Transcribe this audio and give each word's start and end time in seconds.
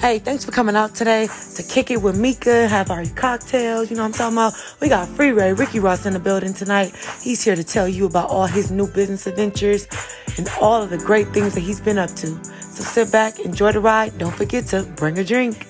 Hey, 0.00 0.20
thanks 0.20 0.44
for 0.44 0.52
coming 0.52 0.76
out 0.76 0.94
today 0.94 1.26
to 1.56 1.62
kick 1.64 1.90
it 1.90 2.00
with 2.00 2.16
Meeka, 2.16 2.68
have 2.68 2.88
our 2.88 3.04
cocktails. 3.16 3.90
You 3.90 3.96
know 3.96 4.02
what 4.02 4.20
I'm 4.20 4.32
talking 4.32 4.36
about? 4.36 4.76
We 4.80 4.88
got 4.88 5.08
Freeway 5.08 5.52
Ricky 5.52 5.80
Ross 5.80 6.06
in 6.06 6.12
the 6.12 6.20
building 6.20 6.54
tonight. 6.54 6.94
He's 7.20 7.42
here 7.42 7.56
to 7.56 7.64
tell 7.64 7.88
you 7.88 8.06
about 8.06 8.30
all 8.30 8.46
his 8.46 8.70
new 8.70 8.86
business 8.86 9.26
adventures 9.26 9.88
and 10.36 10.48
all 10.60 10.80
of 10.80 10.90
the 10.90 10.98
great 10.98 11.26
things 11.30 11.52
that 11.54 11.62
he's 11.62 11.80
been 11.80 11.98
up 11.98 12.10
to. 12.10 12.28
So 12.60 12.84
sit 12.84 13.10
back, 13.10 13.40
enjoy 13.40 13.72
the 13.72 13.80
ride. 13.80 14.16
Don't 14.18 14.32
forget 14.32 14.66
to 14.66 14.84
bring 14.94 15.18
a 15.18 15.24
drink. 15.24 15.66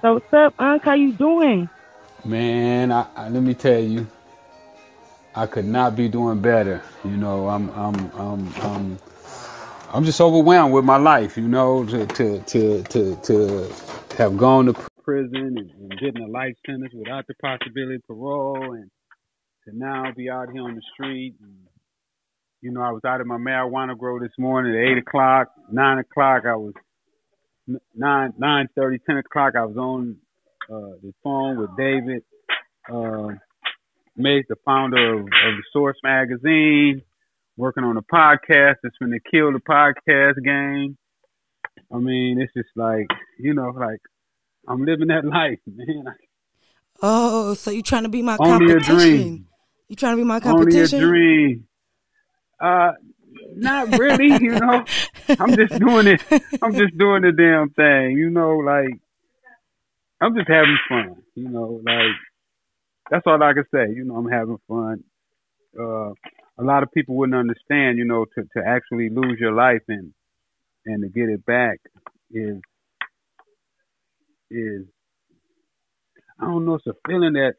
So 0.00 0.14
what's 0.14 0.32
up, 0.32 0.54
Unc? 0.58 0.82
How 0.84 0.94
you 0.94 1.12
doing? 1.12 1.68
Man, 2.24 2.92
I, 2.92 3.08
I, 3.14 3.28
let 3.28 3.42
me 3.42 3.52
tell 3.52 3.78
you, 3.78 4.06
I 5.34 5.44
could 5.44 5.66
not 5.66 5.94
be 5.94 6.08
doing 6.08 6.40
better. 6.40 6.80
You 7.04 7.18
know, 7.18 7.46
I'm 7.50 7.68
I'm 7.70 8.10
I'm 8.12 8.54
I'm 8.62 8.98
I'm 9.92 10.04
just 10.04 10.20
overwhelmed 10.20 10.74
with 10.74 10.84
my 10.84 10.96
life. 10.96 11.36
You 11.36 11.48
know, 11.48 11.84
to 11.84 12.06
to 12.06 12.40
to 12.40 12.82
to, 12.82 13.16
to 13.22 13.72
have 14.18 14.36
gone 14.36 14.66
to 14.66 14.74
prison 15.02 15.56
and, 15.58 15.70
and 15.70 16.00
getting 16.00 16.22
a 16.22 16.28
life 16.28 16.54
sentence 16.66 16.92
without 16.94 17.26
the 17.26 17.34
possibility 17.40 17.96
of 17.96 18.06
parole, 18.06 18.72
and 18.72 18.90
to 19.64 19.76
now 19.76 20.12
be 20.16 20.28
out 20.28 20.50
here 20.52 20.62
on 20.62 20.74
the 20.74 20.82
street. 20.94 21.36
And, 21.40 21.54
you 22.60 22.72
know, 22.72 22.80
I 22.82 22.90
was 22.90 23.02
out 23.06 23.20
of 23.20 23.26
my 23.26 23.36
marijuana 23.36 23.96
grow 23.96 24.18
this 24.18 24.32
morning 24.38 24.74
at 24.74 24.90
eight 24.90 24.98
o'clock, 24.98 25.48
nine 25.70 25.98
o'clock. 25.98 26.42
I 26.46 26.56
was 26.56 26.74
nine 27.94 28.32
nine 28.38 28.68
thirty, 28.74 28.98
ten 29.06 29.18
o'clock. 29.18 29.54
I 29.56 29.64
was 29.64 29.76
on 29.76 30.16
uh, 30.68 30.98
the 31.02 31.12
phone 31.22 31.58
with 31.58 31.70
David 31.76 32.22
uh, 32.92 33.28
Mays, 34.16 34.44
the 34.48 34.56
founder 34.64 35.14
of, 35.14 35.20
of 35.20 35.26
the 35.26 35.62
Source 35.72 35.98
magazine, 36.02 37.02
working 37.56 37.84
on 37.84 37.96
a 37.96 38.02
podcast 38.02 38.76
that's 38.82 38.96
going 38.98 39.12
to 39.12 39.20
kill 39.30 39.52
the 39.52 39.60
podcast 39.60 40.42
game. 40.44 40.96
I 41.92 41.98
mean, 41.98 42.40
it's 42.40 42.52
just 42.54 42.68
like 42.76 43.06
you 43.38 43.54
know, 43.54 43.70
like 43.70 44.00
I'm 44.68 44.84
living 44.84 45.08
that 45.08 45.24
life, 45.24 45.58
man. 45.66 46.04
Oh, 47.02 47.54
so 47.54 47.70
you 47.70 47.82
trying 47.82 48.04
to 48.04 48.08
be 48.08 48.22
my 48.22 48.36
Only 48.40 48.74
competition? 48.74 48.96
dream. 48.96 49.48
You 49.88 49.96
trying 49.96 50.14
to 50.14 50.16
be 50.16 50.24
my 50.24 50.40
competition? 50.40 51.02
Only 51.02 51.06
a 51.06 51.10
dream. 51.10 51.68
Uh, 52.58 52.92
not 53.54 53.98
really, 53.98 54.28
you 54.42 54.52
know. 54.52 54.84
I'm 55.38 55.54
just 55.54 55.78
doing 55.78 56.06
it. 56.06 56.22
I'm 56.62 56.74
just 56.74 56.96
doing 56.96 57.22
the 57.22 57.32
damn 57.32 57.70
thing, 57.70 58.16
you 58.16 58.30
know. 58.30 58.56
Like 58.58 58.98
I'm 60.20 60.34
just 60.34 60.48
having 60.48 60.78
fun, 60.88 61.16
you 61.34 61.48
know. 61.48 61.80
Like 61.84 62.16
that's 63.10 63.26
all 63.26 63.42
I 63.42 63.52
can 63.52 63.64
say. 63.72 63.92
You 63.94 64.04
know, 64.04 64.16
I'm 64.16 64.30
having 64.30 64.58
fun. 64.66 65.04
Uh, 65.78 66.12
a 66.58 66.64
lot 66.64 66.82
of 66.82 66.92
people 66.92 67.16
wouldn't 67.16 67.38
understand, 67.38 67.98
you 67.98 68.04
know, 68.04 68.24
to 68.34 68.42
to 68.56 68.66
actually 68.66 69.10
lose 69.10 69.38
your 69.40 69.52
life 69.52 69.82
and 69.88 70.12
and 70.86 71.02
to 71.02 71.08
get 71.08 71.28
it 71.28 71.44
back 71.44 71.80
is 72.30 72.58
is 74.50 74.82
I 76.40 76.46
don't 76.46 76.66
know. 76.66 76.74
It's 76.74 76.86
a 76.86 76.94
feeling 77.06 77.34
that 77.34 77.54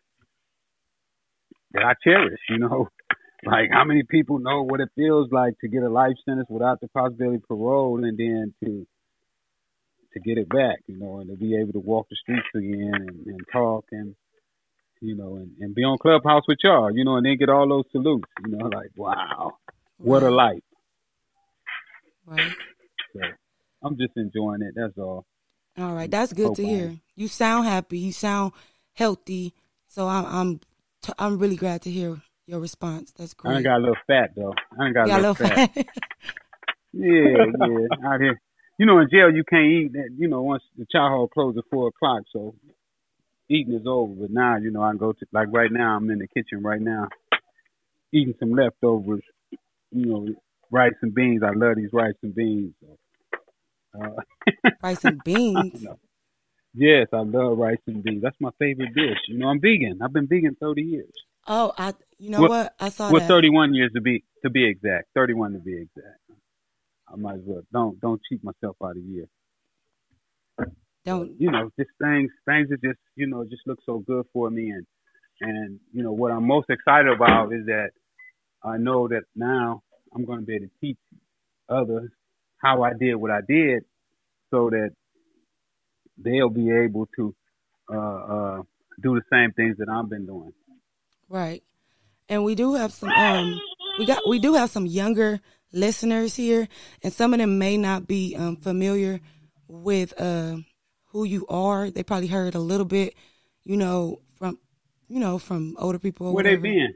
that 1.73 1.83
I 1.83 1.93
cherish, 2.03 2.39
you 2.49 2.59
know. 2.59 2.89
Like 3.45 3.69
how 3.71 3.85
many 3.85 4.03
people 4.03 4.39
know 4.39 4.63
what 4.63 4.81
it 4.81 4.89
feels 4.95 5.29
like 5.31 5.53
to 5.61 5.67
get 5.67 5.83
a 5.83 5.89
life 5.89 6.15
sentence 6.25 6.47
without 6.49 6.81
the 6.81 6.87
possibility 6.87 7.35
of 7.37 7.43
parole, 7.47 8.03
and 8.03 8.17
then 8.17 8.53
to 8.63 8.87
to 10.13 10.19
get 10.19 10.37
it 10.39 10.49
back, 10.49 10.79
you 10.87 10.97
know, 10.97 11.19
and 11.19 11.29
to 11.29 11.37
be 11.37 11.55
able 11.55 11.73
to 11.73 11.79
walk 11.79 12.07
the 12.09 12.15
streets 12.15 12.47
again 12.55 12.93
and, 12.95 13.27
and 13.27 13.41
talk 13.53 13.85
and 13.91 14.15
you 15.01 15.15
know, 15.15 15.35
and, 15.37 15.51
and 15.59 15.75
be 15.75 15.83
on 15.83 15.97
Clubhouse 15.97 16.43
with 16.47 16.59
y'all, 16.63 16.91
you 16.91 17.03
know, 17.03 17.15
and 17.15 17.25
then 17.25 17.37
get 17.37 17.49
all 17.49 17.67
those 17.67 17.85
salutes, 17.91 18.29
you 18.45 18.55
know, 18.55 18.65
like 18.73 18.91
wow, 18.95 19.57
what 19.97 20.23
a 20.23 20.29
life. 20.29 20.61
Right. 22.25 22.51
So 23.13 23.21
I'm 23.83 23.97
just 23.97 24.13
enjoying 24.15 24.61
it. 24.61 24.73
That's 24.75 24.97
all. 24.97 25.25
All 25.77 25.93
right, 25.93 26.09
that's 26.09 26.33
good 26.33 26.55
to 26.55 26.63
Hope 26.63 26.71
I 26.71 26.75
hear. 26.75 26.95
You 27.15 27.27
sound 27.27 27.67
happy. 27.67 27.99
You 27.99 28.11
sound 28.11 28.53
healthy. 28.93 29.53
So 29.87 30.07
I'm 30.07 30.25
I'm 30.25 30.59
t- 31.01 31.13
I'm 31.17 31.37
really 31.37 31.55
glad 31.55 31.83
to 31.83 31.91
hear 31.91 32.17
your 32.47 32.59
response. 32.59 33.11
That's 33.11 33.33
great. 33.33 33.51
I 33.51 33.55
ain't 33.57 33.65
got 33.65 33.77
a 33.77 33.79
little 33.79 33.95
fat 34.07 34.31
though. 34.35 34.53
I 34.79 34.85
ain't 34.85 34.95
got 34.95 35.09
a 35.09 35.15
little, 35.15 35.35
fat. 35.35 35.73
fat. 35.73 35.87
Yeah, 36.93 37.45
yeah. 37.59 38.09
Out 38.09 38.21
here, 38.21 38.41
you 38.79 38.85
know, 38.87 38.97
in 38.99 39.07
jail 39.11 39.29
you 39.29 39.43
can't 39.47 39.67
eat. 39.67 39.93
That, 39.93 40.09
you 40.17 40.27
know, 40.27 40.41
once 40.41 40.63
the 40.77 40.85
chow 40.91 41.09
hall 41.09 41.27
closes 41.27 41.59
at 41.59 41.69
four 41.69 41.89
o'clock, 41.89 42.23
so 42.33 42.55
eating 43.49 43.73
is 43.73 43.85
over. 43.87 44.13
But 44.13 44.31
now, 44.31 44.57
you 44.57 44.71
know, 44.71 44.81
I 44.83 44.89
can 44.91 44.97
go 44.97 45.11
to 45.13 45.25
like 45.31 45.47
right 45.51 45.71
now. 45.71 45.95
I'm 45.95 46.09
in 46.09 46.19
the 46.19 46.27
kitchen 46.27 46.61
right 46.63 46.81
now, 46.81 47.07
eating 48.13 48.35
some 48.39 48.51
leftovers. 48.53 49.23
You 49.91 50.05
know, 50.05 50.27
rice 50.71 50.93
and 51.01 51.13
beans. 51.13 51.41
I 51.43 51.51
love 51.55 51.75
these 51.77 51.89
rice 51.93 52.15
and 52.23 52.35
beans. 52.35 52.73
Uh, 53.99 54.09
Rice 54.83 55.03
and 55.05 55.21
beans. 55.23 55.85
Yes, 56.79 57.07
I 57.11 57.21
love 57.21 57.57
rice 57.57 57.79
and 57.87 58.03
beans. 58.03 58.21
That's 58.21 58.35
my 58.39 58.51
favorite 58.59 58.93
dish. 58.93 59.17
You 59.27 59.39
know, 59.39 59.47
I'm 59.47 59.59
vegan. 59.59 59.99
I've 60.03 60.13
been 60.13 60.27
vegan 60.27 60.55
30 60.61 60.83
years. 60.83 61.11
Oh, 61.47 61.73
I 61.75 61.93
you 62.19 62.29
know 62.29 62.41
Well- 62.41 62.49
what? 62.49 62.75
I 62.79 62.89
saw 62.89 63.11
Well, 63.11 63.21
that. 63.21 63.27
31 63.27 63.73
years 63.73 63.91
to 63.95 64.01
be 64.01 64.23
to 64.43 64.51
be 64.51 64.63
exact. 64.69 65.07
31 65.15 65.53
to 65.53 65.59
be 65.59 65.73
exact. 65.73 66.19
I 67.11 67.15
might 67.15 67.35
as 67.35 67.41
well 67.45 67.63
don't 67.73 67.99
don't 67.99 68.21
cheat 68.29 68.43
myself 68.43 68.75
out 68.83 68.91
of 68.91 68.97
year. 68.97 69.25
Don't 71.07 71.39
you 71.39 71.49
know, 71.49 71.71
just 71.79 71.89
things 72.01 72.29
things 72.45 72.67
that 72.67 72.81
just 72.81 72.99
you 73.15 73.27
know 73.27 73.45
just 73.45 73.61
look 73.65 73.79
so 73.85 73.99
good 73.99 74.25
for 74.33 74.49
me 74.49 74.71
and 74.71 74.85
and 75.39 75.79
you 75.93 76.03
know 76.03 76.11
what 76.11 76.31
I'm 76.31 76.45
most 76.45 76.69
excited 76.69 77.13
about 77.13 77.53
is 77.53 77.65
that 77.67 77.91
I 78.61 78.75
know 78.75 79.07
that 79.07 79.23
now 79.33 79.83
I'm 80.13 80.25
going 80.25 80.39
to 80.39 80.45
be 80.45 80.55
able 80.55 80.65
to 80.65 80.71
teach 80.81 80.97
others 81.69 82.11
how 82.57 82.83
I 82.83 82.91
did 82.91 83.15
what 83.15 83.31
I 83.31 83.39
did, 83.47 83.83
so 84.51 84.69
that 84.69 84.89
they'll 86.17 86.49
be 86.49 86.71
able 86.71 87.07
to 87.15 87.33
uh, 87.89 87.97
uh, 87.97 88.61
do 89.01 89.15
the 89.15 89.21
same 89.31 89.53
things 89.53 89.77
that 89.77 89.87
I've 89.87 90.09
been 90.09 90.25
doing. 90.25 90.51
Right. 91.29 91.63
And 92.27 92.43
we 92.43 92.55
do 92.55 92.73
have 92.73 92.91
some 92.91 93.09
um 93.09 93.61
we 93.97 94.05
got 94.05 94.27
we 94.27 94.39
do 94.39 94.55
have 94.55 94.69
some 94.71 94.85
younger 94.85 95.39
listeners 95.71 96.35
here 96.35 96.67
and 97.01 97.13
some 97.13 97.33
of 97.33 97.39
them 97.39 97.57
may 97.57 97.77
not 97.77 98.07
be 98.07 98.35
um 98.35 98.57
familiar 98.57 99.21
with 99.69 100.13
uh 100.19 100.57
who 101.07 101.23
you 101.23 101.45
are. 101.47 101.89
They 101.89 102.03
probably 102.03 102.27
heard 102.27 102.55
a 102.55 102.59
little 102.59 102.85
bit, 102.85 103.15
you 103.63 103.77
know, 103.77 104.21
from 104.37 104.59
you 105.07 105.19
know, 105.19 105.39
from 105.39 105.75
older 105.79 105.99
people 105.99 106.33
Where 106.33 106.43
they 106.43 106.55
been? 106.55 106.93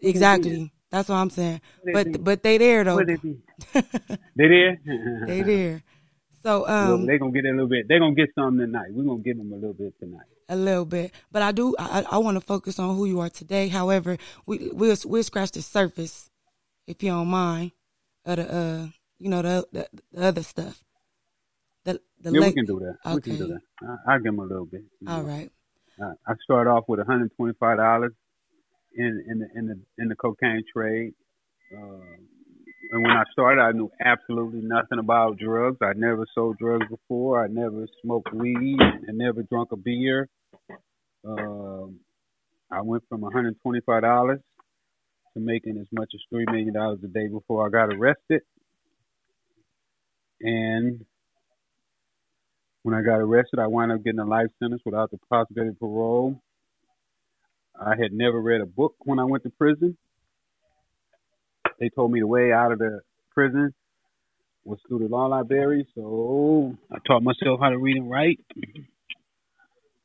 Exactly. 0.00 0.72
That's 0.90 1.08
what 1.08 1.16
I'm 1.16 1.30
saying. 1.30 1.60
But 1.92 2.04
been? 2.04 2.22
but 2.22 2.42
they 2.42 2.58
there 2.58 2.84
though. 2.84 2.96
Where 2.96 3.06
they 3.06 3.16
been? 3.16 3.42
They 4.36 4.48
there? 4.48 4.78
they 5.26 5.42
there. 5.42 5.82
So 6.42 6.62
Well, 6.62 6.94
um 6.94 7.06
they 7.06 7.18
gonna 7.18 7.32
get 7.32 7.44
a 7.44 7.50
little 7.50 7.66
bit. 7.66 7.88
They're 7.88 7.98
gonna 7.98 8.14
get 8.14 8.34
something 8.34 8.58
tonight. 8.58 8.92
We're 8.92 9.04
gonna 9.04 9.22
give 9.22 9.38
them 9.38 9.52
a 9.52 9.56
little 9.56 9.72
bit 9.72 9.98
tonight. 9.98 10.26
a 10.48 10.56
little 10.56 10.84
bit, 10.84 11.12
but 11.32 11.42
I 11.42 11.52
do. 11.52 11.74
I, 11.78 12.04
I 12.08 12.18
want 12.18 12.36
to 12.36 12.40
focus 12.40 12.78
on 12.78 12.94
who 12.94 13.06
you 13.06 13.20
are 13.20 13.30
today. 13.30 13.68
However, 13.68 14.16
we 14.46 14.70
we'll 14.72 14.96
we'll 15.06 15.22
scratch 15.24 15.52
the 15.52 15.62
surface, 15.62 16.30
if 16.86 17.02
you 17.02 17.10
don't 17.10 17.28
mind, 17.28 17.72
of 18.24 18.36
the 18.36 18.54
uh, 18.54 18.86
you 19.18 19.28
know 19.28 19.42
the 19.42 19.66
the, 19.72 19.88
the 20.12 20.26
other 20.26 20.42
stuff. 20.42 20.84
The 22.22 22.32
yeah, 22.32 22.40
leg- 22.40 22.50
we 22.50 22.54
can 22.54 22.64
do 22.66 22.80
that. 22.80 23.14
We 23.14 23.20
can 23.20 23.36
do 23.36 23.46
that. 23.48 23.60
I, 23.82 24.12
I'll 24.12 24.18
give 24.18 24.24
them 24.24 24.38
a 24.38 24.44
little 24.44 24.66
bit. 24.66 24.84
All 25.06 25.22
know. 25.22 25.28
right. 25.28 25.50
I, 26.00 26.12
I 26.26 26.34
started 26.44 26.70
off 26.70 26.84
with 26.88 26.98
125 26.98 27.76
dollars 27.76 28.12
in 28.94 29.24
in 29.28 29.38
the 29.38 29.48
in 29.54 29.66
the 29.66 29.80
in 29.98 30.08
the 30.08 30.16
cocaine 30.16 30.64
trade. 30.72 31.14
Uh, 31.76 32.16
and 32.92 33.02
when 33.02 33.10
I 33.10 33.24
started, 33.32 33.60
I 33.60 33.72
knew 33.72 33.90
absolutely 34.04 34.60
nothing 34.62 34.98
about 35.00 35.38
drugs. 35.38 35.78
I 35.82 35.92
never 35.96 36.24
sold 36.34 36.56
drugs 36.58 36.86
before. 36.88 37.42
I 37.42 37.48
never 37.48 37.86
smoked 38.02 38.32
weed. 38.32 38.78
I 38.80 39.12
never 39.12 39.42
drunk 39.42 39.72
a 39.72 39.76
beer. 39.76 40.28
Um, 41.26 41.98
I 42.70 42.82
went 42.82 43.02
from 43.08 43.22
125 43.22 44.02
dollars 44.02 44.40
to 45.34 45.40
making 45.40 45.78
as 45.78 45.86
much 45.92 46.10
as 46.14 46.20
three 46.30 46.46
million 46.46 46.72
dollars 46.72 47.00
a 47.04 47.08
day 47.08 47.28
before 47.28 47.66
I 47.66 47.70
got 47.70 47.94
arrested. 47.94 48.42
And 50.40 51.04
when 52.86 52.94
I 52.94 53.02
got 53.02 53.16
arrested, 53.16 53.58
I 53.58 53.66
wound 53.66 53.90
up 53.90 54.04
getting 54.04 54.20
a 54.20 54.24
life 54.24 54.46
sentence 54.60 54.80
without 54.84 55.10
the 55.10 55.18
possibility 55.28 55.70
of 55.70 55.80
parole. 55.80 56.40
I 57.74 57.96
had 58.00 58.12
never 58.12 58.40
read 58.40 58.60
a 58.60 58.66
book 58.66 58.94
when 59.00 59.18
I 59.18 59.24
went 59.24 59.42
to 59.42 59.50
prison. 59.50 59.96
They 61.80 61.88
told 61.88 62.12
me 62.12 62.20
the 62.20 62.28
way 62.28 62.52
out 62.52 62.70
of 62.70 62.78
the 62.78 63.00
prison 63.34 63.74
was 64.64 64.78
through 64.86 65.00
the 65.00 65.08
law 65.08 65.26
library, 65.26 65.84
so 65.96 66.76
I 66.92 66.98
taught 67.04 67.24
myself 67.24 67.58
how 67.60 67.70
to 67.70 67.78
read 67.78 67.96
and 67.96 68.08
write. 68.08 68.38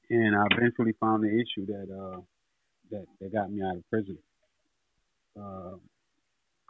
And 0.10 0.36
I 0.36 0.44
eventually 0.50 0.94
found 1.00 1.24
the 1.24 1.30
issue 1.30 1.68
that 1.68 1.88
uh, 1.96 2.22
that 2.90 3.06
that 3.20 3.32
got 3.32 3.52
me 3.52 3.62
out 3.62 3.78
of 3.78 3.90
prison. 3.92 4.18
Uh, 5.40 5.76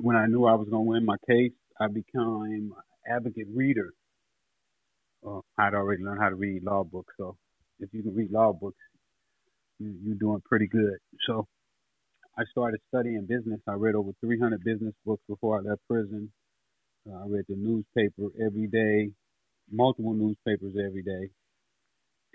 when 0.02 0.18
I 0.18 0.26
knew 0.26 0.44
I 0.44 0.56
was 0.56 0.68
going 0.68 0.84
to 0.84 0.90
win 0.90 1.06
my 1.06 1.16
case, 1.26 1.54
I 1.80 1.88
became 1.88 2.74
an 2.76 3.16
advocate 3.16 3.48
reader. 3.56 3.94
Uh, 5.26 5.42
I'd 5.58 5.74
already 5.74 6.04
learned 6.04 6.22
how 6.22 6.30
to 6.30 6.36
read 6.36 6.64
law 6.64 6.84
books, 6.84 7.14
so 7.18 7.38
if 7.80 7.90
you 7.94 8.04
can 8.04 8.16
read 8.16 8.32
law 8.32 8.54
books, 8.54 8.78
you, 9.80 9.96
you're 10.04 10.16
doing 10.16 10.42
pretty 10.46 10.68
good. 10.68 10.98
So 11.28 11.48
I 12.38 12.44
started 12.52 12.82
studying 12.90 13.26
business. 13.28 13.60
I 13.68 13.74
read 13.74 13.96
over 13.96 14.12
300 14.22 14.64
business 14.64 14.94
books 15.06 15.24
before 15.30 15.58
I 15.60 15.62
left 15.70 15.82
prison. 15.90 16.32
Uh, 17.10 17.18
I 17.18 17.26
read 17.28 17.46
the 17.50 17.56
newspaper 17.56 18.30
every 18.46 18.68
day, 18.68 19.12
multiple 19.72 20.14
newspapers 20.14 20.76
every 20.84 21.04
day, 21.04 21.30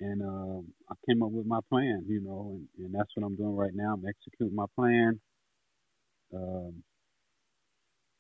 and 0.01 0.23
um, 0.23 0.67
I 0.91 0.95
came 1.09 1.23
up 1.23 1.31
with 1.31 1.47
my 1.47 1.61
plan, 1.71 2.05
you 2.09 2.21
know, 2.21 2.59
and, 2.79 2.87
and 2.87 2.95
that's 2.95 3.11
what 3.15 3.27
I'm 3.27 3.37
doing 3.37 3.57
right 3.57 3.75
now. 3.75 3.95
I'm 3.95 4.05
executing 4.07 4.57
my 4.57 4.67
plan. 4.77 5.21
Um, 6.35 6.83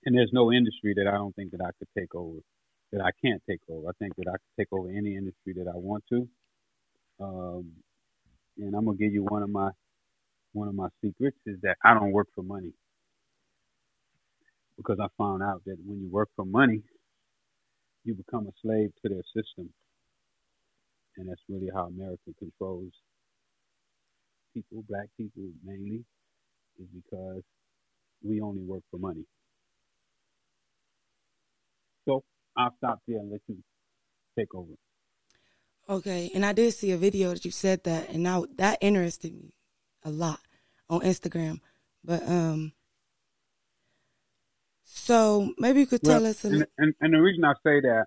and 0.04 0.16
there's 0.16 0.30
no 0.32 0.52
industry 0.52 0.94
that 0.96 1.08
I 1.08 1.12
don't 1.12 1.34
think 1.36 1.52
that 1.52 1.60
I 1.60 1.70
could 1.78 1.88
take 1.98 2.14
over, 2.14 2.38
that 2.92 3.02
I 3.02 3.10
can't 3.24 3.42
take 3.48 3.60
over. 3.70 3.88
I 3.88 3.92
think 3.98 4.14
that 4.16 4.28
I 4.28 4.32
can 4.38 4.52
take 4.58 4.68
over 4.72 4.88
any 4.90 5.16
industry 5.16 5.54
that 5.54 5.68
I 5.68 5.76
want 5.76 6.04
to. 6.10 6.28
Um, 7.20 7.72
and 8.58 8.74
I'm 8.74 8.86
gonna 8.86 8.98
give 8.98 9.12
you 9.12 9.24
one 9.24 9.42
of 9.42 9.50
my 9.50 9.70
one 10.52 10.68
of 10.68 10.74
my 10.74 10.88
secrets 11.04 11.38
is 11.46 11.58
that 11.62 11.76
I 11.84 11.94
don't 11.94 12.12
work 12.12 12.28
for 12.34 12.42
money 12.42 12.72
because 14.76 14.98
I 15.00 15.08
found 15.18 15.42
out 15.42 15.62
that 15.66 15.76
when 15.84 16.00
you 16.00 16.08
work 16.10 16.30
for 16.36 16.44
money, 16.46 16.82
you 18.04 18.14
become 18.14 18.46
a 18.48 18.52
slave 18.62 18.90
to 19.02 19.08
their 19.10 19.24
system, 19.36 19.70
and 21.16 21.28
that's 21.28 21.42
really 21.48 21.70
how 21.74 21.86
America 21.86 22.32
controls 22.38 22.92
people, 24.54 24.84
black 24.88 25.08
people 25.18 25.44
mainly, 25.64 26.04
is 26.80 26.86
because 26.94 27.42
we 28.22 28.40
only 28.40 28.62
work 28.62 28.82
for 28.90 28.98
money. 28.98 29.24
So 32.06 32.24
I'll 32.56 32.74
stop 32.78 33.00
there 33.06 33.18
and 33.18 33.30
let 33.30 33.40
you 33.48 33.56
take 34.38 34.54
over. 34.54 34.72
Okay, 35.88 36.30
and 36.34 36.44
I 36.44 36.52
did 36.52 36.72
see 36.74 36.90
a 36.92 36.96
video 36.96 37.32
that 37.32 37.44
you 37.44 37.50
said 37.50 37.84
that, 37.84 38.08
and 38.10 38.22
now 38.22 38.46
that 38.56 38.78
interested 38.80 39.32
me 39.32 39.52
a 40.04 40.10
lot 40.10 40.40
on 40.90 41.00
Instagram. 41.02 41.60
But 42.02 42.26
um, 42.28 42.72
so 44.84 45.52
maybe 45.58 45.80
you 45.80 45.86
could 45.86 46.02
tell 46.02 46.16
Well, 46.22 46.26
us 46.26 46.44
a 46.44 46.48
and, 46.48 46.54
little. 46.58 46.72
and, 46.78 46.94
and 47.00 47.14
the 47.14 47.18
reason 47.20 47.44
I 47.44 47.52
say 47.64 47.80
that, 47.82 48.06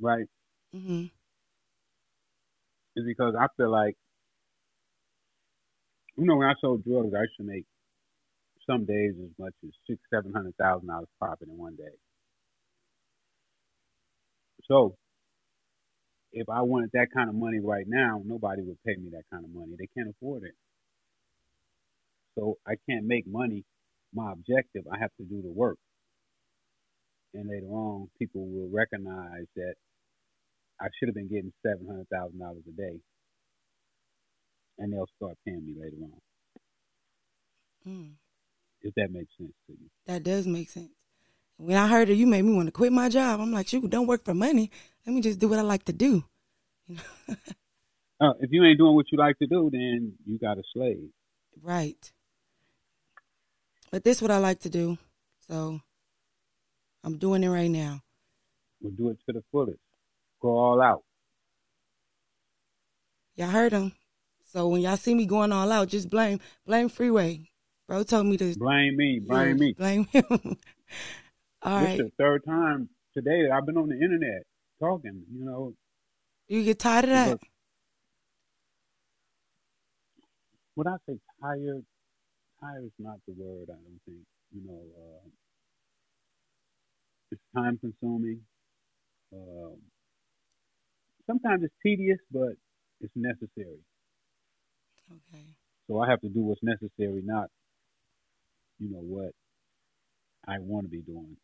right, 0.00 0.26
hmm 0.72 1.04
is 2.96 3.04
because 3.04 3.34
I 3.38 3.46
feel 3.56 3.70
like, 3.70 3.96
you 6.16 6.24
know, 6.24 6.36
when 6.36 6.48
I 6.48 6.54
sold 6.60 6.84
drugs, 6.84 7.12
I 7.14 7.22
used 7.22 7.36
to 7.38 7.42
make 7.42 7.64
some 8.68 8.84
days 8.84 9.14
as 9.22 9.30
much 9.38 9.54
as 9.64 9.70
six, 9.88 10.00
seven 10.12 10.32
hundred 10.32 10.56
thousand 10.56 10.88
dollars 10.88 11.08
profit 11.20 11.48
in 11.48 11.58
one 11.58 11.74
day. 11.76 11.94
So, 14.68 14.96
if 16.32 16.48
I 16.48 16.62
wanted 16.62 16.90
that 16.94 17.08
kind 17.14 17.28
of 17.28 17.34
money 17.36 17.60
right 17.60 17.86
now, 17.86 18.22
nobody 18.24 18.62
would 18.62 18.78
pay 18.86 18.96
me 18.96 19.10
that 19.12 19.22
kind 19.32 19.44
of 19.44 19.50
money. 19.54 19.72
They 19.78 19.88
can't 19.96 20.08
afford 20.10 20.42
it. 20.44 20.54
So 22.36 22.56
I 22.66 22.74
can't 22.88 23.04
make 23.06 23.26
money 23.26 23.64
my 24.12 24.32
objective. 24.32 24.84
I 24.92 24.98
have 24.98 25.10
to 25.20 25.24
do 25.24 25.42
the 25.42 25.50
work. 25.50 25.78
And 27.34 27.48
later 27.48 27.66
on, 27.66 28.08
people 28.18 28.46
will 28.46 28.68
recognize 28.72 29.46
that 29.56 29.74
I 30.80 30.86
should 30.98 31.08
have 31.08 31.14
been 31.14 31.28
getting 31.28 31.52
seven 31.64 31.86
hundred 31.86 32.08
thousand 32.12 32.38
dollars 32.40 32.62
a 32.68 32.72
day, 32.72 32.98
and 34.78 34.92
they'll 34.92 35.08
start 35.16 35.36
paying 35.46 35.64
me 35.64 35.74
later 35.80 35.96
on. 36.02 36.20
Mm, 37.86 38.12
If 38.82 38.94
that 38.94 39.10
makes 39.12 39.30
sense 39.38 39.52
to 39.68 39.72
you. 39.72 39.88
that 40.06 40.22
does 40.24 40.46
make 40.46 40.70
sense. 40.70 40.90
When 41.56 41.76
I 41.76 41.86
heard 41.86 42.08
it, 42.08 42.14
you 42.14 42.26
made 42.26 42.42
me 42.42 42.52
want 42.52 42.66
to 42.66 42.72
quit 42.72 42.92
my 42.92 43.08
job. 43.08 43.40
I'm 43.40 43.52
like, 43.52 43.68
shoot, 43.68 43.88
don't 43.88 44.06
work 44.06 44.24
for 44.24 44.34
money. 44.34 44.70
Let 45.06 45.14
me 45.14 45.20
just 45.20 45.38
do 45.38 45.48
what 45.48 45.58
I 45.58 45.62
like 45.62 45.84
to 45.84 45.92
do. 45.92 46.24
You 46.86 46.96
know? 46.96 47.36
Uh, 48.20 48.32
if 48.40 48.52
you 48.52 48.64
ain't 48.64 48.78
doing 48.78 48.94
what 48.94 49.06
you 49.10 49.18
like 49.18 49.38
to 49.38 49.46
do, 49.46 49.70
then 49.72 50.12
you 50.24 50.38
got 50.38 50.56
a 50.56 50.62
slave. 50.72 51.08
right. 51.62 52.12
But 53.90 54.04
this 54.04 54.22
what 54.22 54.30
I 54.30 54.38
like 54.38 54.60
to 54.60 54.70
do, 54.70 54.98
so 55.48 55.80
I'm 57.02 57.18
doing 57.18 57.42
it 57.42 57.48
right 57.48 57.70
now. 57.70 58.02
We'll 58.80 58.92
do 58.92 59.10
it 59.10 59.18
to 59.26 59.32
the 59.32 59.42
fullest. 59.50 59.78
Go 60.40 60.50
all 60.50 60.80
out. 60.80 61.02
Y'all 63.36 63.48
heard 63.48 63.72
him. 63.72 63.92
So 64.44 64.68
when 64.68 64.80
y'all 64.82 64.96
see 64.96 65.14
me 65.14 65.26
going 65.26 65.52
all 65.52 65.70
out, 65.70 65.88
just 65.88 66.08
blame 66.08 66.40
blame 66.66 66.88
Freeway. 66.88 67.50
Bro 67.86 68.04
told 68.04 68.26
me 68.26 68.36
to 68.36 68.56
Blame 68.56 68.96
me. 68.96 69.20
Blame 69.20 69.48
yeah, 69.48 69.54
me. 69.54 69.72
Blame 69.72 70.04
him. 70.06 70.56
all 71.64 71.80
this 71.80 71.88
right. 71.88 72.00
is 72.00 72.06
the 72.06 72.12
third 72.18 72.44
time 72.44 72.88
today 73.14 73.42
that 73.48 73.54
I've 73.54 73.66
been 73.66 73.76
on 73.76 73.88
the 73.88 73.94
internet 73.94 74.42
talking. 74.80 75.24
You 75.32 75.44
know, 75.44 75.74
You 76.48 76.62
get 76.64 76.78
tired 76.78 77.04
of 77.04 77.10
that? 77.10 77.38
When 80.74 80.86
I 80.86 80.96
say 81.08 81.18
tired? 81.40 81.84
Tired 82.60 82.84
is 82.84 82.92
not 82.98 83.18
the 83.26 83.34
word. 83.36 83.68
I 83.70 83.74
don't 83.74 84.00
think. 84.04 84.26
You 84.52 84.66
know, 84.66 84.82
uh, 84.96 85.28
it's 87.32 87.40
time 87.56 87.78
consuming. 87.78 88.40
Um, 89.32 89.78
sometimes 91.26 91.64
it's 91.64 91.74
tedious, 91.82 92.18
but 92.30 92.52
it's 93.00 93.12
necessary. 93.16 93.80
Okay. 95.10 95.44
So 95.88 96.00
I 96.00 96.08
have 96.08 96.20
to 96.20 96.28
do 96.28 96.42
what's 96.42 96.62
necessary, 96.62 97.22
not, 97.24 97.48
you 98.78 98.90
know, 98.90 99.00
what 99.00 99.32
I 100.46 100.58
want 100.60 100.86
to 100.86 100.90
be 100.90 101.02
doing. 101.02 101.36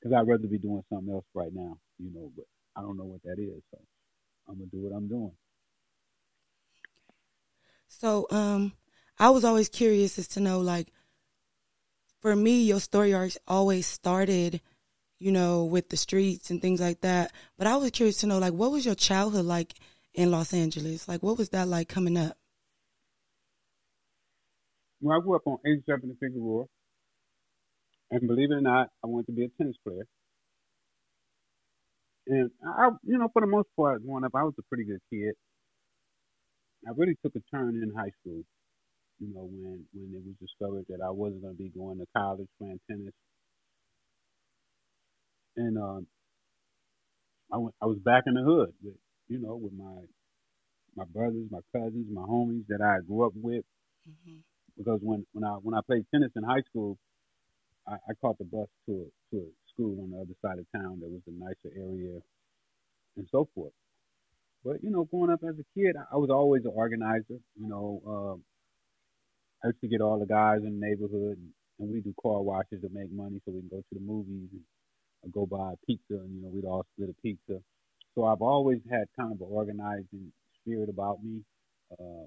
Because 0.00 0.16
I'd 0.16 0.26
rather 0.26 0.46
be 0.46 0.58
doing 0.58 0.82
something 0.88 1.12
else 1.12 1.26
right 1.34 1.52
now, 1.52 1.76
you 1.98 2.10
know, 2.14 2.32
but 2.34 2.46
I 2.76 2.80
don't 2.80 2.96
know 2.96 3.04
what 3.04 3.22
that 3.24 3.38
is. 3.38 3.62
So 3.70 3.78
I'm 4.48 4.56
going 4.56 4.70
to 4.70 4.76
do 4.76 4.82
what 4.82 4.96
I'm 4.96 5.08
doing. 5.08 5.32
So, 7.88 8.26
um, 8.30 8.72
I 9.18 9.30
was 9.30 9.44
always 9.44 9.68
curious 9.68 10.18
as 10.18 10.28
to 10.28 10.40
know, 10.40 10.60
like, 10.60 10.88
for 12.20 12.34
me, 12.34 12.62
your 12.62 12.80
story 12.80 13.12
arc 13.12 13.32
always 13.46 13.86
started, 13.86 14.60
you 15.18 15.32
know, 15.32 15.64
with 15.64 15.88
the 15.90 15.96
streets 15.96 16.50
and 16.50 16.62
things 16.62 16.80
like 16.80 17.00
that. 17.00 17.32
But 17.58 17.66
I 17.66 17.76
was 17.76 17.90
curious 17.90 18.18
to 18.18 18.26
know, 18.26 18.38
like, 18.38 18.52
what 18.52 18.70
was 18.70 18.86
your 18.86 18.94
childhood 18.94 19.44
like 19.44 19.74
in 20.14 20.30
Los 20.30 20.54
Angeles? 20.54 21.08
Like, 21.08 21.22
what 21.22 21.36
was 21.36 21.50
that 21.50 21.68
like 21.68 21.88
coming 21.88 22.16
up? 22.16 22.36
Well, 25.00 25.18
I 25.18 25.22
grew 25.22 25.36
up 25.36 25.46
on 25.46 25.58
87th 25.66 26.02
and 26.02 26.18
Figueroa. 26.18 26.64
And 28.10 28.26
believe 28.28 28.52
it 28.52 28.56
or 28.56 28.60
not, 28.60 28.90
I 29.04 29.08
wanted 29.08 29.26
to 29.26 29.32
be 29.32 29.44
a 29.44 29.48
tennis 29.50 29.76
player. 29.86 30.06
And 32.26 32.50
I, 32.66 32.90
you 33.04 33.18
know, 33.18 33.28
for 33.32 33.40
the 33.40 33.46
most 33.48 33.68
part, 33.76 34.04
growing 34.04 34.24
up, 34.24 34.34
I 34.34 34.44
was 34.44 34.54
a 34.58 34.62
pretty 34.64 34.84
good 34.84 35.00
kid. 35.12 35.34
I 36.86 36.92
really 36.96 37.16
took 37.24 37.34
a 37.36 37.40
turn 37.54 37.82
in 37.82 37.94
high 37.94 38.12
school. 38.20 38.42
You 39.20 39.34
know, 39.34 39.48
when 39.50 39.86
when 39.94 40.14
it 40.14 40.24
was 40.26 40.36
discovered 40.40 40.86
that 40.90 41.04
I 41.04 41.10
wasn't 41.10 41.42
going 41.42 41.56
to 41.56 41.62
be 41.62 41.70
going 41.70 41.98
to 41.98 42.06
college 42.16 42.48
playing 42.58 42.80
tennis, 42.90 43.14
and 45.56 45.78
um, 45.78 46.06
I 47.52 47.58
went, 47.58 47.74
I 47.82 47.86
was 47.86 47.98
back 47.98 48.24
in 48.26 48.34
the 48.34 48.42
hood 48.42 48.74
with, 48.82 48.96
you 49.28 49.38
know, 49.38 49.56
with 49.56 49.72
my 49.72 50.02
my 50.96 51.04
brothers, 51.04 51.48
my 51.50 51.60
cousins, 51.72 52.06
my 52.12 52.22
homies 52.22 52.66
that 52.68 52.80
I 52.82 53.00
grew 53.06 53.26
up 53.26 53.32
with. 53.36 53.64
hmm 54.06 54.40
Because 54.76 55.00
when 55.02 55.26
when 55.32 55.44
I 55.44 55.54
when 55.62 55.74
I 55.74 55.80
played 55.86 56.06
tennis 56.12 56.32
in 56.36 56.44
high 56.44 56.62
school, 56.68 56.98
I, 57.88 57.94
I 57.94 58.14
caught 58.20 58.38
the 58.38 58.44
bus 58.44 58.68
to 58.86 58.92
a, 58.92 59.34
to 59.36 59.42
a 59.42 59.50
school 59.72 60.00
on 60.02 60.10
the 60.10 60.18
other 60.18 60.36
side 60.42 60.58
of 60.58 60.66
town 60.72 61.00
that 61.00 61.10
was 61.10 61.22
a 61.26 61.32
nicer 61.32 61.74
area, 61.76 62.20
and 63.16 63.26
so 63.30 63.48
forth. 63.54 63.72
But 64.64 64.82
you 64.82 64.90
know, 64.90 65.04
growing 65.04 65.30
up 65.30 65.40
as 65.42 65.56
a 65.58 65.78
kid, 65.78 65.96
I, 65.96 66.16
was 66.16 66.30
always 66.30 66.64
an 66.64 66.72
organizer. 66.74 67.40
You 67.58 67.68
know, 67.68 68.02
um, 68.06 68.42
I 69.64 69.68
used 69.68 69.80
to 69.80 69.88
get 69.88 70.00
all 70.00 70.18
the 70.18 70.26
guys 70.26 70.60
in 70.64 70.80
the 70.80 70.86
neighborhood, 70.86 71.38
and, 71.38 71.50
and 71.78 71.90
we 71.92 72.00
do 72.00 72.14
car 72.20 72.42
washes 72.42 72.82
to 72.82 72.88
make 72.92 73.10
money 73.12 73.40
so 73.44 73.52
we 73.52 73.60
can 73.60 73.68
go 73.70 73.78
to 73.78 73.94
the 73.94 74.00
movies 74.00 74.48
and 74.52 74.62
uh, 75.24 75.28
go 75.32 75.46
buy 75.46 75.74
pizza, 75.86 76.14
and 76.14 76.36
you 76.36 76.42
know, 76.42 76.48
we'd 76.48 76.64
all 76.64 76.86
split 76.94 77.10
a 77.10 77.22
pizza. 77.22 77.60
So 78.14 78.24
I've 78.24 78.42
always 78.42 78.80
had 78.90 79.04
kind 79.18 79.32
of 79.32 79.40
an 79.40 79.46
organizing 79.48 80.32
spirit 80.60 80.88
about 80.88 81.22
me. 81.22 81.40
Uh, 81.92 82.26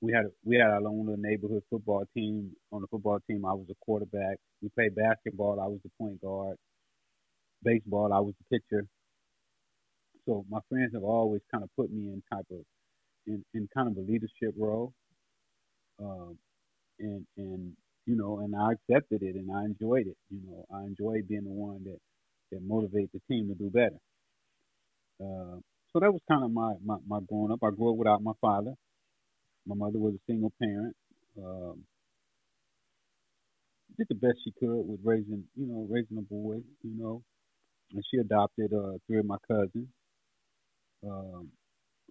we 0.00 0.12
had 0.12 0.26
we 0.44 0.56
had 0.56 0.70
our 0.70 0.86
own 0.86 1.06
little 1.06 1.16
neighborhood 1.22 1.62
football 1.70 2.04
team. 2.14 2.52
On 2.72 2.80
the 2.82 2.88
football 2.88 3.18
team, 3.28 3.44
I 3.44 3.54
was 3.54 3.66
a 3.70 3.74
quarterback. 3.84 4.38
We 4.62 4.70
played 4.70 4.94
basketball. 4.96 5.60
I 5.60 5.66
was 5.66 5.80
the 5.84 5.90
point 5.98 6.20
guard. 6.22 6.56
Baseball, 7.64 8.12
I 8.12 8.20
was 8.20 8.34
the 8.38 8.58
pitcher. 8.58 8.86
So 10.26 10.44
my 10.50 10.60
friends 10.68 10.92
have 10.94 11.04
always 11.04 11.42
kind 11.52 11.64
of 11.64 11.70
put 11.76 11.92
me 11.92 12.12
in 12.12 12.22
type 12.32 12.46
of 12.50 12.60
in, 13.26 13.44
in 13.54 13.68
kind 13.74 13.88
of 13.88 13.96
a 13.96 14.00
leadership 14.00 14.54
role. 14.58 14.92
Um, 16.02 16.38
and 17.00 17.26
and 17.36 17.72
you 18.06 18.16
know, 18.16 18.40
and 18.40 18.54
I 18.56 18.72
accepted 18.72 19.22
it 19.22 19.36
and 19.36 19.50
I 19.52 19.64
enjoyed 19.64 20.06
it. 20.08 20.16
You 20.30 20.40
know, 20.46 20.66
I 20.74 20.84
enjoyed 20.84 21.28
being 21.28 21.44
the 21.44 21.50
one 21.50 21.84
that 21.84 21.98
that 22.52 22.62
motivate 22.62 23.10
the 23.12 23.20
team 23.30 23.48
to 23.48 23.54
do 23.54 23.70
better. 23.70 23.98
Uh, 25.20 25.58
so 25.92 26.00
that 26.00 26.12
was 26.12 26.20
kind 26.30 26.44
of 26.44 26.50
my, 26.52 26.74
my 26.84 26.96
my 27.06 27.20
growing 27.28 27.52
up. 27.52 27.60
I 27.64 27.70
grew 27.70 27.90
up 27.92 27.96
without 27.96 28.22
my 28.22 28.32
father. 28.40 28.74
My 29.66 29.74
mother 29.76 29.98
was 29.98 30.14
a 30.14 30.32
single 30.32 30.52
parent. 30.60 30.96
Um, 31.38 31.84
did 33.98 34.08
the 34.08 34.14
best 34.14 34.38
she 34.44 34.52
could 34.58 34.82
with 34.82 35.00
raising, 35.04 35.44
you 35.56 35.66
know, 35.66 35.86
raising 35.90 36.18
a 36.18 36.22
boy, 36.22 36.56
you 36.82 36.96
know. 36.98 37.22
And 37.92 38.02
she 38.10 38.18
adopted 38.18 38.72
uh, 38.72 38.98
three 39.06 39.18
of 39.18 39.26
my 39.26 39.36
cousins. 39.48 39.88
Um, 41.06 41.48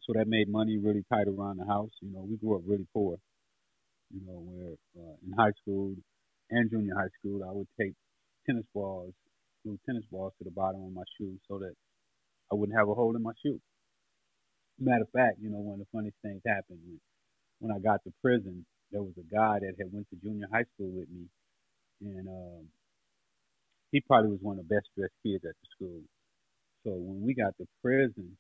so 0.01 0.13
that 0.13 0.27
made 0.27 0.49
money 0.49 0.77
really 0.77 1.03
tight 1.11 1.27
around 1.27 1.57
the 1.57 1.65
house. 1.65 1.91
You 2.01 2.11
know, 2.11 2.25
we 2.29 2.37
grew 2.37 2.55
up 2.55 2.61
really 2.65 2.87
poor. 2.93 3.17
You 4.13 4.21
know, 4.25 4.41
where 4.45 4.73
uh, 5.05 5.15
in 5.25 5.33
high 5.37 5.53
school 5.61 5.95
and 6.49 6.69
junior 6.69 6.95
high 6.95 7.13
school, 7.19 7.43
I 7.43 7.51
would 7.51 7.67
take 7.79 7.93
tennis 8.45 8.65
balls, 8.73 9.13
glue 9.63 9.79
tennis 9.85 10.05
balls 10.11 10.33
to 10.39 10.43
the 10.43 10.51
bottom 10.51 10.83
of 10.83 10.93
my 10.93 11.03
shoes 11.17 11.39
so 11.47 11.59
that 11.59 11.73
I 12.51 12.55
wouldn't 12.55 12.77
have 12.77 12.89
a 12.89 12.93
hole 12.93 13.15
in 13.15 13.23
my 13.23 13.33
shoe. 13.43 13.59
Matter 14.79 15.03
of 15.03 15.09
fact, 15.11 15.37
you 15.41 15.49
know, 15.49 15.59
one 15.59 15.79
of 15.79 15.85
the 15.85 15.91
funniest 15.93 16.17
things 16.23 16.41
happened 16.47 16.79
when, 16.85 16.99
when 17.59 17.71
I 17.71 17.79
got 17.79 18.03
to 18.03 18.13
prison. 18.21 18.65
There 18.91 19.03
was 19.03 19.13
a 19.17 19.35
guy 19.35 19.59
that 19.59 19.75
had 19.77 19.93
went 19.93 20.07
to 20.09 20.15
junior 20.15 20.47
high 20.51 20.65
school 20.73 20.89
with 20.89 21.07
me, 21.09 21.27
and 22.01 22.27
um, 22.27 22.65
he 23.91 24.01
probably 24.01 24.31
was 24.31 24.39
one 24.41 24.57
of 24.57 24.67
the 24.67 24.75
best 24.75 24.87
dressed 24.97 25.13
kids 25.23 25.45
at 25.45 25.53
the 25.61 25.67
school. 25.75 26.01
So 26.83 26.91
when 26.97 27.21
we 27.21 27.35
got 27.35 27.55
to 27.57 27.67
prison 27.83 28.37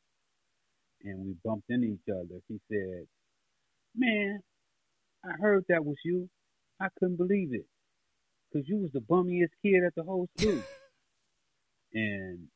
and 1.03 1.25
we 1.25 1.35
bumped 1.45 1.69
into 1.69 1.87
each 1.87 2.09
other, 2.09 2.41
he 2.47 2.59
said, 2.67 3.05
"Man, 3.95 4.39
I 5.23 5.33
heard 5.39 5.65
that 5.69 5.85
was 5.85 5.97
you. 6.03 6.29
I 6.79 6.87
couldn't 6.97 7.17
believe 7.17 7.53
it, 7.53 7.67
cause 8.53 8.63
you 8.65 8.77
was 8.77 8.91
the 8.91 9.01
bummiest 9.01 9.53
kid 9.63 9.83
at 9.85 9.93
the 9.95 10.03
whole 10.03 10.27
school." 10.37 10.63
and 11.93 12.47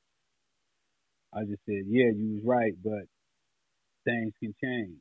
I 1.32 1.44
just 1.44 1.62
said, 1.66 1.84
"Yeah, 1.86 2.10
you 2.16 2.36
was 2.36 2.44
right, 2.44 2.74
but 2.84 3.06
things 4.06 4.34
can 4.40 4.56
change. 4.64 4.98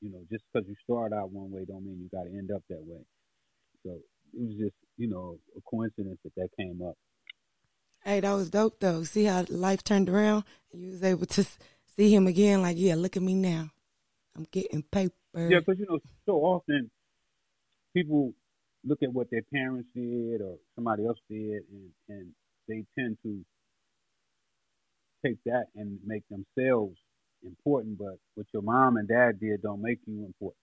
You 0.00 0.10
know, 0.10 0.20
just 0.30 0.44
because 0.52 0.68
you 0.68 0.74
start 0.84 1.12
out 1.12 1.30
one 1.30 1.50
way 1.50 1.64
don't 1.66 1.84
mean 1.84 2.00
you 2.00 2.08
got 2.16 2.24
to 2.24 2.30
end 2.30 2.50
up 2.50 2.62
that 2.70 2.82
way. 2.82 3.04
So 3.84 3.92
it 3.92 4.40
was 4.40 4.54
just, 4.58 4.74
you 4.96 5.08
know, 5.08 5.38
a 5.56 5.60
coincidence 5.68 6.18
that 6.24 6.34
that 6.36 6.48
came 6.58 6.80
up. 6.86 6.96
Hey, 8.04 8.20
that 8.20 8.32
was 8.32 8.50
dope 8.50 8.80
though. 8.80 9.04
See 9.04 9.24
how 9.24 9.44
life 9.48 9.84
turned 9.84 10.08
around 10.08 10.44
and 10.72 10.82
you 10.82 10.90
was 10.90 11.04
able 11.04 11.26
to 11.26 11.46
see 11.96 12.14
him 12.14 12.26
again. 12.26 12.62
Like, 12.62 12.76
yeah, 12.78 12.94
look 12.94 13.16
at 13.16 13.22
me 13.22 13.34
now. 13.34 13.70
I'm 14.36 14.46
getting 14.50 14.82
paper. 14.82 15.14
Yeah, 15.34 15.58
because 15.58 15.78
you 15.78 15.86
know, 15.88 15.98
so 16.24 16.36
often 16.36 16.90
people 17.94 18.32
look 18.84 19.02
at 19.02 19.12
what 19.12 19.30
their 19.30 19.42
parents 19.52 19.88
did 19.94 20.40
or 20.40 20.56
somebody 20.74 21.06
else 21.06 21.18
did, 21.28 21.62
and 21.70 21.90
and 22.08 22.32
they 22.68 22.84
tend 22.98 23.18
to 23.22 23.44
take 25.24 25.42
that 25.44 25.66
and 25.74 25.98
make 26.06 26.22
themselves 26.28 26.96
important, 27.44 27.98
but 27.98 28.18
what 28.34 28.46
your 28.52 28.62
mom 28.62 28.96
and 28.96 29.08
dad 29.08 29.40
did 29.40 29.62
don't 29.62 29.82
make 29.82 29.98
you 30.06 30.24
important. 30.24 30.58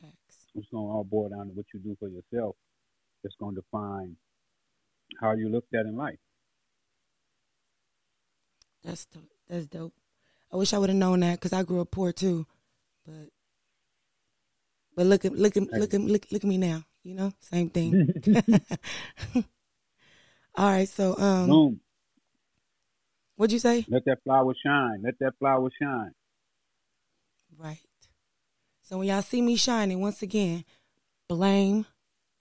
Facts. 0.00 0.46
It's 0.54 0.68
going 0.70 0.86
to 0.86 0.90
all 0.90 1.04
boil 1.04 1.28
down 1.28 1.46
to 1.46 1.52
what 1.52 1.66
you 1.72 1.80
do 1.80 1.96
for 1.98 2.08
yourself. 2.08 2.56
It's 3.24 3.36
going 3.36 3.54
to 3.54 3.60
define 3.60 4.16
how 5.20 5.32
you 5.32 5.48
looked 5.48 5.74
at 5.74 5.86
in 5.86 5.96
life. 5.96 6.18
That's 8.84 9.04
dope. 9.06 9.30
That's 9.48 9.66
dope. 9.66 9.92
I 10.52 10.56
wish 10.56 10.72
I 10.72 10.78
would 10.78 10.88
have 10.88 10.98
known 10.98 11.20
that 11.20 11.34
because 11.34 11.52
I 11.52 11.62
grew 11.62 11.80
up 11.80 11.90
poor 11.90 12.12
too, 12.12 12.46
but 13.06 13.28
but 14.96 15.06
look 15.06 15.24
at 15.24 15.32
look 15.32 15.56
at 15.56 15.70
look 15.70 15.94
at 15.94 16.00
look, 16.00 16.26
look 16.30 16.42
at 16.42 16.48
me 16.48 16.58
now. 16.58 16.84
You 17.02 17.14
know, 17.14 17.32
same 17.40 17.70
thing. 17.70 18.12
all 19.34 19.44
right, 20.70 20.88
so 20.88 21.16
um, 21.18 21.48
Boom. 21.48 21.80
What'd 23.40 23.52
you 23.54 23.58
say? 23.58 23.86
Let 23.88 24.04
that 24.04 24.18
flower 24.22 24.52
shine. 24.62 25.00
Let 25.02 25.18
that 25.20 25.32
flower 25.38 25.70
shine. 25.80 26.12
Right. 27.56 27.78
So 28.82 28.98
when 28.98 29.08
y'all 29.08 29.22
see 29.22 29.40
me 29.40 29.56
shining 29.56 29.98
once 30.00 30.20
again, 30.20 30.64
blame 31.26 31.86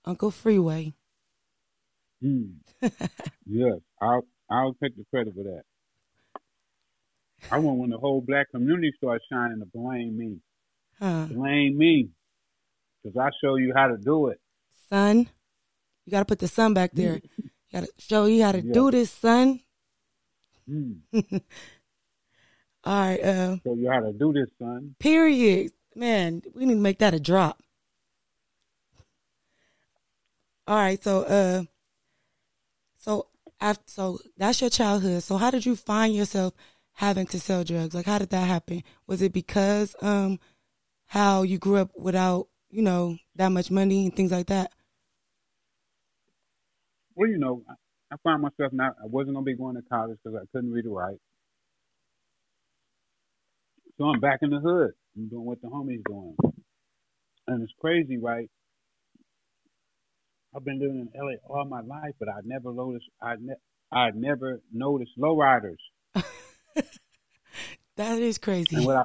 Uncle 0.04 0.30
Freeway. 0.30 0.94
Hmm. 2.22 2.48
yes, 3.46 3.80
I'll 4.02 4.28
I'll 4.52 4.74
take 4.84 4.98
the 4.98 5.06
credit 5.10 5.34
for 5.36 5.44
that. 5.44 5.64
I 7.50 7.60
want 7.60 7.80
when 7.80 7.92
the 7.92 7.98
whole 7.98 8.20
black 8.20 8.52
community 8.52 8.92
starts 8.98 9.24
shining 9.32 9.60
to 9.60 9.66
blame 9.74 10.18
me. 10.18 10.40
Huh. 11.00 11.28
Blame 11.32 11.78
me. 11.78 12.10
Because 13.02 13.18
I 13.18 13.30
show 13.42 13.56
you 13.56 13.72
how 13.74 13.88
to 13.88 13.98
do 13.98 14.28
it. 14.28 14.42
Son, 14.90 15.30
you 16.06 16.12
got 16.12 16.20
to 16.20 16.26
put 16.26 16.40
the 16.40 16.50
sun 16.50 16.74
back 16.74 16.92
there. 16.94 17.22
You 17.72 17.82
got 17.82 17.86
to 17.86 17.94
show 18.00 18.26
you 18.26 18.42
how 18.42 18.52
to 18.52 18.62
Yeah. 18.62 18.74
do 18.74 18.90
this, 18.90 19.12
son. 19.12 19.60
Hmm. 20.70 20.92
All 22.84 22.94
right. 22.94 23.20
Uh, 23.24 23.58
Show 23.66 23.74
you 23.76 23.90
how 23.90 24.00
to 24.02 24.14
do 24.14 24.34
this, 24.34 24.50
son. 24.60 24.96
period. 25.00 25.72
Man, 25.96 26.44
we 26.54 26.66
need 26.66 26.76
to 26.76 26.80
make 26.80 27.00
that 27.00 27.14
a 27.14 27.20
drop. 27.20 27.62
All 30.68 30.76
right. 30.78 31.04
So, 31.04 31.22
uh, 31.24 31.64
so 32.98 33.28
after, 33.60 33.84
so 33.88 34.20
that's 34.38 34.62
your 34.62 34.70
childhood. 34.70 35.24
So 35.24 35.38
how 35.38 35.52
did 35.52 35.66
you 35.66 35.76
find 35.76 36.14
yourself 36.16 36.54
having 36.94 37.26
to 37.28 37.40
sell 37.40 37.64
drugs? 37.64 37.96
Like, 37.96 38.06
how 38.06 38.20
did 38.20 38.30
that 38.30 38.48
happen? 38.48 38.84
Was 39.08 39.22
it 39.22 39.34
because, 39.34 39.96
um, 40.02 40.40
how 41.08 41.42
you 41.42 41.58
grew 41.58 41.78
up 41.78 41.92
without, 41.98 42.48
you 42.70 42.84
know, 42.84 43.18
that 43.36 43.50
much 43.50 43.72
money 43.72 44.06
and 44.06 44.16
things 44.16 44.32
like 44.32 44.48
that? 44.48 44.72
Well, 47.16 47.30
you 47.30 47.38
know, 47.40 47.64
I, 48.12 48.16
found 48.24 48.42
myself 48.42 48.74
not, 48.74 48.96
I 49.02 49.06
wasn't 49.06 49.36
going 49.36 49.46
to 49.46 49.52
be 49.52 49.58
going 49.58 49.76
to 49.76 49.82
college 49.84 50.18
because 50.24 50.40
I 50.42 50.46
couldn't 50.52 50.72
read 50.72 50.86
or 50.86 51.00
write. 51.00 51.20
So 53.98 54.06
I'm 54.06 54.20
back 54.20 54.40
in 54.42 54.50
the 54.50 54.60
hood. 54.60 54.92
I'm 55.18 55.28
doing 55.30 55.46
what 55.46 55.62
the 55.62 55.68
homies 55.68 56.04
doing. 56.08 56.36
And 57.48 57.64
it's 57.64 57.74
crazy, 57.80 58.18
right? 58.18 58.50
I've 60.56 60.64
been 60.64 60.80
living 60.80 61.10
in 61.14 61.20
LA 61.20 61.34
all 61.48 61.66
my 61.66 61.82
life, 61.82 62.16
but 62.20 62.30
I 62.30 62.40
never 62.44 62.74
noticed, 62.74 63.06
I 63.22 63.36
ne- 63.40 63.54
I 63.92 64.12
never 64.12 64.62
noticed 64.72 65.12
lowriders. 65.20 65.78
That 68.00 68.22
is 68.22 68.38
crazy. 68.38 68.78
And 68.78 68.86
what 68.86 68.96
I 68.96 69.04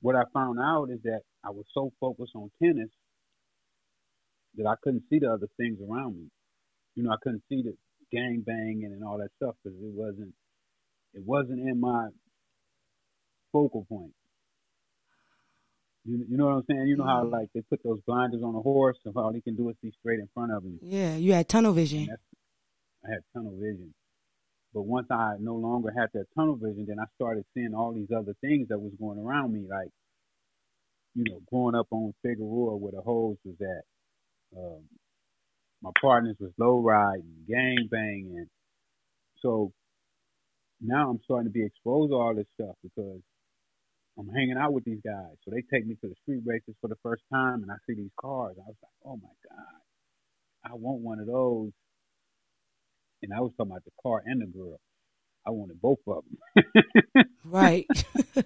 what 0.00 0.16
I 0.16 0.24
found 0.32 0.58
out 0.58 0.90
is 0.90 0.98
that 1.04 1.20
I 1.44 1.50
was 1.50 1.64
so 1.72 1.92
focused 2.00 2.32
on 2.34 2.50
tennis 2.60 2.90
that 4.56 4.66
I 4.66 4.74
couldn't 4.82 5.04
see 5.08 5.20
the 5.20 5.32
other 5.32 5.46
things 5.56 5.78
around 5.80 6.16
me. 6.16 6.26
You 6.96 7.04
know, 7.04 7.12
I 7.12 7.16
couldn't 7.22 7.44
see 7.48 7.62
the 7.62 7.76
gang 8.12 8.42
banging 8.46 8.90
and 8.92 9.04
all 9.04 9.18
that 9.18 9.30
stuff 9.36 9.54
because 9.62 9.78
it 9.78 9.92
wasn't 9.94 10.34
it 11.14 11.22
wasn't 11.24 11.60
in 11.60 11.80
my 11.80 12.08
focal 13.52 13.86
point. 13.88 14.12
You, 16.04 16.24
you 16.28 16.36
know 16.36 16.46
what 16.46 16.56
I'm 16.56 16.64
saying? 16.68 16.86
You 16.86 16.96
know 16.96 17.04
how 17.04 17.24
like 17.24 17.48
they 17.54 17.62
put 17.62 17.80
those 17.82 18.00
blinders 18.06 18.42
on 18.42 18.54
a 18.54 18.60
horse 18.60 18.98
and 19.04 19.16
all 19.16 19.32
he 19.32 19.40
can 19.40 19.56
do 19.56 19.70
is 19.70 19.76
see 19.82 19.92
straight 20.00 20.20
in 20.20 20.28
front 20.34 20.52
of 20.52 20.62
him. 20.62 20.78
Yeah, 20.82 21.16
you 21.16 21.32
had 21.32 21.48
tunnel 21.48 21.72
vision. 21.72 22.08
I 23.06 23.10
had 23.10 23.20
tunnel 23.32 23.54
vision. 23.58 23.94
But 24.74 24.82
once 24.82 25.06
I 25.10 25.36
no 25.38 25.54
longer 25.54 25.92
had 25.96 26.08
that 26.14 26.26
tunnel 26.34 26.56
vision, 26.56 26.86
then 26.88 26.98
I 26.98 27.04
started 27.14 27.44
seeing 27.54 27.74
all 27.74 27.92
these 27.92 28.10
other 28.14 28.34
things 28.40 28.68
that 28.68 28.78
was 28.78 28.92
going 28.98 29.20
around 29.20 29.52
me, 29.52 29.66
like, 29.70 29.90
you 31.14 31.24
know, 31.24 31.38
growing 31.48 31.76
up 31.76 31.86
on 31.92 32.12
Figueroa 32.22 32.76
where 32.76 32.92
the 32.92 33.00
hoes 33.00 33.36
was 33.44 33.54
at. 33.60 33.84
Um, 34.58 34.82
my 35.84 35.90
partners 36.00 36.36
was 36.40 36.50
low 36.58 36.80
riding, 36.80 37.44
gang 37.46 37.88
banging. 37.90 38.46
So 39.42 39.70
now 40.80 41.10
I'm 41.10 41.20
starting 41.24 41.46
to 41.46 41.52
be 41.52 41.64
exposed 41.64 42.10
to 42.10 42.16
all 42.16 42.34
this 42.34 42.46
stuff 42.54 42.74
because 42.82 43.20
I'm 44.18 44.28
hanging 44.30 44.56
out 44.58 44.72
with 44.72 44.84
these 44.84 45.00
guys. 45.04 45.36
So 45.44 45.50
they 45.50 45.62
take 45.70 45.86
me 45.86 45.94
to 46.00 46.08
the 46.08 46.14
street 46.22 46.40
races 46.46 46.74
for 46.80 46.88
the 46.88 46.96
first 47.02 47.22
time 47.30 47.62
and 47.62 47.70
I 47.70 47.74
see 47.86 47.94
these 47.94 48.10
cars. 48.18 48.56
I 48.56 48.64
was 48.66 48.76
like, 48.82 48.92
oh 49.04 49.16
my 49.16 49.28
God, 49.50 50.72
I 50.72 50.74
want 50.74 51.02
one 51.02 51.20
of 51.20 51.26
those. 51.26 51.72
And 53.22 53.32
I 53.34 53.40
was 53.40 53.52
talking 53.58 53.72
about 53.72 53.84
the 53.84 53.90
car 54.02 54.22
and 54.24 54.40
the 54.40 54.46
girl. 54.46 54.80
I 55.46 55.50
wanted 55.50 55.80
both 55.82 55.98
of 56.06 56.24
them. 56.24 57.24
Right. 57.44 57.86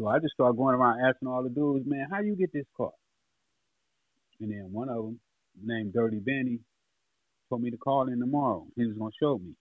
So 0.00 0.08
I 0.08 0.18
just 0.18 0.32
started 0.34 0.56
going 0.56 0.74
around 0.74 1.00
asking 1.06 1.28
all 1.28 1.44
the 1.44 1.50
dudes, 1.50 1.84
man, 1.86 2.08
how 2.10 2.20
you 2.20 2.34
get 2.34 2.52
this 2.52 2.64
car? 2.76 2.90
And 4.42 4.50
then 4.50 4.68
one 4.72 4.88
of 4.88 4.96
them, 4.96 5.20
named 5.62 5.92
Dirty 5.94 6.18
Benny, 6.18 6.58
told 7.48 7.62
me 7.62 7.70
to 7.70 7.76
call 7.76 8.08
in 8.08 8.18
tomorrow. 8.18 8.66
He 8.76 8.84
was 8.84 8.96
going 8.96 9.12
to 9.12 9.16
show 9.22 9.38
me. 9.38 9.54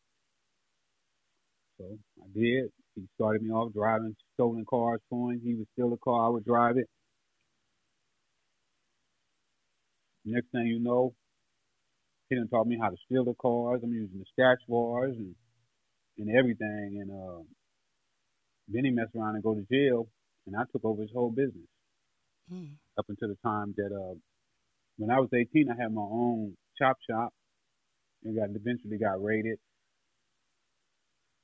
So 1.77 1.85
I 2.21 2.27
did. 2.33 2.71
He 2.95 3.03
started 3.15 3.43
me 3.43 3.51
off 3.51 3.73
driving 3.73 4.15
stolen 4.33 4.65
cars 4.65 4.99
for 5.09 5.31
him. 5.31 5.41
He 5.43 5.53
would 5.53 5.67
steal 5.73 5.93
a 5.93 5.97
car, 5.97 6.25
I 6.25 6.29
would 6.29 6.45
drive 6.45 6.77
it. 6.77 6.89
Next 10.25 10.47
thing 10.51 10.67
you 10.67 10.79
know, 10.79 11.13
he 12.29 12.35
done 12.35 12.47
taught 12.47 12.67
me 12.67 12.77
how 12.81 12.89
to 12.89 12.97
steal 13.05 13.25
the 13.25 13.33
cars. 13.35 13.81
I'm 13.83 13.93
using 13.93 14.19
the 14.19 14.25
stash 14.33 14.59
bars 14.67 15.15
and 15.15 15.35
and 16.17 16.35
everything. 16.37 16.99
And 17.01 17.11
uh, 17.11 17.43
then 18.67 18.85
he 18.85 18.91
messed 18.91 19.15
around 19.15 19.35
and 19.35 19.43
go 19.43 19.53
to 19.55 19.65
jail, 19.71 20.07
and 20.47 20.55
I 20.55 20.63
took 20.71 20.85
over 20.85 21.01
his 21.01 21.11
whole 21.13 21.31
business 21.31 21.67
Mm. 22.51 22.75
up 22.97 23.05
until 23.07 23.29
the 23.29 23.37
time 23.45 23.73
that 23.77 23.91
uh, 23.95 24.15
when 25.01 25.09
I 25.09 25.19
was 25.19 25.29
18, 25.33 25.65
I 25.67 25.81
had 25.81 25.91
my 25.91 26.03
own 26.03 26.53
chop 26.77 26.97
shop. 27.09 27.33
It 28.23 28.35
got 28.35 28.49
eventually 28.55 28.99
got 28.99 29.23
raided, 29.23 29.57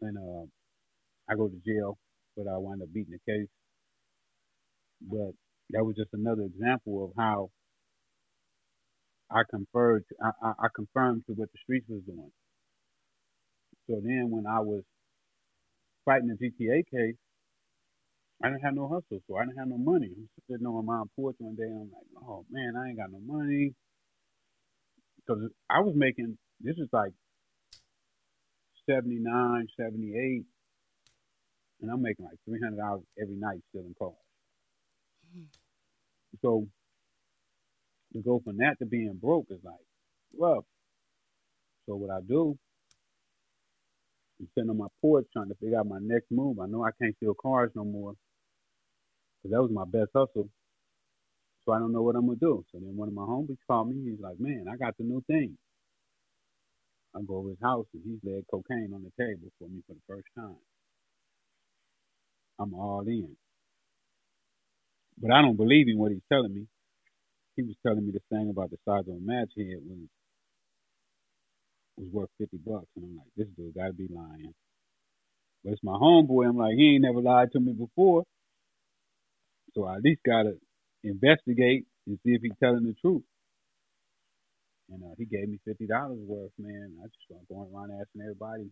and 0.01 0.15
uh, 0.15 0.45
I 1.27 1.35
go 1.35 1.47
to 1.47 1.55
jail, 1.65 1.97
but 2.35 2.43
I 2.43 2.55
wind 2.59 2.83
up 2.83 2.89
beating 2.93 3.17
the 3.17 3.31
case. 3.33 3.49
But 5.01 5.33
that 5.71 5.83
was 5.83 5.95
just 5.95 6.09
another 6.13 6.43
example 6.43 7.05
of 7.05 7.11
how 7.17 7.49
I 9.31 9.41
conferred, 9.49 10.03
I, 10.23 10.29
I, 10.43 10.51
I 10.59 10.67
confirmed 10.75 11.23
to 11.25 11.33
what 11.33 11.49
the 11.51 11.57
streets 11.63 11.87
was 11.89 12.03
doing. 12.05 12.31
So 13.89 13.99
then, 14.03 14.29
when 14.29 14.45
I 14.45 14.59
was 14.59 14.83
fighting 16.05 16.27
the 16.29 16.37
GTA 16.37 16.83
case, 16.93 17.17
I 18.43 18.49
didn't 18.49 18.63
have 18.63 18.75
no 18.75 18.87
hustle, 18.87 19.21
so 19.27 19.37
I 19.37 19.45
didn't 19.45 19.57
have 19.59 19.67
no 19.69 19.77
money. 19.79 20.11
I'm 20.15 20.29
sitting 20.49 20.67
on 20.67 20.85
my 20.85 21.03
porch 21.15 21.35
one 21.39 21.55
day, 21.55 21.63
and 21.65 21.81
I'm 21.81 21.91
like, 21.91 22.23
oh 22.23 22.45
man, 22.51 22.75
I 22.77 22.89
ain't 22.89 22.97
got 22.97 23.11
no 23.11 23.19
money. 23.25 23.73
Because 25.17 25.49
I 25.69 25.81
was 25.81 25.95
making, 25.95 26.37
this 26.61 26.77
is 26.77 26.89
like 26.93 27.11
79, 28.89 29.67
78, 29.77 30.45
and 31.81 31.91
I'm 31.91 32.01
making 32.01 32.25
like 32.25 32.37
three 32.45 32.59
hundred 32.63 32.77
dollars 32.77 33.03
every 33.21 33.35
night 33.35 33.59
stealing 33.69 33.95
cars. 33.99 34.13
Mm-hmm. 35.35 35.45
So 36.41 36.67
to 38.13 38.21
go 38.21 38.41
from 38.43 38.57
that 38.57 38.77
to 38.79 38.85
being 38.85 39.19
broke 39.21 39.47
is 39.51 39.59
like 39.63 39.75
rough. 40.39 40.65
So 41.87 41.95
what 41.95 42.11
I 42.11 42.19
do, 42.27 42.57
I'm 44.39 44.47
sitting 44.55 44.69
on 44.69 44.77
my 44.77 44.87
porch 45.01 45.25
trying 45.33 45.49
to 45.49 45.55
figure 45.55 45.79
out 45.79 45.87
my 45.87 45.99
next 46.01 46.27
move. 46.31 46.59
I 46.59 46.67
know 46.67 46.83
I 46.83 46.91
can't 47.01 47.15
steal 47.17 47.35
cars 47.35 47.71
no 47.75 47.83
more 47.85 48.13
because 49.47 49.53
that 49.55 49.63
was 49.63 49.71
my 49.71 49.85
best 49.85 50.11
hustle. 50.15 50.49
So 51.65 51.73
I 51.73 51.79
don't 51.79 51.93
know 51.93 52.03
what 52.03 52.15
I'm 52.15 52.27
gonna 52.27 52.39
do. 52.39 52.65
So 52.71 52.79
then 52.79 52.95
one 52.97 53.07
of 53.09 53.13
my 53.15 53.23
homies 53.23 53.57
called 53.67 53.89
me. 53.89 54.11
He's 54.11 54.19
like, 54.19 54.39
"Man, 54.39 54.65
I 54.71 54.77
got 54.77 54.97
the 54.97 55.03
new 55.05 55.21
thing." 55.27 55.57
I 57.15 57.21
go 57.27 57.37
over 57.37 57.49
his 57.49 57.61
house 57.61 57.87
and 57.93 58.03
he's 58.05 58.19
laid 58.23 58.45
cocaine 58.51 58.93
on 58.93 59.03
the 59.03 59.11
table 59.23 59.49
for 59.59 59.67
me 59.69 59.81
for 59.87 59.95
the 59.95 60.01
first 60.07 60.27
time. 60.35 60.57
I'm 62.59 62.73
all 62.73 63.07
in. 63.07 63.35
But 65.19 65.31
I 65.31 65.41
don't 65.41 65.57
believe 65.57 65.87
in 65.89 65.97
what 65.99 66.11
he's 66.11 66.23
telling 66.31 66.53
me. 66.53 66.67
He 67.57 67.63
was 67.63 67.75
telling 67.85 68.05
me 68.05 68.11
this 68.13 68.23
thing 68.31 68.49
about 68.49 68.71
the 68.71 68.77
size 68.85 69.07
of 69.07 69.15
a 69.15 69.19
match 69.21 69.51
head 69.57 69.79
was 69.87 69.99
was 71.97 72.09
worth 72.11 72.29
fifty 72.39 72.57
bucks, 72.57 72.87
and 72.95 73.05
I'm 73.05 73.17
like, 73.17 73.27
this 73.37 73.47
dude 73.57 73.75
gotta 73.75 73.93
be 73.93 74.07
lying. 74.09 74.53
But 75.63 75.73
it's 75.73 75.83
my 75.83 75.93
homeboy. 75.93 76.49
I'm 76.49 76.57
like, 76.57 76.75
he 76.75 76.95
ain't 76.95 77.03
never 77.03 77.21
lied 77.21 77.51
to 77.53 77.59
me 77.59 77.73
before, 77.73 78.23
so 79.77 79.85
I 79.85 79.97
at 79.97 80.03
least 80.03 80.21
gotta 80.25 80.57
investigate 81.03 81.85
and 82.07 82.17
see 82.25 82.31
if 82.31 82.41
he's 82.41 82.57
telling 82.59 82.83
the 82.83 82.95
truth. 82.99 83.21
And 84.89 85.03
uh, 85.03 85.13
he 85.17 85.25
gave 85.25 85.47
me 85.47 85.59
fifty 85.63 85.85
dollars 85.85 86.17
worth, 86.25 86.51
man. 86.57 86.95
I 87.03 87.07
just 87.07 87.23
started 87.25 87.47
going 87.47 87.69
around 87.73 87.91
asking 87.91 88.21
everybody, 88.21 88.71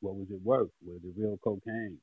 what 0.00 0.16
was 0.16 0.26
it 0.30 0.40
worth? 0.42 0.70
Was 0.84 1.00
it 1.04 1.14
real 1.16 1.38
cocaine? 1.42 1.98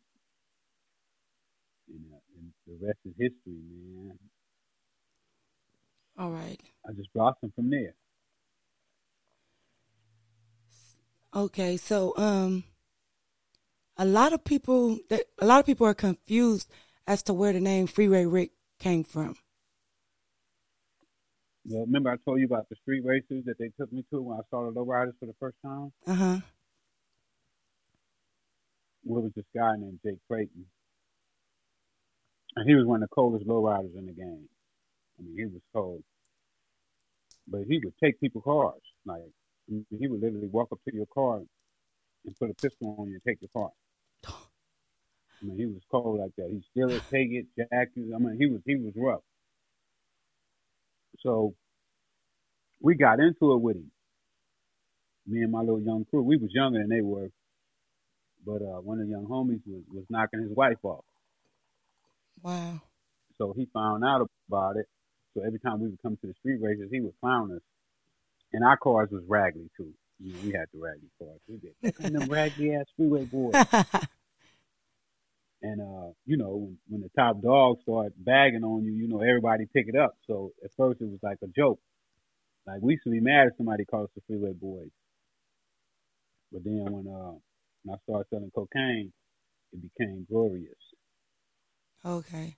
And, 1.89 2.05
uh, 2.13 2.19
and 2.37 2.53
the 2.67 2.85
rest 2.85 2.99
is 3.05 3.13
history, 3.17 3.59
man. 3.67 4.17
All 6.17 6.29
right. 6.29 6.59
I 6.87 6.93
just 6.93 7.11
blossomed 7.13 7.53
from 7.55 7.69
there. 7.69 7.95
Okay, 11.35 11.77
so 11.77 12.13
um, 12.15 12.63
a 13.97 14.05
lot 14.05 14.33
of 14.33 14.43
people 14.45 14.99
that 15.09 15.23
a 15.39 15.45
lot 15.47 15.59
of 15.59 15.65
people 15.65 15.87
are 15.87 15.95
confused 15.95 16.71
as 17.07 17.23
to 17.23 17.33
where 17.33 17.53
the 17.53 17.59
name 17.59 17.87
Freeway 17.87 18.25
Rick 18.25 18.51
came 18.79 19.03
from. 19.03 19.35
Well, 21.65 21.85
remember 21.85 22.11
I 22.11 22.17
told 22.25 22.39
you 22.39 22.45
about 22.45 22.67
the 22.69 22.75
street 22.75 23.05
races 23.05 23.45
that 23.45 23.57
they 23.57 23.69
took 23.79 23.91
me 23.93 24.03
to 24.11 24.21
when 24.21 24.37
I 24.37 24.41
saw 24.49 24.69
the 24.69 24.71
lowriders 24.71 25.13
for 25.19 25.25
the 25.25 25.35
first 25.39 25.55
time? 25.63 25.93
Uh 26.05 26.13
huh. 26.13 26.37
Well, 29.05 29.21
was 29.21 29.31
this 29.35 29.45
guy 29.55 29.75
named 29.77 29.99
Jake 30.03 30.19
Clayton. 30.27 30.65
And 32.55 32.69
he 32.69 32.75
was 32.75 32.85
one 32.85 33.01
of 33.01 33.09
the 33.09 33.15
coldest 33.15 33.47
lowriders 33.47 33.97
in 33.97 34.05
the 34.05 34.11
game. 34.11 34.47
I 35.19 35.23
mean, 35.23 35.35
he 35.37 35.45
was 35.45 35.61
cold. 35.73 36.03
But 37.47 37.61
he 37.67 37.79
would 37.83 37.93
take 38.01 38.19
people's 38.19 38.43
cars. 38.43 38.81
Like, 39.05 39.23
he 39.67 40.07
would 40.07 40.21
literally 40.21 40.47
walk 40.47 40.69
up 40.71 40.79
to 40.87 40.95
your 40.95 41.07
car 41.07 41.41
and 42.25 42.35
put 42.37 42.49
a 42.49 42.53
pistol 42.53 42.95
on 42.99 43.07
you 43.07 43.15
and 43.15 43.23
take 43.27 43.41
your 43.41 43.49
car. 43.53 43.71
I 45.43 45.45
mean, 45.45 45.57
he 45.57 45.65
was 45.65 45.81
cold 45.91 46.19
like 46.19 46.31
that. 46.37 46.49
He 46.49 46.63
still 46.71 46.89
steal 46.89 46.97
it, 46.97 47.03
take 47.11 47.31
it, 47.31 47.45
jack. 47.57 47.89
I 47.97 48.17
mean, 48.17 48.37
he 48.39 48.47
was 48.47 48.61
he 48.65 48.75
was 48.75 48.93
rough. 48.95 49.21
So 51.21 51.53
we 52.81 52.95
got 52.95 53.19
into 53.19 53.53
it 53.53 53.61
with 53.61 53.75
him. 53.75 53.91
Me 55.27 55.41
and 55.41 55.51
my 55.51 55.59
little 55.59 55.81
young 55.81 56.05
crew. 56.09 56.21
We 56.21 56.37
was 56.37 56.51
younger 56.53 56.79
than 56.79 56.89
they 56.89 57.01
were, 57.01 57.29
but 58.45 58.61
uh, 58.61 58.79
one 58.81 58.99
of 58.99 59.05
the 59.05 59.11
young 59.11 59.25
homies 59.25 59.61
was 59.65 59.83
was 59.93 60.05
knocking 60.09 60.41
his 60.41 60.55
wife 60.55 60.83
off. 60.83 61.05
Wow. 62.41 62.81
So 63.37 63.53
he 63.55 63.67
found 63.73 64.03
out 64.05 64.27
about 64.47 64.77
it. 64.77 64.87
So 65.33 65.43
every 65.45 65.59
time 65.59 65.81
we 65.81 65.87
would 65.87 66.01
come 66.01 66.17
to 66.17 66.27
the 66.27 66.33
street 66.39 66.61
races, 66.61 66.89
he 66.91 67.01
would 67.01 67.19
clown 67.19 67.51
us. 67.53 67.61
And 68.53 68.63
our 68.63 68.77
cars 68.77 69.09
was 69.11 69.23
raggedy 69.27 69.69
too. 69.75 69.93
You 70.19 70.33
know, 70.33 70.39
we 70.43 70.51
had 70.51 70.67
the 70.73 70.79
raggedy 70.79 71.09
cars. 71.19 71.39
We 71.47 71.57
did. 71.57 71.73
At 71.83 72.13
them 72.13 72.29
raggedy 72.29 72.75
ass 72.75 72.85
freeway 72.95 73.25
boys. 73.25 73.53
and 75.63 75.81
uh, 75.81 76.11
you 76.25 76.35
know, 76.37 76.55
when, 76.55 76.77
when 76.89 77.01
the 77.01 77.09
top 77.17 77.41
dogs 77.41 77.81
start 77.83 78.13
bagging 78.17 78.63
on 78.63 78.83
you, 78.83 78.91
you 78.91 79.07
know, 79.07 79.21
everybody 79.21 79.65
pick 79.73 79.87
it 79.87 79.95
up. 79.95 80.15
So 80.27 80.51
at 80.63 80.71
first 80.77 81.01
it 81.01 81.05
was 81.05 81.19
like 81.23 81.37
a 81.41 81.47
joke. 81.47 81.79
Like 82.67 82.81
we 82.81 82.93
used 82.93 83.05
to 83.05 83.09
be 83.09 83.21
mad 83.21 83.47
if 83.47 83.57
somebody 83.57 83.85
called 83.85 84.05
us 84.05 84.11
the 84.13 84.21
freeway 84.27 84.51
boys. 84.53 84.91
But 86.51 86.63
then 86.65 86.85
when 86.91 87.07
uh 87.07 87.31
when 87.83 87.95
I 87.95 87.97
started 88.03 88.27
selling 88.29 88.51
cocaine, 88.53 89.13
it 89.71 89.81
became 89.81 90.27
glorious. 90.29 90.75
Okay. 92.05 92.57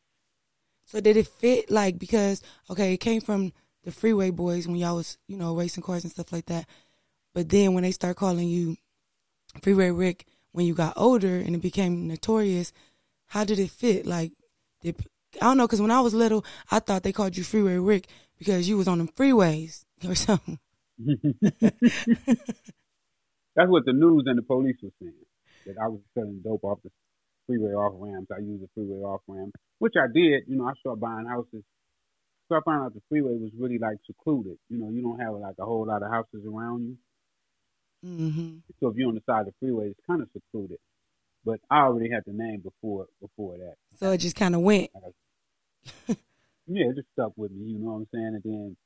So 0.86 1.00
did 1.00 1.16
it 1.16 1.28
fit 1.28 1.70
like 1.70 2.00
because 2.00 2.42
okay, 2.72 2.94
it 2.94 2.98
came 2.98 3.22
from 3.22 3.54
the 3.84 3.92
freeway 3.92 4.32
boys 4.32 4.68
when 4.68 4.78
y'all 4.78 4.96
was, 4.96 5.20
you 5.28 5.38
know, 5.38 5.56
racing 5.56 5.84
cars 5.84 6.04
and 6.04 6.12
stuff 6.12 6.34
like 6.34 6.48
that. 6.48 6.68
But 7.36 7.50
then 7.50 7.76
when 7.76 7.84
they 7.84 7.92
start 7.92 8.18
calling 8.18 8.48
you 8.48 8.78
Freeway 9.62 9.92
Rick 9.92 10.26
when 10.54 10.66
you 10.66 10.74
got 10.74 10.94
older 10.96 11.36
and 11.36 11.54
it 11.54 11.62
became 11.62 12.08
notorious, 12.08 12.72
how 13.36 13.44
did 13.44 13.60
it 13.60 13.70
fit? 13.70 14.06
Like, 14.06 14.32
did, 14.82 14.96
I 15.42 15.48
don't 15.48 15.58
know, 15.58 15.68
because 15.68 15.82
when 15.82 15.92
I 15.92 16.00
was 16.00 16.14
little, 16.14 16.46
I 16.72 16.80
thought 16.80 17.04
they 17.04 17.12
called 17.12 17.36
you 17.36 17.44
Freeway 17.44 17.76
Rick 17.76 18.08
because 18.40 18.70
you 18.70 18.78
was 18.78 18.88
on 18.88 19.00
them 19.00 19.10
freeways 19.10 19.84
or 20.08 20.16
something. 20.16 20.58
That's 20.98 21.20
what 23.70 23.84
the 23.86 23.92
news 23.92 24.24
and 24.26 24.38
the 24.38 24.42
police 24.42 24.78
were 24.82 24.92
saying. 25.02 25.12
That 25.66 25.76
I 25.84 25.90
was 25.90 26.00
selling 26.14 26.40
dope 26.44 26.64
off 26.64 26.80
the 26.84 26.92
freeway 27.46 27.72
off 27.72 27.94
ramps. 27.98 28.32
I 28.32 28.38
used 28.40 28.64
the 28.64 28.70
freeway 28.74 29.04
off 29.04 29.20
ramp, 29.28 29.54
which 29.80 29.96
I 30.00 30.08
did. 30.08 30.44
You 30.48 30.56
know, 30.56 30.68
I 30.68 30.74
started 30.80 31.02
buying 31.02 31.26
houses. 31.26 31.66
So 32.48 32.56
I 32.56 32.62
found 32.64 32.86
out 32.86 32.94
the 32.94 33.02
freeway 33.10 33.36
was 33.36 33.52
really 33.60 33.80
like 33.80 33.98
secluded. 34.06 34.58
You 34.70 34.78
know, 34.78 34.90
you 34.90 35.02
don't 35.02 35.20
have 35.20 35.34
like 35.34 35.56
a 35.60 35.66
whole 35.66 35.86
lot 35.86 36.04
of 36.04 36.12
houses 36.12 36.46
around 36.48 36.86
you. 36.86 36.98
Mm-hmm. 38.06 38.60
So 38.80 38.88
if 38.90 38.96
you're 38.96 39.10
on 39.10 39.16
the 39.16 39.24
side 39.26 39.42
of 39.42 39.48
the 39.48 39.54
freeway, 39.60 39.90
it's 39.90 40.00
kind 40.08 40.22
of 40.22 40.30
secluded. 40.32 40.78
But 41.46 41.60
I 41.70 41.82
already 41.82 42.10
had 42.10 42.24
the 42.26 42.34
name 42.34 42.62
before 42.62 43.06
before 43.22 43.58
that. 43.58 43.76
So 43.96 44.12
it 44.12 44.18
just 44.18 44.36
kind 44.36 44.56
of 44.56 44.62
went. 44.62 44.90
yeah, 46.08 46.90
it 46.90 46.96
just 46.96 47.08
stuck 47.14 47.34
with 47.38 47.52
me. 47.52 47.74
You 47.74 47.80
know 47.80 47.92
what 47.92 47.98
I'm 47.98 48.08
saying? 48.14 48.42
And 48.42 48.44
then 48.44 48.78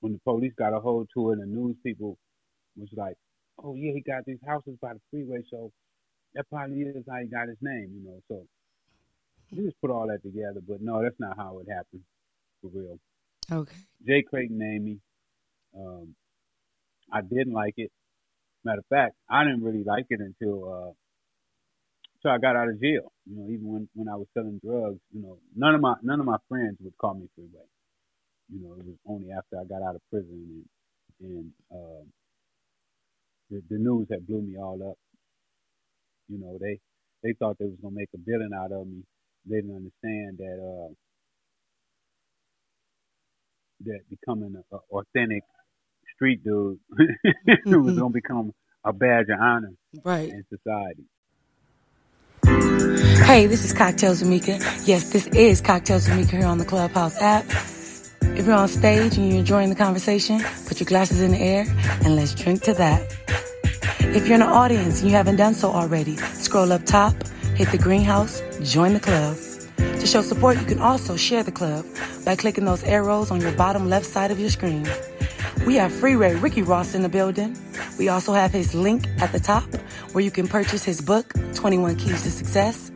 when 0.00 0.12
the 0.12 0.20
police 0.20 0.52
got 0.56 0.72
a 0.72 0.80
hold 0.80 1.08
to 1.14 1.30
it, 1.30 1.38
and 1.38 1.42
the 1.42 1.46
news 1.46 1.76
people 1.82 2.16
was 2.76 2.88
like, 2.96 3.16
"Oh 3.62 3.74
yeah, 3.74 3.92
he 3.92 4.00
got 4.00 4.24
these 4.24 4.38
houses 4.46 4.76
by 4.80 4.92
the 4.92 5.00
freeway, 5.10 5.42
so 5.50 5.72
that 6.34 6.48
probably 6.48 6.82
is 6.82 7.04
how 7.10 7.18
he 7.18 7.26
got 7.26 7.48
his 7.48 7.58
name." 7.60 7.90
You 7.92 8.04
know, 8.04 8.20
so 8.28 8.46
we 9.50 9.64
just 9.64 9.80
put 9.80 9.90
all 9.90 10.06
that 10.06 10.22
together. 10.22 10.60
But 10.66 10.80
no, 10.80 11.02
that's 11.02 11.18
not 11.18 11.36
how 11.36 11.58
it 11.58 11.68
happened 11.68 12.02
for 12.62 12.70
real. 12.72 12.98
Okay. 13.50 13.76
Jay 14.06 14.22
Clayton 14.22 14.58
named 14.58 14.84
me. 14.84 14.98
Um, 15.76 16.14
I 17.12 17.20
didn't 17.20 17.52
like 17.52 17.74
it. 17.76 17.90
Matter 18.64 18.80
of 18.80 18.86
fact, 18.86 19.14
I 19.28 19.44
didn't 19.44 19.62
really 19.62 19.84
like 19.84 20.06
it 20.10 20.20
until 20.20 20.94
I 22.30 22.38
got 22.38 22.56
out 22.56 22.68
of 22.68 22.80
jail. 22.80 23.12
You 23.26 23.36
know, 23.36 23.48
even 23.48 23.66
when 23.66 23.88
when 23.94 24.08
I 24.08 24.16
was 24.16 24.26
selling 24.34 24.60
drugs, 24.64 25.00
you 25.12 25.22
know, 25.22 25.38
none 25.54 25.74
of 25.74 25.80
my 25.80 25.94
none 26.02 26.20
of 26.20 26.26
my 26.26 26.38
friends 26.48 26.76
would 26.80 26.96
call 26.98 27.14
me 27.14 27.28
Freeway. 27.34 27.66
You 28.48 28.60
know, 28.62 28.74
it 28.74 28.86
was 28.86 28.96
only 29.08 29.30
after 29.32 29.58
I 29.58 29.64
got 29.64 29.82
out 29.82 29.96
of 29.96 30.02
prison 30.10 30.30
and 30.30 30.64
and 31.20 31.52
uh, 31.72 32.04
the, 33.50 33.62
the 33.70 33.78
news 33.78 34.06
had 34.10 34.26
blew 34.26 34.42
me 34.42 34.56
all 34.58 34.78
up. 34.90 34.98
You 36.28 36.38
know, 36.38 36.58
they 36.60 36.78
they 37.22 37.32
thought 37.38 37.56
they 37.58 37.66
was 37.66 37.78
gonna 37.82 37.94
make 37.94 38.10
a 38.14 38.18
billion 38.18 38.52
out 38.52 38.72
of 38.72 38.86
me. 38.86 39.02
They 39.46 39.56
didn't 39.56 39.76
understand 39.76 40.38
that 40.38 40.58
uh, 40.58 40.92
that 43.84 44.00
becoming 44.10 44.54
an 44.56 44.78
authentic 44.90 45.42
street 46.14 46.42
dude 46.44 46.78
was 47.66 47.94
gonna 47.98 48.10
become 48.10 48.52
a 48.84 48.92
badge 48.92 49.26
of 49.28 49.40
honor 49.40 49.72
right. 50.04 50.30
in 50.30 50.44
society. 50.48 51.04
Hey, 53.26 53.46
this 53.46 53.64
is 53.64 53.72
Cocktails 53.72 54.22
with 54.22 54.30
Meeka. 54.30 54.58
Yes, 54.86 55.10
this 55.12 55.26
is 55.28 55.60
Cocktails 55.60 56.08
with 56.08 56.16
Meeka 56.18 56.38
here 56.38 56.46
on 56.46 56.58
the 56.58 56.64
Clubhouse 56.64 57.20
app. 57.20 57.44
If 58.36 58.46
you're 58.46 58.54
on 58.54 58.68
stage 58.68 59.16
and 59.16 59.28
you're 59.28 59.40
enjoying 59.40 59.68
the 59.68 59.74
conversation, 59.74 60.40
put 60.66 60.80
your 60.80 60.86
glasses 60.86 61.20
in 61.20 61.32
the 61.32 61.38
air 61.38 61.66
and 62.04 62.16
let's 62.16 62.34
drink 62.34 62.62
to 62.62 62.72
that. 62.74 63.02
If 63.98 64.26
you're 64.26 64.34
in 64.34 64.40
the 64.40 64.46
audience 64.46 65.00
and 65.00 65.10
you 65.10 65.16
haven't 65.16 65.36
done 65.36 65.54
so 65.54 65.70
already, 65.70 66.16
scroll 66.16 66.72
up 66.72 66.86
top, 66.86 67.14
hit 67.56 67.68
the 67.70 67.78
greenhouse, 67.78 68.42
join 68.62 68.94
the 68.94 69.00
club. 69.00 69.36
To 69.76 70.06
show 70.06 70.22
support, 70.22 70.58
you 70.58 70.64
can 70.64 70.78
also 70.78 71.16
share 71.16 71.42
the 71.42 71.52
club 71.52 71.84
by 72.24 72.36
clicking 72.36 72.64
those 72.64 72.84
arrows 72.84 73.30
on 73.30 73.40
your 73.40 73.52
bottom 73.52 73.88
left 73.88 74.06
side 74.06 74.30
of 74.30 74.38
your 74.38 74.50
screen. 74.50 74.86
We 75.64 75.76
have 75.76 75.92
Freeway 75.92 76.34
Ricky 76.36 76.62
Ross 76.62 76.94
in 76.94 77.02
the 77.02 77.08
building. 77.08 77.56
We 77.98 78.08
also 78.08 78.32
have 78.32 78.52
his 78.52 78.74
link 78.74 79.06
at 79.18 79.32
the 79.32 79.40
top 79.40 79.64
where 80.12 80.22
you 80.22 80.30
can 80.30 80.48
purchase 80.48 80.84
his 80.84 81.00
book, 81.00 81.32
21 81.54 81.96
Keys 81.96 82.22
to 82.22 82.30
Success, 82.30 82.92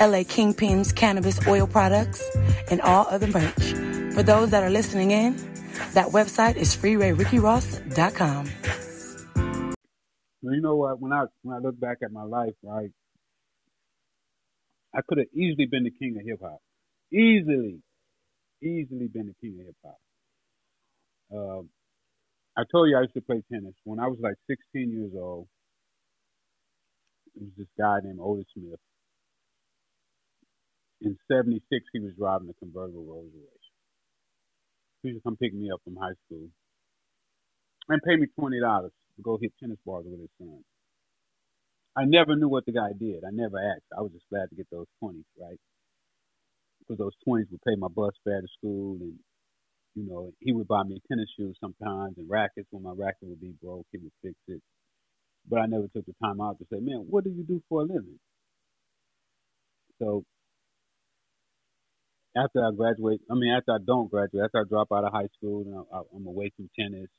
LA 0.00 0.22
Kingpin's 0.26 0.92
cannabis 0.92 1.46
oil 1.46 1.66
products, 1.66 2.24
and 2.70 2.80
all 2.80 3.06
other 3.08 3.26
merch. 3.26 3.74
For 4.14 4.22
those 4.22 4.50
that 4.50 4.62
are 4.62 4.70
listening 4.70 5.10
in, 5.10 5.36
that 5.94 6.08
website 6.08 6.56
is 6.56 6.76
freewayrickyross.com. 6.76 8.48
Well, 10.42 10.54
you 10.54 10.62
know 10.62 10.76
what? 10.76 11.00
When 11.00 11.12
I 11.12 11.24
when 11.42 11.56
I 11.56 11.60
look 11.60 11.78
back 11.78 11.98
at 12.02 12.12
my 12.12 12.22
life, 12.22 12.54
right, 12.62 12.90
I 14.94 15.00
could 15.06 15.18
have 15.18 15.26
easily 15.34 15.66
been 15.66 15.84
the 15.84 15.90
king 15.90 16.16
of 16.18 16.26
hip 16.26 16.40
hop. 16.42 16.60
Easily, 17.12 17.82
easily 18.62 19.08
been 19.08 19.26
the 19.26 19.34
king 19.40 19.60
of 19.60 19.66
hip 19.66 19.76
hop. 19.84 19.98
Um, 21.32 21.68
I 22.60 22.64
told 22.72 22.90
you 22.90 22.98
I 22.98 23.02
used 23.02 23.14
to 23.14 23.22
play 23.22 23.42
tennis 23.52 23.74
when 23.84 24.00
I 24.00 24.08
was 24.08 24.18
like 24.22 24.36
16 24.48 24.92
years 24.92 25.12
old. 25.16 25.48
There 27.36 27.44
was 27.46 27.54
this 27.58 27.68
guy 27.78 27.98
named 28.04 28.20
Otis 28.22 28.46
Smith. 28.54 28.80
In 31.02 31.18
'76, 31.30 31.62
he 31.92 32.00
was 32.00 32.12
driving 32.18 32.50
a 32.50 32.54
convertible 32.54 33.04
Rolls 33.04 33.32
Royce. 33.34 33.68
He 35.02 35.10
used 35.10 35.20
to 35.20 35.28
come 35.28 35.36
pick 35.36 35.54
me 35.54 35.70
up 35.72 35.80
from 35.84 35.96
high 35.96 36.16
school 36.26 36.48
and 37.88 38.02
pay 38.02 38.16
me 38.16 38.26
twenty 38.38 38.60
dollars 38.60 38.92
to 39.16 39.22
go 39.22 39.38
hit 39.40 39.52
tennis 39.60 39.78
balls 39.86 40.06
with 40.08 40.20
his 40.20 40.30
son. 40.38 40.64
I 41.96 42.04
never 42.06 42.36
knew 42.36 42.48
what 42.48 42.66
the 42.66 42.72
guy 42.72 42.92
did. 42.98 43.24
I 43.24 43.30
never 43.32 43.58
asked. 43.58 43.88
I 43.96 44.02
was 44.02 44.12
just 44.12 44.28
glad 44.30 44.50
to 44.50 44.56
get 44.56 44.68
those 44.70 44.86
twenties, 45.00 45.26
right? 45.40 45.58
Because 46.80 46.98
those 46.98 47.16
twenties 47.24 47.48
would 47.52 47.62
pay 47.62 47.76
my 47.76 47.88
bus 47.88 48.14
fare 48.24 48.40
to 48.42 48.48
school, 48.58 48.98
and 49.00 49.18
you 50.00 50.08
know, 50.08 50.32
he 50.40 50.52
would 50.52 50.66
buy 50.66 50.82
me 50.84 51.00
tennis 51.08 51.28
shoes 51.36 51.56
sometimes 51.60 52.16
and 52.16 52.30
rackets. 52.30 52.68
When 52.70 52.82
my 52.84 52.92
racket 52.96 53.28
would 53.28 53.40
be 53.40 53.52
broke, 53.62 53.86
he 53.92 53.98
would 53.98 54.12
fix 54.22 54.34
it. 54.48 54.62
But 55.48 55.60
I 55.60 55.66
never 55.66 55.88
took 55.88 56.06
the 56.06 56.14
time 56.22 56.40
out 56.40 56.58
to 56.58 56.66
say, 56.72 56.80
"Man, 56.80 57.06
what 57.10 57.24
do 57.24 57.30
you 57.30 57.44
do 57.44 57.62
for 57.68 57.82
a 57.82 57.84
living?" 57.84 58.18
So 59.98 60.24
after 62.36 62.64
I 62.64 62.70
graduate, 62.72 63.20
I 63.30 63.34
mean, 63.34 63.52
after 63.52 63.72
I 63.72 63.78
don't 63.84 64.10
graduate, 64.10 64.44
after 64.44 64.60
I 64.60 64.64
drop 64.68 64.88
out 64.92 65.04
of 65.04 65.12
high 65.12 65.28
school, 65.36 65.62
and 65.62 65.84
I, 65.92 66.00
I'm 66.16 66.26
away 66.26 66.50
from 66.56 66.70
tennis, 66.78 67.10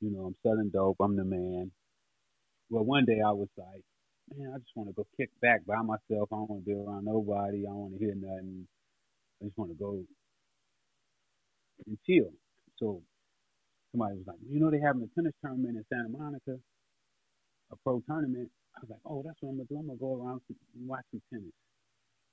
you 0.00 0.10
know, 0.10 0.26
I'm 0.26 0.36
selling 0.42 0.70
dope, 0.70 0.98
I'm 1.00 1.16
the 1.16 1.24
man. 1.24 1.72
Well, 2.70 2.84
one 2.84 3.04
day 3.04 3.20
I 3.20 3.32
was 3.32 3.48
like, 3.56 3.82
man, 4.36 4.52
I 4.54 4.58
just 4.58 4.76
want 4.76 4.90
to 4.90 4.94
go 4.94 5.06
kick 5.16 5.30
back 5.42 5.64
by 5.66 5.82
myself. 5.82 6.28
I 6.32 6.36
don't 6.36 6.50
want 6.50 6.64
to 6.64 6.70
be 6.70 6.74
around 6.74 7.04
nobody. 7.04 7.64
I 7.66 7.70
don't 7.70 7.76
want 7.90 7.94
to 7.94 7.98
hear 8.04 8.14
nothing. 8.14 8.68
I 9.42 9.46
just 9.46 9.58
want 9.58 9.72
to 9.72 9.78
go 9.78 10.04
and 11.86 11.98
chill. 12.06 12.32
So 12.78 13.02
somebody 13.92 14.16
was 14.16 14.26
like, 14.28 14.38
you 14.48 14.60
know, 14.60 14.70
they're 14.70 14.86
having 14.86 15.02
a 15.02 15.10
tennis 15.14 15.34
tournament 15.44 15.76
in 15.78 15.84
Santa 15.92 16.10
Monica, 16.10 16.58
a 17.72 17.76
pro 17.84 18.02
tournament. 18.08 18.50
I 18.76 18.80
was 18.82 18.90
like, 18.90 19.00
oh, 19.06 19.22
that's 19.26 19.36
what 19.40 19.50
I'm 19.50 19.56
gonna 19.58 19.68
do. 19.70 19.78
I'm 19.78 19.86
gonna 19.88 19.98
go 19.98 20.22
around 20.24 20.42
and 20.48 20.88
watch 20.88 21.04
some 21.12 21.22
tennis. 21.32 21.54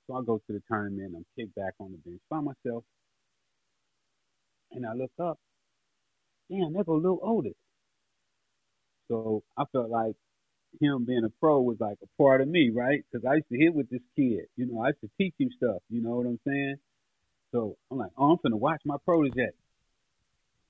So 0.06 0.16
I 0.16 0.22
go 0.24 0.38
to 0.38 0.52
the 0.52 0.62
tournament. 0.68 1.14
I'm 1.16 1.26
kicked 1.38 1.54
back 1.56 1.74
on 1.80 1.92
the 1.92 1.98
bench 2.10 2.22
by 2.30 2.40
myself, 2.40 2.84
and 4.72 4.86
I 4.86 4.94
look 4.94 5.12
up. 5.22 5.38
Damn, 6.50 6.72
there 6.74 6.84
go 6.84 6.94
little 6.96 7.20
Otis. 7.22 7.54
So 9.08 9.42
I 9.58 9.64
felt 9.72 9.90
like 9.90 10.14
him 10.80 11.04
being 11.06 11.24
a 11.24 11.30
pro 11.40 11.60
was 11.62 11.78
like 11.80 11.98
a 12.02 12.22
part 12.22 12.40
of 12.40 12.48
me, 12.48 12.70
right? 12.74 13.02
Because 13.10 13.26
I 13.30 13.36
used 13.36 13.48
to 13.52 13.58
hit 13.58 13.74
with 13.74 13.90
this 13.90 14.02
kid. 14.16 14.46
You 14.56 14.66
know, 14.66 14.82
I 14.82 14.88
used 14.88 15.00
to 15.02 15.10
teach 15.18 15.34
him 15.38 15.50
stuff. 15.56 15.82
You 15.90 16.02
know 16.02 16.10
what 16.16 16.26
I'm 16.26 16.40
saying? 16.46 16.76
So 17.52 17.76
I'm 17.90 17.98
like, 17.98 18.12
oh, 18.16 18.32
I'm 18.32 18.38
gonna 18.42 18.56
watch 18.56 18.82
my 18.84 18.96
protege. 19.04 19.50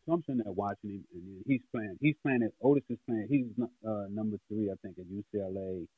So 0.07 0.13
I'm 0.13 0.23
sitting 0.23 0.43
there 0.45 0.53
watching 0.53 0.91
him, 0.91 1.05
and 1.13 1.43
he's 1.47 1.61
playing. 1.73 1.97
He's 2.01 2.17
playing 2.23 2.43
at 2.43 2.53
Otis 2.63 2.85
is 2.89 2.99
playing. 3.07 3.27
He's 3.29 3.47
uh, 3.87 4.07
number 4.11 4.39
three, 4.49 4.71
I 4.71 4.77
think, 4.83 4.97
at 4.99 5.05
UCLA. 5.07 5.87
And 5.87 5.89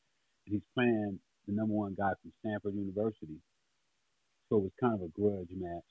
he's 0.45 0.67
playing 0.75 1.21
the 1.47 1.55
number 1.55 1.75
one 1.75 1.95
guy 1.97 2.11
from 2.21 2.33
Stanford 2.41 2.75
University. 2.75 3.39
So 4.49 4.57
it 4.59 4.63
was 4.65 4.73
kind 4.81 4.95
of 4.95 5.03
a 5.03 5.09
grudge 5.09 5.55
match. 5.55 5.91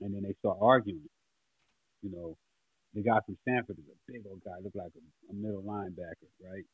And 0.00 0.14
then 0.14 0.22
they 0.22 0.34
start 0.38 0.58
arguing. 0.60 1.08
You 2.02 2.10
know, 2.12 2.36
the 2.94 3.02
guy 3.02 3.18
from 3.26 3.36
Stanford 3.42 3.78
is 3.78 3.84
a 3.90 4.12
big 4.12 4.22
old 4.30 4.42
guy, 4.44 4.52
looked 4.62 4.76
like 4.76 4.92
a, 4.94 5.32
a 5.32 5.34
middle 5.34 5.62
linebacker, 5.62 6.30
right? 6.44 6.64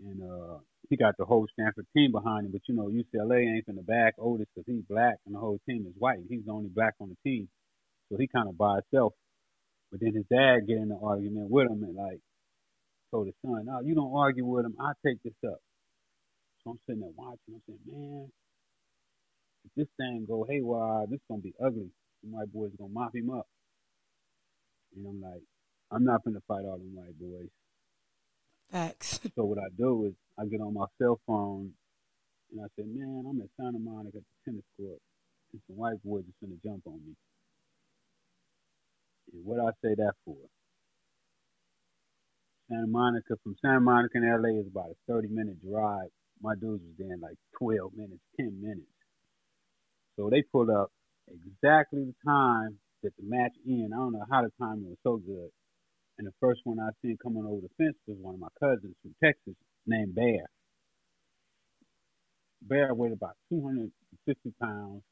And 0.00 0.22
uh, 0.22 0.58
he 0.90 0.96
got 0.96 1.14
the 1.18 1.24
whole 1.24 1.46
Stanford 1.52 1.86
team 1.96 2.12
behind 2.12 2.46
him. 2.46 2.52
But 2.52 2.62
you 2.68 2.74
know, 2.74 2.88
UCLA 2.88 3.56
ain't 3.56 3.68
in 3.68 3.76
the 3.76 3.82
back 3.82 4.14
Otis 4.18 4.46
because 4.54 4.66
he's 4.66 4.84
black 4.88 5.16
and 5.26 5.34
the 5.34 5.38
whole 5.40 5.60
team 5.68 5.86
is 5.88 5.94
white. 5.98 6.20
He's 6.28 6.44
the 6.46 6.52
only 6.52 6.70
black 6.70 6.94
on 7.00 7.10
the 7.10 7.30
team, 7.30 7.48
so 8.10 8.18
he 8.18 8.28
kind 8.28 8.48
of 8.48 8.58
by 8.58 8.80
himself. 8.92 9.14
But 9.92 10.00
then 10.00 10.14
his 10.14 10.24
dad 10.32 10.66
get 10.68 10.78
in 10.78 10.88
the 10.90 10.98
argument 11.02 11.50
with 11.50 11.70
him 11.70 11.82
and 11.84 11.96
like 11.96 12.20
told 13.12 13.26
his 13.26 13.36
son, 13.44 13.66
"No, 13.66 13.80
you 13.82 13.94
don't 13.94 14.14
argue 14.16 14.46
with 14.46 14.66
him. 14.66 14.76
I 14.80 14.92
take 15.06 15.22
this 15.24 15.34
up." 15.46 15.58
So 16.64 16.72
I'm 16.72 16.78
sitting 16.86 17.02
there 17.02 17.10
watching. 17.16 17.54
I'm 17.54 17.62
saying, 17.66 17.80
man, 17.86 18.28
if 19.64 19.72
this 19.76 19.88
thing 19.98 20.26
go 20.28 20.46
haywire, 20.48 21.06
this 21.08 21.20
gonna 21.28 21.42
be 21.42 21.54
ugly. 21.64 21.90
The 22.22 22.30
white 22.30 22.52
boys 22.52 22.72
gonna 22.78 22.92
mop 22.92 23.14
him 23.14 23.30
up. 23.30 23.46
And 24.96 25.06
I'm 25.06 25.20
like, 25.22 25.42
I'm 25.92 26.04
not 26.04 26.24
gonna 26.24 26.40
fight 26.48 26.64
all 26.66 26.78
them 26.78 26.94
white 26.94 27.18
boys. 27.20 27.50
Facts. 28.74 29.20
So 29.36 29.44
what 29.44 29.58
I 29.58 29.70
do 29.78 30.06
is 30.06 30.14
I 30.38 30.46
get 30.46 30.60
on 30.60 30.74
my 30.74 30.86
cell 30.98 31.20
phone 31.26 31.70
and 32.50 32.60
I 32.60 32.66
say, 32.76 32.84
man, 32.86 33.24
I'm 33.28 33.40
at 33.40 33.48
Santa 33.56 33.78
Monica 33.78 34.18
at 34.18 34.24
the 34.26 34.50
tennis 34.50 34.66
court, 34.76 34.98
and 35.52 35.62
some 35.66 35.76
white 35.76 36.02
boys 36.04 36.22
are 36.26 36.38
gonna 36.42 36.58
jump 36.64 36.82
on 36.86 36.98
me. 37.06 37.14
And 39.32 39.44
what 39.46 39.60
I 39.60 39.70
say 39.82 39.94
that 39.94 40.14
for? 40.24 40.36
Santa 42.68 42.86
Monica 42.86 43.34
from 43.42 43.54
Santa 43.62 43.80
Monica 43.80 44.18
in 44.18 44.26
LA 44.26 44.60
is 44.60 44.66
about 44.66 44.90
a 44.90 45.12
30 45.12 45.28
minute 45.28 45.58
drive 45.62 46.10
my 46.42 46.54
dudes 46.54 46.82
was 46.82 46.94
there 46.98 47.14
in 47.14 47.20
like 47.20 47.36
12 47.58 47.92
minutes, 47.96 48.20
10 48.38 48.60
minutes. 48.60 48.86
So 50.16 50.28
they 50.30 50.42
pulled 50.42 50.70
up 50.70 50.90
exactly 51.28 52.04
the 52.04 52.14
time 52.26 52.78
that 53.02 53.12
the 53.16 53.24
match 53.24 53.52
ended. 53.66 53.92
I 53.92 53.96
don't 53.96 54.12
know 54.12 54.24
how 54.30 54.42
the 54.42 54.52
timing 54.60 54.90
was 54.90 54.98
so 55.02 55.16
good. 55.16 55.50
And 56.18 56.26
the 56.26 56.32
first 56.40 56.60
one 56.64 56.78
I 56.78 56.90
seen 57.02 57.16
coming 57.22 57.44
over 57.44 57.60
the 57.60 57.74
fence 57.76 57.96
was 58.06 58.16
one 58.20 58.34
of 58.34 58.40
my 58.40 58.48
cousins 58.60 58.94
from 59.02 59.14
Texas 59.22 59.54
named 59.86 60.14
Bear. 60.14 60.46
Bear 62.62 62.94
weighed 62.94 63.12
about 63.12 63.36
250 63.50 64.54
pounds, 64.60 65.02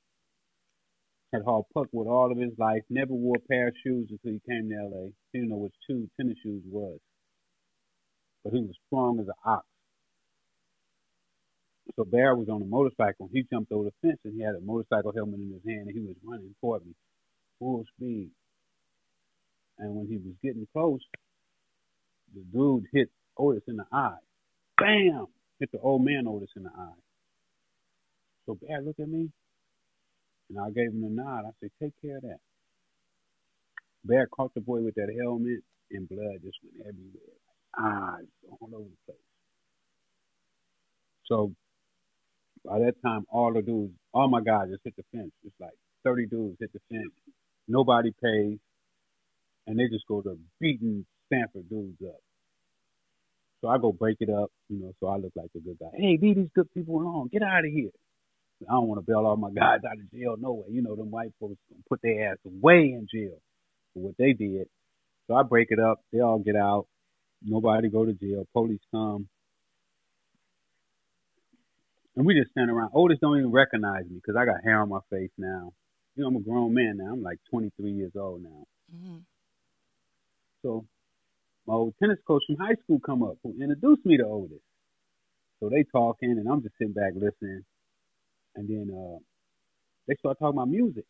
had 1.33 1.43
hauled 1.43 1.67
with 1.93 2.07
all 2.07 2.31
of 2.31 2.39
his 2.39 2.53
life, 2.59 2.83
never 2.89 3.13
wore 3.13 3.37
a 3.37 3.49
pair 3.49 3.69
of 3.69 3.75
shoes 3.85 4.09
until 4.11 4.33
he 4.33 4.41
came 4.49 4.69
to 4.69 4.77
LA. 4.77 5.07
He 5.33 5.41
didn't 5.41 5.51
know 5.51 5.57
what 5.57 5.73
two 5.87 6.09
tennis 6.21 6.39
shoes 6.43 6.63
was. 6.71 6.99
But 8.45 8.53
he 8.55 8.61
was 8.61 8.77
strong 8.87 9.19
as 9.21 9.27
an 9.27 9.35
ox. 9.45 9.67
So 11.97 12.05
Bear 12.05 12.35
was 12.37 12.49
on 12.49 12.63
a 12.63 12.65
motorcycle. 12.65 13.27
And 13.27 13.31
he 13.33 13.45
jumped 13.51 13.73
over 13.73 13.85
the 13.85 14.09
fence 14.09 14.21
and 14.25 14.35
he 14.35 14.43
had 14.43 14.55
a 14.55 14.61
motorcycle 14.61 15.13
helmet 15.15 15.41
in 15.41 15.53
his 15.53 15.63
hand 15.67 15.89
and 15.89 15.97
he 15.97 16.01
was 16.01 16.17
running 16.25 16.55
toward 16.61 16.87
me, 16.87 16.95
full 17.59 17.85
speed. 17.97 18.31
And 19.83 19.97
when 19.97 20.09
he 20.09 20.17
was 20.19 20.37
getting 20.45 20.69
close, 20.73 21.01
the 22.35 22.43
dude 22.57 22.87
hit 22.93 23.11
Otis 23.39 23.65
in 23.69 23.79
the 23.79 23.87
eye. 23.93 24.19
Bam! 24.79 25.27
Hit 25.61 25.73
the 25.73 25.81
old 25.81 26.05
man 26.05 26.27
Otis 26.29 26.51
in 26.57 26.65
the 26.65 26.71
eye. 26.71 27.01
So 28.47 28.55
Bear 28.63 28.83
look 28.83 29.01
at 29.01 29.09
me 29.09 29.31
and 30.51 30.59
I 30.61 30.71
gave 30.71 30.91
him 30.91 31.05
a 31.05 31.11
nod. 31.11 31.45
I 31.47 31.51
said, 31.61 31.71
take 31.83 31.93
care 32.03 32.19
of 32.19 32.23
that. 32.23 32.39
Bear 34.05 34.27
caught 34.29 34.55
the 34.55 34.61
boy 34.63 34.81
with 34.83 34.95
that 34.97 35.15
helmet 35.21 35.61
and 35.91 36.09
blood 36.09 36.41
just 36.45 36.59
went 36.65 36.89
everywhere. 36.89 37.39
Eyes 37.79 38.27
all 38.51 38.71
over 38.75 38.85
the 38.85 38.97
place. 39.07 39.19
So 41.27 41.53
by 42.65 42.81
that 42.81 42.95
time, 43.05 43.27
all 43.31 43.53
the 43.53 43.63
dudes, 43.63 43.95
all 44.15 44.29
my 44.29 44.43
guys 44.43 44.69
just 44.71 44.83
hit 44.85 44.97
the 44.97 45.05
fence. 45.13 45.33
It's 45.45 45.55
like 45.61 45.75
30 46.05 46.27
dudes 46.27 46.59
hit 46.61 46.73
the 46.73 46.81
fence. 46.91 47.13
Nobody 47.69 48.13
pays. 48.23 48.59
And 49.67 49.79
they 49.79 49.89
just 49.89 50.07
go 50.07 50.21
to 50.23 50.39
beating 50.61 51.07
Stanford 51.27 51.69
dudes 51.69 52.01
up. 52.07 52.21
So 53.61 53.69
I 53.69 53.79
go 53.79 53.93
break 53.93 54.17
it 54.21 54.29
up, 54.29 54.51
you 54.69 54.81
know, 54.81 54.93
so 54.99 55.07
I 55.07 55.17
look 55.17 55.33
like 55.37 55.51
a 55.57 55.61
good 55.61 55.79
guy. 55.79 55.87
Hey, 55.97 56.19
leave 56.21 56.35
these 56.35 56.51
good 56.55 56.73
people 56.75 56.97
alone. 56.97 57.29
Get 57.33 57.43
out 57.43 57.65
of 57.65 57.71
here. 57.71 57.91
I 58.69 58.73
don't 58.73 58.89
want 58.89 59.01
to 59.01 59.07
bail 59.07 59.25
all 59.27 59.37
my 59.37 59.51
guys 59.51 59.81
out 59.87 59.99
of 59.99 60.11
jail 60.13 60.37
no 60.39 60.53
way. 60.53 60.67
You 60.71 60.83
know, 60.83 60.97
them 60.97 61.11
white 61.11 61.33
folks 61.41 61.57
gonna 61.71 61.83
put 61.89 62.01
their 62.03 62.33
ass 62.33 62.39
way 62.45 62.97
in 62.97 63.07
jail 63.13 63.39
for 63.95 64.03
what 64.03 64.15
they 64.19 64.33
did. 64.33 64.69
So 65.27 65.35
I 65.35 65.43
break 65.43 65.69
it 65.71 65.79
up. 65.79 66.01
They 66.13 66.21
all 66.21 66.39
get 66.39 66.57
out. 66.57 66.87
Nobody 67.45 67.89
go 67.89 68.05
to 68.05 68.13
jail. 68.13 68.47
Police 68.53 68.81
come. 68.91 69.29
And 72.17 72.27
we 72.27 72.35
just 72.35 72.51
stand 72.51 72.71
around. 72.71 72.91
Otis 72.95 73.19
don't 73.21 73.39
even 73.39 73.51
recognize 73.51 74.05
me 74.05 74.17
because 74.17 74.37
I 74.37 74.45
got 74.45 74.63
hair 74.63 74.81
on 74.83 74.91
my 74.91 75.01
face 75.11 75.31
now. 75.39 75.73
You 76.15 76.23
know, 76.23 76.29
I'm 76.29 76.37
a 76.37 76.41
grown 76.41 76.75
man 76.75 76.99
now. 76.99 77.13
I'm 77.13 77.23
like 77.23 77.39
23 77.51 77.91
years 77.93 78.13
old 78.17 78.43
now. 78.43 78.65
Mm-hmm. 78.95 79.17
So 80.63 80.87
my 81.67 81.75
old 81.75 81.95
tennis 82.01 82.19
coach 82.27 82.43
from 82.47 82.57
high 82.57 82.77
school 82.83 83.01
come 83.05 83.23
up 83.23 83.37
who 83.43 83.55
introduced 83.61 84.05
me 84.07 84.17
to 84.17 84.25
Otis. 84.25 84.59
So 85.61 85.69
they 85.69 85.85
talking 85.93 86.31
and 86.31 86.49
I'm 86.49 86.63
just 86.63 86.75
sitting 86.79 86.95
back 86.95 87.13
listening. 87.15 87.65
And 88.55 88.69
then 88.69 88.95
uh, 88.95 89.19
they 90.09 90.15
start 90.17 90.39
talking 90.39 90.59
about 90.59 90.69
music. 90.69 91.05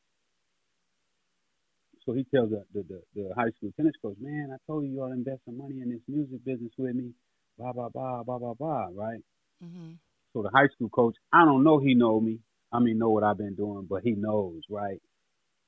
So 2.05 2.13
he 2.13 2.25
tells 2.25 2.51
the, 2.51 2.65
the, 2.75 2.83
the, 2.83 3.03
the 3.15 3.35
high 3.35 3.51
school 3.57 3.71
tennis 3.77 3.95
coach, 4.03 4.17
man, 4.21 4.51
I 4.53 4.57
told 4.67 4.85
you 4.85 4.91
you 4.91 5.03
ought 5.03 5.09
to 5.09 5.15
invest 5.15 5.41
some 5.45 5.59
money 5.59 5.81
in 5.81 5.91
this 5.91 6.01
music 6.09 6.45
business 6.45 6.73
with 6.77 6.95
me, 6.95 7.13
blah, 7.59 7.73
blah, 7.73 7.89
blah, 7.89 8.25
blah, 8.25 8.39
blah, 8.39 8.55
blah, 8.55 8.89
right? 8.93 9.23
Mm-hmm. 9.65 9.93
So 10.33 10.43
the 10.43 10.51
high 10.53 10.69
school 10.75 10.89
coach, 10.89 11.15
I 11.33 11.45
don't 11.45 11.63
know 11.63 11.79
he 11.79 11.95
know 11.95 12.21
me. 12.21 12.41
I 12.73 12.81
mean, 12.81 12.99
know 12.99 13.11
what 13.11 13.23
I've 13.23 13.39
been 13.39 13.55
doing, 13.55 13.87
but 13.89 14.03
he 14.03 14.13
knows, 14.13 14.63
right? 14.69 15.01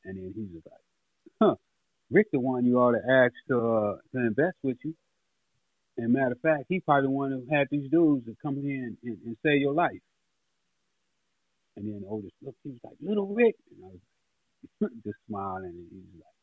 And 0.04 0.16
then 0.16 0.32
he's 0.34 0.54
just 0.54 0.66
like, 0.66 0.80
huh, 1.40 1.54
Rick, 2.10 2.28
the 2.32 2.40
one 2.40 2.64
you 2.64 2.78
ought 2.78 2.92
to 2.92 3.02
ask 3.10 3.34
to 3.48 3.58
uh, 3.58 3.96
to 4.12 4.26
invest 4.26 4.56
with 4.62 4.78
you. 4.84 4.94
And 5.96 6.12
matter 6.12 6.32
of 6.32 6.40
fact, 6.40 6.64
he 6.68 6.80
probably 6.80 7.06
the 7.06 7.10
one 7.10 7.30
who 7.30 7.54
had 7.54 7.68
these 7.70 7.90
dudes 7.90 8.26
to 8.26 8.36
come 8.42 8.58
in 8.58 8.96
and, 9.04 9.18
and 9.24 9.36
save 9.44 9.60
your 9.60 9.74
life. 9.74 10.00
And 11.76 11.86
then 11.86 12.04
Otis 12.08 12.32
looked, 12.42 12.58
he 12.64 12.70
was 12.70 12.80
like, 12.84 12.96
Little 13.00 13.28
Rick. 13.28 13.56
And 13.70 13.84
I 13.84 13.88
was 14.82 14.90
just 15.04 15.18
smiling. 15.28 15.74
And 15.74 15.88
he 15.90 15.98
was 15.98 16.22
like, 16.22 16.38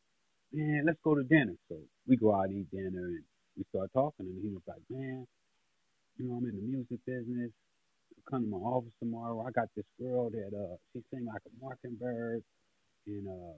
Man, 0.54 0.84
let's 0.86 1.00
go 1.04 1.16
to 1.16 1.24
dinner. 1.24 1.56
So 1.70 1.78
we 2.08 2.18
go 2.18 2.36
out 2.36 2.50
and 2.50 2.60
eat 2.62 2.72
dinner 2.72 3.08
and 3.20 3.24
we 3.58 3.64
start 3.70 3.92
talking. 3.94 4.28
And 4.28 4.42
he 4.42 4.50
was 4.50 4.64
like, 4.68 4.84
Man, 4.90 5.28
you 6.18 6.28
know, 6.28 6.36
I'm 6.36 6.46
in 6.46 6.56
the 6.56 6.62
music 6.62 7.00
business. 7.06 7.52
Come 8.30 8.44
to 8.44 8.50
my 8.50 8.58
office 8.58 8.94
tomorrow. 9.00 9.46
I 9.48 9.52
got 9.52 9.68
this 9.76 9.86
girl 10.00 10.30
that 10.30 10.52
uh 10.56 10.76
she 10.94 11.02
sing 11.14 11.26
like 11.26 11.42
a 11.48 11.66
mockingbird 11.66 12.44
and 13.08 13.28
uh 13.28 13.58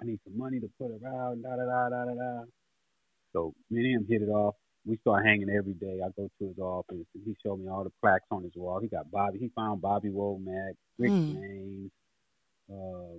I 0.00 0.04
need 0.04 0.20
some 0.24 0.38
money 0.38 0.60
to 0.60 0.70
put 0.78 0.90
around, 0.90 1.42
da 1.42 1.56
da 1.56 1.64
da 1.64 1.88
da 1.88 2.04
da 2.04 2.14
da. 2.14 2.44
So 3.32 3.54
me 3.70 3.92
and 3.92 4.02
him 4.02 4.06
hit 4.08 4.22
it 4.22 4.30
off. 4.30 4.54
We 4.84 4.96
start 4.98 5.24
hanging 5.24 5.50
every 5.50 5.74
day. 5.74 6.00
I 6.04 6.08
go 6.16 6.28
to 6.38 6.48
his 6.48 6.58
office 6.58 7.06
and 7.14 7.22
he 7.24 7.36
showed 7.42 7.60
me 7.60 7.68
all 7.68 7.84
the 7.84 7.92
plaques 8.00 8.26
on 8.30 8.42
his 8.42 8.52
wall. 8.56 8.80
He 8.80 8.88
got 8.88 9.10
Bobby. 9.10 9.38
He 9.38 9.50
found 9.54 9.80
Bobby 9.80 10.08
Womack, 10.08 10.72
Rick 10.98 11.12
mm. 11.12 11.32
James, 11.34 11.90
uh, 12.70 13.18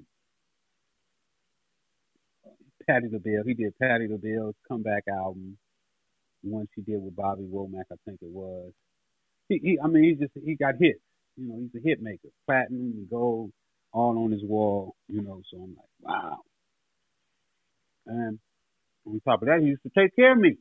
Patti 2.86 3.08
LaBelle. 3.12 3.44
He 3.46 3.54
did 3.54 3.78
Patti 3.80 4.08
LaBelle's 4.10 4.56
comeback 4.68 5.04
album. 5.08 5.58
One 6.42 6.68
she 6.76 6.82
did 6.82 7.02
with 7.02 7.16
Bobby 7.16 7.44
Womack, 7.44 7.86
I 7.92 7.96
think 8.06 8.20
it 8.22 8.30
was. 8.30 8.74
He, 9.48 9.60
he, 9.64 9.80
I 9.82 9.88
mean, 9.88 10.04
he 10.04 10.14
just 10.16 10.34
he 10.46 10.56
got 10.56 10.76
hits. 10.80 11.00
You 11.38 11.48
know, 11.48 11.60
he's 11.60 11.82
a 11.82 11.88
hit 11.88 12.02
maker, 12.02 12.28
platinum 12.46 12.94
and 12.98 13.10
gold, 13.10 13.52
all 13.94 14.18
on 14.22 14.32
his 14.32 14.44
wall. 14.44 14.96
You 15.08 15.22
know, 15.22 15.42
so 15.50 15.58
I'm 15.58 15.76
like, 15.76 15.88
wow. 16.02 16.40
And 18.06 18.40
on 19.06 19.22
top 19.26 19.42
of 19.42 19.48
that, 19.48 19.62
he 19.62 19.68
used 19.68 19.84
to 19.84 19.92
take 19.98 20.16
care 20.16 20.34
of 20.34 20.38
me. 20.38 20.58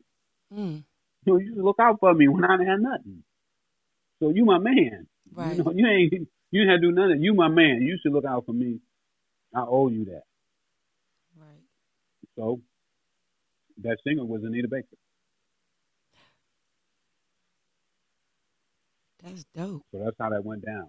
Mm. 0.52 0.84
You 1.24 1.32
know, 1.32 1.38
he 1.38 1.44
used 1.46 1.56
to 1.56 1.64
look 1.64 1.78
out 1.80 1.98
for 2.00 2.14
me 2.14 2.28
when 2.28 2.44
I 2.44 2.56
didn't 2.56 2.70
have 2.70 2.80
nothing. 2.80 3.22
So 4.20 4.30
you 4.30 4.44
my 4.44 4.58
man. 4.58 5.06
Right. 5.32 5.56
You 5.56 5.64
know, 5.64 5.72
you 5.74 5.86
ain't 5.86 6.12
you 6.50 6.60
didn't 6.60 6.70
have 6.70 6.80
to 6.80 6.86
do 6.88 6.92
nothing. 6.92 7.22
You 7.22 7.34
my 7.34 7.48
man. 7.48 7.82
You 7.82 7.98
should 8.02 8.12
look 8.12 8.24
out 8.24 8.46
for 8.46 8.52
me. 8.52 8.78
I 9.54 9.60
owe 9.60 9.88
you 9.88 10.04
that. 10.06 10.22
Right. 11.36 11.62
So 12.36 12.60
that 13.82 13.98
singer 14.06 14.24
was 14.24 14.42
Anita 14.44 14.68
Baker. 14.68 14.86
That's 19.22 19.44
dope. 19.54 19.82
So 19.92 20.02
that's 20.04 20.16
how 20.18 20.30
that 20.30 20.44
went 20.44 20.64
down. 20.64 20.88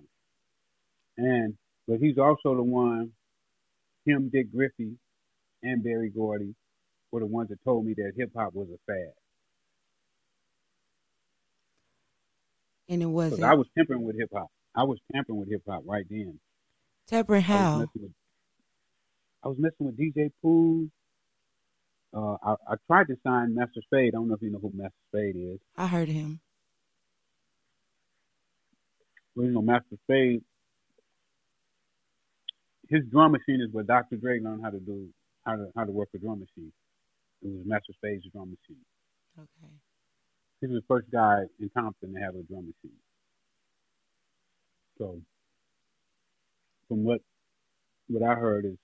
And 1.18 1.56
but 1.88 2.00
he's 2.00 2.18
also 2.18 2.56
the 2.56 2.64
one, 2.64 3.12
him, 4.06 4.30
Dick 4.32 4.52
Griffey, 4.52 4.98
and 5.64 5.84
Berry 5.84 6.10
Gordy 6.10 6.54
were 7.12 7.22
the 7.22 7.26
ones 7.26 7.50
that 7.50 7.64
told 7.64 7.86
me 7.86 7.94
that 7.96 8.12
hip 8.16 8.32
hop 8.36 8.54
was 8.54 8.68
a 8.70 8.78
fad. 8.86 9.14
And 12.90 13.02
it 13.02 13.08
wasn't. 13.08 13.44
I 13.44 13.54
was 13.54 13.68
tampering 13.76 14.04
with 14.04 14.18
hip 14.18 14.30
hop. 14.34 14.48
I 14.76 14.84
was 14.84 15.00
tampering 15.12 15.40
with 15.40 15.50
hip 15.50 15.64
hop 15.68 15.84
right 15.86 16.06
then. 16.10 16.40
Tampering 17.08 17.42
how? 17.42 17.76
I 17.76 17.78
was, 17.78 17.88
with, 17.96 18.12
I 19.44 19.48
was 19.48 19.58
messing 19.58 19.86
with 19.86 19.98
DJ 19.98 20.32
Pooh. 20.42 20.90
Uh, 22.16 22.36
I, 22.44 22.56
I, 22.68 22.76
tried 22.86 23.08
to 23.08 23.16
sign 23.26 23.56
Master 23.56 23.82
Spade. 23.82 24.14
I 24.14 24.18
don't 24.18 24.28
know 24.28 24.36
if 24.36 24.42
you 24.42 24.52
know 24.52 24.60
who 24.60 24.72
Master 24.76 24.94
Spade 25.10 25.36
is. 25.36 25.60
I 25.76 25.88
heard 25.88 26.10
him. 26.10 26.42
Well, 29.36 29.48
you 29.48 29.52
know, 29.52 29.64
Master 29.64 29.98
Spade, 30.04 30.44
his 32.90 33.02
drum 33.12 33.32
machine 33.32 33.62
is 33.62 33.74
what 33.74 33.88
Dr. 33.88 34.18
Dre 34.18 34.40
learned 34.40 34.62
how 34.62 34.70
to 34.70 34.80
do 34.80 35.10
how 35.46 35.56
to 35.56 35.68
how 35.76 35.84
to 35.84 35.92
work 35.92 36.10
a 36.16 36.18
drum 36.18 36.40
machine. 36.40 36.72
It 37.42 37.48
was 37.48 37.66
Master 37.66 37.94
Spade's 37.94 38.26
drum 38.32 38.50
machine. 38.52 38.84
Okay. 39.38 39.74
He 40.62 40.68
was 40.68 40.82
the 40.82 40.88
first 40.88 41.12
guy 41.12 41.44
in 41.60 41.70
Compton 41.78 42.14
to 42.14 42.20
have 42.20 42.36
a 42.36 42.44
drum 42.44 42.66
machine. 42.68 42.98
So, 44.98 45.20
from 46.88 47.04
what 47.04 47.22
what 48.08 48.24
I 48.24 48.36
heard 48.36 48.66
is 48.66 48.78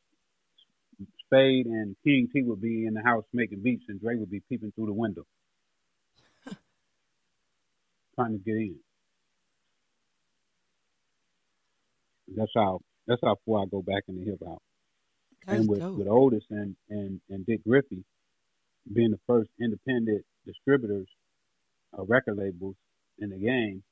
Spade 1.25 1.67
and 1.67 1.95
King 2.03 2.27
T 2.33 2.41
would 2.43 2.61
be 2.61 2.85
in 2.85 2.93
the 2.93 3.03
house 3.03 3.23
making 3.33 3.61
beats, 3.61 3.85
and 3.87 4.01
Dre 4.01 4.15
would 4.15 4.31
be 4.31 4.41
peeping 4.49 4.71
through 4.75 4.87
the 4.87 4.93
window, 4.93 5.23
trying 8.15 8.33
to 8.33 8.39
get 8.39 8.55
in. 8.55 8.75
That's 12.35 12.51
how 12.55 12.81
that's 13.07 13.21
how 13.23 13.37
far 13.45 13.63
I 13.63 13.65
go 13.65 13.81
back 13.81 14.03
in 14.07 14.19
the 14.19 14.25
hip 14.25 14.39
hop. 14.45 14.61
And 15.47 15.67
with, 15.67 15.79
dope. 15.79 15.97
with 15.97 16.07
Otis 16.07 16.43
and, 16.49 16.75
and, 16.89 17.21
and 17.29 17.45
Dick 17.45 17.63
Griffey 17.63 18.03
being 18.93 19.11
the 19.11 19.19
first 19.27 19.49
independent 19.59 20.25
distributors 20.45 21.07
of 21.93 22.09
record 22.09 22.37
labels 22.37 22.75
in 23.19 23.29
the 23.29 23.37
game, 23.37 23.83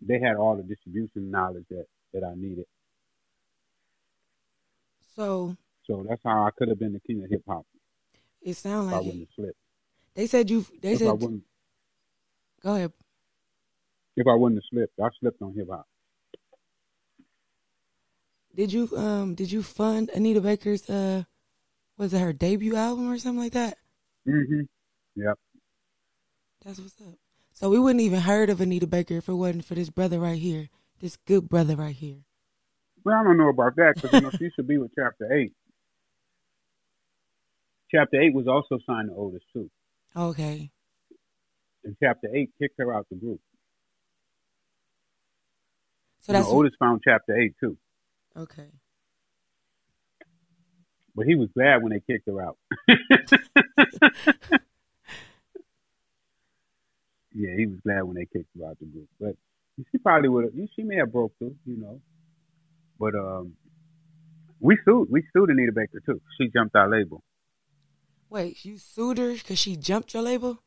they 0.00 0.18
had 0.18 0.36
all 0.36 0.56
the 0.56 0.62
distribution 0.62 1.30
knowledge 1.30 1.64
that, 1.70 1.86
that 2.12 2.24
I 2.24 2.34
needed. 2.34 2.66
So 5.14 5.56
So 5.86 6.04
that's 6.08 6.22
how 6.24 6.44
I 6.46 6.50
could 6.56 6.68
have 6.68 6.78
been 6.78 6.92
the 6.92 7.00
king 7.00 7.22
of 7.22 7.30
hip 7.30 7.42
hop. 7.46 7.66
It 8.40 8.54
sounds 8.54 8.86
like 8.86 8.96
I 8.96 8.98
wouldn't 8.98 9.20
have 9.20 9.28
slipped. 9.36 9.58
They 10.14 10.26
said 10.26 10.50
you 10.50 10.66
they 10.80 10.92
if 10.92 10.98
said 10.98 11.08
I 11.08 11.12
wouldn't, 11.12 11.44
Go 12.62 12.74
ahead. 12.74 12.92
If 14.16 14.26
I 14.26 14.34
wouldn't 14.34 14.58
have 14.58 14.68
slipped, 14.70 14.98
I 15.00 15.08
slipped 15.20 15.42
on 15.42 15.54
hip 15.54 15.68
hop. 15.70 15.86
Did 18.54 18.72
you 18.72 18.88
um 18.96 19.34
did 19.34 19.50
you 19.50 19.62
fund 19.62 20.10
Anita 20.14 20.40
Baker's 20.40 20.88
uh 20.88 21.24
was 21.96 22.12
it 22.12 22.20
her 22.20 22.32
debut 22.32 22.76
album 22.76 23.10
or 23.10 23.18
something 23.18 23.42
like 23.42 23.52
that? 23.52 23.78
Mhm. 24.26 24.68
Yep. 25.16 25.38
That's 26.64 26.78
what's 26.78 27.00
up. 27.00 27.14
So 27.54 27.70
we 27.70 27.78
wouldn't 27.78 28.00
even 28.00 28.20
heard 28.20 28.50
of 28.50 28.60
Anita 28.60 28.86
Baker 28.86 29.14
if 29.14 29.28
it 29.28 29.34
wasn't 29.34 29.64
for 29.64 29.74
this 29.74 29.90
brother 29.90 30.18
right 30.18 30.38
here, 30.38 30.68
this 31.00 31.16
good 31.26 31.48
brother 31.48 31.76
right 31.76 31.94
here. 31.94 32.24
Well, 33.04 33.16
I 33.18 33.24
don't 33.24 33.36
know 33.36 33.48
about 33.48 33.76
that 33.76 33.94
because 33.96 34.12
you 34.12 34.20
know 34.20 34.30
she 34.30 34.50
should 34.54 34.68
be 34.68 34.78
with 34.78 34.92
Chapter 34.94 35.32
Eight. 35.32 35.52
Chapter 37.90 38.20
Eight 38.20 38.34
was 38.34 38.46
also 38.46 38.78
signed 38.86 39.08
to 39.08 39.14
Otis 39.14 39.42
too. 39.52 39.70
Okay. 40.16 40.70
And 41.84 41.96
Chapter 42.02 42.28
Eight 42.34 42.50
kicked 42.58 42.78
her 42.78 42.94
out 42.94 43.06
the 43.10 43.16
group. 43.16 43.40
So 46.20 46.32
that's 46.32 46.46
you 46.46 46.52
know, 46.52 46.60
Otis 46.60 46.72
found 46.78 47.02
Chapter 47.04 47.36
Eight 47.36 47.54
too. 47.58 47.76
Okay. 48.36 48.68
But 51.14 51.26
he 51.26 51.34
was 51.34 51.48
glad 51.54 51.82
when 51.82 51.92
they 51.92 52.00
kicked 52.00 52.26
her 52.26 52.40
out. 52.40 52.56
yeah, 57.34 57.54
he 57.56 57.66
was 57.66 57.78
glad 57.84 58.02
when 58.04 58.16
they 58.16 58.24
kicked 58.24 58.48
her 58.58 58.66
out 58.66 58.78
the 58.78 58.86
group. 58.86 59.08
But 59.20 59.36
she 59.90 59.98
probably 59.98 60.30
would 60.30 60.44
have. 60.44 60.54
She 60.74 60.82
may 60.82 60.96
have 60.96 61.12
broke 61.12 61.36
through, 61.38 61.56
you 61.66 61.76
know. 61.76 62.00
But 62.98 63.14
um, 63.14 63.54
we 64.60 64.78
sued. 64.84 65.08
We 65.10 65.22
sued 65.32 65.50
Anita 65.50 65.72
Baker 65.72 66.00
too. 66.04 66.20
She 66.40 66.48
jumped 66.48 66.76
our 66.76 66.88
label. 66.88 67.22
Wait, 68.30 68.64
you 68.64 68.78
sued 68.78 69.18
her 69.18 69.34
because 69.34 69.58
she 69.58 69.76
jumped 69.76 70.14
your 70.14 70.22
label? 70.22 70.62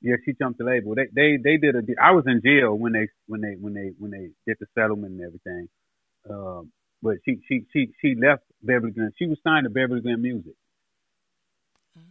Yeah, 0.00 0.14
she 0.24 0.32
jumped 0.32 0.58
the 0.58 0.64
label. 0.64 0.94
They 0.94 1.08
they 1.12 1.36
they 1.42 1.56
did 1.56 1.74
a. 1.74 1.82
I 2.00 2.12
was 2.12 2.24
in 2.28 2.40
jail 2.44 2.74
when 2.74 2.92
they 2.92 3.08
when 3.26 3.40
they 3.40 3.56
when 3.58 3.74
they 3.74 3.90
when 3.98 4.12
they 4.12 4.28
did 4.46 4.58
the 4.60 4.66
settlement 4.76 5.14
and 5.14 5.22
everything. 5.22 5.68
Um, 6.30 6.72
but 7.02 7.16
she 7.24 7.38
she 7.48 7.64
she 7.72 7.90
she 8.00 8.14
left 8.14 8.42
Beverly 8.62 8.92
Glen. 8.92 9.12
She 9.18 9.26
was 9.26 9.38
signed 9.44 9.64
to 9.64 9.70
Beverly 9.70 10.00
Glen 10.00 10.20
Music. 10.20 10.54
Oh. 11.96 12.02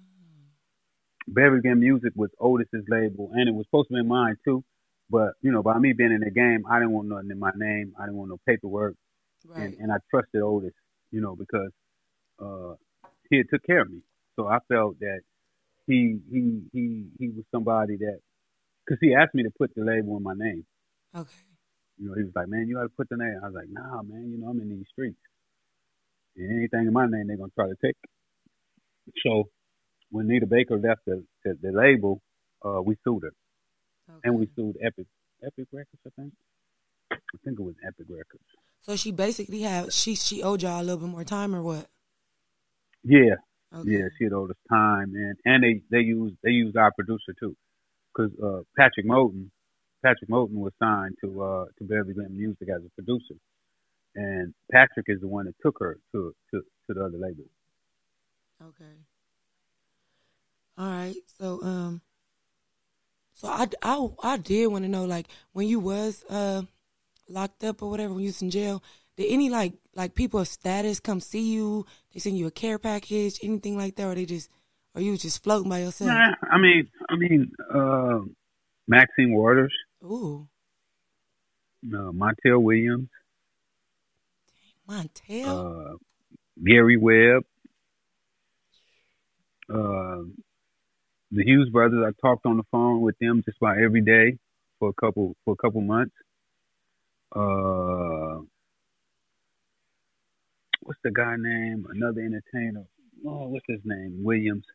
Beverly 1.27 1.61
Glen 1.61 1.79
Music 1.79 2.13
was 2.15 2.29
Otis's 2.39 2.85
label, 2.87 3.31
and 3.33 3.49
it 3.49 3.53
was 3.53 3.65
supposed 3.67 3.89
to 3.89 3.95
be 3.95 4.03
mine 4.03 4.37
too. 4.45 4.63
But 5.09 5.33
you 5.41 5.51
know, 5.51 5.61
by 5.61 5.77
me 5.77 5.93
being 5.93 6.11
in 6.11 6.21
the 6.21 6.31
game, 6.31 6.65
I 6.69 6.79
didn't 6.79 6.91
want 6.91 7.07
nothing 7.09 7.31
in 7.31 7.39
my 7.39 7.51
name. 7.55 7.93
I 7.99 8.05
didn't 8.05 8.17
want 8.17 8.29
no 8.29 8.39
paperwork, 8.45 8.95
right. 9.45 9.63
and, 9.63 9.77
and 9.79 9.91
I 9.91 9.97
trusted 10.09 10.41
Otis, 10.41 10.73
you 11.11 11.21
know, 11.21 11.35
because 11.35 11.71
uh, 12.39 12.75
he 13.29 13.43
took 13.43 13.63
care 13.65 13.81
of 13.81 13.89
me. 13.89 13.99
So 14.35 14.47
I 14.47 14.59
felt 14.67 14.99
that 14.99 15.21
he 15.85 16.19
he 16.31 16.61
he 16.73 17.05
he 17.19 17.29
was 17.29 17.45
somebody 17.51 17.97
that, 17.97 18.19
because 18.85 18.99
he 19.01 19.15
asked 19.15 19.33
me 19.33 19.43
to 19.43 19.51
put 19.57 19.73
the 19.75 19.83
label 19.83 20.17
in 20.17 20.23
my 20.23 20.33
name. 20.35 20.65
Okay. 21.15 21.31
You 21.99 22.09
know, 22.09 22.13
he 22.15 22.23
was 22.23 22.33
like, 22.35 22.47
man, 22.47 22.67
you 22.67 22.75
got 22.75 22.83
to 22.83 22.89
put 22.89 23.09
the 23.09 23.17
name. 23.17 23.39
I 23.41 23.47
was 23.47 23.55
like, 23.55 23.69
nah, 23.69 24.01
man, 24.03 24.29
you 24.31 24.37
know, 24.37 24.49
I'm 24.49 24.59
in 24.59 24.69
these 24.69 24.85
streets. 24.91 25.17
And 26.35 26.55
anything 26.55 26.85
in 26.85 26.93
my 26.93 27.07
name, 27.07 27.27
they're 27.27 27.37
going 27.37 27.49
to 27.49 27.55
try 27.55 27.67
to 27.67 27.75
take. 27.83 27.95
So 29.25 29.49
when 30.11 30.27
Nita 30.27 30.45
Baker 30.45 30.77
left 30.77 31.01
the, 31.05 31.23
the, 31.43 31.57
the 31.61 31.71
label, 31.71 32.21
uh, 32.63 32.81
we 32.81 32.97
sued 33.03 33.23
her. 33.23 33.33
Okay. 34.09 34.19
And 34.23 34.39
we 34.39 34.47
sued 34.55 34.77
Epic. 34.81 35.07
Epic 35.43 35.67
Records, 35.71 36.01
I 36.05 36.09
think. 36.15 36.33
I 37.11 37.37
think 37.43 37.59
it 37.59 37.63
was 37.63 37.75
Epic 37.85 38.05
Records. 38.09 38.43
So 38.81 38.95
she 38.95 39.11
basically 39.11 39.61
had, 39.61 39.91
she, 39.91 40.15
she 40.15 40.43
owed 40.43 40.61
y'all 40.61 40.79
a 40.79 40.83
little 40.83 40.99
bit 40.99 41.09
more 41.09 41.23
time 41.23 41.55
or 41.55 41.63
what? 41.63 41.87
Yeah. 43.03 43.35
Okay. 43.75 43.89
Yeah, 43.91 44.07
she 44.17 44.25
had 44.25 44.33
owed 44.33 44.51
us 44.51 44.57
time. 44.69 45.13
And, 45.15 45.35
and 45.45 45.63
they, 45.63 45.81
they 45.89 46.03
used, 46.03 46.35
they 46.43 46.51
used 46.51 46.77
our 46.77 46.91
producer 46.91 47.33
too. 47.39 47.55
Cause, 48.15 48.31
uh, 48.43 48.61
Patrick 48.77 49.07
Moten, 49.07 49.49
Patrick 50.03 50.29
Moten 50.29 50.59
was 50.59 50.73
signed 50.79 51.15
to 51.23 51.41
uh, 51.41 51.65
to 51.77 51.83
Beverly 51.83 52.13
Glen 52.13 52.37
Music 52.37 52.67
as 52.69 52.81
a 52.85 52.89
producer, 52.95 53.35
and 54.15 54.53
Patrick 54.71 55.05
is 55.09 55.19
the 55.21 55.27
one 55.27 55.45
that 55.45 55.55
took 55.61 55.79
her 55.79 55.97
to 56.11 56.33
to, 56.51 56.61
to 56.87 56.93
the 56.93 57.03
other 57.03 57.17
label. 57.17 57.45
Okay. 58.61 58.95
All 60.77 60.87
right. 60.89 61.15
So 61.39 61.61
um, 61.63 62.01
So 63.33 63.47
I, 63.47 63.67
I, 63.83 64.07
I 64.23 64.37
did 64.37 64.67
want 64.67 64.83
to 64.83 64.89
know, 64.89 65.05
like, 65.05 65.27
when 65.53 65.67
you 65.67 65.79
was 65.79 66.23
uh 66.29 66.63
locked 67.29 67.63
up 67.63 67.81
or 67.81 67.89
whatever, 67.89 68.13
when 68.13 68.23
you 68.23 68.29
was 68.29 68.41
in 68.41 68.49
jail, 68.49 68.81
did 69.15 69.31
any 69.31 69.49
like 69.49 69.73
like 69.95 70.15
people 70.15 70.39
of 70.39 70.47
status 70.47 70.99
come 70.99 71.19
see 71.19 71.53
you? 71.53 71.85
They 72.13 72.19
send 72.19 72.37
you 72.37 72.47
a 72.47 72.51
care 72.51 72.79
package, 72.79 73.39
anything 73.43 73.77
like 73.77 73.95
that, 73.95 74.07
or 74.07 74.15
they 74.15 74.25
just, 74.25 74.49
or 74.95 75.01
you 75.01 75.17
just 75.17 75.43
floating 75.43 75.69
by 75.69 75.79
yourself? 75.79 76.09
Nah, 76.09 76.33
I 76.49 76.57
mean, 76.57 76.87
I 77.09 77.15
mean, 77.15 77.51
uh, 77.73 78.19
Maxine 78.87 79.33
Waters, 79.33 79.73
Ooh, 80.03 80.47
uh, 81.85 82.11
Montel 82.11 82.61
Williams, 82.61 83.09
Montel. 84.87 85.93
uh, 85.93 85.95
Gary 86.63 86.97
Webb, 86.97 87.43
uh, 89.69 90.23
the 91.31 91.43
Hughes 91.43 91.69
brothers. 91.69 92.03
I 92.05 92.11
talked 92.21 92.45
on 92.45 92.57
the 92.57 92.63
phone 92.71 93.01
with 93.01 93.17
them 93.19 93.43
just 93.45 93.57
about 93.57 93.79
every 93.79 94.01
day 94.01 94.37
for 94.79 94.89
a 94.89 94.93
couple 94.93 95.35
for 95.43 95.53
a 95.53 95.57
couple 95.57 95.81
months. 95.81 96.15
Uh, 97.35 98.39
what's 100.83 100.99
the 101.03 101.11
guy 101.11 101.35
name? 101.37 101.85
Another 101.89 102.21
entertainer. 102.21 102.85
Oh, 103.25 103.47
what's 103.49 103.65
his 103.67 103.81
name? 103.83 104.23
Williams. 104.23 104.65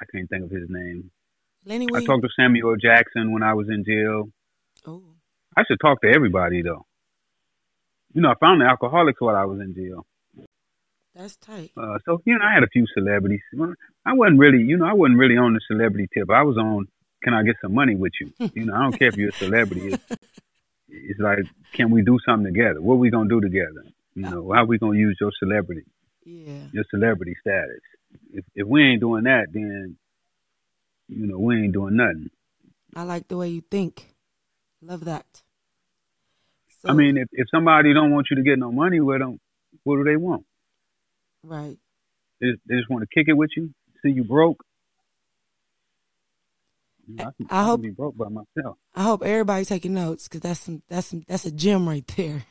I 0.00 0.04
can't 0.12 0.28
think 0.28 0.44
of 0.44 0.50
his 0.50 0.68
name. 0.68 1.10
Lenny 1.64 1.86
I 1.94 2.04
talked 2.04 2.22
to 2.22 2.28
Samuel 2.36 2.76
Jackson 2.76 3.32
when 3.32 3.42
I 3.42 3.54
was 3.54 3.68
in 3.68 3.84
jail. 3.84 4.30
oh, 4.86 5.02
I 5.56 5.64
should 5.66 5.80
talk 5.80 6.00
to 6.02 6.08
everybody 6.08 6.62
though. 6.62 6.86
You 8.14 8.22
know, 8.22 8.30
I 8.30 8.34
found 8.40 8.60
the 8.60 8.64
alcoholics 8.66 9.20
while 9.20 9.36
I 9.36 9.44
was 9.44 9.60
in 9.60 9.74
jail. 9.74 10.06
that's 11.14 11.36
tight. 11.36 11.72
Uh, 11.76 11.98
so 12.04 12.22
you 12.24 12.38
know, 12.38 12.44
I 12.44 12.54
had 12.54 12.62
a 12.62 12.68
few 12.68 12.86
celebrities. 12.94 13.40
I 14.06 14.14
wasn't 14.14 14.38
really, 14.38 14.62
you 14.62 14.76
know, 14.78 14.86
I 14.86 14.92
wasn't 14.94 15.18
really 15.18 15.36
on 15.36 15.52
the 15.54 15.60
celebrity 15.66 16.08
tip. 16.14 16.30
I 16.30 16.42
was 16.42 16.56
on, 16.56 16.86
can 17.22 17.34
I 17.34 17.42
get 17.42 17.56
some 17.60 17.74
money 17.74 17.96
with 17.96 18.12
you? 18.20 18.32
You 18.54 18.64
know, 18.66 18.74
I 18.74 18.82
don't 18.82 18.98
care 18.98 19.08
if 19.08 19.16
you're 19.16 19.30
a 19.30 19.32
celebrity. 19.32 19.88
It's, 19.92 20.04
it's 20.88 21.20
like, 21.20 21.40
can 21.72 21.90
we 21.90 22.02
do 22.02 22.18
something 22.24 22.52
together? 22.52 22.80
What 22.80 22.94
are 22.94 22.98
we 22.98 23.10
gonna 23.10 23.28
do 23.28 23.40
together? 23.40 23.84
You 24.14 24.22
know, 24.22 24.52
how 24.52 24.64
we 24.64 24.78
gonna 24.78 24.98
use 24.98 25.16
your 25.20 25.32
celebrity, 25.38 25.84
Yeah. 26.24 26.66
your 26.72 26.84
celebrity 26.90 27.34
status? 27.40 27.82
If 28.32 28.44
if 28.54 28.66
we 28.66 28.82
ain't 28.84 29.00
doing 29.00 29.24
that, 29.24 29.48
then 29.52 29.96
you 31.08 31.26
know, 31.26 31.38
we 31.38 31.56
ain't 31.62 31.72
doing 31.72 31.96
nothing. 31.96 32.30
I 32.94 33.02
like 33.02 33.28
the 33.28 33.36
way 33.36 33.48
you 33.48 33.62
think. 33.62 34.14
Love 34.82 35.04
that. 35.06 35.26
So, 36.80 36.90
I 36.90 36.92
mean, 36.92 37.16
if 37.16 37.28
if 37.32 37.48
somebody 37.50 37.92
don't 37.92 38.12
want 38.12 38.28
you 38.30 38.36
to 38.36 38.42
get 38.42 38.58
no 38.58 38.70
money 38.70 39.00
with 39.00 39.18
them, 39.20 39.40
what 39.82 39.96
do 39.96 40.04
they 40.04 40.16
want? 40.16 40.44
right. 41.42 41.76
They 42.40 42.48
just, 42.52 42.60
they 42.68 42.76
just 42.76 42.88
want 42.90 43.02
to 43.02 43.08
kick 43.12 43.26
it 43.28 43.32
with 43.36 43.50
you, 43.56 43.70
see 44.04 44.12
you 44.12 44.22
broke. 44.22 44.62
You 47.08 47.16
know, 47.16 47.24
I, 47.24 47.30
can, 47.36 47.46
I 47.50 47.60
I 47.60 47.64
hope- 47.64 47.82
be 47.82 47.90
broke 47.90 48.16
by 48.16 48.28
myself. 48.28 48.76
I 48.94 49.02
hope 49.02 49.22
everybody 49.24 49.64
taking 49.64 49.94
notes 49.94 50.28
because 50.28 50.40
that's 50.42 50.60
some 50.60 50.82
that's 50.88 51.06
some 51.08 51.24
that's 51.26 51.46
a 51.46 51.50
gem 51.50 51.88
right 51.88 52.06
there. 52.16 52.44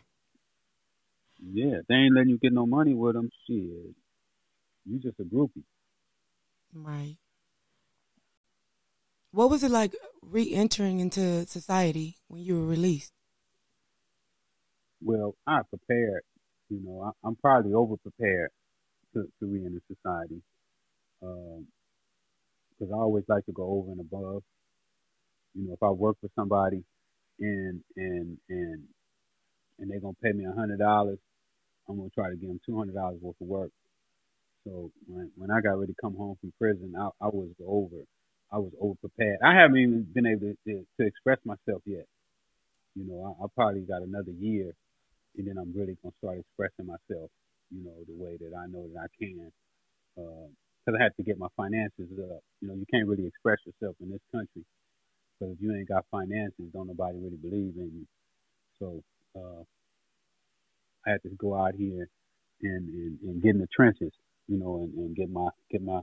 Yeah, 1.39 1.79
they 1.87 1.95
ain't 1.95 2.15
letting 2.15 2.29
you 2.29 2.39
get 2.39 2.51
no 2.51 2.65
money 2.65 2.93
with 2.95 3.13
them. 3.13 3.29
Shit, 3.45 3.55
you 4.85 4.99
just 5.01 5.19
a 5.19 5.23
groupie. 5.23 5.63
Right. 6.73 7.17
What 9.31 9.49
was 9.49 9.63
it 9.63 9.71
like 9.71 9.95
re-entering 10.21 10.99
into 10.99 11.45
society 11.45 12.17
when 12.27 12.41
you 12.41 12.55
were 12.59 12.65
released? 12.65 13.13
Well, 15.01 15.35
I 15.45 15.61
prepared. 15.69 16.23
You 16.69 16.81
know, 16.83 17.01
I, 17.01 17.27
I'm 17.27 17.35
probably 17.35 17.73
over 17.73 17.95
prepared 17.97 18.49
to, 19.13 19.23
to 19.39 19.45
re-enter 19.45 19.81
society. 19.87 20.41
Um, 21.21 21.67
because 22.77 22.91
I 22.93 22.97
always 22.97 23.23
like 23.27 23.45
to 23.45 23.51
go 23.51 23.63
over 23.63 23.91
and 23.91 23.99
above. 23.99 24.43
You 25.55 25.67
know, 25.67 25.73
if 25.73 25.81
I 25.83 25.89
work 25.89 26.17
for 26.21 26.29
somebody 26.35 26.83
and 27.39 27.81
and 27.95 28.37
and 28.49 28.83
and 29.79 29.91
they're 29.91 29.99
gonna 29.99 30.13
pay 30.23 30.31
me 30.31 30.45
a 30.45 30.51
hundred 30.51 30.79
dollars, 30.79 31.17
I'm 31.89 31.97
gonna 31.97 32.09
try 32.09 32.29
to 32.29 32.35
give 32.35 32.49
them 32.49 32.59
two 32.65 32.77
hundred 32.77 32.95
dollars 32.95 33.19
worth 33.21 33.41
of 33.41 33.47
work. 33.47 33.71
So 34.63 34.91
when 35.07 35.31
when 35.35 35.51
I 35.51 35.61
got 35.61 35.79
ready 35.79 35.93
to 35.93 36.01
come 36.01 36.15
home 36.15 36.37
from 36.39 36.53
prison, 36.59 36.93
I, 36.97 37.07
I 37.21 37.27
was 37.27 37.49
over. 37.65 38.03
I 38.51 38.57
was 38.57 38.71
over 38.79 38.95
prepared. 39.01 39.39
I 39.43 39.53
haven't 39.53 39.77
even 39.77 40.07
been 40.13 40.25
able 40.25 40.53
to, 40.53 40.57
to, 40.67 40.85
to 40.99 41.07
express 41.07 41.39
myself 41.45 41.81
yet. 41.85 42.05
You 42.95 43.05
know, 43.07 43.37
I, 43.39 43.43
I 43.43 43.47
probably 43.55 43.81
got 43.81 44.01
another 44.01 44.31
year 44.31 44.73
and 45.37 45.47
then 45.47 45.57
I'm 45.57 45.73
really 45.75 45.97
gonna 46.01 46.13
start 46.19 46.39
expressing 46.39 46.87
myself, 46.87 47.29
you 47.71 47.83
know, 47.83 47.93
the 48.07 48.15
way 48.23 48.37
that 48.37 48.57
I 48.57 48.67
know 48.67 48.87
that 48.93 48.99
I 48.99 49.07
can, 49.19 49.51
because 50.15 50.99
I 50.99 51.03
had 51.03 51.15
to 51.17 51.23
get 51.23 51.37
my 51.37 51.47
finances 51.55 52.09
up. 52.31 52.41
You 52.61 52.67
know, 52.69 52.73
you 52.73 52.85
can't 52.91 53.07
really 53.07 53.27
express 53.27 53.59
yourself 53.65 53.95
in 54.01 54.11
this 54.11 54.21
country, 54.31 54.65
because 55.39 55.55
if 55.55 55.61
you 55.61 55.75
ain't 55.75 55.87
got 55.87 56.05
finances, 56.11 56.71
don't 56.73 56.87
nobody 56.87 57.17
really 57.19 57.37
believe 57.37 57.75
in 57.77 57.91
you. 57.93 58.07
So 58.79 59.03
uh, 59.35 59.63
I 61.05 61.11
had 61.11 61.23
to 61.23 61.29
go 61.37 61.55
out 61.55 61.75
here 61.75 62.09
and, 62.63 62.89
and, 62.89 63.19
and 63.21 63.41
get 63.43 63.55
in 63.55 63.59
the 63.59 63.67
trenches, 63.75 64.13
you 64.47 64.57
know, 64.57 64.77
and, 64.77 64.93
and 64.97 65.15
get 65.15 65.29
my 65.29 65.49
get 65.71 65.83
my 65.83 66.01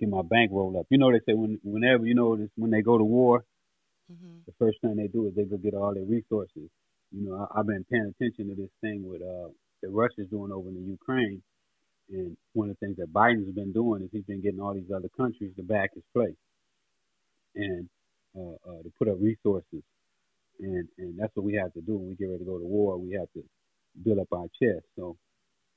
get 0.00 0.08
my 0.08 0.22
bankroll 0.22 0.78
up. 0.78 0.86
You 0.90 0.98
know, 0.98 1.12
they 1.12 1.20
say 1.20 1.34
when 1.34 1.58
whenever 1.64 2.06
you 2.06 2.14
know 2.14 2.36
this, 2.36 2.50
when 2.56 2.70
they 2.70 2.82
go 2.82 2.98
to 2.98 3.04
war, 3.04 3.44
Mm-hmm. 4.12 4.38
the 4.46 4.52
first 4.58 4.80
thing 4.80 4.96
they 4.96 5.08
do 5.08 5.26
is 5.26 5.34
they 5.34 5.44
go 5.44 5.56
get 5.56 5.74
all 5.74 5.94
their 5.94 6.04
resources. 6.04 6.70
You 7.12 7.28
know, 7.28 7.48
I, 7.54 7.60
I've 7.60 7.66
been 7.66 7.84
paying 7.90 8.12
attention 8.18 8.48
to 8.48 8.54
this 8.54 8.70
thing 8.80 9.08
with 9.08 9.22
uh, 9.22 9.48
that 9.82 9.90
Russia's 9.90 10.28
doing 10.30 10.52
over 10.52 10.68
in 10.68 10.74
the 10.76 10.80
Ukraine, 10.82 11.42
and 12.10 12.36
one 12.52 12.70
of 12.70 12.76
the 12.78 12.86
things 12.86 12.96
that 12.98 13.12
Biden's 13.12 13.54
been 13.54 13.72
doing 13.72 14.02
is 14.02 14.10
he's 14.12 14.24
been 14.24 14.42
getting 14.42 14.60
all 14.60 14.74
these 14.74 14.90
other 14.94 15.10
countries 15.16 15.52
to 15.56 15.62
back 15.62 15.94
his 15.94 16.04
play, 16.14 16.34
and 17.56 17.88
uh, 18.36 18.56
uh, 18.70 18.82
to 18.82 18.92
put 18.98 19.08
up 19.08 19.16
resources, 19.20 19.82
and 20.60 20.88
and 20.98 21.18
that's 21.18 21.34
what 21.34 21.44
we 21.44 21.54
have 21.54 21.72
to 21.74 21.80
do 21.80 21.96
when 21.96 22.08
we 22.08 22.14
get 22.16 22.26
ready 22.26 22.40
to 22.40 22.44
go 22.50 22.58
to 22.58 22.64
war. 22.64 22.98
We 22.98 23.12
have 23.14 23.32
to 23.34 23.44
build 24.04 24.18
up 24.18 24.28
our 24.32 24.46
chest. 24.62 24.84
So, 24.96 25.16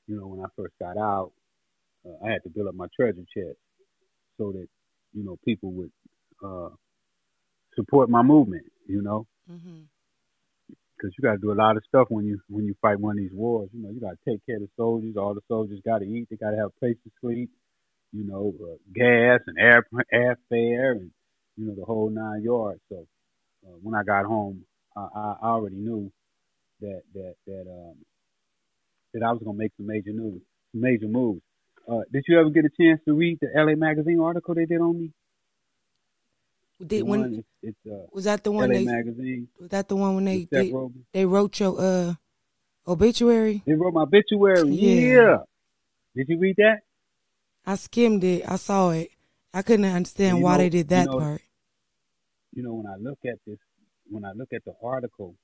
you 0.08 0.18
know, 0.18 0.28
when 0.28 0.42
I 0.42 0.48
first 0.56 0.74
got 0.80 0.98
out, 0.98 1.32
uh, 2.06 2.26
I 2.26 2.32
had 2.32 2.44
to 2.44 2.50
build 2.50 2.68
up 2.68 2.76
my 2.76 2.88
treasure 2.96 3.24
chest 3.34 3.58
so 4.40 4.52
that 4.54 4.68
you 5.14 5.24
know 5.24 5.38
people 5.46 5.72
would. 5.74 5.92
Uh, 6.44 6.70
support 7.76 8.10
my 8.10 8.22
movement, 8.22 8.66
you 8.88 9.02
know, 9.02 9.26
Mm-hmm. 9.52 9.82
because 10.98 11.14
you 11.18 11.22
got 11.24 11.34
to 11.34 11.38
do 11.40 11.52
a 11.52 11.54
lot 11.62 11.78
of 11.78 11.84
stuff 11.88 12.08
when 12.10 12.26
you 12.26 12.40
when 12.50 12.66
you 12.66 12.76
fight 12.82 13.00
one 13.00 13.18
of 13.18 13.24
these 13.24 13.34
wars. 13.34 13.70
You 13.74 13.84
know, 13.84 13.90
you 13.90 14.00
got 14.02 14.12
to 14.12 14.30
take 14.32 14.46
care 14.46 14.58
of 14.58 14.62
the 14.64 14.70
soldiers. 14.78 15.16
All 15.18 15.34
the 15.34 15.42
soldiers 15.48 15.80
got 15.86 16.00
to 16.00 16.06
eat. 16.06 16.28
They 16.30 16.36
got 16.38 16.52
to 16.52 16.58
have 16.58 16.68
a 16.76 16.80
place 16.80 16.98
to 17.04 17.12
sleep. 17.22 17.50
You 18.12 18.26
know, 18.26 18.54
uh, 18.64 18.76
gas 18.94 19.42
and 19.48 19.58
air 19.60 19.86
airfare 20.14 20.92
and 20.98 21.12
you 21.58 21.68
know 21.68 21.76
the 21.76 21.86
whole 21.86 22.10
nine 22.10 22.44
yards. 22.44 22.82
So 22.90 23.06
uh, 23.68 23.78
when 23.82 23.96
I 23.96 24.04
got 24.04 24.26
home, 24.26 24.64
I, 24.96 25.08
I 25.16 25.36
I 25.42 25.48
already 25.48 25.76
knew 25.78 26.12
that 26.82 27.02
that 27.14 27.36
that 27.48 27.66
um 27.70 27.96
that 29.14 29.24
I 29.24 29.32
was 29.32 29.42
gonna 29.44 29.58
make 29.58 29.72
some 29.78 29.88
major 29.88 30.12
news, 30.12 30.42
major 30.74 31.08
moves. 31.08 31.42
Uh, 31.90 32.02
did 32.12 32.24
you 32.28 32.40
ever 32.40 32.50
get 32.52 32.66
a 32.66 32.70
chance 32.70 33.02
to 33.06 33.14
read 33.14 33.40
the 33.42 33.48
LA 33.56 33.76
Magazine 33.76 34.20
article 34.20 34.54
they 34.54 34.66
did 34.66 34.80
on 34.80 35.00
me? 35.00 35.12
Did 36.86 37.04
when 37.04 37.20
one, 37.22 37.34
it's, 37.62 37.76
it's 37.86 37.92
uh, 37.94 38.06
was 38.14 38.26
that 38.26 38.44
the 38.44 38.52
one 38.52 38.70
LA 38.70 38.76
they 38.78 38.86
Magazine. 38.86 39.48
was 39.60 39.70
that 39.70 39.88
the 39.90 39.96
one 39.96 40.16
when 40.16 40.26
they 40.26 40.38
with 40.40 40.50
Seth 40.50 40.64
did, 40.66 40.74
Rogen. 40.74 41.02
they 41.12 41.26
wrote 41.26 41.60
your 41.60 41.76
uh 41.80 42.14
obituary? 42.88 43.64
They 43.66 43.74
wrote 43.74 43.94
my 43.94 44.04
obituary. 44.04 44.70
Yeah. 44.70 45.22
Yeah. 45.22 45.38
Did 46.16 46.30
you 46.30 46.40
read 46.40 46.56
that? 46.58 46.80
I 47.66 47.76
skimmed 47.76 48.24
it. 48.24 48.44
I 48.50 48.56
saw 48.56 48.92
it. 48.92 49.10
I 49.54 49.62
couldn't 49.64 49.86
understand 49.86 50.42
why 50.42 50.54
know- 50.54 50.58
they 50.60 50.70
did 50.70 50.90
that 50.90 51.06
you 51.08 51.12
know- 51.12 51.20
part. 51.20 51.42
You 52.54 52.64
know, 52.64 52.74
when 52.74 52.88
I 52.88 52.96
look 52.96 53.20
at 53.26 53.40
this, 53.46 53.60
when 54.10 54.26
I 54.26 54.32
look 54.32 54.54
at 54.54 54.66
the 54.66 54.74
article, 54.84 55.36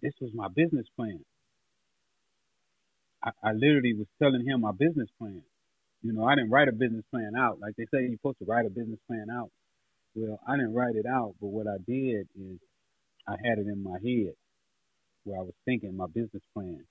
this 0.00 0.12
was 0.20 0.30
my 0.32 0.48
business 0.48 0.86
plan. 0.94 1.24
I, 3.26 3.32
I 3.44 3.52
literally 3.54 3.94
was 3.94 4.08
telling 4.22 4.46
him 4.46 4.62
my 4.62 4.72
business 4.72 5.10
plan. 5.20 5.42
You 6.02 6.14
know, 6.14 6.24
I 6.26 6.36
didn't 6.36 6.50
write 6.52 6.68
a 6.68 6.72
business 6.72 7.04
plan 7.12 7.32
out. 7.38 7.60
Like 7.60 7.74
they 7.76 7.84
say, 7.86 8.02
you're 8.02 8.18
supposed 8.18 8.40
to 8.40 8.46
write 8.46 8.66
a 8.66 8.70
business 8.70 9.00
plan 9.08 9.26
out. 9.32 9.50
Well, 10.14 10.40
I 10.48 10.56
didn't 10.56 10.74
write 10.74 10.96
it 10.96 11.06
out, 11.06 11.34
but 11.40 11.48
what 11.48 11.66
I 11.68 11.78
did 11.86 12.28
is 12.38 12.58
I 13.28 13.36
had 13.44 13.58
it 13.58 13.66
in 13.68 13.82
my 13.82 13.98
head 14.04 14.34
where 15.24 15.38
I 15.40 15.42
was 15.42 15.54
thinking 15.66 15.96
my 15.96 16.06
business 16.08 16.42
plan. 16.54 16.84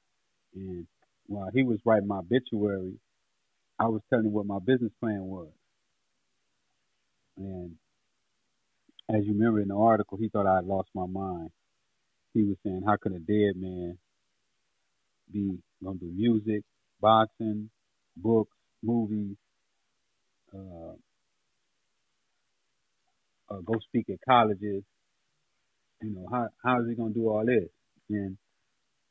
And 0.56 0.88
while 1.28 1.50
he 1.54 1.64
was 1.64 1.80
writing 1.86 2.08
my 2.08 2.20
obituary, 2.20 2.96
I 3.80 3.86
was 3.88 4.02
telling 4.10 4.28
him 4.28 4.34
what 4.34 4.46
my 4.48 4.60
business 4.60 4.94
plan 5.02 5.24
was. 5.24 5.50
And 7.38 7.76
as 9.10 9.26
you 9.26 9.34
remember 9.34 9.62
in 9.62 9.70
the 9.70 9.76
article, 9.78 10.18
he 10.18 10.30
thought 10.30 10.48
I 10.48 10.58
had 10.58 10.66
lost 10.68 10.90
my 10.96 11.08
mind. 11.08 11.52
He 12.34 12.44
was 12.44 12.58
saying, 12.66 12.84
How 12.86 12.98
could 12.98 13.14
a 13.14 13.20
dead 13.20 13.56
man 13.58 13.98
be 15.32 15.58
gonna 15.84 16.00
do 16.00 16.12
music, 16.16 16.64
boxing, 17.02 17.70
books, 18.18 18.56
movies, 18.84 19.36
uh, 20.56 20.94
uh, 23.52 23.60
go 23.66 23.76
speak 23.88 24.10
at 24.10 24.20
colleges? 24.28 24.84
You 26.02 26.12
know, 26.16 26.28
how 26.32 26.50
how 26.64 26.82
is 26.82 26.90
he 26.90 26.96
gonna 26.96 27.14
do 27.14 27.30
all 27.30 27.46
this? 27.46 27.70
And 28.10 28.38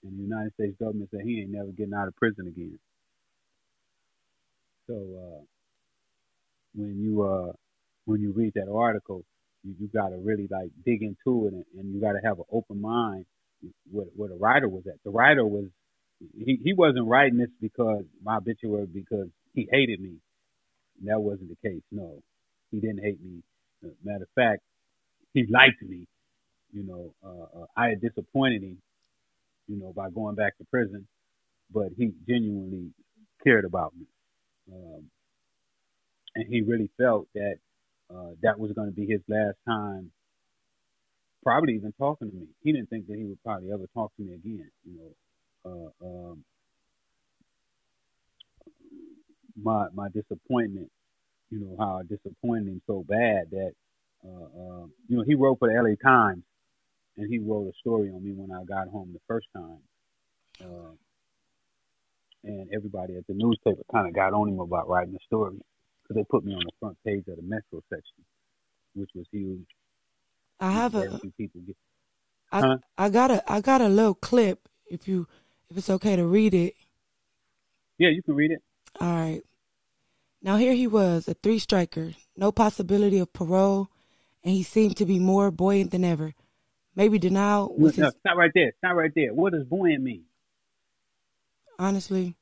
and 0.05 0.19
the 0.19 0.23
United 0.25 0.55
States 0.55 0.77
government 0.81 1.11
said 1.11 1.23
he 1.25 1.41
ain't 1.41 1.51
never 1.51 1.69
getting 1.73 1.95
out 1.95 2.09
of 2.09 2.17
prison 2.17 2.47
again. 2.49 2.79
So 4.87 4.95
uh, 4.95 5.43
when 6.75 7.01
you 7.03 7.23
uh, 7.23 7.53
when 8.07 8.21
you 8.21 8.33
read 8.33 8.55
that 8.55 8.71
article, 8.73 9.25
you, 9.65 9.75
you 9.81 9.89
got 9.89 10.11
to 10.11 10.17
really 10.17 10.49
like 10.51 10.71
dig 10.85 11.03
into 11.03 11.47
it, 11.49 11.55
and, 11.55 11.65
and 11.79 11.95
you 11.95 12.01
got 12.01 12.13
to 12.13 12.21
have 12.25 12.39
an 12.39 12.47
open 12.53 12.81
mind. 12.81 13.27
Where, 13.91 14.07
where 14.17 14.29
the 14.29 14.37
writer 14.37 14.69
was 14.69 14.85
at, 14.87 15.03
the 15.05 15.11
writer 15.11 15.45
was 15.47 15.67
he 16.21 16.59
he 16.63 16.73
wasn't 16.75 17.07
writing 17.09 17.39
this 17.39 17.51
because 17.61 18.05
my 18.23 18.37
obituary 18.39 18.87
because 18.87 19.29
he 19.55 19.69
hated 19.71 20.01
me. 20.01 20.17
That 21.05 21.21
wasn't 21.21 21.51
the 21.51 21.69
case. 21.69 21.83
No, 21.93 22.23
he 22.71 22.81
didn't 22.81 23.03
hate 23.05 23.23
me. 23.23 23.43
Uh, 23.85 23.91
matter 24.05 24.25
of 24.25 24.31
fact, 24.35 24.63
he 25.35 25.47
liked 25.51 25.83
me. 25.83 26.07
You 26.73 26.85
know, 26.85 27.15
uh, 27.25 27.63
uh, 27.63 27.67
I 27.77 27.89
had 27.91 28.01
disappointed 28.01 28.63
him. 28.63 28.79
You 29.69 29.79
know, 29.79 29.93
by 29.95 30.11
going 30.11 30.37
back 30.37 30.59
to 30.59 30.65
prison, 30.71 31.07
but 31.73 31.89
he 31.97 32.13
genuinely 32.29 32.93
cared 33.45 33.65
about 33.65 33.95
me, 33.97 34.07
um, 34.73 35.11
and 36.37 36.47
he 36.49 36.63
really 36.63 36.91
felt 36.99 37.29
that 37.35 37.57
uh, 38.15 38.31
that 38.43 38.59
was 38.59 38.73
going 38.73 38.89
to 38.89 38.95
be 38.95 39.07
his 39.07 39.21
last 39.29 39.57
time. 39.67 40.13
Probably 41.45 41.75
even 41.75 41.93
talking 41.99 42.31
to 42.31 42.37
me. 42.37 42.47
He 42.63 42.73
didn't 42.73 42.91
think 42.91 43.07
that 43.09 43.17
he 43.17 43.25
would 43.25 43.43
probably 43.45 43.73
ever 43.73 43.87
talk 43.95 44.15
to 44.17 44.23
me 44.23 44.35
again. 44.35 44.71
You 44.85 44.99
know, 44.99 45.24
um, 45.65 46.45
my 49.61 49.87
my 49.95 50.09
disappointment. 50.09 50.91
You 51.51 51.61
know 51.61 51.77
how 51.79 51.99
I 51.99 52.03
disappointed 52.03 52.69
him 52.69 52.83
so 52.87 53.05
bad 53.07 53.51
that 53.51 53.73
uh, 54.25 54.29
uh, 54.29 54.87
you 55.09 55.17
know 55.17 55.23
he 55.27 55.35
wrote 55.35 55.59
for 55.59 55.69
the 55.69 55.77
L.A. 55.77 55.97
Times, 55.97 56.43
and 57.17 57.31
he 57.31 57.39
wrote 57.39 57.69
a 57.69 57.73
story 57.79 58.11
on 58.11 58.25
me 58.25 58.33
when 58.33 58.51
I 58.51 58.65
got 58.65 58.89
home 58.89 59.11
the 59.13 59.21
first 59.29 59.47
time. 59.55 59.79
Uh, 60.61 60.93
and 62.45 62.69
everybody 62.75 63.17
at 63.17 63.27
the 63.27 63.35
newspaper 63.35 63.83
kind 63.91 64.07
of 64.07 64.15
got 64.15 64.33
on 64.33 64.49
him 64.49 64.61
about 64.61 64.89
writing 64.89 65.15
a 65.15 65.25
story 65.25 65.57
because 66.03 66.17
they 66.17 66.25
put 66.25 66.45
me 66.45 66.53
on 66.53 66.61
the 66.61 66.73
front 66.79 66.97
page 67.05 67.25
of 67.29 67.37
the 67.37 67.43
Metro 67.43 67.83
section, 67.89 68.25
which 68.95 69.11
was 69.15 69.27
huge. 69.31 69.67
I 70.61 70.71
have 70.71 70.95
a 70.95 71.21
people 71.37 71.61
get. 71.67 71.77
I, 72.53 72.61
huh? 72.61 72.79
I 72.97 73.09
got 73.09 73.31
a 73.31 73.53
I 73.53 73.61
got 73.61 73.81
a 73.81 73.89
little 73.89 74.15
clip 74.15 74.69
if 74.87 75.09
you 75.09 75.27
if 75.75 75.79
it's 75.79 75.91
okay 75.91 76.15
to 76.15 76.25
read 76.25 76.55
it. 76.55 76.75
Yeah, 77.99 78.11
you 78.11 78.23
can 78.23 78.37
read 78.37 78.53
it. 78.53 78.63
All 79.01 79.13
right. 79.13 79.43
Now 80.41 80.57
here 80.57 80.73
he 80.73 80.87
was, 80.87 81.27
a 81.27 81.35
three 81.35 81.59
striker, 81.59 82.13
no 82.37 82.53
possibility 82.53 83.19
of 83.19 83.33
parole, 83.33 83.89
and 84.45 84.55
he 84.55 84.63
seemed 84.63 84.97
to 84.99 85.05
be 85.05 85.19
more 85.19 85.51
buoyant 85.51 85.91
than 85.91 86.05
ever. 86.05 86.35
Maybe 86.95 87.19
denial 87.19 87.75
was 87.77 87.99
no, 87.99 88.05
his... 88.05 88.15
Stop 88.21 88.37
right 88.37 88.53
there. 88.55 88.73
Stop 88.79 88.95
right 88.95 89.11
there. 89.17 89.35
What 89.35 89.53
does 89.53 89.65
buoyant 89.65 90.05
mean? 90.05 90.23
Honestly, 91.77 92.37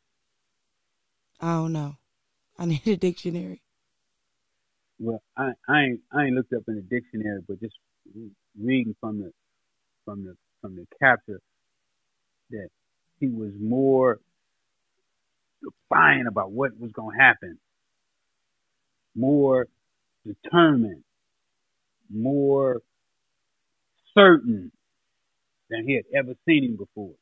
I 1.40 1.54
don't 1.54 1.72
know. 1.72 1.96
I 2.58 2.66
need 2.66 2.86
a 2.86 2.98
dictionary. 2.98 3.62
Well, 4.98 5.22
I, 5.38 5.52
I 5.66 5.84
ain't 5.84 6.00
I 6.12 6.24
ain't 6.24 6.34
looked 6.34 6.52
up 6.52 6.64
in 6.68 6.76
the 6.76 6.82
dictionary, 6.82 7.40
but 7.48 7.60
just 7.60 7.74
reading 8.60 8.94
from 9.00 9.20
the 9.20 9.32
from 10.04 10.24
the 10.24 10.36
from 10.60 10.76
the 10.76 10.86
capture 11.00 11.40
that 12.50 12.68
he 13.22 13.28
was 13.28 13.52
more 13.60 14.18
defiant 15.62 16.26
about 16.26 16.50
what 16.50 16.72
was 16.80 16.90
going 16.90 17.16
to 17.16 17.22
happen, 17.22 17.56
more 19.14 19.68
determined, 20.26 21.04
more 22.12 22.82
certain 24.12 24.72
than 25.70 25.86
he 25.86 25.94
had 25.94 26.04
ever 26.12 26.34
seen 26.46 26.64
him 26.64 26.76
before. 26.76 27.14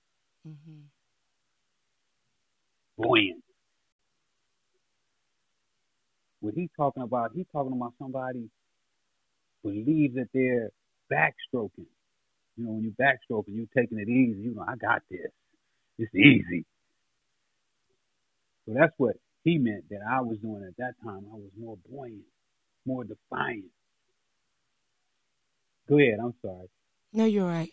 Mm-hmm. 0.49 0.81
Buoyant. 2.97 3.45
What 6.41 6.55
he's 6.55 6.71
talking 6.79 7.03
about, 7.03 7.33
he's 7.35 7.45
talking 7.53 7.73
about 7.73 7.93
somebody 7.99 8.49
believes 9.63 10.15
that 10.15 10.29
they're 10.33 10.71
backstroking. 11.13 11.85
You 12.57 12.65
know, 12.65 12.71
when 12.71 12.85
you're 12.85 12.93
backstroking, 12.93 13.55
you're 13.55 13.67
taking 13.77 13.99
it 13.99 14.09
easy. 14.09 14.41
You 14.41 14.55
know, 14.55 14.65
I 14.67 14.77
got 14.77 15.03
this. 15.11 15.31
It's 16.01 16.15
easy. 16.15 16.65
So 18.65 18.73
that's 18.75 18.95
what 18.97 19.17
he 19.45 19.59
meant 19.59 19.85
that 19.91 20.01
I 20.09 20.23
was 20.23 20.39
doing 20.39 20.65
at 20.67 20.75
that 20.79 20.95
time. 21.05 21.27
I 21.31 21.37
was 21.37 21.51
more 21.59 21.77
buoyant, 21.91 22.25
more 22.87 23.05
defiant. 23.05 23.67
Go 25.87 25.99
ahead. 25.99 26.19
I'm 26.23 26.33
sorry. 26.41 26.71
No, 27.13 27.27
you're 27.27 27.47
right. 27.47 27.73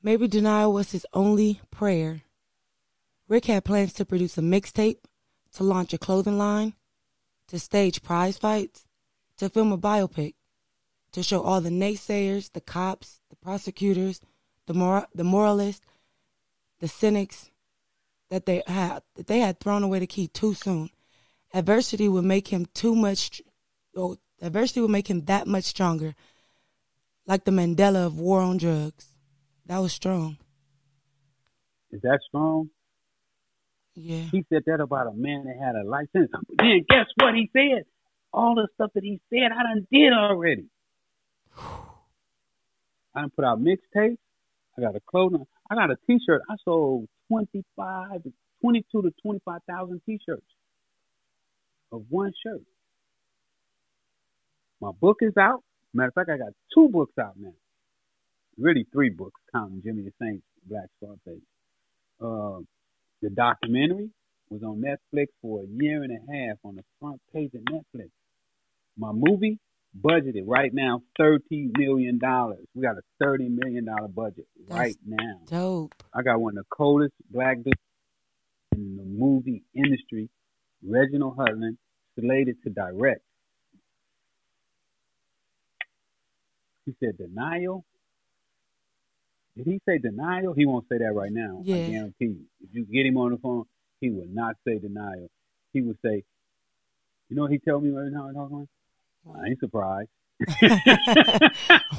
Maybe 0.00 0.28
denial 0.28 0.72
was 0.72 0.92
his 0.92 1.04
only 1.12 1.60
prayer. 1.72 2.22
Rick 3.26 3.46
had 3.46 3.64
plans 3.64 3.92
to 3.94 4.04
produce 4.04 4.38
a 4.38 4.42
mixtape, 4.42 4.98
to 5.54 5.64
launch 5.64 5.92
a 5.92 5.98
clothing 5.98 6.38
line, 6.38 6.74
to 7.48 7.58
stage 7.58 8.02
prize 8.02 8.38
fights, 8.38 8.84
to 9.38 9.48
film 9.48 9.72
a 9.72 9.78
biopic, 9.78 10.34
to 11.10 11.24
show 11.24 11.42
all 11.42 11.60
the 11.60 11.70
naysayers, 11.70 12.52
the 12.52 12.60
cops, 12.60 13.20
the 13.30 13.36
prosecutors, 13.36 14.20
the 14.66 14.74
mor- 14.74 15.08
the 15.12 15.24
moralists, 15.24 15.84
the 16.80 16.88
cynics 16.88 17.50
that 18.30 18.46
they 18.46 18.62
had 18.66 19.02
that 19.16 19.26
they 19.26 19.40
had 19.40 19.60
thrown 19.60 19.82
away 19.82 19.98
the 19.98 20.06
key 20.06 20.28
too 20.28 20.54
soon. 20.54 20.90
Adversity 21.52 22.08
would 22.08 22.24
make 22.24 22.48
him 22.48 22.66
too 22.74 22.94
much. 22.94 23.42
Oh, 23.96 24.16
adversity 24.40 24.80
would 24.80 24.90
make 24.90 25.08
him 25.08 25.24
that 25.26 25.46
much 25.46 25.64
stronger, 25.64 26.14
like 27.26 27.44
the 27.44 27.50
Mandela 27.50 28.06
of 28.06 28.18
war 28.18 28.40
on 28.40 28.56
drugs. 28.56 29.08
That 29.66 29.78
was 29.78 29.92
strong. 29.92 30.38
Is 31.90 32.00
that 32.02 32.20
strong? 32.28 32.70
Yeah. 33.94 34.22
He 34.30 34.44
said 34.48 34.62
that 34.66 34.80
about 34.80 35.08
a 35.08 35.12
man 35.12 35.44
that 35.44 35.56
had 35.58 35.74
a 35.74 35.84
license. 35.84 36.30
Then 36.56 36.84
guess 36.88 37.06
what 37.16 37.34
he 37.34 37.50
said? 37.52 37.84
All 38.32 38.54
the 38.54 38.68
stuff 38.74 38.92
that 38.94 39.02
he 39.02 39.20
said, 39.28 39.50
I 39.52 39.62
done 39.62 39.86
did 39.92 40.12
already. 40.12 40.66
I 41.58 43.22
done 43.22 43.30
put 43.34 43.44
out 43.44 43.60
mixtapes. 43.60 44.18
I 44.78 44.80
got 44.80 44.94
a 44.94 45.00
clothing. 45.00 45.46
I 45.70 45.76
got 45.76 45.90
a 45.90 45.96
T-shirt. 46.06 46.42
I 46.50 46.56
sold 46.64 47.08
25, 47.28 48.22
22 48.60 49.02
to 49.02 49.10
25,000 49.22 50.00
T-shirts 50.04 50.42
of 51.92 52.04
one 52.08 52.32
shirt. 52.44 52.62
My 54.80 54.90
book 55.00 55.18
is 55.20 55.36
out. 55.38 55.62
Matter 55.94 56.08
of 56.08 56.14
fact, 56.14 56.30
I 56.30 56.38
got 56.38 56.52
two 56.74 56.88
books 56.88 57.12
out 57.20 57.34
now. 57.38 57.52
Really 58.58 58.86
three 58.92 59.10
books, 59.10 59.40
counting 59.52 59.82
Jimmy 59.84 60.02
DaSaint's 60.02 60.42
Black 60.66 60.86
Scarface. 60.96 61.42
Uh, 62.20 62.60
the 63.22 63.30
documentary 63.30 64.10
was 64.50 64.62
on 64.62 64.82
Netflix 64.82 65.26
for 65.42 65.62
a 65.62 65.66
year 65.66 66.02
and 66.02 66.12
a 66.12 66.32
half 66.32 66.58
on 66.64 66.76
the 66.76 66.84
front 67.00 67.20
page 67.32 67.52
of 67.54 67.62
Netflix. 67.62 68.10
My 68.98 69.12
movie 69.12 69.58
budgeted 69.98 70.42
right 70.46 70.72
now 70.72 71.02
thirty 71.18 71.70
million 71.76 72.18
dollars. 72.18 72.64
We 72.74 72.82
got 72.82 72.96
a 72.96 73.02
thirty 73.22 73.48
million 73.48 73.86
dollar 73.86 74.08
budget 74.08 74.46
That's 74.68 74.78
right 74.78 74.96
now. 75.04 75.40
Dope. 75.46 76.02
I 76.14 76.22
got 76.22 76.40
one 76.40 76.56
of 76.56 76.64
the 76.64 76.76
coldest 76.76 77.14
black 77.30 77.56
dudes 77.56 77.78
in 78.72 78.96
the 78.96 79.04
movie 79.04 79.64
industry, 79.74 80.28
Reginald 80.86 81.36
Hudlin, 81.36 81.76
slated 82.18 82.62
to 82.64 82.70
direct. 82.70 83.22
He 86.86 86.94
said 87.00 87.18
denial. 87.18 87.84
Did 89.56 89.66
he 89.66 89.80
say 89.86 89.98
denial? 89.98 90.54
He 90.54 90.64
won't 90.64 90.86
say 90.88 90.98
that 90.98 91.12
right 91.12 91.32
now. 91.32 91.60
Yeah. 91.64 91.76
I 91.76 91.90
guarantee 91.90 92.24
you. 92.24 92.44
If 92.62 92.74
you 92.74 92.84
get 92.84 93.06
him 93.06 93.16
on 93.16 93.32
the 93.32 93.38
phone, 93.38 93.64
he 94.00 94.10
will 94.10 94.28
not 94.30 94.56
say 94.66 94.78
denial. 94.78 95.28
He 95.72 95.82
would 95.82 95.98
say, 96.04 96.24
you 97.28 97.36
know 97.36 97.42
what 97.42 97.52
he 97.52 97.58
tell 97.58 97.80
me 97.80 97.90
every 97.90 98.12
time 98.12 98.68
I 99.26 99.28
talk 99.28 99.34
to 99.34 99.38
him? 99.38 99.44
I 99.44 99.48
ain't 99.48 99.60
surprised. 99.60 100.10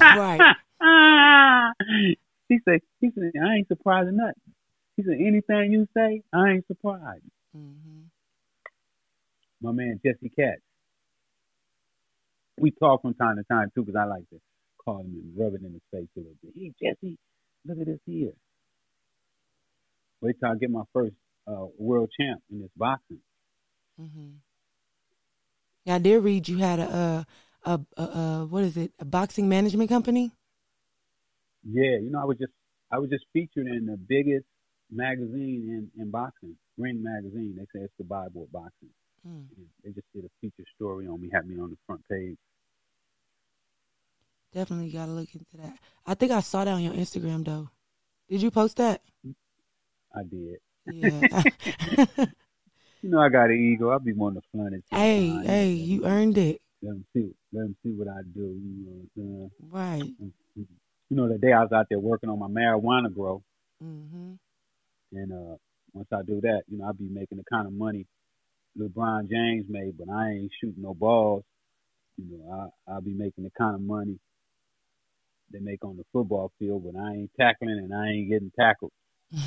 right. 0.02 0.56
he 2.48 2.58
said, 2.64 2.80
he 3.00 3.10
said, 3.14 3.32
I 3.42 3.56
ain't 3.56 3.68
surprised 3.68 4.08
at 4.08 4.14
nothing. 4.14 4.34
He 4.96 5.02
said, 5.02 5.14
anything 5.20 5.72
you 5.72 5.86
say, 5.96 6.22
I 6.32 6.50
ain't 6.50 6.66
surprised. 6.66 7.22
Mm-hmm. 7.56 8.02
My 9.62 9.72
man 9.72 10.00
Jesse 10.04 10.30
Katz. 10.36 10.60
We 12.58 12.70
talk 12.72 13.02
from 13.02 13.14
time 13.14 13.36
to 13.36 13.44
time 13.44 13.70
too, 13.74 13.84
because 13.84 13.98
I 13.98 14.04
like 14.04 14.28
to 14.30 14.40
call 14.84 15.00
him 15.00 15.06
and 15.06 15.32
rub 15.36 15.54
it 15.54 15.62
in 15.62 15.72
his 15.72 15.82
face 15.90 16.08
a 16.16 16.20
little 16.20 16.34
bit. 16.42 16.52
Hey 16.56 16.72
Jesse, 16.82 17.16
look 17.66 17.78
at 17.80 17.86
this 17.86 18.00
here. 18.06 18.32
Wait 20.20 20.36
till 20.38 20.50
I 20.50 20.56
get 20.56 20.70
my 20.70 20.82
first 20.92 21.14
uh, 21.46 21.66
world 21.78 22.10
champ 22.18 22.42
in 22.50 22.60
this 22.60 22.70
boxing. 22.76 23.20
Mm-hmm. 24.00 24.30
Yeah, 25.84 25.96
I 25.96 25.98
did 25.98 26.22
read 26.22 26.48
you 26.48 26.58
had 26.58 26.78
a, 26.78 27.26
a, 27.64 27.80
a, 27.96 28.02
a, 28.02 28.46
what 28.48 28.64
is 28.64 28.76
it? 28.76 28.92
A 28.98 29.04
boxing 29.04 29.48
management 29.48 29.88
company. 29.88 30.32
Yeah, 31.64 31.98
you 32.00 32.10
know, 32.10 32.20
I 32.20 32.24
was 32.24 32.38
just 32.38 32.52
I 32.90 32.98
was 32.98 33.10
just 33.10 33.24
featured 33.32 33.66
in 33.66 33.86
the 33.86 33.96
biggest 33.96 34.46
magazine 34.90 35.90
in, 35.96 36.02
in 36.02 36.10
boxing, 36.10 36.56
Ring 36.76 37.02
Magazine. 37.02 37.54
They 37.56 37.64
say 37.64 37.84
it's 37.84 37.94
the 37.98 38.04
Bible 38.04 38.44
of 38.44 38.52
boxing. 38.52 38.90
Mm. 39.26 39.46
They 39.84 39.90
just 39.92 40.06
did 40.14 40.24
a 40.24 40.28
feature 40.40 40.68
story 40.74 41.06
on 41.06 41.20
me, 41.20 41.30
had 41.32 41.48
me 41.48 41.58
on 41.60 41.70
the 41.70 41.76
front 41.86 42.02
page. 42.08 42.36
Definitely 44.52 44.90
got 44.90 45.06
to 45.06 45.12
look 45.12 45.28
into 45.32 45.56
that. 45.58 45.78
I 46.04 46.14
think 46.14 46.32
I 46.32 46.40
saw 46.40 46.64
that 46.64 46.72
on 46.72 46.82
your 46.82 46.92
Instagram 46.92 47.44
though. 47.44 47.70
Did 48.28 48.42
you 48.42 48.50
post 48.50 48.76
that? 48.76 49.00
I 50.14 50.22
did. 50.24 50.58
Yeah. 50.86 52.26
You 53.02 53.10
know 53.10 53.18
I 53.20 53.28
got 53.28 53.50
an 53.50 53.56
ego. 53.56 53.90
I'll 53.90 53.98
be 53.98 54.12
more 54.12 54.30
than 54.30 54.42
fun. 54.52 54.80
Hey, 54.90 55.28
hey, 55.44 55.70
you 55.72 56.04
earned 56.04 56.38
it. 56.38 56.60
let 56.82 56.90
them 56.92 57.04
see, 57.14 57.34
let 57.52 57.62
them 57.62 57.76
see 57.82 57.90
what 57.90 58.08
I 58.08 58.22
do. 58.34 58.40
You 58.40 58.84
know 58.84 58.92
what 58.92 59.00
I'm 59.00 59.10
saying? 59.16 59.50
Right. 59.70 60.12
You 61.10 61.16
know, 61.16 61.28
the 61.28 61.38
day 61.38 61.52
I 61.52 61.62
was 61.62 61.72
out 61.72 61.86
there 61.90 61.98
working 61.98 62.30
on 62.30 62.38
my 62.38 62.46
marijuana 62.48 63.12
grow, 63.12 63.42
Mm-hmm. 63.82 64.34
and 65.12 65.32
uh, 65.32 65.56
once 65.92 66.08
I 66.12 66.22
do 66.22 66.40
that, 66.42 66.62
you 66.68 66.78
know, 66.78 66.86
I'll 66.86 66.92
be 66.92 67.08
making 67.08 67.38
the 67.38 67.44
kind 67.52 67.66
of 67.66 67.72
money 67.72 68.06
LeBron 68.78 69.28
James 69.28 69.66
made, 69.68 69.98
but 69.98 70.08
I 70.08 70.30
ain't 70.30 70.52
shooting 70.60 70.82
no 70.82 70.94
balls. 70.94 71.42
You 72.16 72.38
know, 72.38 72.70
I 72.88 72.92
I'll 72.92 73.00
be 73.00 73.12
making 73.12 73.44
the 73.44 73.50
kind 73.58 73.74
of 73.74 73.80
money 73.82 74.18
they 75.52 75.58
make 75.58 75.84
on 75.84 75.96
the 75.96 76.04
football 76.12 76.52
field, 76.58 76.84
but 76.84 76.98
I 76.98 77.12
ain't 77.14 77.30
tackling 77.38 77.78
and 77.78 77.92
I 77.92 78.08
ain't 78.10 78.30
getting 78.30 78.52
tackled. 78.58 78.92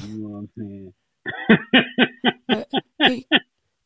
You 0.03 0.17
know 0.23 0.29
what 0.29 0.37
I'm 0.39 0.49
saying? 0.57 0.93
Can, 3.01 3.23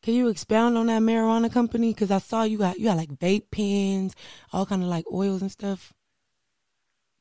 can 0.02 0.14
you 0.14 0.28
expound 0.28 0.78
on 0.78 0.86
that 0.86 1.02
marijuana 1.02 1.52
company? 1.52 1.92
Because 1.92 2.10
I 2.10 2.18
saw 2.18 2.42
you 2.44 2.58
got 2.58 2.78
you 2.78 2.86
got 2.86 2.96
like 2.96 3.10
vape 3.10 3.50
pens, 3.50 4.14
all 4.52 4.66
kind 4.66 4.82
of 4.82 4.88
like 4.88 5.04
oils 5.12 5.42
and 5.42 5.52
stuff. 5.52 5.92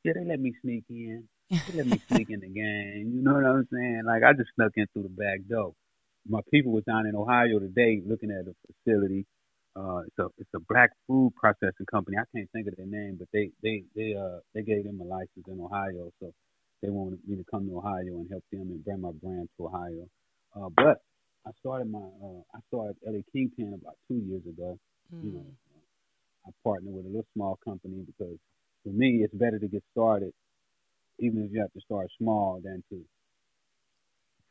yeah, 0.03 0.13
they 0.15 0.25
let 0.25 0.39
me 0.39 0.53
sneak 0.61 0.85
in. 0.89 1.27
They 1.49 1.77
let 1.77 1.87
me 1.87 2.01
sneak 2.07 2.29
in 2.29 2.39
the 2.41 2.47
game. 2.49 3.11
You 3.15 3.21
know 3.21 3.33
what 3.33 3.45
I'm 3.45 3.67
saying? 3.71 4.03
Like 4.05 4.23
I 4.23 4.33
just 4.33 4.51
snuck 4.55 4.71
in 4.75 4.87
through 4.93 5.03
the 5.03 5.09
back 5.09 5.39
door. 5.49 5.73
My 6.27 6.41
people 6.51 6.71
was 6.71 6.83
down 6.85 7.05
in 7.07 7.15
Ohio 7.15 7.59
today 7.59 8.01
looking 8.05 8.31
at 8.31 8.47
a 8.47 8.55
facility. 8.67 9.25
Uh, 9.75 9.99
it's 10.07 10.19
a 10.19 10.27
it's 10.37 10.49
a 10.55 10.59
black 10.59 10.91
food 11.07 11.33
processing 11.35 11.85
company. 11.91 12.17
I 12.17 12.23
can't 12.35 12.49
think 12.51 12.67
of 12.67 12.75
their 12.75 12.85
name, 12.85 13.17
but 13.19 13.27
they 13.33 13.51
they 13.63 13.83
they 13.95 14.15
uh 14.15 14.39
they 14.53 14.63
gave 14.63 14.83
them 14.83 14.99
a 15.01 15.03
license 15.03 15.47
in 15.47 15.59
Ohio, 15.59 16.11
so 16.19 16.33
they 16.81 16.89
wanted 16.89 17.19
me 17.27 17.35
to 17.35 17.43
come 17.49 17.67
to 17.67 17.77
Ohio 17.77 18.19
and 18.19 18.27
help 18.29 18.43
them 18.51 18.61
and 18.61 18.83
bring 18.83 19.01
my 19.01 19.11
brand 19.11 19.49
to 19.57 19.67
Ohio. 19.67 20.07
Uh, 20.55 20.69
but 20.75 21.01
I 21.45 21.51
started 21.59 21.91
my 21.91 21.99
uh, 21.99 22.41
I 22.53 22.59
started 22.67 22.95
LA 23.05 23.19
Kingpin 23.33 23.73
about 23.81 23.95
two 24.07 24.15
years 24.15 24.43
ago. 24.47 24.77
You 25.23 25.31
know, 25.31 25.45
I 26.47 26.51
partnered 26.63 26.93
with 26.93 27.05
a 27.05 27.09
little 27.09 27.25
small 27.33 27.59
company 27.63 28.03
because 28.05 28.37
for 28.83 28.89
me 28.89 29.21
it's 29.23 29.33
better 29.33 29.59
to 29.59 29.67
get 29.67 29.83
started, 29.91 30.33
even 31.19 31.43
if 31.43 31.51
you 31.51 31.59
have 31.61 31.73
to 31.73 31.81
start 31.81 32.07
small, 32.17 32.61
than 32.63 32.83
to 32.89 33.03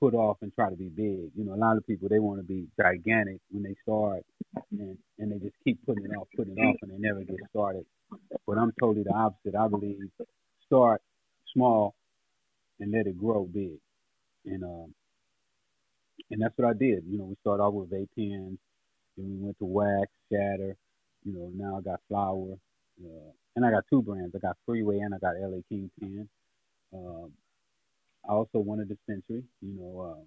put 0.00 0.14
off 0.14 0.38
and 0.42 0.52
try 0.54 0.70
to 0.70 0.76
be 0.76 0.88
big. 0.88 1.30
You 1.36 1.44
know, 1.44 1.54
a 1.54 1.56
lot 1.60 1.76
of 1.76 1.86
people 1.86 2.08
they 2.08 2.18
want 2.18 2.40
to 2.40 2.44
be 2.46 2.66
gigantic 2.80 3.38
when 3.50 3.62
they 3.62 3.74
start, 3.82 4.24
and 4.72 4.98
and 5.18 5.32
they 5.32 5.38
just 5.38 5.56
keep 5.64 5.84
putting 5.86 6.04
it 6.04 6.16
off, 6.16 6.28
putting 6.36 6.56
it 6.56 6.60
off, 6.60 6.76
and 6.82 6.90
they 6.92 6.98
never 6.98 7.20
get 7.20 7.36
started. 7.50 7.84
But 8.46 8.58
I'm 8.58 8.72
totally 8.80 9.04
the 9.04 9.14
opposite. 9.14 9.54
I 9.54 9.68
believe 9.68 9.98
start 10.66 11.00
small 11.54 11.94
and 12.80 12.92
let 12.92 13.06
it 13.06 13.18
grow 13.18 13.44
big, 13.44 13.78
and 14.46 14.64
um, 14.64 14.94
and 16.30 16.42
that's 16.42 16.56
what 16.56 16.68
I 16.68 16.72
did. 16.72 17.04
You 17.08 17.18
know, 17.18 17.24
we 17.24 17.36
started 17.40 17.62
off 17.62 17.74
with 17.74 17.90
vape 17.90 18.08
pens, 18.16 18.58
then 19.16 19.38
we 19.38 19.44
went 19.44 19.58
to 19.58 19.64
wax, 19.64 20.10
shatter. 20.30 20.76
You 21.24 21.32
know, 21.32 21.50
now 21.54 21.78
I 21.78 21.80
got 21.80 22.00
flower, 22.08 22.54
uh, 23.04 23.30
and 23.56 23.66
I 23.66 23.70
got 23.70 23.84
two 23.90 24.02
brands. 24.02 24.34
I 24.34 24.38
got 24.38 24.56
Freeway 24.64 24.98
and 24.98 25.14
I 25.14 25.18
got 25.18 25.34
LA 25.40 25.58
Kingpin. 25.68 26.28
Um, 26.94 27.32
I 28.28 28.32
also 28.32 28.58
won 28.58 28.80
a 28.80 28.84
dispensary. 28.84 29.42
You 29.60 29.74
know, 29.74 30.00
uh, 30.00 30.22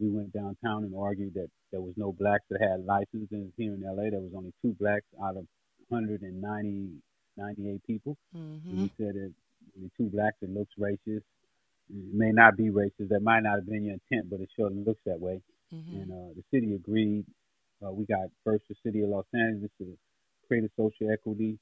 we 0.00 0.08
went 0.08 0.32
downtown 0.32 0.84
and 0.84 0.94
argued 0.98 1.34
that 1.34 1.48
there 1.70 1.80
was 1.80 1.94
no 1.96 2.12
blacks 2.12 2.44
that 2.50 2.60
had 2.60 2.84
licenses 2.84 3.52
here 3.56 3.74
in 3.74 3.82
LA. 3.82 4.10
There 4.10 4.20
was 4.20 4.32
only 4.36 4.52
two 4.62 4.74
blacks 4.80 5.06
out 5.22 5.36
of 5.36 5.46
190, 5.88 7.02
98 7.36 7.86
people. 7.86 8.16
Mm-hmm. 8.36 8.70
And 8.70 8.78
we 8.78 8.92
said 8.96 9.14
that 9.14 9.32
the 9.80 9.90
two 9.96 10.08
blacks, 10.10 10.36
it 10.42 10.50
looks 10.50 10.72
racist. 10.78 11.22
May 11.92 12.32
not 12.32 12.56
be 12.56 12.70
racist. 12.70 13.10
That 13.10 13.22
might 13.22 13.42
not 13.42 13.56
have 13.56 13.66
been 13.66 13.84
your 13.84 13.94
intent, 13.94 14.30
but 14.30 14.40
it 14.40 14.48
surely 14.56 14.82
looks 14.84 15.02
that 15.04 15.20
way. 15.20 15.42
Mm-hmm. 15.74 15.96
And 15.96 16.10
uh, 16.10 16.32
the 16.34 16.44
city 16.50 16.74
agreed. 16.74 17.26
Uh, 17.84 17.92
we 17.92 18.06
got 18.06 18.28
first 18.44 18.64
the 18.68 18.76
city 18.82 19.02
of 19.02 19.10
Los 19.10 19.26
Angeles 19.34 19.70
to 19.78 19.96
create 20.48 20.64
a 20.64 20.70
social 20.76 21.10
equity. 21.12 21.58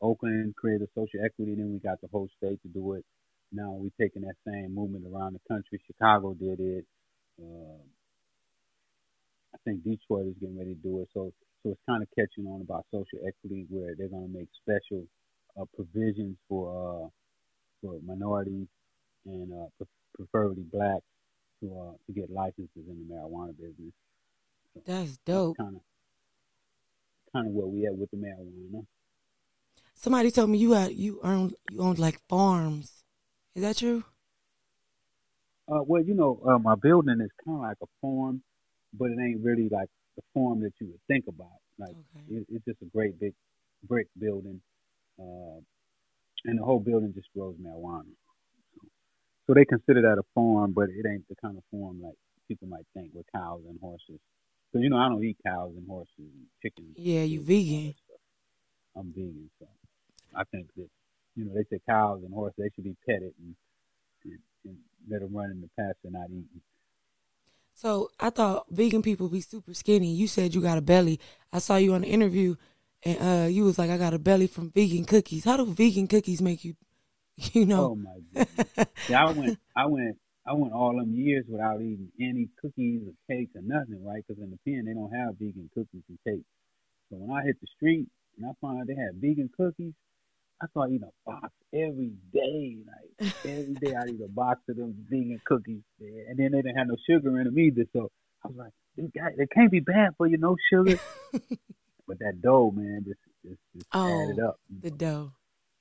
Oakland 0.00 0.54
created 0.56 0.88
a 0.88 1.00
social 1.00 1.20
equity, 1.24 1.52
and 1.52 1.60
then 1.60 1.72
we 1.72 1.78
got 1.78 2.00
the 2.00 2.08
whole 2.12 2.28
state 2.36 2.60
to 2.62 2.68
do 2.68 2.94
it. 2.94 3.04
Now 3.50 3.72
we're 3.72 3.90
taking 4.00 4.22
that 4.22 4.36
same 4.46 4.74
movement 4.74 5.04
around 5.06 5.34
the 5.34 5.40
country. 5.48 5.80
Chicago 5.86 6.34
did 6.34 6.60
it. 6.60 6.84
Uh, 7.40 7.82
I 9.54 9.58
think 9.64 9.84
Detroit 9.84 10.26
is 10.26 10.34
getting 10.40 10.58
ready 10.58 10.74
to 10.74 10.80
do 10.80 11.00
it. 11.00 11.08
So, 11.12 11.32
so 11.62 11.70
it's 11.70 11.80
kind 11.88 12.02
of 12.02 12.08
catching 12.16 12.46
on 12.46 12.60
about 12.60 12.86
social 12.90 13.18
equity, 13.26 13.66
where 13.68 13.94
they're 13.96 14.08
going 14.08 14.30
to 14.30 14.38
make 14.38 14.48
special 14.62 15.06
uh, 15.58 15.64
provisions 15.74 16.36
for 16.48 16.70
uh, 16.70 17.08
for 17.80 17.98
minorities 18.04 18.68
and 19.26 19.52
uh, 19.52 19.66
pre- 19.78 19.86
preferably 20.26 20.64
black 20.72 21.00
to 21.60 21.66
uh, 21.66 21.92
to 22.06 22.12
get 22.12 22.30
licenses 22.30 22.68
in 22.76 23.06
the 23.08 23.14
marijuana 23.14 23.56
business. 23.56 23.92
That's 24.86 25.16
dope. 25.18 25.56
Kind 25.58 25.76
of 25.76 25.82
kind 27.32 27.46
of 27.46 27.52
where 27.52 27.66
we 27.66 27.86
at 27.86 27.94
with 27.96 28.10
the 28.10 28.16
marijuana. 28.16 28.84
Somebody 29.94 30.30
told 30.30 30.50
me 30.50 30.58
you 30.58 30.72
had 30.72 30.92
you 30.92 31.20
owned 31.22 31.54
you 31.70 31.80
owned 31.80 31.98
like 31.98 32.20
farms. 32.28 33.04
Is 33.54 33.62
that 33.62 33.76
true? 33.76 34.04
Uh, 35.68 35.82
well, 35.86 36.02
you 36.02 36.14
know, 36.14 36.40
uh, 36.46 36.58
my 36.58 36.74
building 36.74 37.20
is 37.20 37.30
kind 37.44 37.56
of 37.58 37.62
like 37.62 37.76
a 37.82 37.86
farm, 38.00 38.42
but 38.98 39.10
it 39.10 39.18
ain't 39.20 39.42
really 39.42 39.68
like 39.70 39.88
the 40.16 40.22
farm 40.34 40.60
that 40.60 40.72
you 40.80 40.88
would 40.88 41.00
think 41.06 41.24
about. 41.28 41.60
Like 41.78 41.90
Okay. 41.90 42.24
it, 42.36 42.46
it's 42.50 42.64
just 42.64 42.82
a 42.82 42.86
great 42.86 43.18
big 43.20 43.32
brick 43.84 44.08
building, 44.18 44.60
uh, 45.18 45.60
and 46.44 46.58
the 46.58 46.64
whole 46.64 46.80
building 46.80 47.12
just 47.14 47.28
grows 47.34 47.54
marijuana. 47.56 48.10
So, 49.46 49.54
they 49.54 49.64
consider 49.64 50.02
that 50.02 50.18
a 50.18 50.24
farm, 50.34 50.72
but 50.72 50.88
it 50.88 51.04
ain't 51.06 51.28
the 51.28 51.36
kind 51.36 51.58
of 51.58 51.64
farm 51.70 52.00
like 52.02 52.14
people 52.48 52.68
might 52.68 52.86
think 52.94 53.10
with 53.14 53.26
cows 53.34 53.62
and 53.68 53.78
horses. 53.80 54.20
So 54.72 54.78
you 54.78 54.88
know, 54.88 54.96
I 54.96 55.08
don't 55.08 55.22
eat 55.22 55.36
cows 55.46 55.72
and 55.76 55.86
horses 55.86 56.08
and 56.18 56.46
chickens. 56.62 56.96
Yeah, 56.96 57.22
you 57.22 57.42
vegan. 57.42 57.94
I'm 58.96 59.12
vegan, 59.12 59.50
so 59.58 59.66
I 60.34 60.44
think 60.44 60.68
that 60.76 60.88
you 61.36 61.44
know 61.44 61.52
they 61.54 61.64
say 61.70 61.80
cows 61.86 62.22
and 62.24 62.32
horses 62.32 62.56
they 62.58 62.70
should 62.74 62.84
be 62.84 62.96
petted 63.06 63.34
and, 63.38 63.54
and, 64.24 64.38
and 64.64 64.76
let 65.10 65.20
them 65.20 65.34
run 65.34 65.50
in 65.50 65.60
the 65.60 65.68
pasture, 65.76 66.10
not 66.10 66.30
eaten. 66.30 66.62
So 67.74 68.10
I 68.18 68.30
thought 68.30 68.66
vegan 68.70 69.02
people 69.02 69.28
be 69.28 69.40
super 69.40 69.74
skinny. 69.74 70.14
You 70.14 70.26
said 70.26 70.54
you 70.54 70.60
got 70.60 70.78
a 70.78 70.82
belly. 70.82 71.20
I 71.52 71.58
saw 71.58 71.76
you 71.76 71.94
on 71.94 72.02
the 72.02 72.08
interview, 72.08 72.56
and 73.02 73.18
uh, 73.20 73.48
you 73.48 73.64
was 73.64 73.78
like, 73.78 73.90
"I 73.90 73.98
got 73.98 74.14
a 74.14 74.18
belly 74.18 74.46
from 74.46 74.70
vegan 74.70 75.04
cookies." 75.04 75.44
How 75.44 75.58
do 75.58 75.66
vegan 75.66 76.06
cookies 76.06 76.40
make 76.40 76.64
you? 76.64 76.76
You 77.52 77.62
Oh 77.62 77.66
know. 77.66 77.94
my 77.96 78.18
goodness. 78.34 78.86
yeah, 79.08 79.24
I 79.26 79.30
went, 79.32 79.58
I 79.76 79.86
went, 79.86 80.16
I 80.46 80.52
went 80.54 80.72
all 80.72 80.96
them 80.96 81.14
years 81.14 81.44
without 81.48 81.80
eating 81.80 82.10
any 82.20 82.48
cookies 82.60 83.02
or 83.06 83.12
cakes 83.28 83.54
or 83.56 83.62
nothing, 83.62 84.04
right? 84.04 84.22
Because 84.26 84.42
in 84.42 84.50
the 84.50 84.58
pen 84.64 84.84
they 84.86 84.92
don't 84.94 85.12
have 85.12 85.36
vegan 85.38 85.70
cookies 85.74 86.02
and 86.08 86.18
cakes. 86.26 86.46
So 87.10 87.16
when 87.16 87.36
I 87.36 87.42
hit 87.44 87.60
the 87.60 87.66
street 87.76 88.06
and 88.36 88.46
I 88.46 88.52
found 88.60 88.80
out 88.80 88.86
they 88.86 88.94
had 88.94 89.14
vegan 89.20 89.50
cookies, 89.56 89.92
I 90.62 90.66
started 90.68 90.94
eating 90.94 91.08
a 91.08 91.30
box 91.30 91.52
every 91.72 92.12
day. 92.32 92.76
Like 92.86 93.34
every 93.44 93.74
day 93.80 93.94
I 93.94 94.08
eat 94.10 94.20
a 94.24 94.28
box 94.28 94.60
of 94.68 94.76
them 94.76 94.94
vegan 95.08 95.40
cookies, 95.44 95.82
man. 96.00 96.24
and 96.28 96.38
then 96.38 96.52
they 96.52 96.62
didn't 96.62 96.76
have 96.78 96.88
no 96.88 96.96
sugar 97.08 97.38
in 97.38 97.44
them 97.46 97.58
either. 97.58 97.84
So 97.92 98.10
I 98.44 98.48
was 98.48 98.56
like, 98.56 98.72
these 98.96 99.10
guys, 99.16 99.32
they 99.38 99.46
can't 99.46 99.70
be 99.70 99.80
bad 99.80 100.10
for 100.18 100.26
you, 100.26 100.38
no 100.38 100.56
sugar. 100.72 100.98
but 102.06 102.18
that 102.18 102.40
dough, 102.42 102.70
man, 102.74 103.04
just 103.06 103.18
just, 103.44 103.60
just 103.74 103.86
Oh, 103.92 104.22
added 104.30 104.40
up. 104.44 104.60
the 104.82 104.90
dough. 104.90 105.32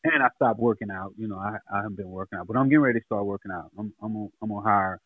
And 0.04 0.24
I 0.24 0.28
stopped 0.36 0.60
working 0.60 0.90
out. 0.92 1.14
You 1.18 1.28
know, 1.28 1.38
I 1.38 1.58
I 1.72 1.78
haven't 1.78 1.98
been 1.98 2.10
working 2.10 2.40
out, 2.40 2.48
but 2.48 2.58
I'm 2.58 2.68
getting 2.70 2.82
ready 2.82 3.00
to 3.00 3.06
start 3.06 3.26
working 3.26 3.52
out. 3.52 3.72
I'm 3.78 3.94
I'm 4.02 4.14
gonna, 4.14 4.28
I'm 4.42 4.50
gonna 4.50 4.62
hire. 4.62 5.00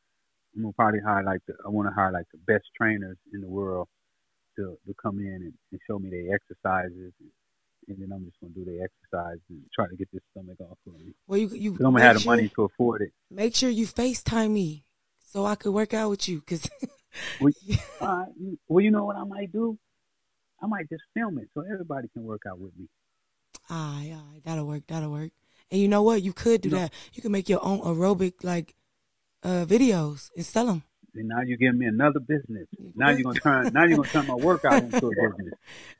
I'm 0.56 0.62
gonna 0.64 0.74
probably 0.74 1.00
hire 1.06 1.24
like 1.24 1.42
the 1.48 1.54
I 1.66 1.70
want 1.70 1.90
to 1.90 1.94
hire 1.94 2.12
like 2.12 2.28
the 2.32 2.40
best 2.40 2.66
trainers 2.78 3.18
in 3.34 3.42
the 3.42 3.48
world 3.50 3.88
to 4.58 4.78
to 4.88 4.94
come 5.02 5.20
in 5.20 5.28
and, 5.28 5.54
and 5.72 5.82
show 5.88 6.00
me 6.00 6.10
their 6.10 6.34
exercises, 6.36 7.12
and, 7.20 7.30
and 7.90 7.98
then 8.02 8.12
I'm 8.14 8.26
just 8.26 8.40
gonna 8.42 8.54
do 8.54 8.64
their 8.66 8.86
exercise 8.86 9.40
and 9.50 9.62
try 9.74 9.88
to 9.88 9.96
get 9.96 10.08
this 10.14 10.22
stomach 10.32 10.58
off 10.62 10.78
of 10.88 10.94
me. 10.94 11.14
Well, 11.28 11.40
you 11.40 11.50
you 11.50 11.72
I'm 11.74 11.78
gonna 11.94 12.02
have 12.02 12.16
the 12.16 12.22
sure, 12.22 12.32
money 12.32 12.50
to 12.56 12.64
afford 12.64 13.02
it. 13.02 13.12
make 13.30 13.56
sure 13.56 13.70
you 13.70 13.86
Facetime 13.88 14.52
me 14.52 14.86
so 15.20 15.46
I 15.46 15.56
could 15.56 15.74
work 15.74 15.94
out 15.94 16.10
with 16.10 16.28
you. 16.30 16.42
Cause 16.42 16.70
Well, 17.40 17.52
you- 17.64 17.78
uh, 18.02 18.26
well, 18.68 18.84
you 18.84 18.92
know 18.92 19.06
what 19.06 19.16
I 19.16 19.24
might 19.24 19.52
do? 19.52 19.78
I 20.62 20.68
might 20.68 20.90
just 20.90 21.04
film 21.14 21.38
it 21.40 21.50
so 21.54 21.64
everybody 21.70 22.08
can 22.14 22.24
work 22.24 22.44
out 22.50 22.60
with 22.60 22.72
me. 22.78 22.88
Aye, 23.70 24.16
aye, 24.16 24.42
that'll 24.44 24.66
work. 24.68 24.84
That'll 24.88 25.12
work. 25.12 25.32
And 25.72 25.82
you 25.82 25.88
know 25.88 26.04
what? 26.04 26.22
You 26.22 26.34
could 26.34 26.62
do 26.62 26.70
No. 26.70 26.78
that. 26.78 26.94
You 27.14 27.22
can 27.22 27.32
make 27.32 27.50
your 27.50 27.64
own 27.66 27.80
aerobic 27.82 28.44
like 28.44 28.76
uh 29.44 29.66
videos 29.68 30.30
and 30.36 30.46
sell 30.46 30.68
them. 30.68 30.84
And 31.16 31.28
now 31.30 31.42
you're 31.46 31.58
giving 31.58 31.80
me 31.80 31.86
another 31.86 32.20
business. 32.20 32.68
Now 32.96 33.10
you're 33.12 33.24
gonna 33.24 33.40
turn. 33.40 33.72
Now 33.74 33.86
you're 33.86 33.98
gonna 33.98 34.10
turn 34.10 34.28
my 34.28 34.36
workout 34.36 34.84
into 34.84 35.08
a 35.08 35.10
business. 35.38 35.54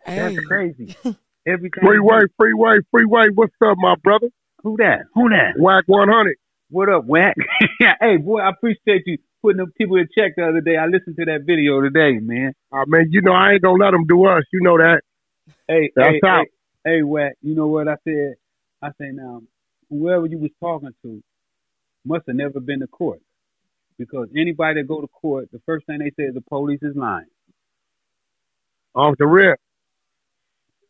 Hey, 0.06 0.16
That's 0.36 0.48
crazy. 0.48 0.96
Everything. 1.48 1.84
Freeway, 1.84 2.22
freeway, 2.38 2.78
freeway. 2.92 3.28
What's 3.34 3.54
up, 3.64 3.78
my 3.78 3.96
brother? 4.04 4.30
Who 4.64 4.78
that? 4.78 5.06
Who 5.14 5.30
that? 5.30 5.54
Wack 5.58 5.84
100. 5.86 6.36
What 6.72 6.90
up, 6.90 7.06
Wack? 7.06 7.36
hey, 8.02 8.18
boy, 8.18 8.40
I 8.40 8.50
appreciate 8.50 9.04
you 9.06 9.20
putting 9.44 9.58
them 9.58 9.72
people 9.78 9.98
in 9.98 10.08
check 10.18 10.32
the 10.36 10.44
other 10.48 10.62
day. 10.62 10.76
I 10.76 10.88
listened 10.88 11.18
to 11.20 11.26
that 11.26 11.42
video 11.46 11.82
today, 11.82 12.18
man. 12.20 12.54
I 12.74 12.84
mean, 12.88 13.10
you 13.12 13.22
know, 13.22 13.32
I 13.34 13.54
ain't 13.54 13.62
gonna 13.62 13.84
let 13.84 13.92
them 13.92 14.06
do 14.08 14.26
us. 14.26 14.44
You 14.52 14.62
know 14.64 14.78
that. 14.78 15.02
Hey, 15.68 15.92
That's 15.96 16.10
hey, 16.14 16.28
out. 16.28 16.46
hey, 16.46 16.50
hey, 16.86 17.02
Wack. 17.02 17.34
You 17.42 17.56
know 17.56 17.68
what 17.68 17.88
I 17.88 17.96
said? 18.06 18.36
I 18.82 18.90
say 19.00 19.10
now, 19.12 19.42
whoever 19.90 20.28
you 20.28 20.38
was 20.38 20.52
talking 20.60 20.94
to 21.04 21.24
must 22.06 22.28
have 22.28 22.36
never 22.36 22.60
been 22.60 22.80
to 22.80 22.88
court, 22.88 23.20
because 23.98 24.30
anybody 24.38 24.82
that 24.82 24.88
go 24.88 25.02
to 25.02 25.08
court, 25.08 25.50
the 25.52 25.60
first 25.66 25.86
thing 25.88 26.00
they 26.00 26.12
say 26.12 26.30
is 26.30 26.36
the 26.36 26.42
police 26.42 26.80
is 26.84 26.96
lying. 26.96 27.26
Off 28.94 29.16
the 29.18 29.26
rip. 29.26 29.60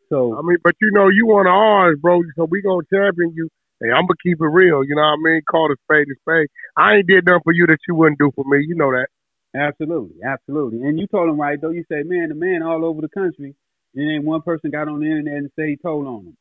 So 0.09 0.37
I 0.37 0.41
mean, 0.43 0.57
but 0.63 0.75
you 0.79 0.91
know, 0.91 1.07
you 1.07 1.25
want 1.25 1.47
ours, 1.47 1.97
bro. 1.99 2.21
So 2.35 2.45
we 2.45 2.61
gonna 2.61 2.83
champion 2.93 3.33
you. 3.35 3.49
Hey, 3.81 3.89
I'm 3.89 4.03
gonna 4.03 4.21
keep 4.21 4.37
it 4.39 4.45
real. 4.45 4.83
You 4.83 4.95
know 4.95 5.01
what 5.01 5.19
I 5.19 5.23
mean? 5.23 5.41
Call 5.49 5.71
a 5.71 5.75
spade 5.83 6.07
a 6.07 6.15
spade. 6.21 6.47
I 6.77 6.95
ain't 6.97 7.07
did 7.07 7.25
nothing 7.25 7.41
for 7.43 7.53
you 7.53 7.65
that 7.67 7.79
you 7.87 7.95
wouldn't 7.95 8.19
do 8.19 8.31
for 8.35 8.45
me. 8.45 8.63
You 8.67 8.75
know 8.75 8.91
that. 8.91 9.07
absolutely, 9.55 10.21
absolutely. 10.23 10.83
And 10.83 10.99
you 10.99 11.07
told 11.07 11.29
him 11.29 11.39
right 11.39 11.59
though. 11.59 11.71
You 11.71 11.83
say, 11.89 12.03
man, 12.03 12.29
the 12.29 12.35
man 12.35 12.61
all 12.61 12.85
over 12.85 13.01
the 13.01 13.09
country, 13.09 13.55
and 13.95 14.09
then 14.09 14.25
one 14.25 14.41
person 14.41 14.71
got 14.71 14.87
on 14.87 14.99
the 14.99 15.05
internet 15.05 15.35
and 15.35 15.51
say 15.57 15.69
he 15.71 15.77
told 15.77 16.07
on 16.07 16.25
him. 16.27 16.37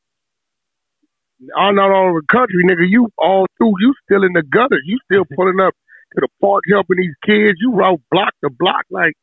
I'm 1.57 1.75
not 1.75 1.91
all 1.91 2.11
over 2.11 2.21
the 2.21 2.27
country, 2.33 2.65
nigga. 2.65 2.89
You 2.89 3.09
all 3.19 3.47
through. 3.59 3.75
You 3.81 3.95
still 4.05 4.25
in 4.25 4.33
the 4.33 4.43
gutter. 4.43 4.79
You 4.85 4.99
still 5.11 5.25
pulling 5.37 5.61
up 5.61 5.75
to 6.15 6.21
the 6.23 6.29
park 6.41 6.65
helping 6.71 6.99
these 6.99 7.15
kids. 7.25 7.59
You 7.61 7.75
route 7.75 8.01
block 8.11 8.33
to 8.45 8.51
block 8.51 8.85
like 8.91 9.15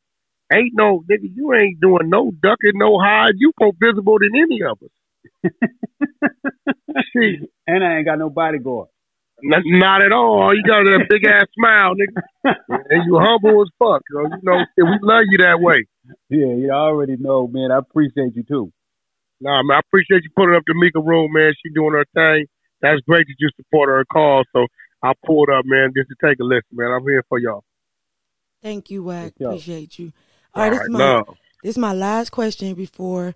ain't 0.54 0.74
no 0.76 1.04
nigga. 1.10 1.32
You 1.34 1.54
ain't 1.54 1.80
doing 1.82 2.10
no 2.10 2.32
ducking, 2.32 2.76
no 2.76 3.00
hide. 3.00 3.34
You 3.38 3.52
more 3.60 3.72
visible 3.80 4.18
than 4.20 4.32
any 4.36 4.62
of 4.64 4.78
us. 4.84 4.90
Shit. 7.14 7.50
And 7.68 7.84
I 7.84 7.98
ain't 7.98 8.06
got 8.06 8.20
no 8.20 8.30
bodyguard. 8.30 8.90
Not, 9.44 9.62
not 9.66 10.02
at 10.04 10.12
all. 10.12 10.54
You 10.56 10.64
got 10.68 10.84
that 10.84 11.08
big 11.10 11.26
ass 11.26 11.48
smile, 11.58 11.94
nigga, 11.96 12.54
and 12.90 13.06
you 13.06 13.18
humble 13.20 13.62
as 13.64 13.70
fuck. 13.80 14.04
So, 14.14 14.22
you 14.22 14.42
know, 14.44 14.66
we 14.78 15.00
love 15.02 15.24
you 15.32 15.40
that 15.40 15.60
way. 15.60 15.86
Yeah, 16.30 16.54
you 16.54 16.72
already 16.72 17.18
know, 17.18 17.48
man. 17.48 17.72
I 17.72 17.78
appreciate 17.78 18.36
you 18.36 18.44
too. 18.44 18.72
Nah, 19.40 19.64
man, 19.64 19.78
I 19.78 19.80
appreciate 19.80 20.24
you 20.24 20.30
putting 20.36 20.56
up 20.56 20.64
the 20.68 20.74
Meeka 20.74 21.06
room, 21.06 21.32
man. 21.34 21.54
She 21.62 21.74
doing 21.74 21.94
her 21.94 22.06
thing. 22.14 22.46
That's 22.82 23.02
great 23.02 23.28
that 23.28 23.36
you 23.40 23.50
support 23.56 23.90
her 23.90 24.06
call. 24.06 24.44
So 24.54 24.68
I 25.04 25.14
pulled 25.26 25.50
up, 25.50 25.66
man, 25.66 25.92
just 25.96 26.10
to 26.10 26.28
take 26.28 26.40
a 26.40 26.44
listen, 26.44 26.64
man. 26.74 26.92
I'm 26.92 27.04
here 27.04 27.24
for 27.28 27.40
y'all. 27.40 27.64
Thank 28.62 28.92
you, 28.92 29.04
Wack. 29.04 29.34
Good. 29.38 29.46
Appreciate 29.46 29.98
you. 29.98 30.14
All 30.54 30.64
right, 30.64 30.70
this 30.70 30.82
is 30.82 30.90
my 30.90 31.00
love. 31.00 31.38
this 31.64 31.72
is 31.72 31.78
my 31.78 31.94
last 31.94 32.32
question 32.32 32.74
before 32.76 33.34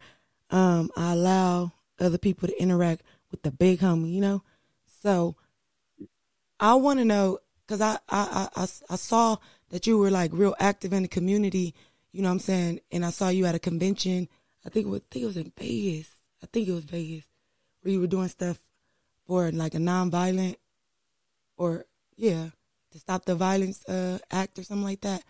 um 0.51 0.91
I 0.95 1.13
allow 1.13 1.71
other 1.99 2.17
people 2.17 2.47
to 2.47 2.61
interact 2.61 3.01
with 3.31 3.41
the 3.41 3.51
big 3.51 3.79
homie. 3.79 4.13
You 4.13 4.21
know, 4.21 4.43
so 5.01 5.35
I 6.59 6.75
want 6.75 6.99
to 6.99 7.05
know 7.05 7.39
because 7.65 7.81
I, 7.81 7.97
I 8.09 8.49
I 8.55 8.61
I 8.61 8.67
I 8.89 8.95
saw 8.95 9.37
that 9.69 9.87
you 9.87 9.97
were 9.97 10.11
like 10.11 10.31
real 10.33 10.55
active 10.59 10.93
in 10.93 11.01
the 11.03 11.07
community. 11.07 11.73
You 12.15 12.21
know 12.21 12.29
what 12.29 12.35
I'm 12.35 12.39
saying? 12.39 12.79
And 12.93 13.05
I 13.05 13.09
saw 13.09 13.27
you 13.27 13.45
at 13.45 13.55
a 13.55 13.59
convention. 13.59 14.29
I 14.65 14.69
think 14.69 14.85
it 14.85 14.89
was 14.89 15.01
I 15.01 15.07
think 15.11 15.23
it 15.23 15.27
was 15.27 15.35
in 15.35 15.51
Vegas. 15.59 16.09
I 16.41 16.45
think 16.45 16.69
it 16.69 16.71
was 16.71 16.85
Vegas 16.85 17.25
where 17.81 17.91
you 17.91 17.99
were 17.99 18.07
doing 18.07 18.29
stuff 18.29 18.57
for 19.27 19.51
like 19.51 19.73
a 19.73 19.79
nonviolent 19.79 20.55
or 21.57 21.83
yeah 22.15 22.51
to 22.91 22.99
stop 22.99 23.25
the 23.25 23.35
violence 23.35 23.83
uh 23.89 24.17
act 24.31 24.57
or 24.57 24.63
something 24.63 24.85
like 24.85 25.01
that. 25.01 25.23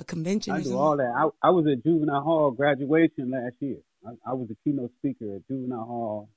A 0.00 0.04
convention. 0.04 0.52
I 0.52 0.56
or 0.56 0.58
do 0.58 0.64
something. 0.64 0.80
all 0.80 0.96
that. 0.96 1.12
I, 1.16 1.46
I 1.46 1.50
was 1.50 1.64
at 1.68 1.84
Juvenile 1.84 2.22
Hall 2.22 2.50
graduation 2.50 3.30
last 3.30 3.54
year. 3.60 3.78
I, 4.04 4.30
I 4.30 4.34
was 4.34 4.48
a 4.50 4.56
keynote 4.64 4.90
speaker 4.98 5.36
at 5.36 5.46
Juvenile 5.46 5.84
Hall, 5.84 6.28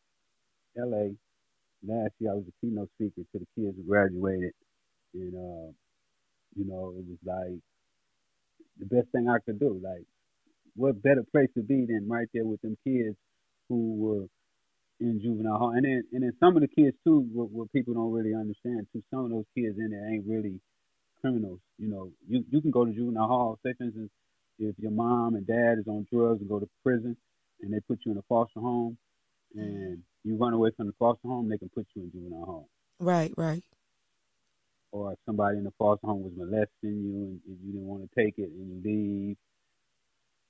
L.A. 0.78 1.16
Last 1.84 2.14
year, 2.20 2.32
I 2.32 2.36
was 2.36 2.44
a 2.48 2.54
keynote 2.62 2.92
speaker 2.94 3.22
to 3.32 3.40
the 3.40 3.48
kids 3.56 3.76
who 3.76 3.84
graduated, 3.88 4.54
and 5.16 5.34
uh, 5.34 5.72
you 6.56 6.66
know, 6.66 6.94
it 6.96 7.06
was 7.08 7.18
like 7.26 7.60
the 8.80 8.86
best 8.86 9.08
thing 9.12 9.30
I 9.30 9.40
could 9.46 9.60
do. 9.60 9.80
Like, 9.84 10.06
what 10.76 11.02
better 11.02 11.24
place 11.32 11.50
to 11.56 11.64
be 11.64 11.86
than 11.86 12.08
right 12.08 12.28
there 12.34 12.46
with 12.46 12.62
them 12.62 12.78
kids 12.84 13.16
who 13.70 13.96
were 13.96 14.28
in 15.00 15.20
juvenile 15.22 15.58
hall, 15.58 15.72
and 15.72 15.84
then 15.84 16.04
and 16.14 16.24
then 16.24 16.34
some 16.40 16.56
of 16.56 16.62
the 16.62 16.68
kids 16.68 16.96
too, 17.04 17.28
what, 17.34 17.52
what 17.52 17.72
people 17.72 17.94
don't 17.94 18.12
really 18.12 18.34
understand 18.34 18.88
too. 18.94 19.04
Some 19.12 19.26
of 19.26 19.32
those 19.32 19.46
kids 19.56 19.78
in 19.78 19.92
there 19.92 20.10
ain't 20.10 20.26
really 20.28 20.60
criminals. 21.22 21.60
You 21.78 21.90
know, 21.90 22.12
you 22.28 22.46
you 22.50 22.62
can 22.62 22.72
go 22.72 22.86
to 22.86 22.94
juvenile 22.94 23.28
hall. 23.28 23.60
Say 23.64 23.74
for 23.78 23.84
instance, 23.84 24.12
if 24.60 24.76
your 24.80 24.92
mom 24.92 25.36
and 25.36 25.46
dad 25.46 25.80
is 25.80 25.88
on 25.88 26.08
drugs 26.12 26.40
and 26.40 26.50
go 26.50 26.60
to 26.60 26.70
prison, 26.84 27.18
and 27.62 27.74
they 27.74 27.80
put 27.82 28.00
you 28.06 28.12
in 28.12 28.18
a 28.18 28.24
foster 28.30 28.60
home, 28.60 28.98
and 29.56 30.02
you 30.24 30.38
run 30.38 30.54
away 30.54 30.72
from 30.76 30.88
the 30.88 30.94
foster 30.98 31.28
home, 31.28 31.50
they 31.50 31.58
can 31.58 31.70
put 31.70 31.88
you 31.96 32.04
in 32.04 32.12
juvenile 32.12 32.46
hall. 32.46 32.70
Right, 33.00 33.34
right. 33.36 33.64
Or 34.96 35.16
somebody 35.26 35.58
in 35.58 35.66
the 35.66 35.74
foster 35.78 36.08
home 36.08 36.24
was 36.24 36.32
molesting 36.38 36.70
you 37.04 37.16
and, 37.28 37.42
and 37.48 37.58
you 37.66 37.74
didn't 37.74 37.86
want 37.88 38.10
to 38.10 38.16
take 38.16 38.36
it 38.38 38.50
and 38.50 38.70
you 38.72 38.82
leave, 38.90 39.38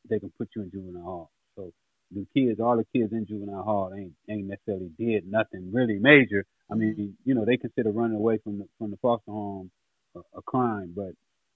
they 0.10 0.20
can 0.20 0.32
put 0.38 0.50
you 0.56 0.62
in 0.62 0.70
juvenile 0.70 1.04
hall. 1.04 1.32
So 1.56 1.74
the 2.12 2.28
kids, 2.36 2.60
all 2.60 2.78
the 2.78 2.86
kids 2.94 3.12
in 3.12 3.26
juvenile 3.26 3.64
hall 3.64 3.92
ain't 3.98 4.14
ain't 4.30 4.48
necessarily 4.48 4.92
did 5.00 5.26
nothing 5.26 5.72
really 5.74 5.98
major. 5.98 6.46
I 6.72 6.76
mean, 6.76 7.18
you 7.26 7.34
know, 7.34 7.44
they 7.46 7.58
consider 7.58 7.92
running 7.92 8.18
away 8.18 8.38
from 8.44 8.60
the 8.60 8.68
from 8.78 8.92
the 8.92 8.98
foster 8.98 9.32
home 9.32 9.72
a, 10.16 10.20
a 10.38 10.44
crime, 10.44 10.94
but 10.96 11.14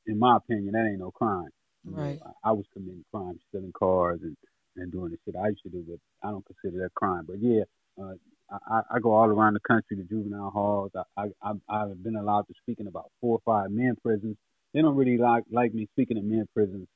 in 0.07 0.17
my 0.17 0.37
opinion, 0.37 0.73
that 0.73 0.87
ain't 0.89 0.99
no 0.99 1.11
crime. 1.11 1.49
You 1.85 1.91
know, 1.93 1.97
Right. 2.01 2.19
I, 2.43 2.49
I 2.49 2.51
was 2.53 2.65
committing 2.73 3.05
crimes, 3.13 3.39
stealing 3.49 3.73
cars 3.77 4.21
and 4.23 4.35
and 4.77 4.91
doing 4.91 5.11
the 5.11 5.17
shit 5.25 5.35
I 5.35 5.49
used 5.49 5.63
to 5.63 5.69
do, 5.69 5.85
but 5.87 5.99
I 6.27 6.31
don't 6.31 6.45
consider 6.45 6.81
that 6.83 6.95
crime. 6.95 7.25
But 7.27 7.37
yeah, 7.41 7.63
uh, 8.01 8.15
I, 8.51 8.81
I- 8.95 8.99
go 8.99 9.13
all 9.13 9.27
around 9.29 9.55
the 9.55 9.59
country 9.61 9.97
to 9.97 10.03
juvenile 10.03 10.51
halls. 10.51 10.91
I, 11.17 11.23
I 11.43 11.53
I've 11.69 12.03
been 12.03 12.15
allowed 12.17 12.47
to 12.47 12.53
speak 12.63 12.79
in 12.79 12.87
about 12.87 13.11
four 13.21 13.39
or 13.39 13.41
five 13.45 13.71
men 13.71 13.95
prisons. 14.03 14.37
They 14.73 14.81
don't 14.81 14.95
really 14.95 15.17
like 15.17 15.45
like 15.51 15.73
me 15.73 15.87
speaking 15.93 16.17
in 16.17 16.29
men 16.29 16.47
prisons 16.53 16.87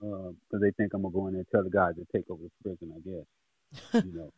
because 0.00 0.60
they 0.62 0.72
think 0.72 0.94
I'm 0.94 1.02
gonna 1.02 1.14
go 1.14 1.26
in 1.28 1.34
there 1.34 1.40
and 1.40 1.48
tell 1.52 1.64
the 1.64 1.70
guys 1.70 1.94
to 1.96 2.06
take 2.14 2.30
over 2.30 2.42
the 2.44 2.50
prison. 2.62 2.92
I 2.96 3.00
guess 3.08 3.26
you 4.02 4.12
know 4.14 4.30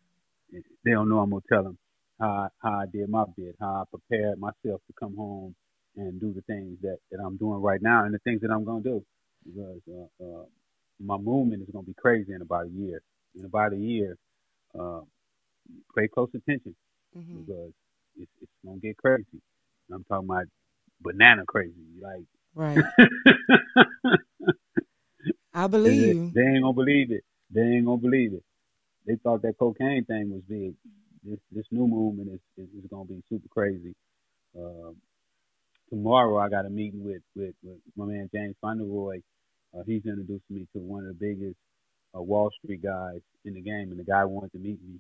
they 0.85 0.93
don't 0.93 1.09
know 1.09 1.21
I'm 1.21 1.31
gonna 1.31 1.43
tell 1.53 1.65
them 1.65 1.79
how 2.21 2.29
I, 2.31 2.49
how 2.63 2.81
I 2.81 2.87
did 2.93 3.09
my 3.11 3.25
bit, 3.37 3.57
how 3.61 3.83
I 3.83 3.85
prepared 3.91 4.39
myself 4.41 4.83
to 4.87 4.95
come 4.99 5.17
home 5.17 5.55
and 5.97 6.21
do 6.21 6.33
the 6.35 6.43
things 6.43 6.79
that 6.83 6.99
that 7.13 7.21
I'm 7.21 7.37
doing 7.37 7.63
right 7.63 7.83
now 7.83 8.05
and 8.05 8.15
the 8.15 8.21
things 8.21 8.43
that 8.43 8.51
I'm 8.53 8.65
gonna 8.65 8.83
do 8.85 9.05
because 9.47 9.81
uh, 9.91 10.25
uh, 10.25 10.45
my 11.05 11.19
movement 11.19 11.63
is 11.63 11.69
gonna 11.73 11.87
be 11.87 11.95
crazy 11.95 12.33
in 12.35 12.43
about 12.43 12.67
a 12.67 12.71
year. 12.71 13.03
In 13.39 13.45
about 13.47 13.73
a 13.73 13.77
year, 13.79 14.17
uh, 14.79 15.01
pay 15.97 16.09
close 16.09 16.31
attention 16.35 16.75
hmm 17.15 17.41
because 17.41 17.73
it's, 18.19 18.31
it's 18.41 18.53
gonna 18.65 18.79
get 18.79 18.97
crazy. 18.97 19.25
And 19.89 19.97
I'm 19.97 20.05
talking 20.05 20.29
about 20.29 20.47
banana 21.01 21.45
crazy, 21.47 21.75
like. 22.01 22.25
Right. 22.55 22.79
I 25.55 25.67
believe 25.67 26.01
they, 26.01 26.07
you. 26.13 26.31
they 26.35 26.43
ain't 26.43 26.63
gonna 26.63 26.73
believe 26.73 27.11
it. 27.11 27.25
They 27.51 27.63
ain't 27.63 27.87
gonna 27.87 27.99
believe 27.99 28.33
it. 28.35 28.43
They 29.07 29.17
thought 29.17 29.43
that 29.43 29.59
cocaine 29.59 30.05
thing 30.05 30.31
was 30.31 30.43
big. 30.49 30.75
This 31.23 31.39
this 31.53 31.67
new 31.71 31.87
movement 31.87 32.31
is 32.31 32.41
is, 32.57 32.69
is 32.79 32.91
gonna 32.91 33.05
be 33.05 33.23
super 33.29 33.49
crazy. 33.49 33.95
Um, 34.57 34.97
tomorrow 35.91 36.39
I 36.39 36.49
got 36.49 36.67
a 36.67 36.71
meeting 36.71 37.05
with 37.05 37.23
with, 37.37 37.55
with 37.63 37.79
my 37.97 38.07
man 38.07 38.29
James 38.35 38.57
Fauntleroy. 38.61 39.21
Uh, 39.77 39.83
he's 39.87 40.05
introduced 40.07 40.45
me 40.51 40.67
to 40.73 40.79
one 40.79 41.07
of 41.07 41.19
the 41.19 41.27
biggest 41.27 41.57
uh, 42.17 42.23
Wall 42.23 42.51
Street 42.63 42.83
guys 42.83 43.21
in 43.45 43.55
the 43.55 43.61
game, 43.61 43.91
and 43.91 43.99
the 43.99 44.05
guy 44.05 44.25
wanted 44.25 44.53
to 44.53 44.59
meet 44.59 44.79
me. 44.83 44.99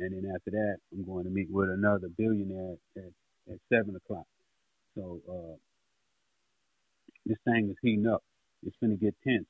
And 0.00 0.12
then 0.12 0.32
after 0.34 0.50
that, 0.50 0.76
I'm 0.92 1.04
going 1.04 1.24
to 1.24 1.30
meet 1.30 1.48
with 1.50 1.68
another 1.68 2.08
billionaire 2.16 2.76
at, 2.96 3.52
at 3.52 3.58
seven 3.70 3.96
o'clock. 3.96 4.26
So 4.96 5.20
uh, 5.30 5.56
this 7.26 7.36
thing 7.44 7.68
is 7.70 7.76
heating 7.82 8.06
up. 8.06 8.22
It's 8.66 8.76
gonna 8.82 8.96
get 8.96 9.14
tense. 9.22 9.46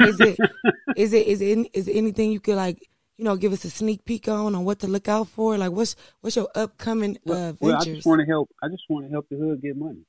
Is 0.00 0.20
it 0.20 0.38
is 0.96 1.12
it 1.12 1.26
is 1.26 1.40
it 1.40 1.58
is 1.72 1.88
it 1.88 1.92
anything 1.92 2.32
you 2.32 2.40
could 2.40 2.56
like 2.56 2.88
you 3.16 3.24
know 3.24 3.36
give 3.36 3.52
us 3.52 3.64
a 3.64 3.70
sneak 3.70 4.04
peek 4.04 4.28
on 4.28 4.54
on 4.54 4.64
what 4.64 4.80
to 4.80 4.88
look 4.88 5.08
out 5.08 5.28
for? 5.28 5.56
Like 5.56 5.72
what's 5.72 5.96
what's 6.20 6.36
your 6.36 6.48
upcoming 6.54 7.18
uh, 7.28 7.54
Well, 7.60 7.76
I 7.76 7.84
just 7.84 8.06
want 8.06 8.20
to 8.20 8.26
help. 8.26 8.50
I 8.62 8.68
just 8.68 8.84
want 8.88 9.06
to 9.06 9.10
help 9.10 9.26
the 9.30 9.36
hood 9.36 9.62
get 9.62 9.76
money. 9.76 10.04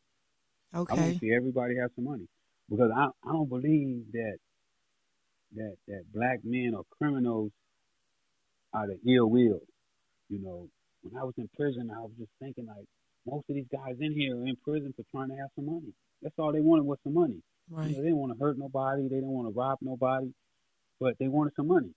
Okay. 0.75 0.93
I 0.93 0.99
want 0.99 1.13
to 1.13 1.19
see 1.19 1.33
everybody 1.33 1.77
have 1.77 1.91
some 1.95 2.05
money 2.05 2.27
because 2.69 2.91
I 2.95 3.05
I 3.27 3.31
don't 3.31 3.49
believe 3.49 4.11
that 4.13 4.37
that 5.55 5.75
that 5.87 6.03
black 6.13 6.39
men 6.43 6.73
are 6.75 6.83
criminals 6.97 7.51
out 8.75 8.89
of 8.89 8.97
ill 9.07 9.29
will. 9.29 9.61
You 10.29 10.39
know, 10.41 10.67
when 11.03 11.19
I 11.19 11.23
was 11.23 11.33
in 11.37 11.49
prison, 11.55 11.91
I 11.95 11.99
was 12.01 12.11
just 12.17 12.31
thinking 12.39 12.65
like 12.67 12.85
most 13.27 13.45
of 13.49 13.55
these 13.55 13.67
guys 13.71 13.95
in 13.99 14.13
here 14.13 14.35
are 14.37 14.47
in 14.47 14.55
prison 14.63 14.93
for 14.95 15.03
trying 15.11 15.29
to 15.29 15.35
have 15.35 15.49
some 15.55 15.65
money. 15.67 15.93
That's 16.21 16.35
all 16.37 16.51
they 16.51 16.61
wanted 16.61 16.85
was 16.85 16.97
some 17.03 17.13
money. 17.13 17.41
You 17.69 17.75
know, 17.97 18.01
they 18.01 18.07
didn't 18.09 18.17
want 18.17 18.33
to 18.37 18.43
hurt 18.43 18.57
nobody. 18.57 19.03
They 19.03 19.15
didn't 19.15 19.29
want 19.29 19.47
to 19.53 19.57
rob 19.57 19.79
nobody, 19.81 20.33
but 20.99 21.15
they 21.19 21.27
wanted 21.27 21.53
some 21.55 21.67
money. 21.67 21.91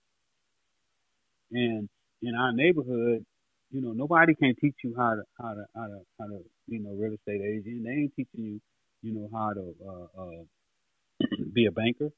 And 1.51 1.89
in 2.21 2.35
our 2.35 2.51
neighborhood, 2.53 3.25
you 3.71 3.81
know, 3.81 3.91
nobody 3.93 4.33
can 4.35 4.55
teach 4.61 4.75
you 4.83 4.95
how 4.97 5.15
to 5.15 5.23
how 5.41 5.53
to 5.53 5.65
how 5.75 5.87
to 5.87 5.99
how 6.19 6.25
to 6.27 6.39
you 6.67 6.79
know 6.79 6.91
real 6.91 7.13
estate 7.13 7.41
agent. 7.41 7.83
They 7.85 7.91
ain't 7.91 8.13
teaching 8.15 8.45
you, 8.45 8.61
you 9.01 9.13
know, 9.13 9.29
how 9.33 9.53
to 9.53 9.75
uh, 9.87 10.21
uh, 10.21 10.43
be 11.53 11.65
a 11.65 11.71
banker. 11.71 12.09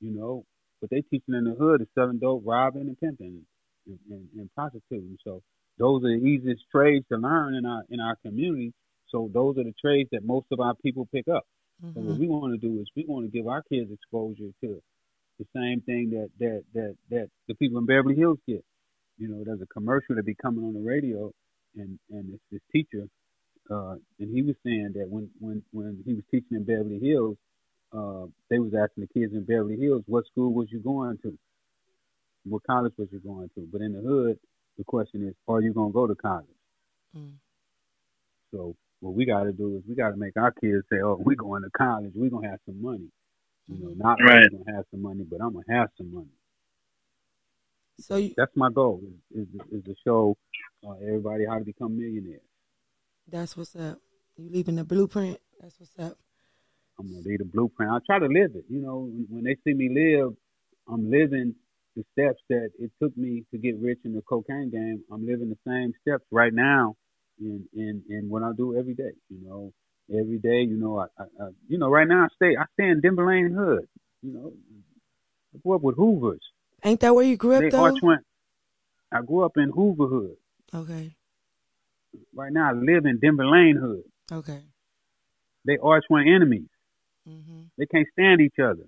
You 0.00 0.14
know, 0.14 0.44
but 0.80 0.90
they 0.90 1.02
teaching 1.02 1.34
in 1.34 1.44
the 1.44 1.54
hood 1.58 1.80
is 1.80 1.88
selling 1.94 2.18
dope, 2.18 2.42
robbing, 2.44 2.82
and 2.82 2.98
pimping, 3.00 3.46
and, 3.86 4.28
and, 4.36 4.50
prostituting. 4.54 5.18
So 5.24 5.42
those 5.78 6.04
are 6.04 6.08
the 6.18 6.24
easiest 6.24 6.64
trades 6.70 7.04
to 7.10 7.18
learn 7.18 7.54
in 7.54 7.66
our 7.66 7.82
in 7.90 8.00
our 8.00 8.16
community. 8.16 8.72
So 9.08 9.30
those 9.32 9.58
are 9.58 9.64
the 9.64 9.74
trades 9.80 10.08
that 10.12 10.24
most 10.24 10.46
of 10.52 10.60
our 10.60 10.74
people 10.74 11.06
pick 11.12 11.28
up. 11.28 11.46
So 11.94 12.00
what 12.00 12.16
Mhm. 12.16 12.20
we 12.20 12.28
want 12.28 12.52
to 12.60 12.68
do 12.68 12.80
is 12.80 12.88
we 12.96 13.04
want 13.06 13.26
to 13.26 13.30
give 13.30 13.46
our 13.46 13.62
kids 13.62 13.90
exposure 13.92 14.50
to 14.62 14.82
the 15.38 15.46
same 15.54 15.80
thing 15.82 16.10
that 16.10 16.30
that 16.38 16.64
that 16.74 16.96
that 17.10 17.28
the 17.48 17.54
people 17.54 17.78
in 17.78 17.86
Beverly 17.86 18.14
Hills 18.16 18.38
get. 18.46 18.64
You 19.18 19.28
know, 19.28 19.44
there's 19.44 19.60
a 19.62 19.66
commercial 19.66 20.16
that 20.16 20.24
be 20.24 20.34
coming 20.34 20.64
on 20.64 20.74
the 20.74 20.80
radio, 20.80 21.32
and 21.76 21.98
and 22.10 22.34
it's 22.34 22.42
this 22.50 22.60
teacher, 22.72 23.08
uh, 23.70 23.94
and 24.18 24.34
he 24.34 24.42
was 24.42 24.56
saying 24.64 24.92
that 24.94 25.08
when 25.08 25.30
when 25.38 25.62
when 25.72 26.02
he 26.04 26.14
was 26.14 26.24
teaching 26.30 26.56
in 26.56 26.64
Beverly 26.64 26.98
Hills, 26.98 27.36
uh, 27.92 28.26
they 28.50 28.58
was 28.58 28.74
asking 28.74 29.06
the 29.06 29.20
kids 29.20 29.32
in 29.32 29.44
Beverly 29.44 29.76
Hills, 29.76 30.02
what 30.06 30.26
school 30.26 30.52
was 30.52 30.68
you 30.70 30.80
going 30.80 31.18
to? 31.18 31.38
What 32.44 32.62
college 32.66 32.92
was 32.98 33.08
you 33.12 33.20
going 33.20 33.50
to? 33.56 33.68
But 33.72 33.80
in 33.80 33.92
the 33.94 34.00
hood, 34.00 34.38
the 34.78 34.84
question 34.84 35.26
is, 35.28 35.34
are 35.48 35.60
you 35.60 35.72
gonna 35.72 35.92
go 35.92 36.06
to 36.06 36.14
college? 36.14 36.46
Mm. 37.16 37.34
So 38.52 38.76
what 39.00 39.14
we 39.14 39.24
got 39.26 39.44
to 39.44 39.52
do 39.52 39.76
is 39.76 39.82
we 39.88 39.94
got 39.94 40.10
to 40.10 40.16
make 40.16 40.36
our 40.36 40.52
kids 40.52 40.84
say, 40.90 41.00
"Oh, 41.02 41.16
we're 41.18 41.36
going 41.36 41.62
to 41.62 41.70
college. 41.70 42.12
We're 42.14 42.30
gonna 42.30 42.48
have 42.50 42.60
some 42.66 42.80
money." 42.80 43.10
You 43.68 43.78
know, 43.78 43.94
not 43.96 44.18
Right. 44.20 44.42
right. 44.42 44.50
gonna 44.50 44.76
have 44.76 44.84
some 44.90 45.02
money, 45.02 45.24
but 45.24 45.40
I'm 45.40 45.52
gonna 45.52 45.64
have 45.68 45.88
some 45.96 46.12
money. 46.12 46.28
So 48.00 48.16
you, 48.16 48.34
That's 48.36 48.54
my 48.56 48.70
goal. 48.70 49.02
Is 49.34 49.46
is, 49.54 49.60
is 49.72 49.84
to 49.84 49.94
show 50.04 50.36
uh, 50.86 50.92
everybody 51.06 51.44
how 51.46 51.58
to 51.58 51.64
become 51.64 51.96
millionaires. 51.96 52.42
that's 53.28 53.56
what's 53.56 53.74
up. 53.76 53.98
You 54.36 54.50
leaving 54.50 54.74
the 54.76 54.84
blueprint. 54.84 55.38
That's 55.60 55.78
what's 55.78 55.96
up. 55.98 56.18
I'm 56.98 57.06
gonna 57.08 57.22
leave 57.24 57.38
the 57.38 57.44
blueprint. 57.44 57.90
I 57.92 57.98
try 58.04 58.18
to 58.18 58.26
live 58.26 58.54
it. 58.54 58.64
You 58.68 58.80
know, 58.80 58.98
when, 59.10 59.26
when 59.30 59.44
they 59.44 59.56
see 59.64 59.74
me 59.74 59.88
live, 59.88 60.34
I'm 60.88 61.10
living 61.10 61.54
the 61.96 62.04
steps 62.12 62.40
that 62.48 62.70
it 62.78 62.90
took 63.00 63.16
me 63.16 63.44
to 63.50 63.58
get 63.58 63.78
rich 63.80 63.98
in 64.04 64.14
the 64.14 64.22
cocaine 64.22 64.70
game. 64.70 65.02
I'm 65.12 65.26
living 65.26 65.50
the 65.50 65.58
same 65.66 65.92
steps 66.02 66.24
right 66.30 66.52
now 66.52 66.96
in 67.40 67.64
in 67.74 68.02
in 68.08 68.28
what 68.28 68.42
I 68.42 68.50
do 68.56 68.78
every 68.78 68.94
day. 68.94 69.12
You 69.28 69.46
know, 69.46 69.72
every 70.10 70.38
day. 70.38 70.62
You 70.62 70.76
know, 70.76 70.98
I, 70.98 71.04
I, 71.18 71.24
I 71.40 71.48
you 71.68 71.78
know 71.78 71.88
right 71.88 72.08
now 72.08 72.24
I 72.24 72.28
stay 72.34 72.56
I 72.56 72.64
stay 72.74 72.88
in 72.88 73.00
Denver 73.00 73.26
Lane 73.26 73.52
Hood. 73.56 73.86
You 74.22 74.32
know, 74.32 74.52
I 75.54 75.58
grew 75.62 75.76
up 75.76 75.82
with 75.82 75.96
Hoovers. 75.96 76.40
Ain't 76.84 77.00
that 77.00 77.14
where 77.14 77.24
you 77.24 77.36
grew 77.36 77.58
They 77.58 77.66
up 77.66 77.72
though? 77.72 77.84
arch 77.84 78.02
went. 78.02 78.22
I 79.12 79.22
grew 79.22 79.44
up 79.44 79.56
in 79.56 79.70
Hoover 79.70 80.06
Hood. 80.06 80.36
Okay. 80.74 81.14
Right 82.34 82.52
now 82.52 82.70
I 82.70 82.72
live 82.72 83.06
in 83.06 83.18
Denver 83.20 83.46
Lane 83.46 83.76
Hood. 83.76 84.02
Okay. 84.30 84.62
They 85.64 85.78
arch 85.82 86.04
went 86.10 86.28
enemies. 86.28 86.68
Mm-hmm. 87.28 87.62
They 87.78 87.86
can't 87.86 88.06
stand 88.12 88.40
each 88.40 88.58
other. 88.58 88.86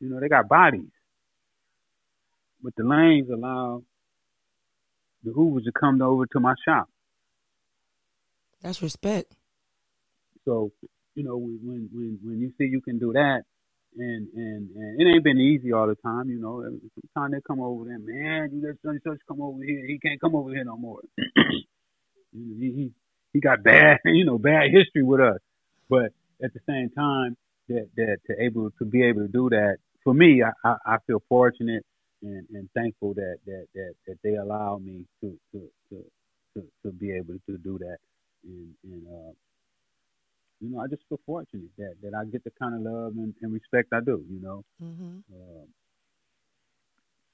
You 0.00 0.10
know, 0.10 0.20
they 0.20 0.28
got 0.28 0.48
bodies. 0.48 0.90
But 2.66 2.74
the 2.74 2.82
lanes 2.82 3.30
allow 3.30 3.84
the 5.22 5.30
Hoovers 5.30 5.62
to 5.66 5.70
come 5.70 6.02
over 6.02 6.26
to 6.26 6.40
my 6.40 6.54
shop. 6.66 6.88
That's 8.60 8.82
respect. 8.82 9.36
So, 10.44 10.72
you 11.14 11.22
know, 11.22 11.36
when 11.36 11.60
when 11.62 11.88
when, 11.92 12.18
when 12.24 12.40
you 12.40 12.52
see 12.58 12.64
you 12.64 12.80
can 12.80 12.98
do 12.98 13.12
that 13.12 13.42
and, 13.96 14.26
and 14.34 14.70
and 14.74 15.00
it 15.00 15.04
ain't 15.14 15.22
been 15.22 15.38
easy 15.38 15.72
all 15.72 15.86
the 15.86 15.94
time, 15.94 16.28
you 16.28 16.40
know. 16.40 16.64
Sometimes 17.14 17.34
they 17.34 17.40
come 17.46 17.60
over 17.60 17.84
there, 17.84 18.00
man, 18.00 18.50
you 18.52 18.66
let 18.66 18.74
such 18.84 19.00
such 19.04 19.20
come 19.28 19.40
over 19.40 19.62
here. 19.62 19.86
He 19.86 20.00
can't 20.00 20.20
come 20.20 20.34
over 20.34 20.50
here 20.50 20.64
no 20.64 20.76
more. 20.76 21.02
he, 22.32 22.42
he 22.58 22.92
he 23.32 23.38
got 23.38 23.62
bad, 23.62 23.98
you 24.06 24.24
know, 24.24 24.38
bad 24.38 24.72
history 24.72 25.04
with 25.04 25.20
us. 25.20 25.38
But 25.88 26.10
at 26.42 26.52
the 26.52 26.60
same 26.68 26.90
time, 26.90 27.36
that 27.68 27.90
that 27.96 28.16
to 28.26 28.42
able 28.42 28.72
to 28.80 28.84
be 28.84 29.04
able 29.04 29.20
to 29.20 29.28
do 29.28 29.50
that 29.50 29.76
for 30.02 30.14
me, 30.14 30.42
I, 30.42 30.50
I, 30.68 30.94
I 30.94 30.96
feel 31.06 31.22
fortunate 31.28 31.84
and, 32.26 32.46
and 32.52 32.68
thankful 32.74 33.14
that, 33.14 33.38
that 33.46 33.66
that 33.74 33.94
that 34.06 34.16
they 34.22 34.34
allow 34.34 34.78
me 34.78 35.04
to 35.20 35.38
to 35.52 35.68
to 35.90 36.04
to, 36.54 36.64
to 36.82 36.92
be 36.92 37.12
able 37.12 37.34
to 37.48 37.58
do 37.58 37.78
that. 37.78 37.98
And 38.44 38.74
and 38.84 39.06
uh, 39.06 39.32
you 40.60 40.70
know, 40.70 40.80
I 40.80 40.86
just 40.88 41.02
feel 41.08 41.20
fortunate 41.26 41.70
that 41.78 41.94
that 42.02 42.14
I 42.14 42.24
get 42.24 42.44
the 42.44 42.52
kind 42.58 42.74
of 42.74 42.80
love 42.80 43.12
and, 43.16 43.34
and 43.42 43.52
respect 43.52 43.92
I 43.92 44.00
do. 44.00 44.24
You 44.28 44.40
know, 44.42 44.64
hmm 44.80 45.18
uh, 45.32 45.64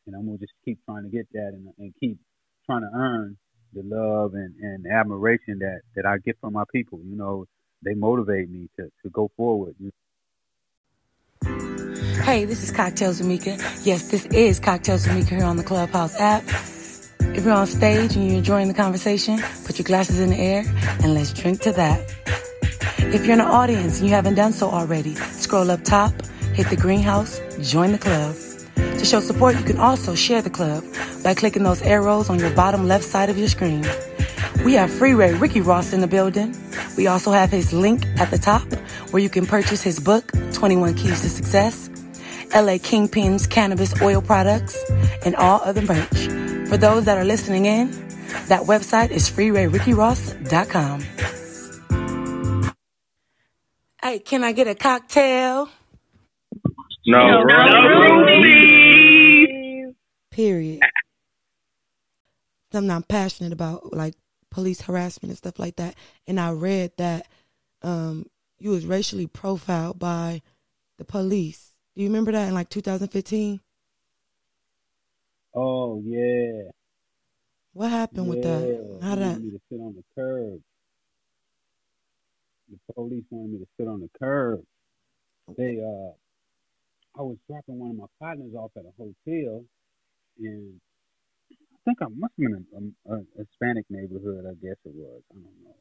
and 0.06 0.16
I'm 0.16 0.26
gonna 0.26 0.38
just 0.38 0.52
keep 0.64 0.78
trying 0.84 1.04
to 1.04 1.08
get 1.10 1.26
that 1.32 1.52
and, 1.54 1.68
and 1.78 1.94
keep 2.00 2.18
trying 2.66 2.82
to 2.82 2.90
earn 2.94 3.36
the 3.72 3.82
love 3.82 4.34
and, 4.34 4.54
and 4.60 4.86
admiration 4.86 5.58
that, 5.60 5.80
that 5.96 6.06
I 6.06 6.18
get 6.18 6.36
from 6.40 6.52
my 6.52 6.64
people. 6.72 7.00
You 7.04 7.16
know, 7.16 7.46
they 7.84 7.94
motivate 7.94 8.50
me 8.50 8.68
to, 8.76 8.84
to 9.02 9.10
go 9.10 9.30
forward. 9.36 9.74
You 9.78 9.90
Hey, 12.24 12.44
this 12.44 12.62
is 12.62 12.70
Cocktails 12.70 13.20
with 13.20 13.28
Meeka. 13.28 13.58
Yes, 13.84 14.08
this 14.08 14.26
is 14.26 14.60
Cocktails 14.60 15.08
with 15.08 15.16
Meeka 15.16 15.30
here 15.30 15.44
on 15.44 15.56
the 15.56 15.64
Clubhouse 15.64 16.14
app. 16.20 16.44
If 17.36 17.44
you're 17.44 17.52
on 17.52 17.66
stage 17.66 18.14
and 18.14 18.28
you're 18.28 18.38
enjoying 18.38 18.68
the 18.68 18.74
conversation, 18.74 19.40
put 19.64 19.76
your 19.76 19.84
glasses 19.84 20.20
in 20.20 20.30
the 20.30 20.36
air 20.36 20.62
and 21.02 21.14
let's 21.14 21.32
drink 21.32 21.60
to 21.62 21.72
that. 21.72 22.00
If 22.98 23.24
you're 23.24 23.32
in 23.32 23.38
the 23.40 23.44
audience 23.44 23.98
and 23.98 24.08
you 24.08 24.14
haven't 24.14 24.36
done 24.36 24.52
so 24.52 24.70
already, 24.70 25.16
scroll 25.16 25.68
up 25.68 25.82
top, 25.82 26.12
hit 26.54 26.68
the 26.68 26.76
greenhouse, 26.76 27.40
join 27.60 27.90
the 27.90 27.98
club. 27.98 28.36
To 28.76 29.04
show 29.04 29.18
support, 29.18 29.58
you 29.58 29.64
can 29.64 29.78
also 29.78 30.14
share 30.14 30.42
the 30.42 30.50
club 30.50 30.84
by 31.24 31.34
clicking 31.34 31.64
those 31.64 31.82
arrows 31.82 32.30
on 32.30 32.38
your 32.38 32.54
bottom 32.54 32.86
left 32.86 33.04
side 33.04 33.30
of 33.30 33.36
your 33.36 33.48
screen. 33.48 33.84
We 34.64 34.74
have 34.74 34.92
Freeway 34.92 35.34
Ricky 35.34 35.60
Ross 35.60 35.92
in 35.92 36.00
the 36.00 36.06
building. 36.06 36.54
We 36.96 37.08
also 37.08 37.32
have 37.32 37.50
his 37.50 37.72
link 37.72 38.06
at 38.20 38.30
the 38.30 38.38
top 38.38 38.72
where 39.10 39.20
you 39.20 39.28
can 39.28 39.44
purchase 39.44 39.82
his 39.82 39.98
book, 39.98 40.30
21 40.52 40.94
Keys 40.94 41.20
to 41.22 41.28
Success, 41.28 41.90
LA 42.54 42.78
Kingpin's 42.82 43.46
cannabis 43.46 44.00
oil 44.02 44.22
products, 44.22 44.76
and 45.24 45.34
all 45.36 45.60
other 45.64 45.82
merch. 45.82 46.28
For 46.68 46.76
those 46.76 47.04
that 47.04 47.18
are 47.18 47.24
listening 47.24 47.66
in, 47.66 47.90
that 48.48 48.62
website 48.62 49.10
is 49.10 49.30
freewayrickyross.com. 49.30 51.02
Hey, 54.02 54.18
can 54.18 54.42
I 54.42 54.52
get 54.52 54.66
a 54.66 54.74
cocktail? 54.74 55.68
No, 57.06 57.44
Period. 60.30 60.80
Something 62.72 62.90
I'm 62.90 63.02
passionate 63.02 63.52
about, 63.52 63.92
like 63.92 64.14
police 64.50 64.80
harassment 64.82 65.30
and 65.30 65.38
stuff 65.38 65.58
like 65.58 65.76
that. 65.76 65.94
And 66.26 66.40
I 66.40 66.52
read 66.52 66.92
that 66.98 67.28
um, 67.82 68.26
you 68.58 68.70
was 68.70 68.86
racially 68.86 69.26
profiled 69.26 69.98
by 69.98 70.42
the 70.98 71.04
police. 71.04 71.71
Do 71.94 72.02
you 72.02 72.08
remember 72.08 72.32
that 72.32 72.48
in 72.48 72.54
like 72.54 72.70
2015? 72.70 73.60
Oh 75.54 76.02
yeah. 76.04 76.70
What 77.74 77.90
happened 77.90 78.28
with 78.28 78.42
that? 78.42 78.98
How 79.02 79.14
that? 79.14 79.26
wanted 79.26 79.44
me 79.44 79.50
to 79.50 79.60
sit 79.70 79.80
on 79.80 79.94
the 79.94 80.04
curb. 80.14 80.60
The 82.70 82.94
police 82.94 83.24
wanted 83.30 83.52
me 83.52 83.58
to 83.58 83.66
sit 83.78 83.88
on 83.88 84.00
the 84.00 84.08
curb. 84.18 84.62
They 85.58 85.80
uh 85.80 86.12
I 87.18 87.22
was 87.22 87.36
dropping 87.46 87.78
one 87.78 87.90
of 87.90 87.96
my 87.96 88.06
partners 88.18 88.54
off 88.54 88.70
at 88.76 88.84
a 88.84 88.92
hotel 88.96 89.64
and 90.38 90.80
I 91.50 91.78
think 91.84 91.98
I 92.00 92.06
must 92.08 92.32
have 92.38 92.38
been 92.38 92.66
in 92.72 92.94
a, 93.06 93.14
a, 93.14 93.16
a 93.18 93.24
Hispanic 93.38 93.84
neighborhood, 93.90 94.46
I 94.46 94.54
guess 94.64 94.76
it 94.84 94.94
was. 94.94 95.20
I 95.30 95.34
don't 95.34 95.64
know. 95.64 95.71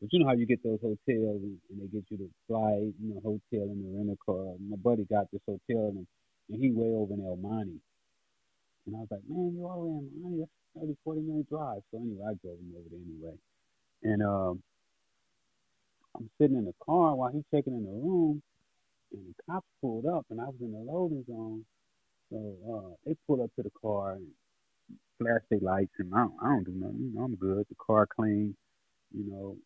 But 0.00 0.12
you 0.12 0.20
know 0.20 0.26
how 0.26 0.34
you 0.34 0.46
get 0.46 0.62
those 0.62 0.80
hotels 0.82 0.98
and, 1.42 1.58
and 1.70 1.80
they 1.80 1.86
get 1.86 2.04
you 2.10 2.18
to 2.18 2.30
fly, 2.46 2.92
you 3.00 3.14
know, 3.14 3.20
hotel 3.24 3.68
and 3.70 3.84
the 3.84 3.96
rental 3.96 4.18
car. 4.24 4.54
My 4.60 4.76
buddy 4.76 5.04
got 5.04 5.30
this 5.32 5.40
hotel 5.46 5.94
and, 5.96 6.06
and 6.50 6.60
he 6.62 6.70
way 6.72 6.92
over 6.92 7.14
in 7.14 7.24
El 7.24 7.36
Monte. 7.36 7.80
And 8.86 8.96
I 8.96 8.98
was 9.00 9.08
like, 9.10 9.22
man, 9.28 9.54
you're 9.56 9.68
all 9.70 9.80
the 9.80 9.88
way 9.88 9.98
in 9.98 10.22
Miami? 10.22 10.46
That's 10.74 10.86
30, 10.86 10.96
40 11.04 11.20
minute 11.20 11.48
drive. 11.48 11.82
So 11.90 11.98
anyway, 11.98 12.24
I 12.28 12.34
drove 12.42 12.58
him 12.58 12.74
over 12.76 12.88
there 12.90 13.00
anyway. 13.00 13.38
And 14.02 14.22
um, 14.22 14.62
I'm 16.16 16.28
sitting 16.38 16.56
in 16.56 16.64
the 16.66 16.74
car 16.84 17.14
while 17.14 17.32
he's 17.32 17.44
checking 17.52 17.74
in 17.74 17.84
the 17.84 17.90
room, 17.90 18.42
and 19.12 19.22
the 19.28 19.52
cops 19.52 19.66
pulled 19.80 20.06
up, 20.06 20.26
and 20.30 20.40
I 20.40 20.44
was 20.44 20.56
in 20.60 20.72
the 20.72 20.78
loading 20.78 21.24
zone. 21.26 21.64
So 22.30 22.56
uh, 22.68 22.94
they 23.06 23.16
pulled 23.26 23.40
up 23.40 23.50
to 23.56 23.62
the 23.62 23.70
car 23.80 24.12
and 24.12 24.26
flashed 25.18 25.46
their 25.50 25.60
lights, 25.60 25.92
and 25.98 26.12
I 26.14 26.18
don't, 26.18 26.34
I 26.42 26.46
don't 26.46 26.64
do 26.64 26.72
nothing. 26.74 27.10
You 27.12 27.18
know, 27.18 27.24
I'm 27.24 27.36
good. 27.36 27.64
The 27.68 27.76
car 27.76 28.06
clean. 28.06 28.54
You 29.16 29.30
know, 29.30 29.56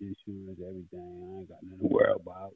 insurance, 0.00 0.58
everything. 0.60 0.88
I 0.92 1.38
ain't 1.40 1.48
got 1.48 1.62
nothing 1.62 1.88
to 1.88 1.94
worry 1.94 2.12
about. 2.14 2.54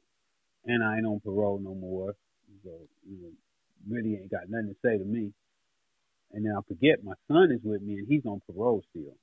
And 0.65 0.83
I 0.83 0.97
ain't 0.97 1.05
on 1.05 1.19
parole 1.21 1.59
no 1.59 1.75
more. 1.75 2.15
So, 2.63 2.71
you 3.07 3.17
know, 3.21 3.29
really 3.89 4.15
ain't 4.15 4.31
got 4.31 4.49
nothing 4.49 4.69
to 4.69 4.75
say 4.83 4.97
to 4.97 5.05
me. 5.05 5.31
And 6.33 6.45
then 6.45 6.53
I 6.57 6.61
forget 6.67 7.03
my 7.03 7.13
son 7.27 7.51
is 7.51 7.61
with 7.63 7.81
me 7.81 7.95
and 7.99 8.07
he's 8.07 8.25
on 8.25 8.41
parole 8.51 8.83
still. 8.89 9.15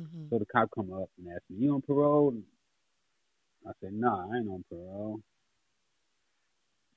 Mhm. 0.00 0.30
So 0.30 0.38
the 0.38 0.46
cop 0.46 0.70
come 0.74 0.92
up 0.92 1.10
and 1.18 1.28
asked 1.28 1.48
me, 1.50 1.58
You 1.58 1.74
on 1.74 1.82
parole? 1.82 2.34
I 3.66 3.72
said, 3.80 3.92
Nah, 3.92 4.30
I 4.32 4.38
ain't 4.38 4.48
on 4.48 4.64
parole. 4.70 5.20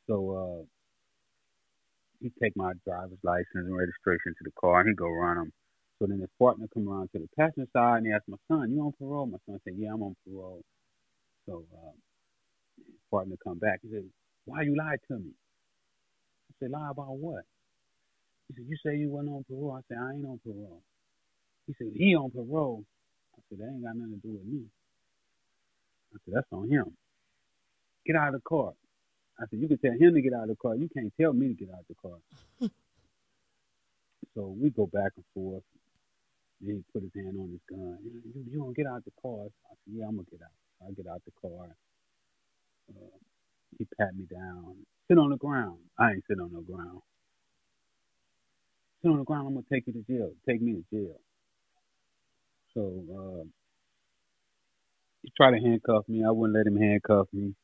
So 0.07 0.31
uh 0.63 0.65
he 2.21 2.31
take 2.41 2.55
my 2.55 2.73
driver's 2.85 3.17
license 3.23 3.47
and 3.53 3.75
registration 3.75 4.33
to 4.37 4.43
the 4.43 4.51
car 4.59 4.81
and 4.81 4.89
he 4.89 4.95
go 4.95 5.09
run 5.09 5.37
them. 5.37 5.53
So 5.99 6.07
then 6.07 6.19
his 6.21 6.29
partner 6.39 6.67
come 6.73 6.89
around 6.89 7.09
to 7.13 7.19
the 7.19 7.29
passenger 7.37 7.69
side 7.73 7.99
and 7.99 8.07
he 8.07 8.13
asked 8.13 8.27
my 8.29 8.37
son, 8.49 8.71
You 8.71 8.81
on 8.81 8.93
parole? 8.99 9.27
My 9.27 9.39
son 9.47 9.59
said, 9.65 9.75
Yeah, 9.77 9.93
I'm 9.93 10.03
on 10.03 10.15
parole. 10.27 10.61
So 11.47 11.65
uh 11.73 11.91
his 12.87 12.95
partner 13.11 13.35
come 13.43 13.59
back. 13.59 13.79
He 13.83 13.89
said, 13.91 14.05
Why 14.45 14.63
you 14.63 14.77
lied 14.77 14.99
to 15.09 15.15
me? 15.19 15.31
I 16.51 16.53
said, 16.59 16.71
Lie 16.71 16.89
about 16.91 17.17
what? 17.17 17.43
He 18.49 18.55
said, 18.55 18.65
You 18.69 18.77
say 18.85 18.97
you 18.97 19.09
wasn't 19.09 19.31
on 19.35 19.45
parole. 19.49 19.77
I 19.77 19.81
said, 19.89 19.97
I 20.01 20.13
ain't 20.15 20.25
on 20.25 20.39
parole. 20.43 20.83
He 21.67 21.75
said, 21.77 21.89
He 21.95 22.15
on 22.15 22.31
parole. 22.31 22.83
I 23.37 23.41
said, 23.49 23.59
That 23.59 23.71
ain't 23.73 23.83
got 23.83 23.97
nothing 23.97 24.21
to 24.21 24.27
do 24.27 24.33
with 24.35 24.45
me. 24.45 24.63
I 26.15 26.17
said, 26.25 26.35
That's 26.35 26.47
on 26.53 26.69
him. 26.69 26.95
Get 28.07 28.15
out 28.17 28.29
of 28.29 28.35
the 28.35 28.41
car. 28.49 28.73
I 29.39 29.45
said, 29.49 29.59
You 29.59 29.67
can 29.69 29.79
tell 29.79 29.93
him 29.93 30.15
to 30.15 30.21
get 30.21 30.33
out 30.33 30.43
of 30.43 30.49
the 30.49 30.57
car. 30.57 30.75
You 30.75 30.89
can't 30.93 31.13
tell 31.19 31.33
me 31.33 31.49
to 31.49 31.55
get 31.55 31.69
out 31.73 31.81
of 31.81 31.87
the 31.89 31.95
car. 31.95 32.19
so 34.35 34.55
we 34.59 34.69
go 34.71 34.87
back 34.87 35.13
and 35.17 35.25
forth. 35.33 35.63
Then 36.61 36.75
he 36.77 36.83
put 36.93 37.03
his 37.03 37.11
hand 37.15 37.37
on 37.39 37.49
his 37.51 37.61
gun. 37.69 37.97
You, 38.03 38.21
you, 38.51 38.59
gonna 38.59 38.73
get 38.73 38.87
out 38.87 39.05
the 39.05 39.11
car? 39.21 39.45
I 39.45 39.73
said, 39.85 39.93
Yeah, 39.93 40.05
I'm 40.07 40.17
gonna 40.17 40.27
get 40.31 40.41
out. 40.41 40.87
I 40.87 40.91
get 40.91 41.07
out 41.07 41.21
the 41.25 41.31
car. 41.39 41.75
Uh, 42.89 43.17
he 43.77 43.85
pat 43.97 44.15
me 44.15 44.25
down. 44.29 44.75
Sit 45.07 45.17
on 45.17 45.29
the 45.29 45.37
ground. 45.37 45.79
I 45.97 46.11
ain't 46.11 46.23
sit 46.27 46.39
on 46.39 46.51
the 46.53 46.61
ground. 46.61 47.01
sit 49.01 49.09
on 49.11 49.17
the 49.19 49.23
ground. 49.23 49.47
I'm 49.47 49.53
gonna 49.53 49.65
take 49.71 49.87
you 49.87 49.93
to 49.93 50.03
jail. 50.03 50.31
Take 50.47 50.61
me 50.61 50.73
to 50.73 50.83
jail. 50.91 51.19
So 52.73 52.81
uh, 53.11 53.43
he 55.23 55.31
tried 55.37 55.51
to 55.51 55.59
handcuff 55.59 56.05
me. 56.07 56.23
I 56.25 56.31
wouldn't 56.31 56.57
let 56.57 56.67
him 56.67 56.77
handcuff 56.77 57.27
me. 57.33 57.55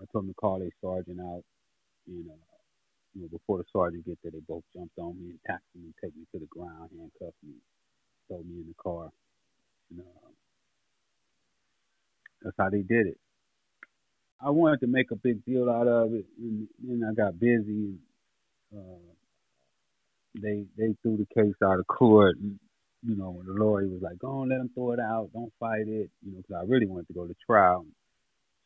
I 0.00 0.04
told 0.12 0.24
him 0.24 0.30
to 0.30 0.34
call 0.34 0.62
a 0.62 0.70
sergeant 0.82 1.20
out. 1.20 1.42
You 2.06 2.24
uh, 2.30 2.53
you 3.14 3.22
know, 3.22 3.28
before 3.28 3.58
the 3.58 3.64
sergeant 3.72 4.06
get 4.06 4.18
there, 4.22 4.32
they 4.32 4.40
both 4.48 4.64
jumped 4.74 4.98
on 4.98 5.16
me 5.20 5.30
and 5.30 5.38
tackled 5.46 5.82
me, 5.82 5.92
take 6.02 6.16
me 6.16 6.24
to 6.32 6.38
the 6.38 6.46
ground, 6.46 6.90
handcuffed 6.98 7.42
me, 7.42 7.54
throw 8.28 8.38
me 8.38 8.60
in 8.60 8.66
the 8.68 8.74
car. 8.82 9.10
And, 9.90 10.00
uh, 10.00 10.28
that's 12.42 12.56
how 12.58 12.70
they 12.70 12.82
did 12.82 13.06
it. 13.06 13.18
I 14.40 14.50
wanted 14.50 14.80
to 14.80 14.86
make 14.86 15.10
a 15.10 15.16
big 15.16 15.44
deal 15.44 15.70
out 15.70 15.88
of 15.88 16.12
it, 16.12 16.26
and 16.38 16.68
then 16.82 17.08
I 17.08 17.14
got 17.14 17.40
busy. 17.40 17.94
Uh, 18.76 19.14
they 20.34 20.64
they 20.76 20.94
threw 21.02 21.16
the 21.16 21.26
case 21.34 21.54
out 21.64 21.78
of 21.78 21.86
court. 21.86 22.36
And, 22.36 22.58
you 23.06 23.16
know, 23.16 23.42
the 23.46 23.52
lawyer 23.52 23.86
was 23.86 24.02
like, 24.02 24.18
"Go 24.18 24.40
on, 24.40 24.50
let 24.50 24.60
him 24.60 24.70
throw 24.74 24.92
it 24.92 25.00
out. 25.00 25.30
Don't 25.32 25.52
fight 25.58 25.88
it." 25.88 26.10
You 26.22 26.32
know, 26.32 26.38
because 26.38 26.56
I 26.56 26.70
really 26.70 26.86
wanted 26.86 27.06
to 27.08 27.14
go 27.14 27.26
to 27.26 27.34
trial, 27.46 27.86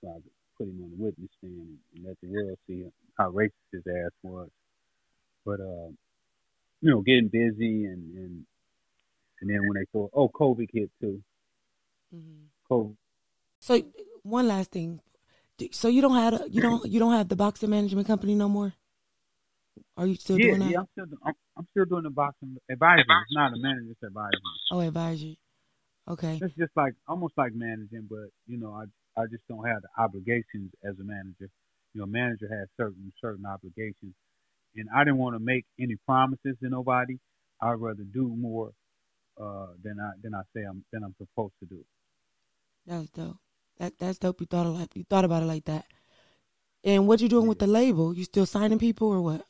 so 0.00 0.08
I 0.08 0.18
put 0.58 0.68
him 0.68 0.80
on 0.82 0.90
the 0.90 1.04
witness 1.04 1.30
stand 1.38 1.54
and, 1.54 1.78
and 1.94 2.04
let 2.06 2.16
the 2.20 2.28
world 2.28 2.58
see 2.66 2.84
how 3.16 3.30
racist 3.30 3.52
his 3.72 3.82
ass 3.86 4.12
was. 4.22 4.48
But 5.46 5.60
uh, 5.60 5.88
you 6.80 6.90
know, 6.90 7.00
getting 7.00 7.28
busy 7.28 7.84
and 7.84 8.14
and 8.16 8.44
and 9.40 9.50
then 9.50 9.60
when 9.60 9.74
they 9.74 9.86
thought, 9.92 10.10
oh, 10.14 10.28
COVID 10.28 10.68
hit 10.72 10.90
too. 11.00 11.22
Mm-hmm. 12.14 12.74
COVID. 12.74 12.96
So 13.60 13.82
one 14.22 14.48
last 14.48 14.72
thing. 14.72 15.00
So 15.72 15.88
you 15.88 16.02
don't 16.02 16.14
have 16.14 16.34
a, 16.34 16.50
you 16.50 16.62
don't 16.62 16.86
you 16.86 16.98
don't 17.00 17.12
have 17.12 17.28
the 17.28 17.36
boxing 17.36 17.70
management 17.70 18.06
company 18.06 18.34
no 18.34 18.48
more? 18.48 18.74
Are 19.96 20.06
you 20.06 20.14
still 20.14 20.38
yeah, 20.38 20.46
doing 20.46 20.60
that? 20.60 20.70
Yeah, 20.70 20.78
I'm 20.78 20.88
still 20.92 21.18
I'm, 21.24 21.34
I'm 21.56 21.66
still 21.70 21.84
doing 21.84 22.04
the 22.04 22.10
boxing 22.10 22.56
advisory. 22.70 23.02
It's 23.02 23.32
not 23.32 23.52
a 23.52 23.58
manager, 23.58 23.90
it's 23.90 24.02
advisory. 24.02 24.40
Oh, 24.70 24.80
advisory. 24.80 25.38
Okay. 26.08 26.38
It's 26.40 26.54
just 26.54 26.72
like 26.76 26.94
almost 27.06 27.34
like 27.36 27.54
managing, 27.54 28.06
but 28.08 28.30
you 28.46 28.58
know, 28.58 28.72
I 28.72 28.84
I 29.18 29.26
just 29.26 29.42
don't 29.48 29.66
have 29.66 29.82
the 29.82 29.88
obligations 30.02 30.70
as 30.84 30.94
a 31.00 31.04
manager. 31.04 31.50
You 31.94 32.02
know, 32.02 32.06
manager 32.06 32.48
has 32.50 32.68
certain 32.76 33.12
certain 33.20 33.44
obligations, 33.46 34.14
and 34.76 34.88
I 34.94 35.02
didn't 35.04 35.18
want 35.18 35.34
to 35.34 35.40
make 35.40 35.64
any 35.80 35.96
promises 36.06 36.56
to 36.62 36.68
nobody. 36.68 37.18
I'd 37.60 37.80
rather 37.80 38.04
do 38.04 38.28
more 38.28 38.70
uh, 39.40 39.66
than 39.82 39.98
I 40.00 40.10
than 40.22 40.34
I 40.34 40.42
say 40.54 40.62
I'm 40.62 40.84
than 40.92 41.02
I'm 41.02 41.14
supposed 41.18 41.54
to 41.60 41.66
do. 41.66 41.84
That's 42.86 43.10
dope. 43.10 43.38
That 43.78 43.98
that's 43.98 44.18
dope. 44.18 44.40
You 44.40 44.46
thought 44.46 44.66
of 44.66 44.78
like 44.78 44.94
you 44.94 45.04
thought 45.08 45.24
about 45.24 45.42
it 45.42 45.46
like 45.46 45.64
that. 45.64 45.86
And 46.84 47.08
what 47.08 47.20
you 47.20 47.28
doing 47.28 47.48
with 47.48 47.58
the 47.58 47.66
label? 47.66 48.14
You 48.14 48.24
still 48.24 48.46
signing 48.46 48.78
people 48.78 49.08
or 49.08 49.20
what? 49.20 49.42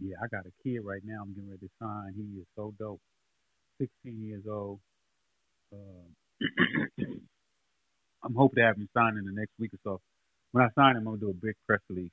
Yeah, 0.00 0.16
I 0.22 0.26
got 0.26 0.46
a 0.46 0.52
kid 0.64 0.80
right 0.80 1.02
now. 1.04 1.22
I'm 1.22 1.32
getting 1.32 1.50
ready 1.50 1.66
to 1.66 1.70
sign. 1.80 2.14
He 2.16 2.40
is 2.40 2.46
so 2.56 2.74
dope. 2.78 3.00
16 3.78 4.20
years 4.20 4.42
old. 4.48 4.80
Uh, 5.72 7.04
I'm 8.24 8.34
hoping 8.34 8.56
to 8.56 8.66
have 8.66 8.76
him 8.76 8.88
sign 8.94 9.16
in 9.16 9.24
the 9.24 9.32
next 9.32 9.52
week 9.58 9.72
or 9.74 9.78
so. 9.84 10.00
When 10.52 10.64
I 10.64 10.68
sign 10.74 10.96
him, 10.96 11.08
I'm 11.08 11.16
gonna 11.16 11.18
do 11.18 11.30
a 11.30 11.34
big 11.34 11.54
press 11.66 11.80
release. 11.88 12.10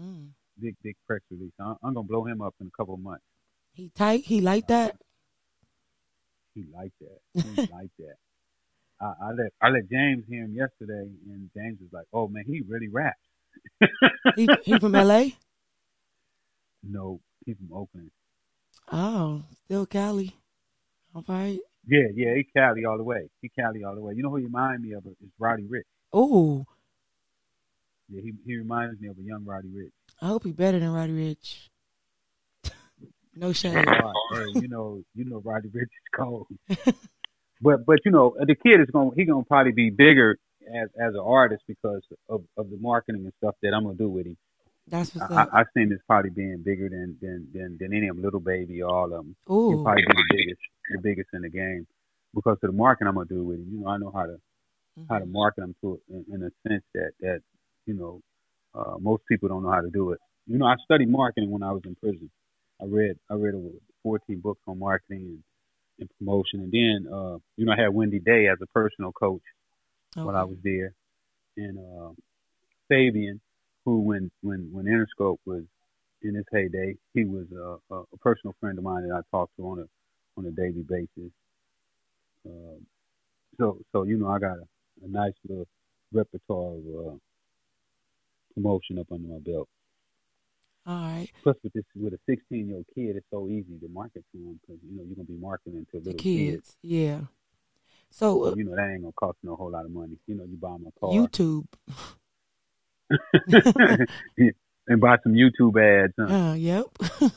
Mm. 0.00 0.28
Big, 0.60 0.74
big 0.82 0.96
press 1.06 1.20
release. 1.30 1.52
I'm, 1.60 1.76
I'm 1.82 1.94
gonna 1.94 2.06
blow 2.06 2.24
him 2.24 2.40
up 2.40 2.54
in 2.60 2.68
a 2.68 2.70
couple 2.76 2.94
of 2.94 3.00
months. 3.00 3.24
He 3.72 3.90
tight. 3.94 4.24
He 4.24 4.40
like 4.40 4.68
that. 4.68 4.96
He 6.54 6.64
like 6.72 6.92
that. 7.00 7.42
He 7.42 7.60
like 7.72 7.90
that. 7.98 8.16
I, 9.00 9.12
I 9.22 9.32
let 9.32 9.52
I 9.60 9.68
let 9.68 9.90
James 9.90 10.24
hear 10.28 10.44
him 10.44 10.54
yesterday, 10.54 11.08
and 11.28 11.50
James 11.56 11.78
was 11.80 11.90
like, 11.92 12.06
"Oh 12.12 12.28
man, 12.28 12.44
he 12.46 12.62
really 12.66 12.88
raps." 12.88 13.18
he 14.36 14.48
he 14.64 14.78
from 14.78 14.94
L.A. 14.94 15.36
No, 16.82 17.20
he's 17.44 17.56
from 17.56 17.76
Oakland. 17.76 18.10
Oh, 18.90 19.44
still 19.64 19.86
Cali. 19.86 20.36
All 21.14 21.24
right. 21.28 21.58
Yeah, 21.86 22.08
yeah, 22.14 22.34
he 22.34 22.46
Cali 22.56 22.84
all 22.84 22.98
the 22.98 23.04
way. 23.04 23.28
He 23.40 23.48
Cali 23.48 23.84
all 23.84 23.94
the 23.94 24.00
way. 24.00 24.14
You 24.14 24.22
know 24.22 24.30
who 24.30 24.36
he 24.36 24.44
reminds 24.44 24.82
me 24.82 24.92
of 24.92 25.06
is 25.06 25.14
Roddy 25.38 25.64
Ricch. 25.64 25.82
Oh. 26.12 26.66
Yeah, 28.08 28.20
he 28.22 28.32
he 28.44 28.56
reminds 28.56 29.00
me 29.00 29.08
of 29.08 29.18
a 29.18 29.22
young 29.22 29.44
Roddy 29.44 29.68
Ricch. 29.68 29.92
I 30.20 30.26
hope 30.26 30.44
he 30.44 30.52
better 30.52 30.78
than 30.78 30.92
Roddy 30.92 31.12
Ricch. 31.12 31.68
no 33.34 33.52
shade. 33.52 33.72
hey, 33.72 33.84
oh, 34.02 34.46
you 34.54 34.68
know, 34.68 35.02
you 35.14 35.24
know, 35.24 35.40
Roddy 35.44 35.68
Ricch 35.68 35.82
is 35.82 36.08
cold. 36.14 36.46
but 37.60 37.86
but 37.86 38.00
you 38.04 38.10
know, 38.10 38.36
the 38.38 38.54
kid 38.54 38.80
is 38.80 38.88
gonna 38.92 39.10
he 39.16 39.24
gonna 39.24 39.44
probably 39.44 39.72
be 39.72 39.90
bigger 39.90 40.38
as 40.74 40.88
as 41.00 41.14
an 41.14 41.22
artist 41.24 41.62
because 41.66 42.02
of 42.28 42.42
of 42.56 42.70
the 42.70 42.76
marketing 42.78 43.24
and 43.24 43.32
stuff 43.38 43.54
that 43.62 43.72
I'm 43.72 43.84
gonna 43.84 43.96
do 43.96 44.08
with 44.08 44.26
him. 44.26 44.36
That's 44.90 45.14
what's 45.14 45.30
I, 45.30 45.42
up. 45.42 45.48
I, 45.52 45.60
I 45.60 45.64
seen 45.74 45.88
this 45.88 46.00
probably 46.06 46.30
being 46.30 46.62
bigger 46.64 46.88
than 46.88 47.16
than 47.20 47.48
than, 47.52 47.78
than 47.80 47.94
any 47.94 48.08
of 48.08 48.16
them, 48.16 48.24
Lil 48.24 48.40
Baby, 48.40 48.82
all 48.82 49.04
of 49.04 49.10
them. 49.10 49.36
Ooh. 49.50 49.70
He'll 49.70 49.82
probably 49.82 50.02
be 50.02 50.14
the 50.14 50.36
biggest, 50.36 50.60
the 50.92 50.98
biggest 51.00 51.28
in 51.32 51.42
the 51.42 51.48
game 51.48 51.86
because 52.34 52.58
of 52.62 52.70
the 52.70 52.72
marketing 52.72 53.08
I'm 53.08 53.14
gonna 53.14 53.26
do 53.26 53.44
with 53.44 53.58
him. 53.58 53.68
You 53.72 53.80
know, 53.80 53.88
I 53.88 53.98
know 53.98 54.10
how 54.14 54.26
to 54.26 54.36
how 55.08 55.18
to 55.18 55.26
market 55.26 55.62
them 55.62 55.74
to 55.82 56.00
in, 56.08 56.24
in 56.34 56.42
a 56.42 56.68
sense 56.68 56.84
that 56.94 57.12
that 57.20 57.40
you 57.86 57.94
know 57.94 58.20
uh, 58.74 58.98
most 58.98 59.22
people 59.28 59.48
don't 59.48 59.62
know 59.62 59.70
how 59.72 59.80
to 59.80 59.90
do 59.90 60.12
it. 60.12 60.20
You 60.46 60.58
know, 60.58 60.66
I 60.66 60.74
studied 60.84 61.08
marketing 61.08 61.50
when 61.50 61.62
I 61.62 61.72
was 61.72 61.82
in 61.84 61.94
prison. 61.96 62.30
I 62.80 62.86
read 62.86 63.18
I 63.30 63.34
read 63.34 63.54
over 63.54 63.68
14 64.02 64.40
books 64.40 64.60
on 64.66 64.78
marketing 64.78 65.22
and, 65.22 65.42
and 66.00 66.10
promotion, 66.18 66.60
and 66.60 66.72
then 66.72 67.12
uh, 67.12 67.38
you 67.56 67.64
know 67.66 67.72
I 67.72 67.80
had 67.80 67.94
Wendy 67.94 68.18
Day 68.18 68.48
as 68.48 68.58
a 68.62 68.66
personal 68.66 69.12
coach 69.12 69.42
Okay. 70.16 70.24
while 70.24 70.36
I 70.36 70.42
was 70.42 70.58
there, 70.64 70.92
and 71.56 71.78
uh, 71.78 72.10
Fabian, 72.88 73.40
who 73.84 74.00
when 74.00 74.30
when 74.42 74.68
when 74.72 74.86
Interscope 74.86 75.38
was 75.46 75.64
in 76.22 76.36
its 76.36 76.48
heyday, 76.52 76.96
he 77.14 77.24
was 77.24 77.46
a, 77.52 77.94
a, 77.94 78.04
personal 78.20 78.54
friend 78.60 78.76
of 78.76 78.84
mine 78.84 79.08
that 79.08 79.14
I 79.14 79.20
talked 79.36 79.56
to 79.56 79.62
on 79.62 79.78
a 79.80 80.38
on 80.38 80.46
a 80.46 80.50
daily 80.50 80.84
basis. 80.88 81.32
Uh, 82.46 82.78
so 83.58 83.78
so 83.92 84.02
you 84.04 84.16
know 84.16 84.28
I 84.28 84.38
got 84.38 84.58
a, 84.58 84.66
a 85.04 85.08
nice 85.08 85.32
little 85.48 85.66
repertoire 86.12 86.74
of 86.74 87.14
uh, 87.14 87.16
promotion 88.54 88.98
up 88.98 89.06
under 89.12 89.28
my 89.28 89.38
belt. 89.38 89.68
All 90.86 90.94
right. 90.94 91.28
Plus, 91.42 91.56
with 91.62 91.72
this 91.72 91.84
with 91.94 92.14
a 92.14 92.18
16 92.26 92.66
year 92.66 92.76
old 92.76 92.86
kid, 92.94 93.16
it's 93.16 93.26
so 93.30 93.48
easy 93.48 93.78
to 93.80 93.88
market 93.88 94.24
to 94.32 94.38
him 94.38 94.60
because 94.60 94.82
you 94.82 94.96
know 94.96 95.04
you're 95.06 95.16
gonna 95.16 95.26
be 95.26 95.36
marketing 95.36 95.86
to 95.92 96.00
The 96.00 96.10
little 96.10 96.18
kids. 96.18 96.76
Yeah. 96.82 97.20
So 98.10 98.44
uh, 98.44 98.50
So, 98.50 98.56
you 98.56 98.64
know 98.64 98.76
that 98.76 98.90
ain't 98.90 99.02
gonna 99.02 99.12
cost 99.12 99.38
no 99.42 99.56
whole 99.56 99.70
lot 99.70 99.84
of 99.84 99.90
money. 99.90 100.18
You 100.26 100.36
know, 100.36 100.44
you 100.44 100.56
buy 100.56 100.76
my 100.78 100.90
car 100.98 101.10
YouTube. 101.10 101.66
and 104.86 105.00
buy 105.00 105.16
some 105.22 105.32
YouTube 105.34 105.76
ads. 105.80 106.14
Huh? 106.18 106.24
Uh, 106.34 106.54
yep. 106.54 106.84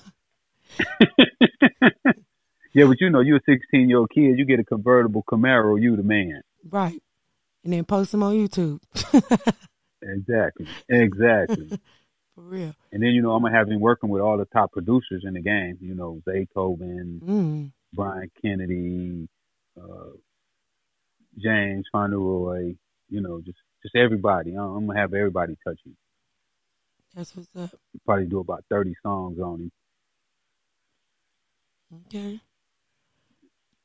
yeah, 2.73 2.85
but 2.85 2.99
you 2.99 3.09
know, 3.09 3.19
you're 3.19 3.37
a 3.37 3.41
16 3.47 3.89
year 3.89 3.99
old 3.99 4.09
kid. 4.13 4.37
You 4.37 4.45
get 4.45 4.59
a 4.59 4.63
convertible 4.63 5.23
Camaro, 5.29 5.79
you 5.81 5.95
the 5.95 6.03
man. 6.03 6.41
right. 6.69 7.01
And 7.63 7.71
then 7.71 7.85
post 7.85 8.11
them 8.11 8.23
on 8.23 8.33
YouTube. 8.35 8.79
Exactly, 10.05 10.67
exactly. 10.89 11.79
For 12.35 12.41
real. 12.41 12.75
and 12.91 13.01
then 13.01 13.11
you 13.11 13.21
know, 13.21 13.31
I'm 13.31 13.41
gonna 13.41 13.55
have 13.55 13.69
him 13.69 13.79
working 13.79 14.09
with 14.09 14.21
all 14.21 14.37
the 14.37 14.43
top 14.43 14.73
producers 14.73 15.23
in 15.25 15.33
the 15.35 15.39
game. 15.41 15.77
You 15.79 15.95
know, 15.95 16.21
Zaytoven, 16.27 17.21
Mm. 17.21 17.71
Brian 17.93 18.29
Kennedy, 18.41 19.29
uh, 19.81 20.09
James 21.37 21.85
Fauntleroy. 21.89 22.73
You 23.09 23.21
know, 23.21 23.39
just 23.39 23.59
just 23.83 23.95
everybody. 23.95 24.51
I'm 24.51 24.87
gonna 24.87 24.99
have 24.99 25.13
everybody 25.13 25.55
touch 25.65 25.79
him. 25.85 25.95
That's 27.15 27.35
what's 27.35 27.49
up. 27.55 27.79
Probably 28.05 28.25
do 28.25 28.39
about 28.39 28.63
30 28.69 28.95
songs 29.03 29.39
on 29.39 29.61
him, 29.61 29.71
Okay. 32.07 32.39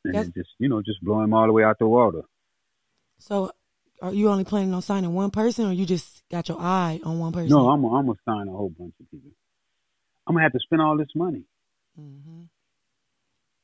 and 0.04 0.34
just 0.34 0.50
you 0.58 0.68
know, 0.68 0.80
just 0.80 1.02
blow 1.02 1.20
him 1.20 1.34
all 1.34 1.46
the 1.46 1.52
way 1.52 1.64
out 1.64 1.78
the 1.78 1.86
water. 1.86 2.22
So, 3.18 3.50
are 4.00 4.14
you 4.14 4.28
only 4.30 4.44
planning 4.44 4.72
on 4.72 4.80
signing 4.80 5.12
one 5.12 5.30
person, 5.30 5.66
or 5.66 5.72
you 5.72 5.84
just 5.84 6.22
got 6.30 6.48
your 6.48 6.58
eye 6.60 7.00
on 7.04 7.18
one 7.18 7.32
person? 7.32 7.50
No, 7.50 7.68
I'm 7.68 7.84
I'm 7.84 8.06
gonna 8.06 8.18
sign 8.24 8.48
a 8.48 8.52
whole 8.52 8.70
bunch 8.70 8.94
of 9.00 9.10
people. 9.10 9.30
I'm 10.26 10.34
gonna 10.34 10.44
have 10.44 10.52
to 10.52 10.60
spend 10.60 10.80
all 10.80 10.96
this 10.96 11.08
money. 11.14 11.44
Mm-hmm. 12.00 12.42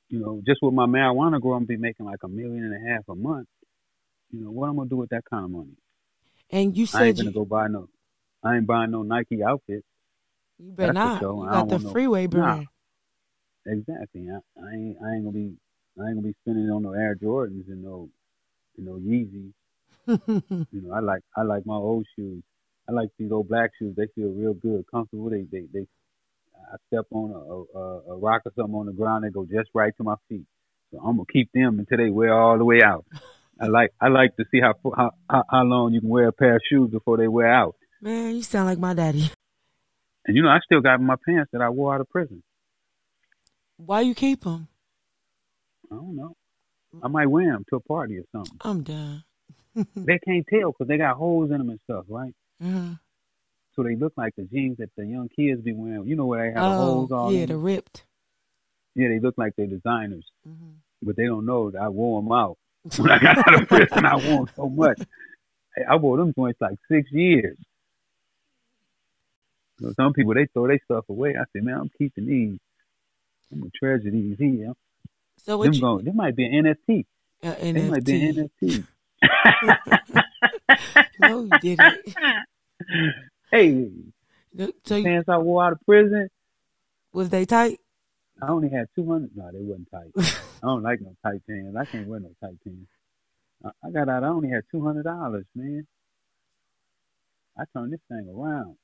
You 0.09 0.19
know, 0.21 0.43
just 0.47 0.61
with 0.63 0.75
my 0.75 0.87
marijuana 0.87 1.41
grow, 1.41 1.53
I'm 1.53 1.61
gonna 1.61 1.67
be 1.67 1.77
making 1.77 2.07
like 2.07 2.23
a 2.23 2.29
million 2.29 2.65
and 2.65 2.75
a 2.75 2.91
half 2.91 3.09
a 3.09 3.15
month. 3.15 3.49
You 4.31 4.45
know, 4.45 4.51
what 4.51 4.69
I'm 4.69 4.77
gonna 4.77 4.89
do 4.89 4.97
with 4.97 5.11
that 5.11 5.25
kind 5.31 5.45
of 5.45 5.51
money? 5.51 5.77
And 6.51 6.77
you 6.77 6.85
I 6.85 6.87
said 6.87 7.03
ain't 7.03 7.17
gonna 7.19 7.29
you, 7.31 7.35
go 7.35 7.45
buy 7.45 7.69
no. 7.69 7.89
I 8.43 8.57
ain't 8.57 8.67
buying 8.67 8.91
no 8.91 9.03
Nike 9.03 9.43
outfit. 9.43 9.85
you 10.59 10.73
better 10.73 10.93
not. 10.93 11.21
sure. 11.21 11.35
You 11.45 11.49
I 11.49 11.53
got 11.53 11.69
the 11.69 11.75
want 11.75 11.85
no- 11.85 11.91
freeway 11.91 12.25
Nah. 12.27 12.29
brand. 12.31 12.67
Exactly. 13.67 14.29
I, 14.31 14.37
I 14.63 14.73
ain't. 14.75 14.97
I 15.03 15.15
ain't 15.15 15.25
gonna 15.25 15.33
be. 15.33 15.57
I 15.99 16.07
ain't 16.07 16.17
gonna 16.17 16.27
be 16.29 16.35
spending 16.43 16.71
on 16.71 16.83
no 16.83 16.93
Air 16.93 17.15
Jordans 17.17 17.67
and 17.69 17.83
no, 17.83 18.09
you 18.77 18.85
know, 18.85 18.99
Yeezys. 18.99 19.53
You 20.73 20.81
know, 20.83 20.93
I 20.93 21.01
like. 21.01 21.23
I 21.37 21.43
like 21.43 21.65
my 21.67 21.77
old 21.77 22.07
shoes. 22.17 22.43
I 22.89 22.93
like 22.93 23.09
these 23.19 23.33
old 23.33 23.49
black 23.49 23.71
shoes. 23.79 23.95
They 23.97 24.07
feel 24.15 24.29
real 24.29 24.55
good, 24.55 24.85
comfortable. 24.91 25.31
They. 25.31 25.43
They. 25.51 25.65
They. 25.73 25.87
I 26.73 26.77
step 26.89 27.07
on 27.11 27.31
a, 27.31 27.79
a, 27.79 28.15
a 28.15 28.17
rock 28.19 28.43
or 28.47 28.53
something 28.57 28.75
on 28.75 28.87
the 28.87 28.93
ground, 28.93 29.25
they 29.25 29.31
go 29.31 29.45
just 29.45 29.71
right 29.75 29.93
to 29.99 30.03
my 30.05 30.15
feet. 30.29 30.45
So 30.91 30.99
I'm 30.99 31.17
gonna 31.17 31.25
keep 31.33 31.51
them 31.53 31.79
until 31.79 31.99
they 31.99 32.11
wear 32.11 32.33
all 32.39 32.59
the 32.59 32.65
way 32.65 32.83
out. 32.83 33.05
I 33.61 33.67
like. 33.67 33.91
I 34.01 34.09
like 34.09 34.37
to 34.37 34.45
see 34.51 34.61
how 34.61 34.75
how 34.97 35.13
how, 35.49 35.63
long 35.65 35.93
you 35.93 36.01
can 36.01 36.09
wear 36.09 36.29
a 36.29 36.33
pair 36.33 36.57
of 36.57 36.63
shoes 36.69 36.91
before 36.91 37.17
they 37.17 37.29
wear 37.29 37.49
out. 37.53 37.77
Man, 38.01 38.35
you 38.35 38.43
sound 38.43 38.67
like 38.67 38.79
my 38.79 38.95
daddy. 38.95 39.31
And 40.27 40.37
you 40.37 40.43
know, 40.43 40.49
I 40.49 40.59
still 40.65 40.81
got 40.81 41.01
my 41.01 41.17
pants 41.27 41.51
that 41.53 41.61
I 41.61 41.69
wore 41.69 41.95
out 41.95 42.01
of 42.01 42.09
prison. 42.09 42.43
Why 43.77 44.01
you 44.01 44.15
keep 44.15 44.45
them? 44.45 44.69
I 45.91 45.97
don't 45.97 46.17
know. 46.17 46.35
I 47.03 47.09
might 47.09 47.27
wear 47.27 47.53
them 47.53 47.65
to 47.71 47.77
a 47.77 47.81
party 47.81 48.19
or 48.19 48.25
something. 48.33 48.57
I'm 48.61 48.83
done. 48.83 49.25
they 49.75 50.19
can't 50.19 50.47
tell 50.49 50.71
because 50.73 50.89
they 50.89 50.97
got 50.97 51.17
holes 51.17 51.51
in 51.51 51.59
them 51.59 51.71
and 51.71 51.81
stuff, 51.85 52.05
right? 52.09 52.33
Uh-huh. 52.65 52.95
So 53.75 53.83
they 53.83 53.97
look 53.97 54.13
like 54.17 54.35
the 54.37 54.45
jeans 54.45 54.79
that 54.79 54.91
the 54.97 55.05
young 55.05 55.29
kids 55.29 55.61
be 55.63 55.73
wearing. 55.73 56.07
You 56.07 56.15
know 56.15 56.27
where 56.27 56.49
they 56.49 56.55
have 56.55 56.65
the 56.65 56.71
Oh, 56.71 56.85
holes 56.85 57.13
all 57.13 57.33
yeah, 57.33 57.41
in 57.41 57.49
the 57.49 57.57
ripped. 57.57 58.05
Yeah, 58.95 59.09
they 59.09 59.19
look 59.19 59.35
like 59.37 59.55
they're 59.57 59.67
designers, 59.67 60.25
Mhm. 60.49 60.77
but 61.03 61.17
they 61.17 61.27
don't 61.27 61.45
know 61.45 61.73
that 61.73 61.83
I 61.83 61.89
wore 61.89 62.23
them 62.23 62.31
out. 62.31 62.57
When 62.99 63.11
I 63.11 63.19
got 63.19 63.39
out 63.39 63.63
of 63.63 63.69
prison, 63.69 64.05
I 64.05 64.17
wore 64.17 64.45
them 64.47 64.49
so 64.57 64.69
much. 64.69 65.01
I- 65.77 65.93
I 65.93 65.97
wore 65.97 66.19
them 66.19 66.33
joints 66.35 66.61
like 66.61 66.79
six 66.89 67.11
years. 67.13 67.57
So 69.81 69.93
some 69.97 70.13
people 70.13 70.35
they 70.35 70.47
throw 70.47 70.69
their 70.69 70.79
stuff 70.85 71.05
away. 71.09 71.31
I 71.37 71.45
said, 71.53 71.65
man, 71.65 71.79
I'm 71.81 71.91
keeping 71.99 72.27
these. 72.27 72.59
I'm 73.53 73.59
gonna 73.61 73.71
treasure 73.75 74.11
these 74.11 74.39
here. 74.39 74.73
So 75.39 75.53
Them 75.53 75.59
what 75.59 75.75
you? 75.75 75.81
going, 75.81 76.05
them 76.05 76.17
might 76.17 76.37
be 76.37 76.45
an 76.47 76.65
NFT. 76.65 77.05
Uh, 77.43 77.55
They 77.61 77.89
might 77.89 78.05
be 78.05 78.29
an 78.29 78.51
NFT. 78.61 78.85
NFT. 79.23 79.99
No, 81.19 81.45
you 81.45 81.59
didn't. 81.59 82.07
hey, 83.51 83.91
So 84.85 84.97
you, 84.97 85.05
pants 85.05 85.29
I 85.29 85.39
wore 85.39 85.65
out 85.65 85.73
of 85.73 85.81
prison. 85.87 86.29
was 87.13 87.31
they 87.31 87.45
tight? 87.47 87.81
I 88.43 88.49
only 88.49 88.69
had 88.69 88.89
two 88.95 89.09
hundred. 89.11 89.31
No, 89.37 89.51
they 89.53 89.61
wasn't 89.61 89.91
tight. 89.91 90.11
I 90.63 90.67
don't 90.67 90.83
like 90.83 91.01
no 91.01 91.15
tight 91.23 91.41
pants. 91.49 91.77
I 91.79 91.85
can't 91.85 92.09
wear 92.09 92.21
no 92.21 92.31
tight 92.41 92.57
pants. 92.65 92.91
I, 93.65 93.71
I 93.87 93.91
got 93.91 94.09
out. 94.09 94.25
I 94.25 94.29
only 94.29 94.49
had 94.51 94.65
two 94.71 94.85
hundred 94.85 95.05
dollars, 95.05 95.47
man. 95.55 95.87
I 97.59 97.65
turned 97.73 97.93
this 97.93 98.01
thing 98.09 98.29
around 98.29 98.77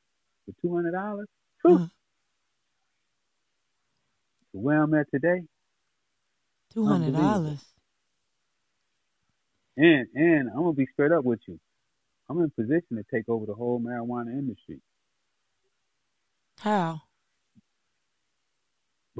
for 0.47 0.53
two 0.63 0.75
hundred 0.75 0.93
dollars. 0.93 1.29
Uh, 1.65 1.87
Where 4.53 4.83
I'm 4.83 4.95
at 4.95 5.11
today, 5.13 5.43
Two 6.73 6.87
hundred 6.87 7.13
dollars. 7.15 7.65
and 9.77 10.07
and 10.15 10.49
I'm 10.51 10.57
gonna 10.57 10.73
be 10.73 10.87
straight 10.93 11.13
up 11.13 11.25
with 11.25 11.41
you. 11.47 11.59
I'm 12.29 12.41
in 12.41 12.51
position 12.51 12.97
to 12.97 13.05
take 13.13 13.29
over 13.29 13.45
the 13.47 13.55
whole 13.55 13.81
marijuana 13.81 14.31
industry 14.31 14.81
How? 16.61 17.03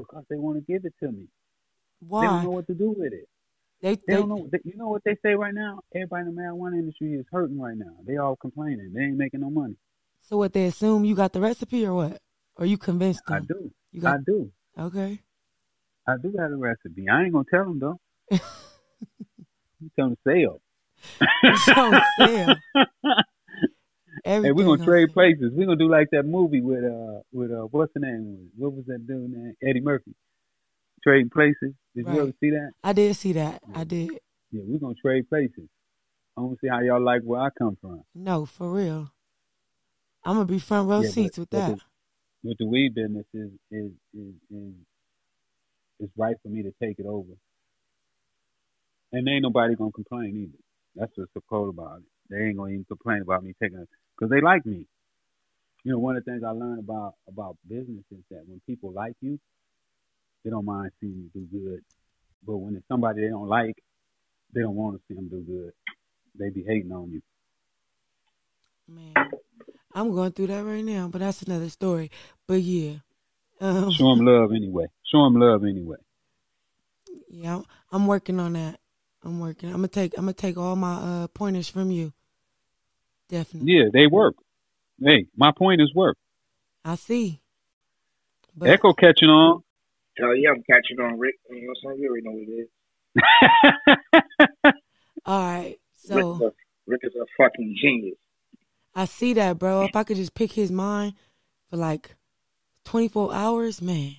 Because 0.09 0.25
they 0.29 0.37
want 0.37 0.57
to 0.57 0.71
give 0.71 0.85
it 0.85 0.93
to 0.99 1.11
me. 1.11 1.27
They 2.01 2.07
don't 2.07 2.43
know 2.43 2.49
what 2.49 2.67
to 2.67 2.73
do 2.73 2.93
with 2.97 3.13
it. 3.13 3.27
They, 3.81 3.95
They 3.95 4.01
they, 4.07 4.13
don't 4.15 4.29
know. 4.29 4.47
They, 4.51 4.59
you 4.63 4.75
know 4.75 4.89
what 4.89 5.03
they 5.03 5.17
say 5.23 5.33
right 5.33 5.53
now? 5.53 5.81
Everybody 5.95 6.29
in 6.29 6.35
the 6.35 6.41
marijuana 6.41 6.73
industry 6.79 7.13
is 7.13 7.25
hurting 7.31 7.59
right 7.59 7.77
now. 7.77 7.95
They 8.05 8.17
all 8.17 8.35
complaining. 8.35 8.91
They 8.93 9.01
ain't 9.01 9.17
making 9.17 9.41
no 9.41 9.49
money. 9.49 9.75
so 10.21 10.37
what? 10.37 10.53
They 10.53 10.65
assume 10.65 11.05
you 11.05 11.15
got 11.15 11.33
the 11.33 11.41
recipe 11.41 11.85
or 11.85 11.93
what? 11.93 12.17
Or 12.57 12.65
you 12.65 12.77
convinced 12.77 13.21
them? 13.27 13.37
I 13.37 13.39
do. 13.39 13.71
You 13.91 14.01
got... 14.01 14.15
I 14.15 14.17
do. 14.25 14.51
okay. 14.77 15.19
I 16.07 16.15
do 16.21 16.31
got 16.31 16.51
a 16.51 16.57
recipe. 16.57 17.07
I 17.09 17.23
ain't 17.23 17.33
gonna 17.33 17.45
tell 17.49 17.65
them 17.65 17.79
though. 17.79 17.99
you 18.31 19.89
tell 19.95 20.09
them 20.09 20.17
to 20.25 20.31
sell. 20.45 20.61
It's 21.43 21.67
on 21.69 22.01
sale. 24.25 24.43
Hey, 24.43 24.51
we're 24.51 24.65
gonna 24.65 24.83
trade 24.85 25.11
places. 25.13 25.51
We're 25.55 25.65
gonna 25.65 25.77
do 25.77 25.89
like 25.89 26.09
that 26.11 26.23
movie 26.23 26.61
with 26.61 26.83
uh 26.83 27.21
with 27.31 27.51
uh 27.51 27.67
what's 27.71 27.93
the 27.93 27.99
name? 28.01 28.49
What 28.57 28.73
was 28.73 28.85
that 28.87 29.05
dude 29.07 29.31
name? 29.31 29.53
Eddie 29.63 29.81
Murphy. 29.81 30.13
Trading 31.03 31.29
places. 31.29 31.73
Did 31.95 32.05
Right. 32.05 32.15
you 32.15 32.21
ever 32.21 32.33
see 32.39 32.51
that? 32.51 32.71
I 32.83 32.93
did 32.93 33.15
see 33.15 33.33
that. 33.33 33.61
I 33.73 33.83
did. 33.83 34.11
Yeah, 34.51 34.61
we're 34.65 34.79
gonna 34.79 34.95
trade 34.95 35.27
places. 35.29 35.67
I 36.37 36.41
want 36.41 36.53
to 36.53 36.65
see 36.65 36.69
how 36.69 36.79
y'all 36.79 37.01
like 37.03 37.23
where 37.23 37.41
I 37.41 37.49
come 37.57 37.75
from. 37.81 38.03
No, 38.15 38.45
for 38.45 38.71
real. 38.71 39.11
I'm 40.23 40.35
gonna 40.35 40.45
be 40.45 40.59
front 40.59 40.87
row 40.89 41.01
Yeah, 41.01 41.07
but- 41.07 41.13
seats 41.13 41.37
with 41.37 41.49
but 41.49 41.57
that. 41.57 41.77
the- 41.77 42.49
With 42.49 42.57
the 42.57 42.65
weed 42.65 42.93
business 42.95 43.25
is 43.33 43.51
is 43.69 43.91
is 44.13 44.33
is 44.49 44.73
it's 45.99 46.13
right 46.17 46.35
for 46.41 46.49
me 46.49 46.63
to 46.63 46.71
take 46.81 46.97
it 46.99 47.05
over. 47.05 47.33
And 49.11 49.27
ain't 49.27 49.43
nobody 49.43 49.75
gonna 49.75 49.91
complain 49.91 50.35
either. 50.37 50.57
That's 50.95 51.11
what's 51.15 51.31
so 51.33 51.41
cool 51.49 51.69
about 51.69 51.99
it. 51.99 52.05
They 52.29 52.45
ain't 52.47 52.57
gonna 52.57 52.71
even 52.71 52.85
complain 52.85 53.21
about 53.21 53.43
me 53.43 53.53
taking 53.61 53.79
because 54.21 54.29
they 54.29 54.41
like 54.41 54.65
me. 54.65 54.85
You 55.83 55.93
know, 55.93 55.99
one 55.99 56.15
of 56.15 56.23
the 56.23 56.31
things 56.31 56.43
I 56.43 56.51
learned 56.51 56.79
about 56.79 57.15
about 57.27 57.57
business 57.67 58.03
is 58.11 58.23
that 58.29 58.43
when 58.47 58.61
people 58.67 58.91
like 58.91 59.15
you, 59.19 59.39
they 60.43 60.51
don't 60.51 60.65
mind 60.65 60.91
seeing 61.01 61.29
you 61.33 61.41
do 61.41 61.47
good. 61.59 61.81
But 62.45 62.57
when 62.57 62.75
it's 62.75 62.87
somebody 62.87 63.21
they 63.21 63.29
don't 63.29 63.47
like, 63.47 63.75
they 64.53 64.61
don't 64.61 64.75
want 64.75 64.97
to 64.97 65.01
see 65.07 65.15
them 65.15 65.27
do 65.27 65.41
good. 65.41 65.73
They 66.37 66.49
be 66.51 66.63
hating 66.63 66.91
on 66.91 67.11
you. 67.11 67.21
Man, 68.87 69.31
I'm 69.93 70.13
going 70.13 70.33
through 70.33 70.47
that 70.47 70.63
right 70.63 70.83
now, 70.83 71.07
but 71.07 71.19
that's 71.19 71.41
another 71.41 71.69
story. 71.69 72.11
But 72.47 72.61
yeah, 72.61 72.97
um, 73.59 73.89
Show 73.91 74.15
them 74.15 74.25
love 74.25 74.51
anyway. 74.51 74.85
Show 75.11 75.23
them 75.23 75.39
love 75.39 75.63
anyway. 75.63 75.97
yeah, 77.27 77.55
I'm, 77.55 77.65
I'm 77.91 78.07
working 78.07 78.39
on 78.39 78.53
that. 78.53 78.79
I'm 79.23 79.39
working. 79.39 79.69
I'm 79.69 79.77
gonna 79.77 79.87
take. 79.87 80.13
I'm 80.15 80.25
gonna 80.25 80.33
take 80.33 80.57
all 80.57 80.75
my 80.75 80.93
uh, 81.23 81.27
pointers 81.27 81.69
from 81.69 81.89
you. 81.89 82.13
Definitely. 83.31 83.73
Yeah, 83.73 83.85
they 83.91 84.05
work. 84.07 84.35
Hey, 85.01 85.25
my 85.37 85.51
point 85.57 85.81
is 85.81 85.93
work. 85.95 86.17
I 86.83 86.95
see. 86.95 87.41
But 88.55 88.69
Echo 88.69 88.91
catching 88.93 89.29
on. 89.29 89.63
Hell 90.17 90.35
yeah, 90.35 90.49
I'm 90.49 90.61
catching 90.69 90.99
on, 90.99 91.17
Rick. 91.17 91.35
You 91.49 91.61
know 91.61 91.67
what 91.81 91.91
I'm 91.91 91.95
saying? 91.95 92.03
You 92.03 92.09
already 92.09 92.25
know 92.25 92.33
what 92.33 92.49
it 92.49 92.67
is. 94.67 94.73
all 95.25 95.39
right. 95.39 95.77
So 95.95 96.15
Rick, 96.15 96.25
is 96.25 96.41
a, 96.41 96.51
Rick 96.87 97.01
is 97.03 97.15
a 97.15 97.25
fucking 97.37 97.75
genius. 97.81 98.17
I 98.93 99.05
see 99.05 99.33
that, 99.35 99.57
bro. 99.57 99.85
If 99.85 99.95
I 99.95 100.03
could 100.03 100.17
just 100.17 100.33
pick 100.33 100.51
his 100.51 100.69
mind 100.69 101.13
for 101.69 101.77
like 101.77 102.13
24 102.83 103.33
hours, 103.33 103.81
man. 103.81 104.17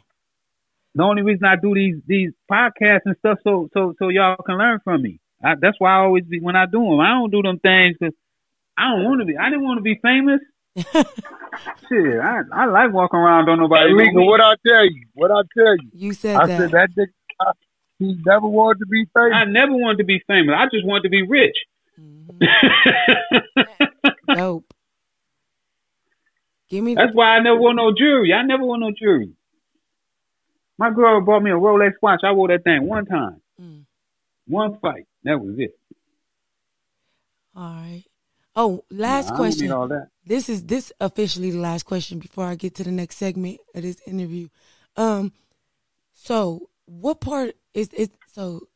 the 0.94 1.02
only 1.02 1.20
reason 1.20 1.44
I 1.44 1.56
do 1.60 1.74
these 1.74 1.96
these 2.06 2.32
podcasts 2.50 3.04
and 3.04 3.14
stuff 3.18 3.38
so 3.44 3.68
so 3.74 3.92
so 3.98 4.08
y'all 4.08 4.36
can 4.36 4.56
learn 4.56 4.80
from 4.82 5.02
me. 5.02 5.20
I, 5.44 5.56
that's 5.60 5.78
why 5.78 5.92
I 5.92 5.98
always 6.04 6.24
be 6.24 6.40
when 6.40 6.56
I 6.56 6.64
do 6.64 6.80
them. 6.80 7.00
I 7.00 7.10
don't 7.10 7.30
do 7.30 7.42
them 7.42 7.58
things 7.58 7.98
because 8.00 8.14
I 8.76 8.90
don't 8.90 9.04
want 9.04 9.20
to 9.20 9.26
be. 9.26 9.36
I 9.36 9.50
didn't 9.50 9.64
want 9.64 9.78
to 9.78 9.82
be 9.82 9.98
famous. 10.02 10.40
Shit, 10.76 12.20
I 12.20 12.40
I 12.52 12.64
like 12.66 12.92
walking 12.92 13.18
around. 13.20 13.46
Don't 13.46 13.58
nobody. 13.60 13.90
Hey, 13.90 14.10
know 14.12 14.22
what 14.24 14.40
I 14.40 14.54
tell 14.66 14.84
you? 14.86 15.06
What 15.14 15.30
I 15.30 15.42
tell 15.56 15.76
you? 15.76 15.90
You 15.92 16.12
said 16.14 16.36
I 16.36 16.46
that. 16.46 16.58
said 16.58 16.70
that 16.70 16.88
nigga, 16.96 17.52
he 17.98 18.16
never 18.24 18.46
wanted 18.48 18.78
to 18.80 18.86
be 18.86 19.04
famous. 19.14 19.32
I 19.34 19.44
never 19.44 19.72
wanted 19.72 19.98
to 19.98 20.04
be 20.04 20.22
famous. 20.26 20.54
I 20.56 20.64
just 20.72 20.86
wanted 20.86 21.02
to 21.04 21.08
be 21.10 21.22
rich. 21.22 21.56
Mhm. 22.00 22.40
Dope. 24.34 24.72
Give 26.70 26.82
me 26.82 26.94
That's 26.94 27.12
why 27.14 27.36
I 27.36 27.40
never 27.40 27.60
wore 27.60 27.74
no 27.74 27.92
jewelry. 27.94 28.32
I 28.32 28.42
never 28.42 28.64
wore 28.64 28.78
no 28.78 28.90
jewelry. 28.98 29.32
My 30.78 30.90
girl 30.90 31.20
bought 31.20 31.42
me 31.42 31.50
a 31.50 31.54
Rolex 31.54 31.92
watch. 32.00 32.20
I 32.24 32.32
wore 32.32 32.48
that 32.48 32.64
thing 32.64 32.88
one 32.88 33.04
time, 33.04 33.42
Mm, 33.60 33.84
one 34.46 34.78
fight. 34.78 35.04
That 35.24 35.38
was 35.38 35.54
it. 35.58 35.78
all 37.54 37.62
right. 37.74 38.04
Oh, 38.54 38.84
last 38.90 39.32
I 39.32 39.36
question. 39.36 39.66
need 39.66 39.72
all 39.72 39.88
that. 39.88 40.08
This 40.24 40.48
is 40.48 40.64
this 40.64 40.92
officially 41.00 41.50
the 41.50 41.58
last 41.58 41.84
question 41.84 42.18
before 42.18 42.44
I 42.44 42.54
get 42.54 42.74
to 42.76 42.84
the 42.84 42.90
next 42.90 43.16
segment 43.16 43.60
of 43.74 43.82
this 43.82 44.00
interview. 44.06 44.48
Um, 44.96 45.32
so 46.12 46.68
what 46.84 47.20
part 47.20 47.56
is 47.74 47.90
it? 47.92 48.12
So 48.32 48.68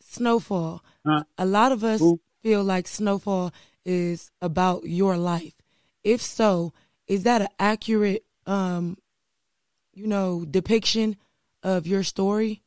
snowfall. 0.00 0.82
Huh? 1.06 1.24
A 1.36 1.44
lot 1.44 1.72
of 1.72 1.84
us 1.84 2.02
feel 2.42 2.64
like 2.64 2.88
snowfall 2.88 3.52
is 3.84 4.30
about 4.40 4.84
your 4.84 5.16
life. 5.16 5.54
If 6.02 6.22
so, 6.22 6.72
is 7.06 7.24
that 7.24 7.42
an 7.42 7.48
accurate, 7.58 8.24
um, 8.46 8.96
you 9.92 10.06
know, 10.06 10.44
depiction 10.44 11.16
of 11.62 11.86
your 11.86 12.02
story? 12.02 12.62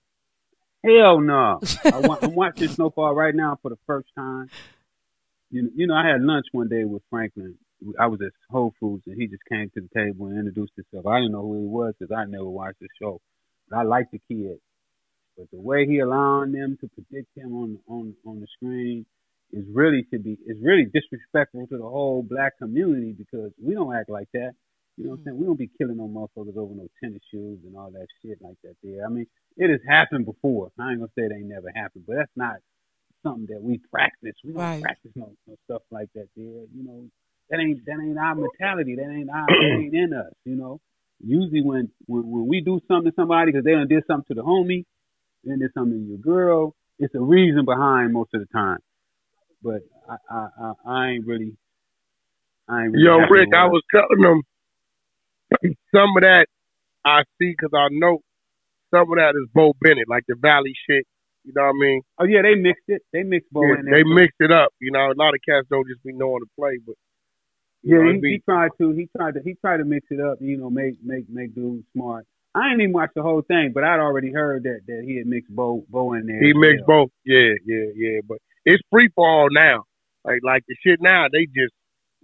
Hell 0.84 1.20
no. 1.20 1.60
I'm 1.86 2.34
watching 2.34 2.68
Snowfall 2.70 3.14
right 3.14 3.36
now 3.36 3.60
for 3.62 3.70
the 3.70 3.78
first 3.86 4.10
time. 4.16 4.50
You 5.52 5.64
know, 5.64 5.70
you 5.76 5.88
know, 5.88 5.96
I 5.96 6.08
had 6.08 6.22
lunch 6.22 6.46
one 6.54 6.70
day 6.70 6.86
with 6.86 7.04
Franklin. 7.10 7.58
I 8.00 8.08
was 8.08 8.22
at 8.22 8.32
Whole 8.50 8.74
Foods, 8.80 9.04
and 9.08 9.20
he 9.20 9.28
just 9.28 9.44
came 9.52 9.70
to 9.74 9.82
the 9.82 9.90
table 9.94 10.28
and 10.28 10.38
introduced 10.38 10.74
himself. 10.76 11.06
I 11.08 11.20
didn't 11.20 11.34
know 11.34 11.42
who 11.42 11.60
he 11.60 11.68
was 11.68 11.94
because 12.00 12.16
I 12.16 12.26
never 12.26 12.48
watched 12.48 12.80
the 12.80 12.88
show, 13.02 13.20
but 13.70 13.78
I 13.78 13.84
like 13.84 14.08
the 14.12 14.22
kid. 14.30 14.60
But 15.38 15.48
the 15.52 15.60
way 15.60 15.86
he 15.86 16.00
allowing 16.00 16.54
them 16.54 16.78
to 16.82 16.88
predict 16.88 17.36
him 17.36 17.54
on 17.54 17.80
on 17.88 18.16
on 18.26 18.40
the 18.40 18.48
screen 18.56 19.06
is 19.52 19.66
really 19.74 20.04
to 20.14 20.20
be 20.20 20.38
is 20.46 20.58
really 20.62 20.86
disrespectful 20.86 21.68
to 21.68 21.78
the 21.78 21.84
whole 21.84 22.24
black 22.24 22.58
community 22.58 23.14
because 23.18 23.52
we 23.62 23.74
don't 23.74 23.96
act 23.96 24.10
like 24.10 24.28
that. 24.34 24.52
You 24.98 25.06
know 25.06 25.12
what 25.12 25.16
I'm 25.16 25.22
mm. 25.22 25.26
saying? 25.26 25.40
We 25.40 25.46
don't 25.48 25.60
be 25.60 25.72
killing 25.78 25.98
no 25.98 26.08
motherfuckers 26.08 26.58
over 26.58 26.76
no 26.76 26.88
tennis 27.04 27.22
shoes 27.32 27.60
and 27.66 27.76
all 27.76 27.92
that 27.92 28.08
shit 28.22 28.38
like 28.42 28.58
that 28.64 28.76
there. 28.84 29.06
I 29.06 29.10
mean, 29.10 29.26
it 29.58 29.70
has 29.70 29.82
happened 29.88 30.26
before. 30.26 30.72
I 30.80 30.92
ain't 30.92 31.00
gonna 31.00 31.12
say 31.18 31.24
it 31.24 31.32
ain't 31.36 31.48
never 31.48 31.72
happened, 31.76 32.06
but 32.08 32.18
that's 32.18 32.38
not 32.38 32.58
something 33.24 33.48
that 33.50 33.62
we 33.62 33.80
practice. 33.92 34.36
We 34.44 34.54
don't 34.54 34.60
Right. 34.60 34.82
practice 34.82 35.12
no, 35.16 35.32
no 35.48 35.56
stuff 35.66 35.82
like 35.92 36.10
that 36.16 36.28
there. 36.36 36.46
You 36.74 36.84
know, 36.84 37.06
that 37.50 37.60
ain't 37.60 37.86
that 37.86 38.00
ain't 38.02 38.18
our 38.18 38.36
mentality. 38.36 38.96
That 38.96 39.12
ain't 39.12 39.30
our 39.30 39.48
that 39.50 39.78
ain't 39.80 39.94
in 39.94 40.14
us. 40.14 40.34
You 40.46 40.56
know. 40.56 40.80
Usually 41.24 41.62
when 41.62 41.90
when, 42.08 42.30
when 42.30 42.48
we 42.48 42.62
do 42.62 42.80
something 42.88 43.12
to 43.12 43.16
somebody 43.16 43.52
because 43.52 43.66
they 43.66 43.72
done 43.74 43.88
did 43.88 44.04
something 44.08 44.36
to 44.36 44.42
the 44.42 44.48
homie, 44.48 44.86
then 45.44 45.60
did 45.60 45.72
something 45.74 46.00
to 46.00 46.10
your 46.10 46.18
girl, 46.18 46.76
it's 47.00 47.16
a 47.16 47.22
reason 47.22 47.66
behind 47.66 48.14
most 48.14 48.32
of 48.34 48.42
the 48.42 48.48
time. 48.48 48.80
But 49.64 49.82
I 50.10 50.16
I 50.30 50.48
I, 50.62 50.74
I 50.86 51.10
ain't 51.12 51.28
really. 51.28 51.56
I 52.70 52.84
ain't 52.84 52.94
really 52.94 53.06
Yo, 53.06 53.18
Rick, 53.30 53.50
I 53.56 53.66
was 53.66 53.82
telling 53.94 54.22
them 54.22 54.42
some 55.94 56.16
of 56.18 56.22
that 56.22 56.48
I 57.06 57.24
see 57.40 57.54
because 57.58 57.72
I 57.76 57.88
know 57.92 58.20
some 58.94 59.04
of 59.12 59.18
that 59.18 59.34
is 59.36 59.50
Bo 59.54 59.74
Bennett, 59.82 60.10
like 60.10 60.24
the 60.28 60.36
Valley 60.40 60.74
shit. 60.90 61.06
You 61.44 61.54
know 61.56 61.64
what 61.64 61.70
I 61.70 61.80
mean? 61.80 62.02
Oh 62.20 62.26
yeah, 62.26 62.42
they 62.44 62.56
mixed 62.56 62.88
it. 62.88 63.02
They 63.12 63.24
mixed 63.24 63.52
Bo 63.52 63.62
Yeah, 63.64 63.82
they 63.84 64.04
mixed 64.04 64.40
it 64.40 64.52
up. 64.52 64.74
You 64.80 64.92
know, 64.92 65.12
a 65.12 65.18
lot 65.18 65.34
of 65.34 65.42
cats 65.48 65.68
don't 65.70 65.88
just 65.88 66.04
be 66.04 66.14
knowing 66.14 66.42
to 66.42 66.50
play, 66.58 66.78
but 66.86 66.96
Yeah, 67.84 67.98
know, 67.98 68.12
he, 68.12 68.20
be- 68.20 68.30
he 68.34 68.40
tried 68.40 68.72
to. 68.80 68.92
He 68.92 69.10
tried 69.18 69.34
to. 69.36 69.42
He 69.44 69.56
tried 69.56 69.78
to 69.78 69.86
mix 69.86 70.06
it 70.12 70.20
up. 70.20 70.38
You 70.40 70.58
know, 70.58 70.70
make 70.70 70.96
make 71.04 71.30
make 71.30 71.56
dudes 71.56 71.86
smart. 71.94 72.26
I 72.54 72.72
ain't 72.72 72.82
even 72.82 72.94
watched 72.94 73.16
the 73.16 73.24
whole 73.24 73.42
thing, 73.42 73.72
but 73.74 73.84
I'd 73.84 74.00
already 74.00 74.32
heard 74.32 74.64
that 74.64 74.82
that 74.88 75.04
he 75.06 75.18
had 75.18 75.26
mixed 75.26 75.50
Bo 75.56 75.84
Bo 75.90 76.14
in 76.14 76.28
there. 76.28 76.42
he 76.42 76.54
mixed 76.54 76.86
well. 76.86 77.06
both. 77.06 77.12
Yeah, 77.26 77.56
yeah, 77.66 77.86
yeah. 77.96 78.20
But 78.28 78.38
it's 78.66 78.84
free 78.92 79.10
fall 79.16 79.48
now. 79.52 79.86
Like 80.24 80.40
like 80.44 80.64
the 80.68 80.76
shit 80.86 81.00
now, 81.02 81.26
they 81.32 81.46
just 81.46 81.74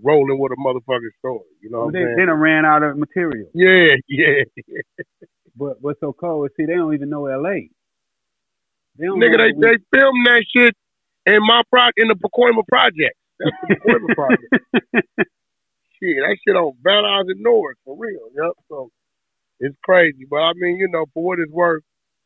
rolling 0.04 0.38
with 0.38 0.52
a 0.52 0.56
motherfucking 0.62 1.18
story. 1.18 1.50
You 1.62 1.72
know 1.72 1.80
Well, 1.80 1.86
what 1.88 1.94
they 1.94 2.06
they 2.22 2.26
done 2.26 2.40
ran 2.40 2.66
out 2.66 2.84
of 2.84 2.98
material. 2.98 3.50
Yeah, 3.54 3.96
yeah. 4.08 4.44
But 5.56 5.82
what's 5.82 6.00
so 6.00 6.14
cold 6.14 6.46
is 6.46 6.52
see 6.56 6.66
they 6.66 6.76
don't 6.76 6.94
even 6.94 7.10
know 7.10 7.26
L.A. 7.26 7.72
They 8.98 9.06
Nigga, 9.06 9.38
they 9.38 9.52
they 9.54 9.78
filmed 9.94 10.26
that 10.26 10.44
shit 10.54 10.76
in 11.26 11.40
my 11.46 11.62
pro 11.72 11.90
in 11.98 12.08
the 12.08 12.16
Pacoima 12.16 12.66
project. 12.68 13.16
That's 13.40 13.56
the 13.68 13.76
Pacoima 13.76 14.16
project. 14.16 15.28
Shit, 15.98 16.18
that 16.22 16.38
shit 16.46 16.56
on 16.56 16.74
Van 16.84 17.02
Nuys 17.02 17.34
North 17.38 17.76
for 17.84 17.98
real. 17.98 18.30
Yep. 18.36 18.54
So 18.70 18.90
it's 19.60 19.76
crazy, 19.84 20.28
but 20.30 20.38
I 20.38 20.52
mean, 20.56 20.78
you 20.78 20.88
know, 20.90 21.06
for 21.14 21.24
what 21.24 21.40
it's 21.40 21.52
worth, 21.52 21.82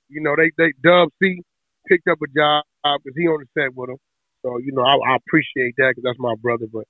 you 0.09 0.21
know, 0.21 0.35
they 0.35 0.51
they 0.57 0.73
Dub 0.83 1.07
C 1.23 1.41
picked 1.87 2.09
up 2.09 2.19
a 2.21 2.27
job 2.35 2.63
because 2.83 3.15
he 3.15 3.27
on 3.27 3.39
the 3.39 3.47
set 3.57 3.73
with 3.73 3.89
him. 3.89 3.97
So 4.43 4.57
you 4.57 4.73
know, 4.73 4.83
I, 4.83 4.95
I 4.95 5.15
appreciate 5.15 5.75
that 5.77 5.95
because 5.95 6.03
that's 6.03 6.19
my 6.19 6.35
brother. 6.41 6.65
But 6.71 6.83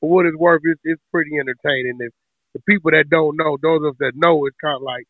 for 0.00 0.10
what 0.10 0.26
it's 0.26 0.36
worth, 0.36 0.62
it's 0.62 0.80
it's 0.84 1.02
pretty 1.10 1.32
entertaining. 1.38 1.98
If 1.98 2.12
the 2.54 2.60
people 2.68 2.92
that 2.92 3.10
don't 3.10 3.36
know, 3.36 3.58
those 3.60 3.82
of 3.82 3.94
us 3.94 3.96
that 3.98 4.12
know, 4.14 4.46
it's 4.46 4.56
kind 4.62 4.76
of 4.76 4.82
like 4.82 5.06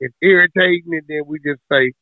it's 0.00 0.14
irritating, 0.20 0.98
and 0.98 1.06
then 1.06 1.22
we 1.26 1.38
just 1.38 1.62
say, 1.70 1.92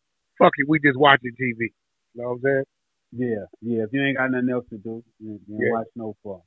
"Fuck 0.40 0.54
it," 0.58 0.68
we 0.68 0.80
just 0.80 0.98
watching 0.98 1.32
TV. 1.40 1.70
You 2.14 2.22
know 2.22 2.30
what 2.30 2.34
I'm 2.36 2.42
saying? 2.42 2.64
Yeah, 3.12 3.46
yeah. 3.62 3.84
If 3.84 3.90
you 3.94 4.02
ain't 4.04 4.18
got 4.18 4.32
nothing 4.32 4.50
else 4.50 4.66
to 4.70 4.78
do, 4.78 5.04
then, 5.20 5.40
then 5.48 5.60
Yeah. 5.60 5.70
watch 5.70 5.88
Snowfall. 5.94 6.44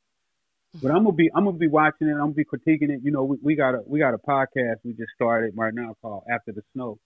But 0.82 0.91
I'm 0.91 1.04
gonna 1.06 1.14
be 1.16 1.32
I'm 1.36 1.46
gonna 1.46 1.58
be 1.58 1.68
watching 1.68 2.08
it. 2.10 2.14
I'm 2.14 2.34
gonna 2.34 2.34
be 2.34 2.46
critiquing 2.46 2.91
it. 2.91 3.02
You 3.04 3.12
know, 3.12 3.24
we, 3.26 3.38
we 3.44 3.56
got 3.56 3.76
a 3.76 3.82
we 3.88 4.00
got 4.00 4.14
a 4.16 4.20
podcast 4.20 4.78
we 4.86 4.94
just 4.94 5.12
started 5.16 5.54
right 5.58 5.74
now 5.74 5.96
called 6.02 6.24
After 6.32 6.52
the 6.54 6.64
Snow, 6.74 7.00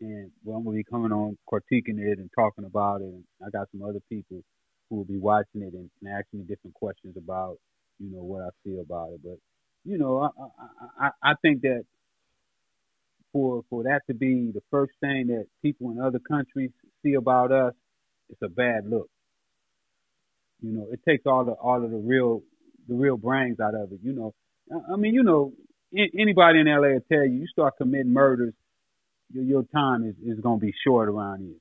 and 0.00 0.30
well, 0.44 0.58
I'm 0.58 0.64
gonna 0.64 0.76
be 0.78 0.84
coming 0.84 1.12
on 1.12 1.38
critiquing 1.52 1.98
it 2.00 2.18
and 2.18 2.30
talking 2.36 2.64
about 2.66 3.02
it. 3.02 3.06
And 3.06 3.24
I 3.46 3.50
got 3.50 3.68
some 3.72 3.82
other 3.82 4.00
people 4.10 4.42
who 4.90 4.96
will 4.96 5.04
be 5.06 5.18
watching 5.18 5.62
it 5.62 5.74
and, 5.74 5.90
and 6.02 6.10
asking 6.14 6.40
me 6.40 6.46
different 6.46 6.74
questions 6.74 7.16
about 7.16 7.58
you 8.00 8.10
know 8.10 8.22
what 8.24 8.42
I 8.42 8.50
feel 8.64 8.80
about 8.80 9.10
it. 9.14 9.20
But 9.24 9.38
you 9.84 9.98
know, 9.98 10.20
I 10.20 10.28
I, 11.02 11.06
I, 11.08 11.32
I 11.32 11.34
think 11.42 11.62
that 11.62 11.84
for 13.32 13.62
for 13.70 13.84
that 13.84 14.00
to 14.08 14.14
be 14.14 14.50
the 14.52 14.62
first 14.70 14.92
thing 15.00 15.28
that 15.28 15.46
people 15.62 15.90
in 15.90 16.00
other 16.00 16.18
countries 16.18 16.70
see 17.02 17.14
about 17.14 17.52
us, 17.52 17.74
it's 18.28 18.42
a 18.42 18.48
bad 18.48 18.88
look. 18.88 19.08
You 20.60 20.72
know, 20.72 20.86
it 20.92 21.00
takes 21.08 21.24
all 21.26 21.44
the 21.44 21.52
all 21.52 21.82
of 21.84 21.90
the 21.90 21.96
real 21.96 22.42
the 22.88 22.94
real 22.94 23.16
brains 23.16 23.60
out 23.60 23.74
of 23.74 23.92
it. 23.92 24.00
You 24.02 24.12
know, 24.12 24.34
I- 24.92 24.96
mean, 24.96 25.14
you 25.14 25.22
know, 25.22 25.52
anybody 25.92 26.60
in 26.60 26.66
LA 26.66 26.94
will 26.94 27.00
tell 27.10 27.24
you, 27.24 27.40
you 27.40 27.46
start 27.46 27.74
committing 27.78 28.12
murders, 28.12 28.54
your, 29.32 29.44
your 29.44 29.62
time 29.64 30.04
is, 30.04 30.14
is 30.24 30.40
gonna 30.40 30.58
be 30.58 30.74
short 30.84 31.08
around 31.08 31.40
here, 31.40 31.56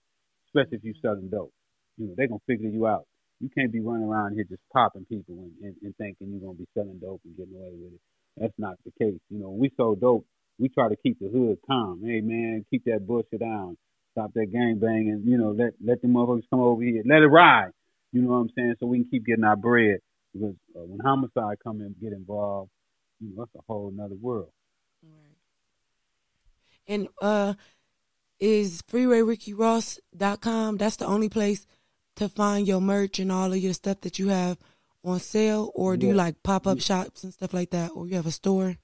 especially 0.47 0.78
if 0.78 0.84
you're 0.84 0.93
mm-hmm. 0.95 1.07
selling 1.07 1.30
dope. 1.30 1.53
You 1.97 2.07
know, 2.07 2.13
they're 2.17 2.28
gonna 2.28 2.39
figure 2.47 2.70
you 2.70 2.88
out. 2.88 3.05
You 3.39 3.49
can't 3.49 3.72
be 3.72 3.80
running 3.80 4.07
around 4.07 4.36
here 4.36 4.43
just 4.43 4.61
popping 4.74 5.05
people 5.05 5.36
and, 5.36 5.51
and, 5.61 5.76
and 5.82 5.95
thinking 5.97 6.30
you're 6.32 6.41
gonna 6.41 6.57
be 6.57 6.67
selling 6.74 6.99
dope 6.99 7.22
and 7.26 7.38
getting 7.38 7.55
away 7.55 7.72
with 7.74 7.93
it. 7.93 8.01
That's 8.38 8.53
not 8.57 8.76
the 8.86 8.91
case. 8.91 9.20
You 9.30 9.39
know, 9.39 9.49
we 9.49 9.72
sold 9.78 10.01
dope, 10.01 10.26
we 10.60 10.70
try 10.70 10.89
to 10.89 10.95
keep 10.95 11.20
the 11.20 11.30
hood 11.30 11.57
calm. 11.66 12.01
Hey 12.03 12.22
man, 12.22 12.66
keep 12.70 12.84
that 12.86 13.07
bullshit 13.07 13.39
down. 13.39 13.78
Stop 14.12 14.34
that 14.34 14.51
gang 14.51 14.78
banging. 14.80 15.24
You 15.26 15.38
know, 15.38 15.51
let 15.51 15.74
let 15.84 16.01
the 16.01 16.07
motherfuckers 16.07 16.43
come 16.49 16.60
over 16.60 16.84
here. 16.84 17.01
Let 17.05 17.22
it 17.22 17.28
ride. 17.28 17.72
You 18.12 18.22
know 18.22 18.30
what 18.30 18.38
I'm 18.38 18.49
saying? 18.55 18.76
So 18.80 18.88
we 18.88 18.99
can 18.99 19.10
keep 19.10 19.26
getting 19.26 19.43
our 19.43 19.55
bread. 19.55 19.99
Because 20.34 20.55
uh, 20.76 20.82
when 20.82 20.99
homicide 20.99 21.57
come 21.64 21.82
and 21.82 21.95
get 21.99 22.14
involved, 22.14 22.70
you 23.20 23.30
know, 23.30 23.36
that's 23.38 23.55
a 23.55 23.62
whole 23.68 23.91
nother 23.91 24.16
world. 24.16 24.51
Right. 25.03 25.38
And 26.88 27.07
uh 27.22 27.53
is 28.39 28.82
freewayrickyross.com 28.84 30.78
that's 30.78 30.95
the 30.95 31.05
only 31.05 31.28
place 31.28 31.66
to 32.16 32.30
find 32.30 32.66
your 32.66 32.80
merch 32.80 33.20
and 33.20 33.32
all 33.32 33.51
of 33.51 33.57
your 33.57 33.74
stuff 33.74 33.99
that 34.01 34.18
you 34.18 34.30
have 34.30 34.57
on 35.03 35.20
sale 35.20 35.72
or 35.76 35.97
do 35.97 36.07
you 36.07 36.14
like 36.14 36.41
pop-up 36.41 36.80
shops 36.80 37.24
and 37.24 37.34
stuff 37.34 37.53
like 37.53 37.70
that 37.72 37.91
or 37.91 38.07
you 38.07 38.16
have 38.16 38.26
a 38.26 38.32
store? 38.32 38.78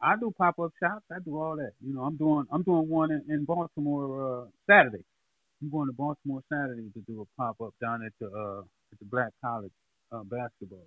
I 0.00 0.16
do 0.16 0.32
pop 0.36 0.58
up 0.58 0.72
shops. 0.80 1.04
I 1.10 1.18
do 1.24 1.36
all 1.38 1.56
that. 1.56 1.72
You 1.84 1.94
know, 1.94 2.02
I'm 2.02 2.16
doing 2.16 2.46
I'm 2.52 2.62
doing 2.62 2.88
one 2.88 3.10
in, 3.10 3.24
in 3.28 3.44
Baltimore 3.44 4.42
uh, 4.42 4.46
Saturday. 4.66 5.04
I'm 5.60 5.70
going 5.70 5.88
to 5.88 5.92
Baltimore 5.92 6.42
Saturday 6.48 6.88
to 6.94 7.00
do 7.00 7.22
a 7.22 7.40
pop 7.40 7.60
up 7.60 7.74
down 7.80 8.04
at 8.04 8.12
the 8.20 8.26
uh, 8.26 8.60
at 8.92 8.98
the 8.98 9.04
Black 9.04 9.32
College 9.42 9.72
uh, 10.12 10.22
basketball. 10.22 10.86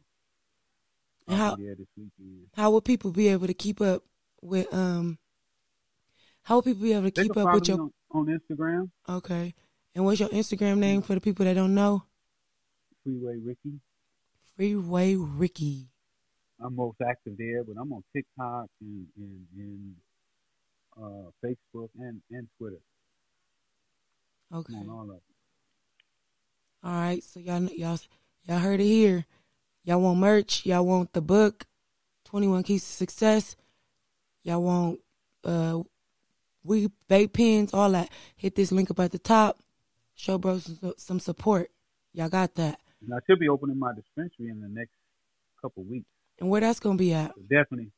I'll 1.28 1.36
how 1.36 1.58
how 2.56 2.72
will 2.72 2.82
people 2.82 3.12
be 3.12 3.28
able 3.28 3.48
to 3.48 3.54
keep 3.54 3.82
up 3.82 4.04
with 4.42 4.74
um 4.74 5.20
how 6.44 6.56
will 6.56 6.62
people 6.64 6.84
be 6.84 6.94
able 6.94 7.12
to 7.12 7.12
They 7.12 7.24
keep 7.24 7.38
up 7.38 7.54
with 7.54 7.68
your 7.68 7.82
on, 7.82 7.92
on 8.12 8.26
Instagram, 8.28 8.90
okay. 9.08 9.54
And 9.94 10.06
what's 10.06 10.20
your 10.20 10.30
Instagram 10.30 10.78
name 10.78 11.02
for 11.02 11.16
the 11.16 11.22
people 11.22 11.46
that 11.46 11.54
don't 11.54 11.76
know? 11.76 12.04
Freeway 13.04 13.36
Ricky. 13.44 13.82
Freeway 14.56 15.16
Ricky. 15.16 15.91
I'm 16.64 16.76
most 16.76 16.98
active 17.02 17.38
there, 17.38 17.64
but 17.64 17.80
I'm 17.80 17.92
on 17.92 18.04
TikTok 18.14 18.68
and 18.82 19.08
and, 19.18 19.46
and 19.58 19.96
uh, 20.98 21.32
Facebook 21.44 21.90
and, 22.00 22.22
and 22.32 22.48
Twitter. 22.58 22.82
Okay. 24.54 24.74
On 24.74 24.90
all 24.90 25.10
of 25.10 25.18
it. 25.18 25.24
All 26.84 26.92
right, 26.92 27.24
so 27.24 27.40
y'all 27.40 27.64
y'all 27.64 28.00
y'all 28.44 28.60
heard 28.60 28.80
it 28.80 28.86
here. 28.86 29.26
Y'all 29.84 30.02
want 30.02 30.20
merch? 30.20 30.66
Y'all 30.66 30.86
want 30.86 31.14
the 31.14 31.22
book, 31.22 31.66
Twenty 32.24 32.48
One 32.48 32.64
Keys 32.64 32.84
to 32.84 32.92
Success? 32.92 33.56
Y'all 34.44 34.64
want 34.64 35.00
uh 35.44 35.82
we 36.64 36.90
vape 37.10 37.34
pens, 37.34 37.74
all 37.74 37.92
that? 37.92 38.10
Hit 38.36 38.56
this 38.56 38.72
link 38.72 38.92
up 38.92 39.00
at 39.00 39.12
the 39.12 39.20
top. 39.20 39.62
Show 40.16 40.38
bro 40.38 40.60
some, 40.60 40.94
some 40.98 41.20
support. 41.20 41.72
Y'all 42.14 42.30
got 42.30 42.56
that. 42.56 42.80
And 43.02 43.14
I 43.14 43.18
should 43.26 43.40
be 43.40 43.50
opening 43.50 43.80
my 43.80 43.94
dispensary 43.96 44.50
in 44.50 44.62
the 44.62 44.68
next 44.68 44.94
couple 45.62 45.84
weeks. 45.84 46.06
And 46.42 46.50
where 46.50 46.60
that's 46.60 46.80
gonna 46.80 46.98
be 46.98 47.14
at? 47.14 47.36
So 47.36 47.42
definitely, 47.44 47.92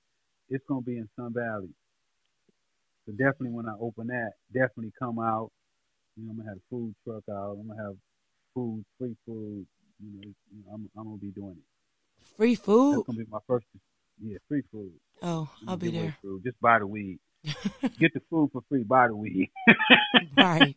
it's 0.50 0.66
gonna 0.68 0.82
be 0.82 0.98
in 0.98 1.08
Sun 1.16 1.34
Valley. 1.34 1.70
So 3.06 3.14
definitely, 3.14 3.52
when 3.52 3.70
I 3.70 3.74
open 3.80 4.08
that, 4.08 4.34
definitely 4.54 4.92
come 5.00 5.18
out. 5.18 5.50
You 6.18 6.26
know, 6.26 6.32
I'm 6.32 6.38
gonna 6.38 6.50
have 6.50 6.58
a 6.58 6.70
food 6.70 6.94
truck 7.06 7.24
out. 7.32 7.58
I'm 7.58 7.68
gonna 7.70 7.82
have 7.82 7.96
food, 8.54 8.84
free 9.00 9.16
food. 9.26 9.66
You 10.04 10.12
know, 10.12 10.22
you 10.26 10.64
know 10.66 10.74
I'm 10.74 10.90
I'm 10.98 11.04
gonna 11.06 11.18
be 11.18 11.32
doing 11.32 11.56
it. 11.58 12.28
Free 12.36 12.56
food. 12.56 12.96
That's 12.98 13.08
gonna 13.08 13.20
be 13.20 13.32
my 13.32 13.40
first. 13.48 13.66
Yeah, 14.22 14.38
free 14.50 14.64
food. 14.74 14.92
Oh, 15.22 15.50
I'll 15.66 15.78
be 15.78 15.92
there. 15.92 16.18
Food. 16.22 16.44
Just 16.44 16.60
buy 16.60 16.80
the 16.80 16.88
weed. 16.88 17.20
Get 17.98 18.14
the 18.14 18.22
food 18.30 18.50
for 18.52 18.62
free. 18.68 18.84
Buy 18.84 19.08
the 19.08 19.16
weed. 19.16 19.50
Right. 20.38 20.76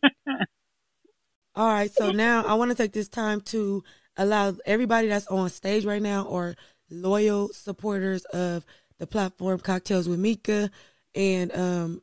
All 1.57 1.69
right, 1.69 1.91
so 1.91 2.13
now 2.13 2.45
I 2.45 2.55
want 2.55 2.71
to 2.71 2.77
take 2.77 2.93
this 2.93 3.09
time 3.09 3.41
to 3.43 3.83
allow 4.17 4.55
everybody 4.67 5.09
that's 5.09 5.27
on 5.29 5.49
stage 5.49 5.87
right 5.87 6.03
now 6.03 6.25
or 6.25 6.55
loyal 6.91 7.49
supporters 7.49 8.25
of 8.27 8.65
the 8.99 9.07
platform 9.07 9.59
Cocktails 9.59 10.09
with 10.09 10.21
Meeka, 10.21 10.71
and 11.15 11.55
um, 11.57 12.03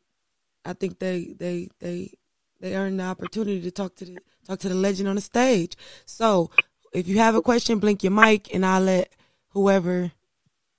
I 0.65 0.73
think 0.73 0.99
they 0.99 1.35
they 1.37 1.69
they 1.79 2.13
they 2.59 2.75
earned 2.75 2.99
the 2.99 3.03
opportunity 3.03 3.61
to 3.61 3.71
talk 3.71 3.95
to 3.97 4.05
the 4.05 4.17
talk 4.47 4.59
to 4.59 4.69
the 4.69 4.75
legend 4.75 5.09
on 5.09 5.15
the 5.15 5.21
stage. 5.21 5.75
So 6.05 6.51
if 6.93 7.07
you 7.07 7.17
have 7.17 7.35
a 7.35 7.41
question, 7.41 7.79
blink 7.79 8.03
your 8.03 8.11
mic, 8.11 8.53
and 8.53 8.65
I'll 8.65 8.81
let 8.81 9.11
whoever 9.49 10.11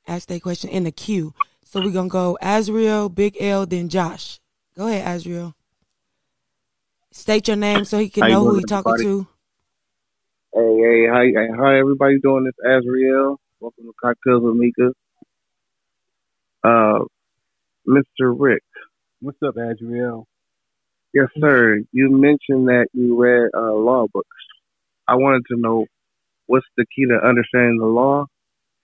ask 0.06 0.28
their 0.28 0.40
question 0.40 0.70
in 0.70 0.84
the 0.84 0.92
queue. 0.92 1.34
So 1.64 1.80
we're 1.80 1.90
gonna 1.90 2.08
go 2.08 2.38
Azriel, 2.40 3.12
Big 3.12 3.36
L, 3.40 3.66
then 3.66 3.88
Josh. 3.88 4.40
Go 4.76 4.86
ahead, 4.88 5.04
Azriel. 5.06 5.54
State 7.10 7.48
your 7.48 7.56
name 7.56 7.84
so 7.84 7.98
he 7.98 8.08
can 8.08 8.28
know 8.28 8.44
who 8.44 8.56
he's 8.56 8.64
talking 8.64 8.96
to. 8.98 9.26
Hey, 10.52 10.78
hey, 10.78 11.06
hi, 11.08 11.32
hi, 11.56 11.78
everybody 11.78 12.18
doing 12.20 12.44
this? 12.44 12.54
Azriel. 12.64 13.36
Welcome 13.64 13.84
to 13.84 13.94
Cocktails 13.98 14.42
with 14.42 14.60
Meeka. 14.60 14.90
Uh, 16.62 17.04
Mr. 17.88 18.34
Rick. 18.38 18.62
What's 19.22 19.38
up, 19.42 19.54
Adriel? 19.56 20.26
Yes, 21.14 21.28
sir. 21.40 21.78
You 21.90 22.10
mentioned 22.10 22.68
that 22.68 22.88
you 22.92 23.18
read 23.18 23.48
uh, 23.56 23.72
law 23.72 24.04
books. 24.12 24.28
I 25.08 25.14
wanted 25.14 25.44
to 25.50 25.58
know 25.58 25.86
what's 26.44 26.66
the 26.76 26.84
key 26.94 27.06
to 27.06 27.26
understanding 27.26 27.78
the 27.78 27.86
law 27.86 28.26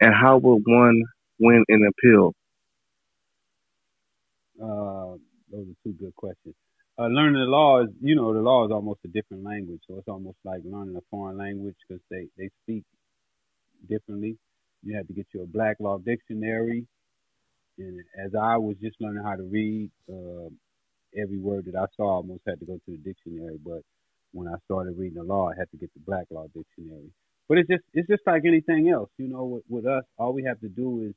and 0.01 0.15
how 0.15 0.39
would 0.39 0.63
one 0.65 1.03
win 1.39 1.63
an 1.69 1.87
appeal? 1.87 2.33
Uh, 4.59 5.19
those 5.53 5.67
are 5.69 5.77
two 5.85 5.93
good 5.93 6.17
questions. 6.17 6.55
Uh, 6.99 7.09
learning 7.09 7.35
the 7.35 7.41
law 7.41 7.83
is, 7.83 7.91
you 8.01 8.17
know, 8.17 8.33
the 8.33 8.41
law 8.41 8.65
is 8.65 8.73
almost 8.73 9.01
a 9.05 9.09
different 9.09 9.45
language, 9.45 9.83
so 9.87 9.99
it's 9.99 10.09
almost 10.09 10.39
like 10.43 10.63
learning 10.65 10.97
a 10.97 11.03
foreign 11.11 11.37
language 11.37 11.77
because 11.87 12.01
they 12.11 12.29
they 12.39 12.49
speak 12.65 12.85
differently. 13.87 14.39
You 14.83 14.97
have 14.97 15.07
to 15.09 15.13
get 15.13 15.27
you 15.35 15.43
a 15.43 15.47
Black 15.47 15.77
Law 15.81 15.99
Dictionary, 15.99 16.87
and 17.79 18.01
as 18.19 18.35
I 18.35 18.57
was 18.57 18.77
just 18.83 18.97
learning 19.01 19.25
how 19.25 19.37
to 19.37 19.43
read, 19.43 19.91
uh, 20.09 20.49
every 21.17 21.39
word 21.39 21.67
that 21.67 21.77
I 21.77 21.87
saw 21.97 22.17
almost 22.17 22.43
had 22.47 22.61
to 22.61 22.67
go 22.67 22.75
to 22.75 22.91
the 22.93 22.99
dictionary. 22.99 23.59
But 23.65 23.83
when 24.33 24.49
I 24.49 24.55
started 24.67 24.99
reading 24.99 25.19
the 25.19 25.25
law, 25.25 25.49
I 25.51 25.55
had 25.59 25.71
to 25.73 25.77
get 25.77 25.93
the 25.95 26.01
Black 26.01 26.27
Law 26.31 26.47
Dictionary. 26.55 27.13
But 27.49 27.59
it's 27.59 27.69
just 27.69 27.83
it's 27.95 28.09
just 28.09 28.23
like 28.27 28.43
anything 28.47 28.89
else, 28.91 29.11
you 29.19 29.29
know. 29.29 29.45
With, 29.45 29.65
with 29.69 29.87
us, 29.87 30.05
all 30.19 30.33
we 30.33 30.45
have 30.45 30.61
to 30.61 30.69
do 30.69 31.07
is 31.09 31.15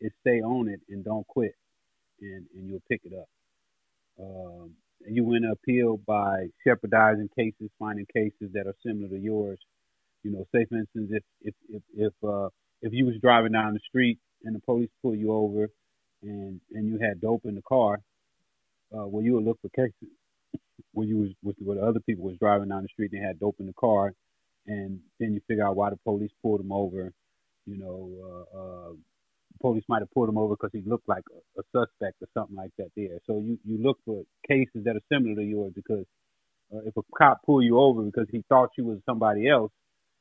is 0.00 0.12
stay 0.20 0.40
on 0.40 0.68
it 0.68 0.80
and 0.88 1.04
don't 1.04 1.26
quit, 1.26 1.54
and 2.20 2.46
and 2.54 2.68
you'll 2.68 2.82
pick 2.88 3.02
it 3.04 3.12
up. 3.14 3.28
Um, 4.20 4.72
you 5.08 5.24
win 5.24 5.44
an 5.44 5.52
appeal 5.52 5.98
by 5.98 6.48
Shepardizing 6.66 7.28
cases, 7.36 7.70
finding 7.78 8.06
cases 8.12 8.52
that 8.54 8.66
are 8.66 8.74
similar 8.84 9.08
to 9.08 9.18
yours. 9.18 9.58
You 10.24 10.32
know, 10.32 10.46
say 10.54 10.66
for 10.68 10.78
instance, 10.78 11.10
if 11.12 11.22
if 11.42 11.54
if 11.70 11.82
if 11.96 12.12
uh, 12.28 12.48
if 12.82 12.92
you 12.92 13.06
was 13.06 13.16
driving 13.20 13.52
down 13.52 13.74
the 13.74 13.80
street 13.88 14.18
and 14.44 14.54
the 14.54 14.60
police 14.60 14.90
pull 15.02 15.14
you 15.14 15.32
over, 15.32 15.68
and 16.22 16.60
and 16.72 16.88
you 16.88 16.98
had 16.98 17.20
dope 17.20 17.44
in 17.44 17.54
the 17.54 17.62
car, 17.62 18.00
uh, 18.96 19.06
well, 19.06 19.22
you 19.22 19.34
would 19.34 19.44
look 19.44 19.58
for 19.60 19.68
cases 19.70 20.08
when 20.92 21.08
you 21.08 21.18
was 21.18 21.30
with 21.42 21.56
what 21.60 21.78
other 21.78 22.00
people 22.00 22.24
was 22.24 22.36
driving 22.38 22.68
down 22.68 22.82
the 22.82 22.88
street 22.88 23.12
and 23.12 23.22
they 23.22 23.26
had 23.26 23.38
dope 23.38 23.56
in 23.60 23.66
the 23.66 23.74
car, 23.74 24.12
and 24.66 25.00
then 25.20 25.32
you 25.34 25.40
figure 25.46 25.66
out 25.66 25.76
why 25.76 25.90
the 25.90 25.96
police 26.04 26.30
pulled 26.42 26.60
them 26.60 26.72
over. 26.72 27.12
You 27.66 27.78
know, 27.78 28.46
uh, 28.54 28.58
uh, 28.58 28.92
police 29.60 29.84
might 29.88 30.00
have 30.00 30.10
pulled 30.12 30.28
him 30.28 30.38
over 30.38 30.54
because 30.54 30.70
he 30.72 30.82
looked 30.88 31.08
like 31.08 31.24
a, 31.30 31.60
a, 31.60 31.64
suspect 31.72 32.22
or 32.22 32.28
something 32.32 32.56
like 32.56 32.70
that 32.78 32.90
there. 32.96 33.18
So 33.26 33.40
you, 33.40 33.58
you 33.64 33.82
look 33.82 33.98
for 34.04 34.22
cases 34.48 34.84
that 34.84 34.96
are 34.96 35.02
similar 35.12 35.34
to 35.36 35.42
yours 35.42 35.72
because 35.74 36.06
uh, 36.74 36.80
if 36.86 36.96
a 36.96 37.02
cop 37.16 37.42
pull 37.44 37.62
you 37.62 37.78
over 37.78 38.02
because 38.02 38.26
he 38.30 38.42
thought 38.48 38.70
you 38.78 38.84
was 38.84 38.98
somebody 39.04 39.48
else 39.48 39.72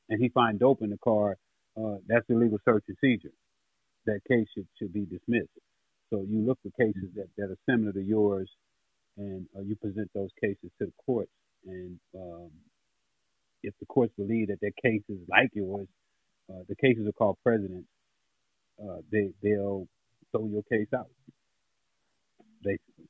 and 0.09 0.21
he 0.21 0.29
find 0.29 0.59
dope 0.59 0.81
in 0.81 0.89
the 0.89 0.97
car, 0.97 1.37
uh, 1.77 1.97
that's 2.07 2.25
illegal 2.29 2.59
search 2.65 2.83
and 2.87 2.97
seizure. 3.01 3.33
That 4.05 4.21
case 4.27 4.47
should, 4.53 4.67
should 4.79 4.93
be 4.93 5.05
dismissed. 5.05 5.49
So 6.09 6.25
you 6.27 6.45
look 6.45 6.59
for 6.63 6.71
cases 6.81 7.09
that, 7.15 7.27
that 7.37 7.51
are 7.51 7.57
similar 7.69 7.91
to 7.91 8.01
yours 8.01 8.49
and 9.17 9.45
uh, 9.55 9.61
you 9.61 9.75
present 9.75 10.09
those 10.13 10.29
cases 10.41 10.71
to 10.79 10.85
the 10.85 10.93
courts. 11.05 11.31
And 11.65 11.99
um, 12.15 12.49
if 13.63 13.73
the 13.79 13.85
courts 13.85 14.13
believe 14.17 14.47
that 14.47 14.59
their 14.61 14.71
cases 14.81 15.19
like 15.29 15.49
yours, 15.53 15.87
uh, 16.49 16.63
the 16.69 16.75
cases 16.75 17.07
are 17.07 17.11
called 17.11 17.37
precedents 17.43 17.87
uh, 18.81 18.97
they 19.11 19.29
they'll 19.41 19.87
throw 20.31 20.47
your 20.47 20.63
case 20.63 20.87
out. 20.95 21.09
Basically. 22.63 23.05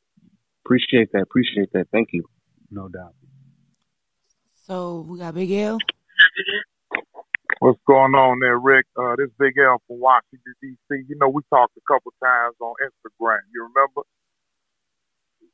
Appreciate 0.66 1.12
that. 1.14 1.22
Appreciate 1.22 1.72
that. 1.74 1.88
Thank 1.92 2.10
you. 2.12 2.26
No 2.70 2.88
doubt. 2.88 3.16
So 4.66 5.06
we 5.08 5.20
got 5.20 5.34
Big 5.34 5.52
L. 5.52 5.78
What's 7.60 7.80
going 7.88 8.14
on 8.14 8.40
there, 8.40 8.60
Rick? 8.60 8.86
Uh, 8.94 9.16
this 9.18 9.30
Big 9.40 9.58
L 9.58 9.82
from 9.88 10.00
Washington 10.00 10.54
D.C. 10.62 11.06
You 11.10 11.18
know 11.18 11.30
we 11.30 11.42
talked 11.50 11.74
a 11.78 11.82
couple 11.92 12.14
times 12.22 12.56
on 12.62 12.74
Instagram. 12.86 13.42
You 13.50 13.70
remember? 13.74 14.06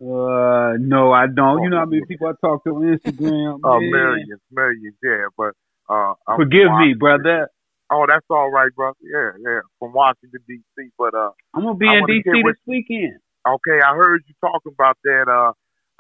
Uh, 0.04 0.76
no, 0.80 1.14
I 1.14 1.28
don't. 1.28 1.64
You 1.64 1.70
know 1.70 1.80
how 1.80 1.86
many 1.86 2.04
people 2.06 2.28
I 2.28 2.34
talk 2.44 2.64
to 2.66 2.72
on 2.76 2.84
Instagram? 2.84 3.60
uh, 3.64 3.80
millions, 3.80 4.42
millions, 4.52 4.96
yeah. 5.02 5.32
But 5.38 5.56
uh, 5.88 6.14
forgive 6.36 6.68
me, 6.76 6.94
brother. 6.94 7.48
Oh, 7.90 8.06
that's 8.08 8.26
all 8.30 8.52
right, 8.52 8.74
brother. 8.76 9.00
Yeah, 9.00 9.32
yeah. 9.40 9.62
From 9.80 9.94
Washington 9.94 10.44
D.C. 10.48 10.90
But 10.98 11.14
uh, 11.14 11.32
I'm 11.54 11.64
gonna 11.64 11.78
be 11.78 11.88
in 11.88 12.04
D.C. 12.06 12.32
this 12.44 12.60
weekend. 12.68 13.20
Okay, 13.48 13.80
I 13.80 13.96
heard 13.96 14.24
you 14.28 14.36
talking 14.42 14.74
about 14.76 14.98
that. 15.04 15.32
Uh, 15.32 15.54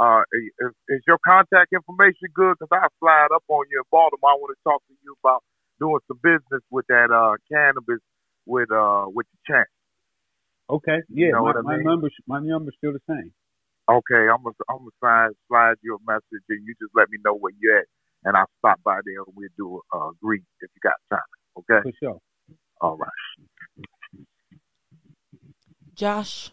uh, 0.03 0.23
is, 0.34 0.73
is 0.89 1.01
your 1.07 1.19
contact 1.23 1.71
information 1.71 2.27
good? 2.34 2.57
Cause 2.59 2.67
I 2.73 2.88
slide 2.99 3.31
up 3.34 3.43
on 3.47 3.63
you 3.71 3.80
in 3.80 3.88
Baltimore. 3.91 4.31
I 4.31 4.35
want 4.35 4.51
to 4.51 4.59
talk 4.67 4.81
to 4.89 4.93
you 5.03 5.15
about 5.23 5.43
doing 5.80 6.00
some 6.08 6.20
business 6.22 6.64
with 6.70 6.86
that 6.88 7.12
uh 7.12 7.36
cannabis 7.52 8.02
with 8.45 8.72
uh 8.72 9.06
with 9.08 9.26
the 9.32 9.54
champ. 9.54 9.68
Okay, 10.70 11.04
yeah, 11.10 11.28
you 11.28 11.32
know 11.32 11.44
my, 11.44 11.62
my 11.62 11.76
mean? 11.78 11.86
number 11.86 12.10
my 12.28 12.40
number's 12.40 12.76
still 12.78 12.94
the 12.94 13.04
same. 13.08 13.32
Okay, 13.90 14.30
I'm 14.32 14.44
gonna 14.44 14.56
I'm 14.70 14.78
gonna 14.80 14.98
slide 15.00 15.32
slide 15.48 15.76
you 15.82 15.98
a 15.98 16.12
message 16.12 16.45
and 16.50 16.66
you 16.66 16.74
just 16.80 16.95
let 16.95 17.10
me 17.10 17.18
know 17.24 17.36
where 17.36 17.54
you're 17.60 17.80
at, 17.80 17.86
and 18.24 18.38
I'll 18.38 18.50
stop 18.60 18.80
by 18.84 19.00
there 19.06 19.20
and 19.26 19.36
we'll 19.36 19.50
do 19.58 19.82
a 19.94 19.98
uh, 19.98 20.12
greet 20.22 20.44
if 20.62 20.70
you 20.74 20.80
got 20.82 20.95
time. 21.10 21.20
Okay. 21.60 21.90
For 21.90 21.94
sure. 22.00 22.20
All 22.82 22.98
right. 22.98 23.10
Josh. 25.95 26.52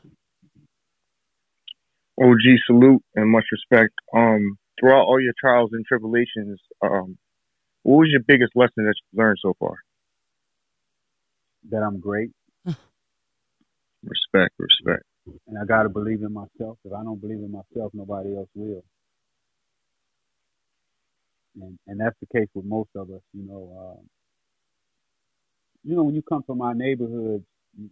OG 2.20 2.44
salute 2.66 3.02
and 3.14 3.30
much 3.30 3.46
respect. 3.50 3.94
Um, 4.14 4.58
throughout 4.78 5.04
all 5.04 5.20
your 5.20 5.32
trials 5.40 5.70
and 5.72 5.84
tribulations, 5.86 6.60
um, 6.82 7.16
what 7.82 7.98
was 7.98 8.08
your 8.10 8.20
biggest 8.20 8.52
lesson 8.54 8.84
that 8.84 8.94
you've 8.96 9.18
learned 9.18 9.38
so 9.40 9.54
far? 9.58 9.74
That 11.70 11.82
I'm 11.82 12.00
great. 12.00 12.30
respect, 14.04 14.54
respect. 14.58 15.04
And 15.46 15.58
I 15.58 15.64
gotta 15.64 15.88
believe 15.88 16.22
in 16.22 16.32
myself. 16.32 16.78
If 16.84 16.92
I 16.92 17.02
don't 17.02 17.20
believe 17.20 17.38
in 17.38 17.52
myself, 17.52 17.92
nobody 17.94 18.36
else 18.36 18.48
will. 18.54 18.82
And 21.60 21.78
and 21.86 22.00
that's 22.00 22.16
the 22.20 22.26
case 22.38 22.48
with 22.54 22.64
most 22.64 22.90
of 22.96 23.10
us. 23.10 23.22
You 23.34 23.46
know, 23.46 23.96
um, 23.98 24.08
you 25.84 25.96
know, 25.96 26.04
when 26.04 26.14
you 26.14 26.22
come 26.22 26.42
from 26.42 26.62
our 26.62 26.74
neighborhoods, 26.74 27.44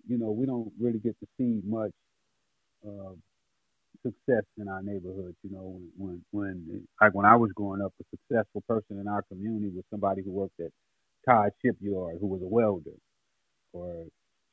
you 0.09 0.19
know, 0.19 0.31
we 0.31 0.47
don't 0.47 0.73
really 0.81 0.99
get 0.99 1.17
to 1.21 1.27
see 1.37 1.61
much 1.65 1.93
uh, 2.87 3.13
success 4.09 4.45
in 4.59 4.69
our 4.69 4.83
neighborhood. 4.83 5.37
You 5.45 5.51
know, 5.53 5.81
when, 5.97 6.23
when, 6.33 6.63
when, 6.67 6.89
like 7.01 7.15
when 7.15 7.27
I 7.27 7.37
was 7.37 7.51
growing 7.55 7.83
up, 7.83 7.93
a 8.01 8.05
successful 8.17 8.63
person 8.69 9.01
in 9.01 9.09
our 9.09 9.23
community 9.23 9.71
was 9.75 9.85
somebody 9.91 10.23
who 10.25 10.33
worked 10.33 10.61
at 10.61 10.73
Todd 11.29 11.51
Shipyard, 11.65 12.19
who 12.21 12.29
was 12.29 12.43
a 12.43 12.49
welder, 12.49 12.97
or 13.73 14.07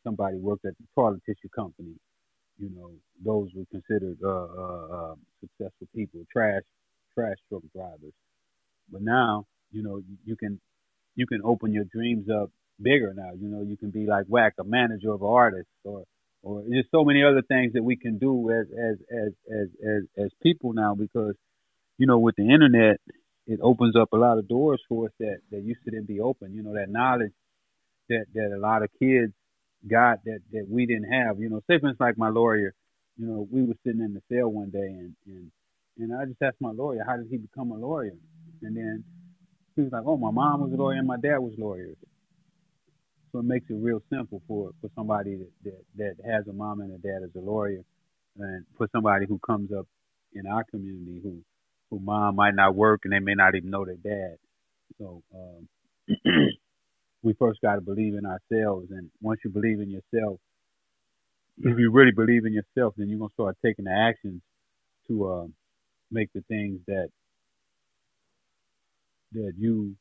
somebody 0.03 0.38
worked 0.38 0.65
at 0.65 0.77
the 0.77 0.86
toilet 0.95 1.22
tissue 1.26 1.49
company. 1.56 1.95
You 2.60 2.72
know, 2.76 2.91
those 3.23 3.49
were 3.56 3.65
considered 3.72 4.18
uh, 4.23 4.30
uh, 4.30 4.88
uh, 5.11 5.15
successful 5.41 5.88
people, 5.95 6.22
trash 6.32 6.64
trash 7.14 7.38
truck 7.49 7.64
drivers. 7.76 8.14
But 8.91 9.02
now, 9.03 9.45
you 9.72 9.84
know, 9.84 9.98
you, 9.98 10.18
you 10.26 10.36
can 10.38 10.60
you 11.15 11.27
can 11.27 11.41
open 11.44 11.73
your 11.73 11.86
dreams 11.86 12.30
up 12.30 12.52
bigger 12.82 13.14
now. 13.15 13.32
You 13.40 13.49
know, 13.49 13.64
you 13.64 13.77
can 13.77 13.91
be 13.91 14.06
like 14.07 14.26
Wack 14.30 14.53
a 14.60 14.64
manager 14.65 15.11
of 15.14 15.22
an 15.22 15.27
artist, 15.30 15.69
or 15.86 16.03
or 16.46 16.64
there's 16.70 16.86
so 16.92 17.04
many 17.04 17.24
other 17.24 17.42
things 17.42 17.74
that 17.74 17.84
we 17.84 17.98
can 17.98 18.18
do 18.20 18.52
as 18.52 18.68
as 18.72 18.98
as 19.12 19.32
as 19.52 19.68
as, 19.84 20.26
as 20.26 20.32
people 20.44 20.74
now 20.74 20.96
because 20.96 21.36
you 21.98 22.06
know 22.08 22.20
with 22.20 22.36
the 22.38 22.44
internet 22.44 23.02
it 23.48 23.60
opens 23.62 23.96
up 23.96 24.14
a 24.14 24.18
lot 24.18 24.38
of 24.38 24.48
doors 24.48 24.82
for 24.88 25.08
us 25.08 25.12
that 25.20 25.38
that 25.52 25.64
used 25.64 25.84
to 25.86 25.92
didn't 25.92 26.08
be 26.08 26.20
open. 26.20 26.54
You 26.54 26.64
know 26.64 26.74
that 26.76 26.90
knowledge 26.90 27.34
that 28.10 28.26
that 28.34 28.54
a 28.56 28.60
lot 28.60 28.84
of 28.84 28.90
kids 29.00 29.34
got 29.90 30.24
that 30.26 30.40
that 30.52 30.68
we 30.70 30.86
didn't 30.86 31.12
have. 31.12 31.40
You 31.40 31.50
know, 31.50 31.62
say 31.62 31.80
for 31.80 31.90
instance 31.90 31.98
like 32.00 32.18
my 32.18 32.30
lawyer. 32.30 32.74
You 33.18 33.28
know, 33.28 33.48
we 33.50 33.64
were 33.64 33.76
sitting 33.86 34.02
in 34.02 34.14
the 34.14 34.22
cell 34.30 34.50
one 34.50 34.70
day 34.70 34.80
and 34.80 35.16
and 35.26 35.52
and 35.98 36.14
I 36.14 36.26
just 36.26 36.42
asked 36.42 36.60
my 36.60 36.72
lawyer, 36.72 37.04
how 37.08 37.18
did 37.18 37.28
he 37.30 37.38
become 37.38 37.72
a 37.72 37.78
lawyer? 37.78 38.12
And 38.62 38.76
then 38.76 39.04
he 39.76 39.84
was 39.84 39.92
like, 39.92 40.04
oh, 40.06 40.18
my 40.18 40.32
mom 40.32 40.62
was 40.62 40.74
a 40.74 40.76
lawyer 40.76 40.98
and 40.98 41.08
my 41.08 41.18
dad 41.18 41.38
was 41.40 41.54
lawyers. 41.58 41.96
So 43.36 43.41
it 43.41 43.45
makes 43.45 43.66
it 43.70 43.76
real 43.82 44.02
simple 44.10 44.41
for 44.48 44.72
for 44.80 44.90
somebody 44.95 45.36
that, 45.36 45.52
that, 45.66 45.84
that 45.98 46.32
has 46.32 46.48
a 46.48 46.53
mom 46.53 46.80
and 46.80 46.94
a 46.94 46.99
dad 46.99 47.22
as 47.26 47.32
a 47.36 47.41
lawyer, 47.41 47.84
and 48.40 48.66
for 48.78 48.88
somebody 48.94 49.26
who 49.28 49.40
comes 49.45 49.72
up 49.78 49.88
in 50.34 50.48
our 50.48 50.64
community 50.72 51.20
who 51.22 51.41
who 51.91 51.99
mom 51.99 52.38
might 52.38 52.56
not 52.56 52.76
work 52.76 53.02
and 53.03 53.12
they 53.12 53.20
may 53.20 53.36
not 53.36 53.53
even 53.56 53.72
know 53.72 53.84
their 53.84 53.98
dad. 53.98 54.38
So 54.99 55.22
um, 55.36 55.68
we 57.24 57.34
first 57.38 57.62
got 57.62 57.76
to 57.76 57.82
believe 57.82 58.16
in 58.16 58.26
ourselves, 58.26 58.88
and 58.91 59.12
once 59.22 59.41
you 59.44 59.52
believe 59.52 59.82
in 59.82 59.90
yourself, 59.91 60.40
if 61.60 61.78
you 61.78 61.91
really 61.91 62.14
believe 62.14 62.45
in 62.45 62.53
yourself, 62.53 62.94
then 62.98 63.10
you're 63.10 63.20
gonna 63.20 63.34
start 63.34 63.57
taking 63.66 63.86
the 63.86 63.91
actions 63.91 64.41
to 65.10 65.28
uh, 65.28 65.48
make 66.12 66.30
the 66.34 66.44
things 66.48 66.80
that 66.88 67.10
that 69.34 69.53
you 69.57 69.98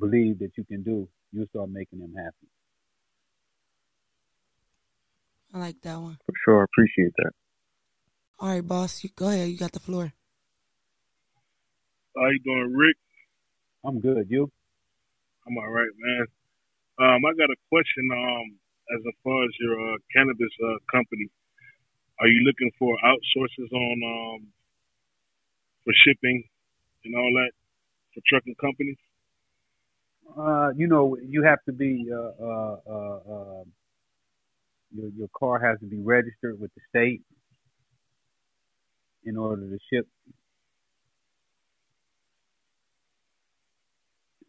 believe 0.00 0.40
that 0.40 0.52
you 0.58 0.64
can 0.64 0.82
do. 0.82 1.08
You'll 1.32 1.48
start 1.48 1.70
making 1.70 2.00
them 2.00 2.14
happen. 2.16 2.57
I 5.54 5.58
like 5.58 5.80
that 5.82 6.00
one. 6.00 6.18
For 6.26 6.34
sure. 6.44 6.62
Appreciate 6.62 7.12
that. 7.16 7.32
All 8.38 8.50
right, 8.50 8.66
boss. 8.66 9.02
You, 9.02 9.10
go 9.16 9.28
ahead. 9.28 9.48
You 9.48 9.58
got 9.58 9.72
the 9.72 9.80
floor. 9.80 10.12
How 12.16 12.26
you 12.28 12.40
doing, 12.40 12.74
Rick? 12.74 12.96
I'm 13.84 14.00
good. 14.00 14.26
You? 14.28 14.50
I'm 15.46 15.56
all 15.56 15.70
right, 15.70 15.90
man. 15.98 16.26
Um, 17.00 17.24
I 17.24 17.30
got 17.38 17.50
a 17.50 17.56
question. 17.68 18.10
Um, 18.12 18.58
as 18.94 19.00
far 19.22 19.44
as 19.44 19.50
your 19.60 19.74
uh, 19.74 19.96
cannabis 20.14 20.52
uh, 20.64 20.78
company, 20.90 21.28
are 22.20 22.28
you 22.28 22.44
looking 22.44 22.70
for 22.78 22.96
outsources 23.04 23.72
on 23.72 24.02
um, 24.04 24.46
for 25.84 25.92
shipping 26.04 26.44
and 27.04 27.14
all 27.14 27.32
that 27.34 27.52
for 28.14 28.20
trucking 28.28 28.56
companies? 28.60 28.96
Uh, 30.36 30.70
you 30.76 30.86
know, 30.86 31.16
you 31.22 31.42
have 31.42 31.62
to 31.64 31.72
be 31.72 32.10
uh, 32.12 32.44
uh, 32.44 32.76
uh, 32.86 33.20
uh 33.32 33.64
your 34.94 35.10
your 35.10 35.28
car 35.38 35.58
has 35.58 35.78
to 35.80 35.86
be 35.86 36.00
registered 36.00 36.60
with 36.60 36.70
the 36.74 36.80
state 36.88 37.22
in 39.24 39.36
order 39.36 39.62
to 39.68 39.78
ship. 39.92 40.06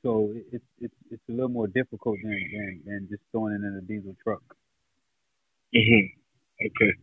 So 0.01 0.33
it's 0.51 0.63
it's 0.79 0.93
it's 1.11 1.23
a 1.29 1.31
little 1.31 1.49
more 1.49 1.67
difficult 1.67 2.17
than 2.23 2.31
than, 2.31 2.81
than 2.85 3.07
just 3.09 3.21
throwing 3.31 3.53
it 3.53 3.65
in 3.65 3.75
a 3.77 3.81
diesel 3.81 4.15
truck. 4.23 4.41
Mhm. 5.75 6.11
Okay. 6.65 6.93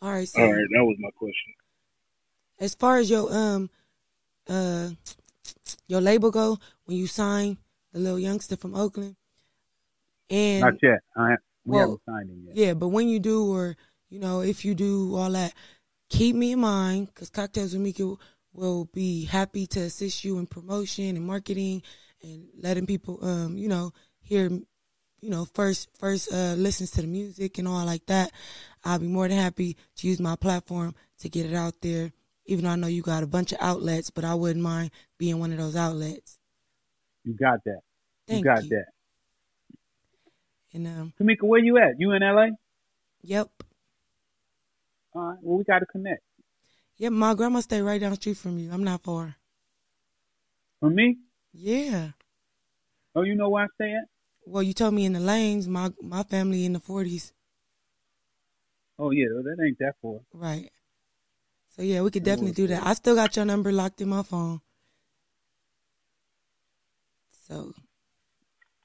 All 0.00 0.10
right. 0.12 0.28
So 0.28 0.40
All 0.42 0.52
right, 0.52 0.66
that 0.74 0.84
was 0.84 0.96
my 0.98 1.10
question. 1.10 1.52
as 2.58 2.74
far 2.74 2.98
as 2.98 3.10
your 3.10 3.32
um 3.32 3.70
uh 4.48 4.90
your 5.88 6.00
label 6.00 6.30
go, 6.30 6.58
when 6.84 6.96
you 6.96 7.06
sign 7.06 7.58
the 7.92 7.98
little 7.98 8.18
youngster 8.18 8.56
from 8.56 8.74
Oakland, 8.74 9.16
and 10.32 10.60
Not 10.62 10.74
yet. 10.82 11.00
I, 11.16 11.36
we 11.64 11.76
Well, 11.76 11.80
haven't 11.80 12.00
signed 12.08 12.30
him 12.30 12.44
yet. 12.46 12.56
yeah, 12.56 12.74
but 12.74 12.88
when 12.88 13.08
you 13.08 13.20
do, 13.20 13.52
or 13.54 13.76
you 14.10 14.18
know, 14.18 14.40
if 14.40 14.64
you 14.64 14.74
do 14.74 15.14
all 15.14 15.30
that, 15.30 15.52
keep 16.08 16.34
me 16.34 16.52
in 16.52 16.60
mind 16.60 17.08
because 17.08 17.30
Cocktails 17.30 17.74
with 17.74 17.82
Meeka 17.82 18.16
will 18.52 18.86
be 18.86 19.24
happy 19.24 19.66
to 19.68 19.80
assist 19.80 20.24
you 20.24 20.38
in 20.38 20.46
promotion 20.46 21.16
and 21.16 21.26
marketing 21.26 21.82
and 22.22 22.48
letting 22.58 22.86
people, 22.86 23.18
um, 23.22 23.56
you 23.56 23.68
know, 23.68 23.92
hear, 24.20 24.48
you 24.48 25.30
know, 25.30 25.44
first 25.54 25.88
first 25.98 26.32
uh, 26.32 26.54
listens 26.54 26.90
to 26.92 27.02
the 27.02 27.06
music 27.06 27.58
and 27.58 27.68
all 27.68 27.84
like 27.84 28.06
that. 28.06 28.32
I'll 28.84 28.98
be 28.98 29.06
more 29.06 29.28
than 29.28 29.38
happy 29.38 29.76
to 29.96 30.06
use 30.08 30.20
my 30.20 30.36
platform 30.36 30.94
to 31.20 31.28
get 31.28 31.46
it 31.46 31.54
out 31.54 31.80
there. 31.82 32.12
Even 32.46 32.64
though 32.64 32.70
I 32.70 32.76
know 32.76 32.88
you 32.88 33.02
got 33.02 33.22
a 33.22 33.26
bunch 33.28 33.52
of 33.52 33.58
outlets, 33.60 34.10
but 34.10 34.24
I 34.24 34.34
wouldn't 34.34 34.64
mind 34.64 34.90
being 35.18 35.38
one 35.38 35.52
of 35.52 35.58
those 35.58 35.76
outlets. 35.76 36.38
You 37.24 37.34
got 37.34 37.60
that. 37.64 37.80
Thank 38.26 38.44
you 38.44 38.50
got 38.50 38.64
you. 38.64 38.70
that. 38.70 38.86
And 40.74 40.86
um, 40.86 41.12
Tamika, 41.20 41.42
where 41.42 41.60
you 41.60 41.78
at? 41.78 41.98
You 41.98 42.12
in 42.12 42.22
LA? 42.22 42.46
yep, 43.22 43.48
All 45.14 45.22
right. 45.22 45.38
Well, 45.42 45.58
we 45.58 45.64
got 45.64 45.80
to 45.80 45.86
connect. 45.86 46.22
yep. 46.96 47.12
My 47.12 47.34
grandma 47.34 47.60
stay 47.60 47.82
right 47.82 48.00
down 48.00 48.10
the 48.10 48.16
street 48.16 48.36
from 48.38 48.58
you. 48.58 48.70
I'm 48.72 48.84
not 48.84 49.02
far. 49.02 49.36
From 50.80 50.94
me? 50.94 51.18
Yeah. 51.52 52.10
Oh, 53.14 53.22
you 53.22 53.34
know 53.34 53.50
where 53.50 53.64
I 53.64 53.66
stay 53.74 53.92
at? 53.92 54.04
Well, 54.46 54.62
you 54.62 54.72
told 54.72 54.94
me 54.94 55.04
in 55.04 55.12
the 55.12 55.20
lanes. 55.20 55.68
My 55.68 55.90
my 56.02 56.22
family 56.24 56.64
in 56.64 56.72
the 56.72 56.80
forties, 56.80 57.32
Oh, 58.98 59.10
yeah. 59.10 59.26
That 59.28 59.62
ain't 59.64 59.78
that 59.80 59.94
far. 60.00 60.20
right? 60.32 60.70
So 61.76 61.82
yeah, 61.82 62.00
we 62.02 62.10
could 62.10 62.22
definitely 62.24 62.52
do 62.52 62.66
that. 62.68 62.86
I 62.86 62.94
still 62.94 63.14
got 63.14 63.36
your 63.36 63.44
number 63.44 63.72
locked 63.72 64.00
in 64.00 64.08
my 64.08 64.22
phone. 64.22 64.60
So 67.48 67.74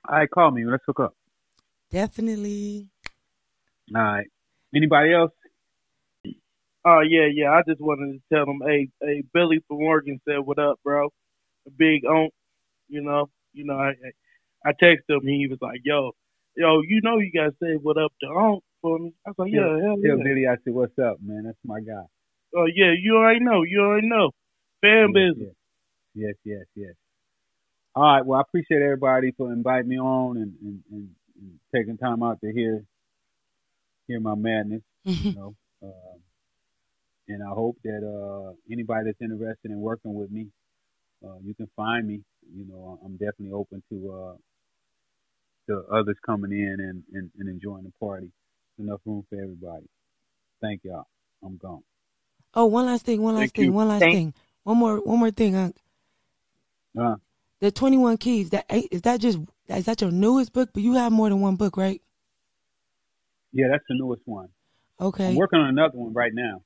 All 0.09 0.17
right, 0.17 0.29
call 0.29 0.51
me. 0.51 0.65
Let's 0.65 0.83
hook 0.85 0.99
up. 0.99 1.15
Definitely. 1.91 2.89
All 3.95 4.01
right. 4.01 4.27
Anybody 4.75 5.13
else? 5.13 5.31
Oh 6.85 7.01
yeah, 7.01 7.27
yeah. 7.33 7.51
I 7.51 7.63
just 7.67 7.81
wanted 7.81 8.13
to 8.13 8.35
tell 8.35 8.45
them, 8.45 8.59
hey, 8.65 8.89
hey, 9.01 9.23
Billy 9.33 9.59
from 9.67 9.77
Oregon 9.77 10.21
said, 10.27 10.39
"What 10.39 10.59
up, 10.59 10.79
bro?" 10.83 11.07
A 11.67 11.69
big 11.77 12.05
on, 12.05 12.29
you 12.87 13.01
know, 13.01 13.29
you 13.53 13.65
know. 13.65 13.77
I 13.77 13.93
I 14.65 14.71
texted 14.71 15.09
him. 15.09 15.21
He 15.23 15.47
was 15.49 15.59
like, 15.61 15.81
"Yo, 15.83 16.11
yo, 16.55 16.81
you 16.81 17.01
know, 17.03 17.17
you 17.17 17.31
gotta 17.33 17.55
say 17.61 17.75
what 17.75 17.97
up 17.97 18.13
to 18.21 18.29
Unc 18.29 18.63
for 18.81 18.99
me." 18.99 19.13
I 19.25 19.31
was 19.31 19.35
like, 19.37 19.51
"Yeah, 19.51 19.67
hell 19.67 19.97
Tell 20.01 20.17
yeah." 20.17 20.23
Billy 20.23 20.47
I 20.47 20.55
said, 20.63 20.73
what's 20.73 20.97
up, 20.99 21.17
man? 21.21 21.43
That's 21.45 21.57
my 21.65 21.81
guy. 21.81 22.05
Oh 22.55 22.67
yeah, 22.73 22.93
you 22.97 23.17
already 23.17 23.41
know. 23.41 23.63
You 23.63 23.81
already 23.81 24.07
know. 24.07 24.31
Fan 24.81 25.11
Yes, 25.13 25.33
business. 25.33 25.55
Yes, 26.13 26.35
yes, 26.45 26.65
yes. 26.75 26.93
All 27.95 28.03
right. 28.03 28.25
Well, 28.25 28.39
I 28.39 28.41
appreciate 28.41 28.81
everybody 28.81 29.31
for 29.31 29.51
inviting 29.51 29.89
me 29.89 29.99
on 29.99 30.37
and, 30.37 30.53
and, 30.61 30.83
and, 30.91 31.09
and 31.26 31.26
taking 31.73 31.97
time 31.97 32.23
out 32.23 32.39
to 32.41 32.51
hear 32.51 32.83
hear 34.07 34.19
my 34.19 34.35
madness. 34.35 34.81
You 35.03 35.33
know, 35.35 35.55
um, 35.83 36.19
and 37.27 37.43
I 37.43 37.49
hope 37.53 37.77
that 37.83 38.03
uh, 38.03 38.53
anybody 38.71 39.05
that's 39.07 39.21
interested 39.21 39.71
in 39.71 39.79
working 39.79 40.13
with 40.13 40.31
me, 40.31 40.47
uh, 41.25 41.37
you 41.43 41.53
can 41.55 41.69
find 41.75 42.07
me. 42.07 42.21
You 42.55 42.65
know, 42.67 42.99
I'm 43.03 43.13
definitely 43.13 43.51
open 43.51 43.83
to 43.89 44.11
uh, 44.13 44.35
to 45.67 45.83
others 45.93 46.15
coming 46.25 46.51
in 46.51 46.77
and, 46.79 47.03
and, 47.13 47.29
and 47.37 47.49
enjoying 47.49 47.83
the 47.83 47.91
party. 47.99 48.31
There's 48.77 48.87
enough 48.87 49.01
room 49.05 49.25
for 49.29 49.35
everybody. 49.35 49.85
Thank 50.61 50.81
y'all. 50.85 51.05
I'm 51.43 51.57
gone. 51.57 51.83
Oh, 52.53 52.65
one 52.65 52.85
last 52.85 53.05
thing. 53.05 53.21
One 53.21 53.33
last 53.35 53.41
Thank 53.41 53.55
thing. 53.55 53.65
you. 53.65 53.71
One 53.73 53.87
last 53.89 53.99
Thank- 53.99 54.13
thing. 54.13 54.33
One 54.63 54.77
more. 54.77 54.97
One 55.01 55.19
more 55.19 55.31
thing. 55.31 55.55
Unc. 55.55 55.75
Uh, 56.99 57.15
The 57.59 57.71
Twenty 57.71 57.97
One 57.97 58.17
Keys. 58.17 58.49
That 58.51 58.65
ain't- 58.69 58.87
is 58.91 59.01
that 59.03 59.19
just 59.19 59.37
is 59.69 59.85
that 59.85 60.01
your 60.01 60.11
newest 60.11 60.53
book? 60.53 60.69
But 60.73 60.83
you 60.83 60.93
have 60.93 61.11
more 61.11 61.29
than 61.29 61.41
one 61.41 61.55
book, 61.55 61.77
right? 61.77 62.01
yeah, 63.51 63.67
that's 63.71 63.83
the 63.89 63.95
newest 63.95 64.21
one. 64.25 64.49
Okay. 64.99 65.27
I'm 65.27 65.35
working 65.35 65.59
on 65.59 65.69
another 65.69 65.97
one 65.97 66.13
right 66.13 66.33
now. 66.33 66.61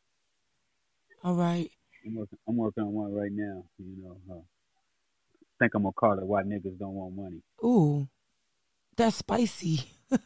All 1.24 1.36
right. 1.36 1.72
I'm 2.06 2.16
working. 2.16 2.38
I'm 2.48 2.58
working 2.58 2.84
on 2.84 2.92
one 2.94 3.14
right 3.14 3.32
now. 3.32 3.64
You 3.78 4.04
know, 4.04 4.18
uh, 4.30 4.40
I 4.40 5.54
think 5.60 5.74
I'm 5.76 5.84
gonna 5.84 5.94
call 5.94 6.18
it 6.18 6.26
"Why 6.26 6.44
Niggas 6.44 6.80
Don't 6.80 6.94
Want 6.94 7.16
Money." 7.16 7.42
Ooh, 7.64 8.08
that's 8.96 9.18
spicy. 9.18 9.82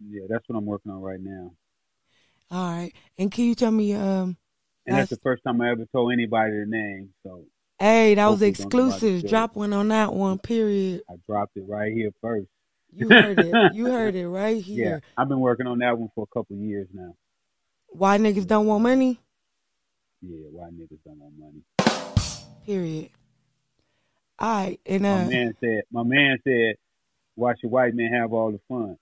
Yeah, 0.00 0.22
that's 0.28 0.48
what 0.48 0.56
I'm 0.56 0.66
working 0.66 0.92
on 0.92 1.00
right 1.00 1.20
now. 1.20 1.50
All 2.50 2.72
right. 2.72 2.92
And 3.18 3.30
can 3.30 3.44
you 3.44 3.54
tell 3.54 3.70
me 3.70 3.94
um 3.94 4.36
And 4.86 4.96
that's 4.96 5.10
the 5.10 5.16
first 5.16 5.42
time 5.44 5.60
I 5.60 5.70
ever 5.70 5.86
told 5.90 6.12
anybody 6.12 6.52
the 6.52 6.66
name. 6.66 7.10
So 7.24 7.44
Hey, 7.78 8.14
that 8.14 8.26
was 8.26 8.40
Hopefully 8.40 8.52
don't 8.52 8.72
nobody 8.72 8.96
exclusive. 8.96 9.30
Drop 9.30 9.54
one 9.54 9.72
on 9.72 9.88
that 9.88 10.12
one, 10.12 10.38
period. 10.38 11.02
I 11.08 11.14
dropped 11.26 11.56
it 11.56 11.64
right 11.68 11.92
here 11.92 12.10
first. 12.20 12.48
You 12.92 13.08
heard 13.08 13.38
it. 13.38 13.74
You 13.74 13.86
heard 13.92 14.16
it 14.16 14.28
right 14.28 14.62
here. 14.62 14.90
Yeah. 14.94 14.98
I've 15.16 15.28
been 15.28 15.38
working 15.40 15.66
on 15.66 15.78
that 15.78 15.96
one 15.96 16.10
for 16.14 16.24
a 16.24 16.26
couple 16.26 16.56
of 16.56 16.62
years 16.62 16.88
now. 16.92 17.14
Why 17.88 18.18
niggas 18.18 18.46
don't 18.46 18.66
want 18.66 18.82
money? 18.82 19.20
Yeah, 20.20 20.46
why 20.50 20.68
niggas 20.70 20.98
don't 21.04 21.18
want 21.18 21.34
money? 21.38 21.62
Period. 22.66 23.10
All 24.38 24.64
right. 24.64 24.80
And 24.84 25.02
My 25.02 25.22
uh 25.22 25.28
man 25.28 25.54
said. 25.60 25.82
My 25.92 26.02
man 26.02 26.38
said, 26.44 26.74
"Why 27.34 27.54
should 27.60 27.70
white 27.70 27.94
men 27.94 28.12
have 28.12 28.32
all 28.32 28.50
the 28.50 28.60
fun?" 28.68 28.96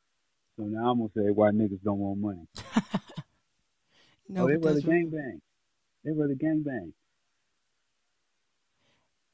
So 0.57 0.65
now 0.65 0.91
I'm 0.91 0.99
gonna 0.99 1.11
say, 1.17 1.31
"Why 1.31 1.51
niggas 1.51 1.83
don't 1.83 1.99
want 1.99 2.21
money?" 2.21 2.47
no, 4.29 4.45
oh, 4.45 4.47
they 4.47 4.57
rather 4.57 4.75
that's 4.75 4.87
right. 4.87 4.93
gang 4.93 5.11
bang. 5.11 5.41
They 6.05 6.13
rather 6.13 6.35
gang 6.35 6.63
bang. 6.63 6.93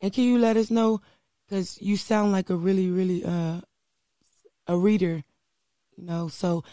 And 0.02 0.12
can 0.12 0.24
you 0.24 0.38
let 0.38 0.58
us 0.58 0.70
know 0.70 1.00
cuz 1.48 1.80
you 1.80 1.96
sound 1.96 2.32
like 2.32 2.50
a 2.50 2.56
really 2.56 2.90
really 2.90 3.24
uh 3.24 3.62
a 4.66 4.76
reader, 4.76 5.24
you 5.96 6.04
know. 6.04 6.28
So 6.28 6.64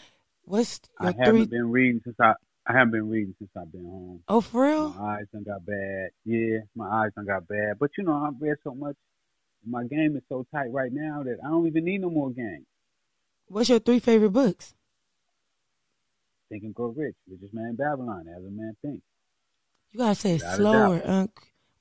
what's 0.42 0.80
your 1.00 1.10
I 1.10 1.12
haven't 1.12 1.24
three 1.24 1.46
been 1.46 1.70
reading 1.70 2.00
since 2.04 2.16
I. 2.20 2.34
I 2.66 2.72
haven't 2.74 2.92
been 2.92 3.08
reading 3.08 3.34
since 3.38 3.50
I've 3.56 3.72
been 3.72 3.84
home. 3.84 4.22
Oh, 4.28 4.40
for 4.40 4.66
real? 4.66 4.90
My 4.90 5.16
eyes 5.16 5.26
done 5.32 5.42
got 5.42 5.64
bad. 5.66 6.10
Yeah, 6.24 6.58
my 6.76 6.88
eyes 6.88 7.10
done 7.16 7.26
got 7.26 7.48
bad. 7.48 7.78
But 7.80 7.90
you 7.96 8.04
know, 8.04 8.12
I've 8.12 8.40
read 8.40 8.58
so 8.62 8.74
much. 8.74 8.96
My 9.66 9.84
game 9.84 10.14
is 10.16 10.22
so 10.28 10.46
tight 10.52 10.70
right 10.70 10.92
now 10.92 11.22
that 11.24 11.38
I 11.44 11.48
don't 11.48 11.66
even 11.66 11.84
need 11.84 12.02
no 12.02 12.10
more 12.10 12.30
game. 12.30 12.66
What's 13.48 13.70
your 13.70 13.80
three 13.80 13.98
favorite 13.98 14.30
books? 14.30 14.74
Think 16.48 16.62
and 16.62 16.74
Grow 16.74 16.88
Rich, 16.88 17.16
Richest 17.28 17.54
Man 17.54 17.70
in 17.70 17.76
Babylon, 17.76 18.26
As 18.28 18.44
a 18.44 18.50
Man 18.50 18.76
Thinks. 18.82 19.02
You 19.90 19.98
gotta 19.98 20.14
say 20.14 20.34
it 20.34 20.40
slower, 20.40 21.02
Unc. 21.04 21.32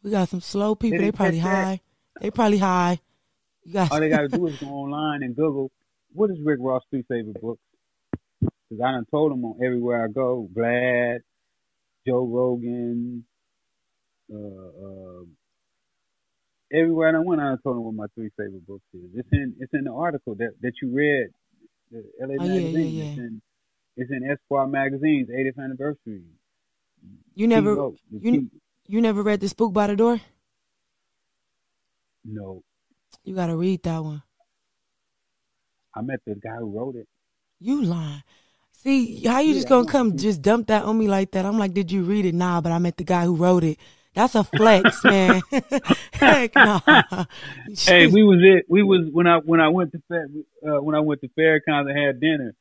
We 0.04 0.12
got 0.12 0.30
some 0.30 0.42
slow 0.42 0.76
people. 0.76 1.00
They 1.00 1.06
They 1.06 1.12
probably 1.12 1.40
catch 1.40 1.46
that. 1.46 1.64
high. 1.66 1.82
They 2.22 2.32
probably 2.32 2.58
high. 2.58 3.00
You 3.64 3.74
got 3.74 3.92
All 3.92 4.00
they 4.00 4.10
got 4.10 4.22
to 4.22 4.28
do 4.38 4.48
is 4.48 4.58
go 4.60 4.68
online 4.68 5.24
and 5.24 5.36
Google, 5.36 5.72
what 6.14 6.30
is 6.32 6.38
Rick 6.44 6.60
Ross' 6.62 6.84
three 6.90 7.04
favorite 7.08 7.40
books? 7.42 7.62
Because 8.42 8.82
I 8.84 8.92
done 8.92 9.06
told 9.12 9.32
them 9.32 9.44
on 9.46 9.60
everywhere 9.64 10.04
I 10.06 10.08
go, 10.08 10.48
Vlad, 10.54 11.20
Joe 12.08 12.26
Rogan, 12.26 13.26
uh, 14.34 14.38
uh, 14.38 15.24
everywhere 16.72 17.16
I 17.16 17.20
went, 17.20 17.42
I 17.42 17.46
done 17.46 17.60
told 17.64 17.76
them 17.78 17.84
what 17.84 17.96
my 17.96 18.06
three 18.16 18.30
favorite 18.38 18.66
books 18.66 18.84
is. 18.94 19.10
It's 19.16 19.28
in 19.32 19.56
it's 19.60 19.74
in 19.74 19.84
the 19.86 19.92
article 19.92 20.36
that, 20.36 20.52
that 20.62 20.74
you 20.82 20.92
read, 20.96 21.28
the 21.92 22.04
LA 22.22 22.36
Oh, 22.40 22.46
yeah, 22.46 22.54
yeah, 22.60 22.80
yeah. 22.80 23.04
It's 23.04 23.18
in 23.20 23.42
it's 23.98 24.12
in 24.12 24.30
Esquire 24.32 24.68
magazine's 24.68 25.30
80th 25.30 25.62
anniversary. 25.64 26.24
you 27.36 27.48
never 27.48 27.76
the 27.76 27.92
you 28.12 28.20
key- 28.32 28.50
you 28.90 29.02
never 29.02 29.24
read 29.24 29.40
the 29.40 29.48
Spook 29.48 29.72
by 29.74 29.88
the 29.88 29.96
Door? 29.96 30.22
no, 32.24 32.64
You 33.24 33.36
gotta 33.36 33.56
read 33.56 33.84
that 33.84 34.00
one. 34.04 34.24
I 35.96 36.02
met 36.02 36.22
the 36.26 36.36
guy 36.36 36.58
who 36.58 36.78
wrote 36.78 36.96
it. 36.96 37.08
You 37.60 37.82
lying. 37.84 38.24
See, 38.72 39.26
how 39.26 39.40
you 39.40 39.54
Yeah, 39.54 39.56
just 39.56 39.68
gonna 39.68 39.86
come 39.86 40.18
just 40.18 40.42
dump 40.42 40.68
that 40.68 40.84
on 40.86 40.98
me 40.98 41.08
like 41.08 41.32
that? 41.32 41.46
I'm 41.46 41.60
like, 41.60 41.74
did 41.74 41.92
you 41.92 42.04
read 42.04 42.26
it? 42.26 42.36
Nah, 42.36 42.62
but 42.62 42.72
I 42.72 42.80
met 42.80 42.98
the 42.98 43.04
guy 43.04 43.26
who 43.26 43.36
wrote 43.36 43.64
it. 43.64 43.80
That's 44.14 44.36
a 44.36 44.44
flex, 44.44 45.04
man. 45.06 45.44
Heck 46.14 46.56
no. 46.58 46.82
Hey, 47.86 48.08
we 48.08 48.24
was 48.24 48.40
it. 48.42 48.66
We 48.70 48.84
was 48.84 49.08
when 49.12 49.28
I 49.28 49.38
when 49.40 49.60
I 49.62 49.70
went 49.70 49.92
to 49.94 50.02
Fair, 50.08 50.28
uh, 50.68 50.82
when 50.82 50.96
I 50.96 51.02
went 51.02 51.22
to 51.22 51.30
Farrakhan 51.30 51.90
and 51.90 51.98
had 51.98 52.22
dinner. 52.22 52.54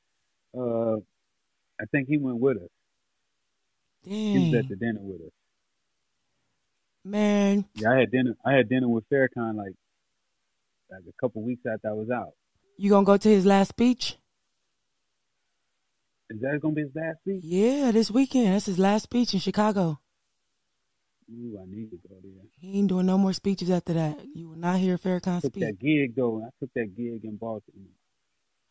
Uh, 0.57 0.97
I 1.81 1.87
think 1.93 2.09
he 2.09 2.19
went 2.19 2.39
with 2.39 2.59
us. 2.59 2.71
He 4.33 4.39
was 4.39 4.53
at 4.55 4.69
the 4.69 4.77
dinner 4.77 5.01
with 5.03 5.21
us. 5.23 5.33
Man. 7.11 7.65
Yeah, 7.75 7.91
I 7.93 7.99
had 8.01 8.11
dinner. 8.11 8.35
I 8.45 8.53
had 8.55 8.69
dinner 8.69 8.89
with 8.89 9.05
Farrakhan 9.11 9.57
like 9.57 9.75
like 10.91 11.03
a 11.09 11.13
couple 11.21 11.43
weeks 11.43 11.63
after 11.67 11.89
I 11.89 11.93
was 11.93 12.11
out. 12.11 12.33
You 12.77 12.91
gonna 12.91 13.05
go 13.05 13.17
to 13.17 13.29
his 13.29 13.45
last 13.45 13.69
speech? 13.69 14.17
Is 16.31 16.41
that 16.41 16.61
gonna 16.61 16.75
be 16.75 16.83
his 16.83 16.95
last 16.95 17.19
speech? 17.21 17.43
Yeah, 17.45 17.91
this 17.91 18.11
weekend. 18.11 18.55
That's 18.55 18.67
his 18.67 18.79
last 18.79 19.05
speech 19.05 19.35
in 19.35 19.41
Chicago. 19.41 19.99
Ooh, 21.31 21.59
I 21.61 21.65
need 21.67 21.91
to 21.91 21.99
go 22.09 22.17
there. 22.23 22.45
He 22.59 22.79
ain't 22.79 22.89
doing 22.89 23.07
no 23.07 23.19
more 23.19 23.33
speeches 23.35 23.71
after 23.71 23.93
that. 23.95 24.19
You 24.35 24.49
will 24.49 24.57
not 24.57 24.79
hear 24.79 24.97
Farrakhan 24.97 25.37
I 25.37 25.41
took 25.41 25.53
speak. 25.53 25.65
that 25.65 25.79
gig 25.79 26.17
though. 26.17 26.43
I 26.45 26.49
took 26.61 26.73
that 26.75 26.97
gig 26.97 27.25
in 27.25 27.37
Baltimore. 27.37 27.93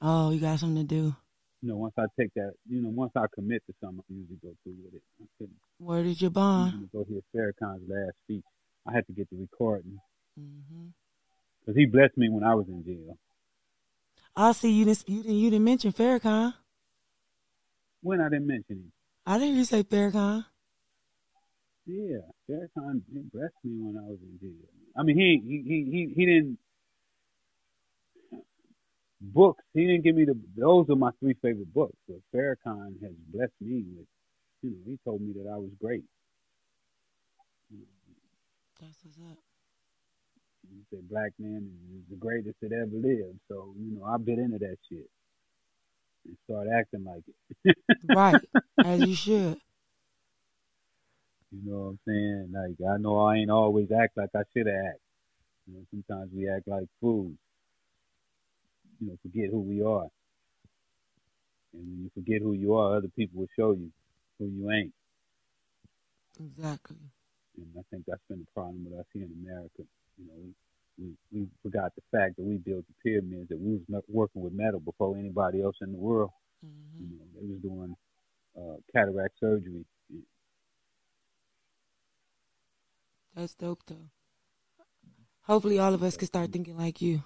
Oh, 0.01 0.31
you 0.31 0.39
got 0.39 0.59
something 0.59 0.87
to 0.87 0.95
do. 0.95 1.15
You 1.61 1.69
know, 1.69 1.77
once 1.77 1.93
I 1.97 2.05
take 2.19 2.33
that, 2.35 2.53
you 2.69 2.81
know, 2.81 2.89
once 2.89 3.11
I 3.15 3.25
commit 3.33 3.63
to 3.67 3.73
something, 3.81 4.03
I 4.09 4.13
usually 4.13 4.37
go 4.43 4.53
through 4.63 4.75
with 4.83 4.93
it. 4.93 5.49
Where 5.79 6.03
did 6.03 6.21
you 6.21 6.29
bond? 6.29 6.89
go 6.93 7.05
hear 7.07 7.21
Farrakhan's 7.35 7.89
last 7.89 8.15
speech. 8.23 8.43
I 8.87 8.93
had 8.93 9.05
to 9.07 9.13
get 9.13 9.29
the 9.29 9.37
recording 9.37 9.99
hmm 10.37 10.87
because 11.59 11.77
he 11.77 11.85
blessed 11.85 12.17
me 12.17 12.29
when 12.29 12.43
I 12.43 12.55
was 12.55 12.67
in 12.69 12.83
jail. 12.85 13.17
I 14.35 14.51
see 14.53 14.71
you 14.71 14.85
didn't 14.85 15.09
you 15.09 15.23
didn't 15.23 15.37
you 15.37 15.49
didn't 15.49 15.65
mention 15.65 15.91
Farrakhan. 15.91 16.53
When 18.01 18.21
I 18.21 18.29
didn't 18.29 18.47
mention 18.47 18.77
him, 18.77 18.91
I 19.25 19.33
didn't 19.37 19.49
hear 19.49 19.57
you 19.57 19.65
say 19.65 19.83
Farrakhan. 19.83 20.45
yeah, 21.85 22.19
Farrakhan 22.49 23.01
blessed 23.33 23.55
me 23.63 23.81
when 23.81 23.97
I 23.97 24.07
was 24.07 24.19
in 24.21 24.39
jail. 24.39 24.69
I 24.95 25.03
mean, 25.03 25.17
he 25.17 25.41
he 25.45 25.63
he 25.67 25.91
he, 25.91 26.13
he 26.15 26.25
didn't 26.25 26.59
books. 29.21 29.63
He 29.73 29.85
didn't 29.85 30.03
give 30.03 30.15
me 30.15 30.25
the. 30.25 30.37
Those 30.55 30.89
are 30.89 30.95
my 30.95 31.11
three 31.19 31.35
favorite 31.41 31.73
books. 31.73 31.95
But 32.07 32.17
Farrakhan 32.33 33.01
has 33.01 33.11
blessed 33.33 33.53
me 33.61 33.83
with. 33.95 34.07
You 34.63 34.71
know, 34.71 34.77
he 34.85 34.99
told 35.05 35.21
me 35.21 35.33
that 35.33 35.49
I 35.49 35.57
was 35.57 35.69
great. 35.79 36.03
That's 38.79 38.97
what's 39.03 39.17
up. 39.17 39.37
He 40.69 40.83
said 40.89 41.09
black 41.09 41.31
man 41.39 41.69
is 41.95 42.03
the 42.09 42.15
greatest 42.15 42.57
that 42.61 42.71
ever 42.71 42.91
lived. 42.93 43.39
So 43.47 43.73
you 43.79 43.97
know, 43.97 44.05
I 44.05 44.17
bit 44.17 44.37
into 44.39 44.59
that 44.59 44.77
shit 44.89 45.09
and 46.25 46.37
started 46.45 46.71
acting 46.73 47.05
like 47.05 47.23
it. 47.27 47.77
Right, 48.15 48.41
as 48.83 49.01
you 49.01 49.15
should. 49.15 49.57
You 51.51 51.71
know 51.71 51.77
what 51.77 51.89
I'm 51.89 51.99
saying? 52.05 52.53
Like 52.53 52.89
I 52.89 52.97
know 52.97 53.19
I 53.19 53.37
ain't 53.37 53.49
always 53.49 53.91
act 53.91 54.17
like 54.17 54.29
I 54.35 54.43
should 54.53 54.67
act. 54.67 54.99
You 55.65 55.73
know, 55.73 55.85
sometimes 55.91 56.31
we 56.33 56.49
act 56.49 56.67
like 56.67 56.87
fools. 57.01 57.35
You 58.99 59.07
know, 59.07 59.17
forget 59.21 59.49
who 59.51 59.61
we 59.61 59.81
are. 59.83 60.07
And 61.73 61.83
when 61.85 62.03
you 62.03 62.11
forget 62.13 62.41
who 62.41 62.53
you 62.53 62.75
are, 62.75 62.97
other 62.97 63.09
people 63.15 63.41
will 63.41 63.47
show 63.55 63.71
you 63.71 63.91
who 64.39 64.45
you 64.45 64.71
ain't. 64.71 64.93
Exactly. 66.39 66.97
And 67.57 67.67
I 67.77 67.81
think 67.89 68.03
that's 68.07 68.21
been 68.29 68.39
the 68.39 68.51
problem 68.53 68.85
with 68.85 68.99
us 68.99 69.05
here 69.13 69.23
in 69.23 69.33
America. 69.45 69.83
You 70.17 70.25
know, 70.27 70.33
we 70.37 70.53
we, 70.97 71.13
we 71.31 71.47
forgot 71.61 71.91
the 71.95 72.01
fact 72.11 72.37
that 72.37 72.43
we 72.43 72.57
built 72.57 72.85
the 72.87 72.93
pyramids, 73.03 73.49
that 73.49 73.59
we 73.59 73.79
was 73.87 74.03
working 74.07 74.41
with 74.41 74.53
metal 74.53 74.79
before 74.79 75.15
anybody 75.15 75.61
else 75.61 75.75
in 75.81 75.91
the 75.91 75.97
world. 75.97 76.31
hmm 76.61 77.03
You 77.03 77.17
know, 77.17 77.25
they 77.39 77.47
was 77.47 77.61
doing 77.61 77.95
uh, 78.57 78.77
cataract 78.91 79.39
surgery. 79.39 79.85
That's 83.35 83.53
dope 83.53 83.83
though. 83.85 84.09
Hopefully, 85.43 85.79
all 85.79 85.93
of 85.93 86.03
us 86.03 86.17
can 86.17 86.27
start 86.27 86.51
thinking 86.51 86.77
like 86.77 87.01
you. 87.01 87.23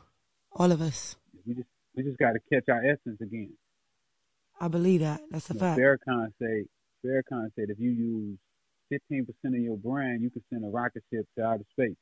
All 0.52 0.72
of 0.72 0.82
us. 0.82 1.16
We 1.46 1.54
just 1.56 1.68
we 1.96 2.04
just 2.04 2.18
got 2.18 2.34
to 2.34 2.40
catch 2.52 2.70
our 2.70 2.84
essence 2.86 3.20
again. 3.22 3.52
I 4.60 4.68
believe 4.68 5.00
that. 5.02 5.22
That's 5.32 5.50
a 5.50 5.54
You 5.54 5.60
know, 5.60 5.66
fact. 5.66 5.80
Farrakhan 5.80 6.28
say 6.40 6.66
Farrakhan 7.06 7.50
said 7.56 7.70
if 7.70 7.80
you 7.80 7.92
use 7.92 8.38
fifteen 8.90 9.26
percent 9.26 9.56
of 9.56 9.62
your 9.62 9.78
brain, 9.78 10.20
you 10.22 10.30
can 10.30 10.44
send 10.52 10.64
a 10.66 10.68
rocket 10.70 11.04
ship 11.12 11.26
to 11.38 11.44
outer 11.46 11.66
space. 11.72 11.96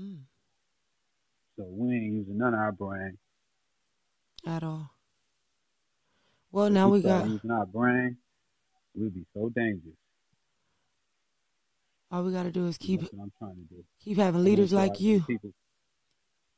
Mm, 0.00 0.20
So 1.56 1.64
we 1.68 1.94
ain't 1.94 2.12
using 2.14 2.38
none 2.38 2.54
of 2.54 2.60
our 2.60 2.72
brain. 2.72 3.18
at 4.46 4.62
all. 4.62 4.90
Well, 6.52 6.66
If 6.66 6.72
now 6.72 6.88
we 6.88 7.00
start 7.00 7.24
got. 7.24 7.30
using 7.30 7.50
our 7.50 7.66
brain. 7.66 8.16
We'd 8.96 9.12
be 9.14 9.24
so 9.34 9.48
dangerous. 9.48 9.96
All 12.12 12.22
we 12.22 12.32
got 12.32 12.44
to 12.44 12.52
do 12.52 12.68
is 12.68 12.78
keep 12.78 13.00
That's 13.00 13.12
what 13.12 13.22
I'm 13.24 13.32
trying 13.38 13.54
to 13.56 13.74
do. 13.74 13.84
keep 14.00 14.18
having 14.18 14.44
leaders 14.44 14.72
like 14.72 15.00
you. 15.00 15.22
People, 15.22 15.52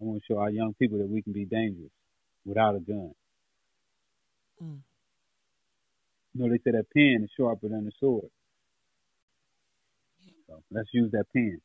I 0.01 0.05
want 0.05 0.23
to 0.23 0.32
show 0.32 0.39
our 0.39 0.51
young 0.51 0.74
people 0.74 0.98
that 0.98 1.09
we 1.09 1.23
can 1.23 1.32
be 1.32 1.44
dangerous 1.44 1.90
without 2.44 2.77
a 2.77 2.81
gun. 2.81 3.12
Mm. 4.62 4.78
You 6.35 6.43
know, 6.43 6.51
they 6.51 6.59
say 6.59 6.73
that 6.73 6.90
pen 6.94 7.23
is 7.24 7.31
sharper 7.36 7.68
than 7.68 7.86
the 7.86 7.93
sword. 7.98 8.28
So 10.47 10.62
let's 10.70 10.89
use 10.93 11.10
that 11.12 11.24
pen. 11.32 11.60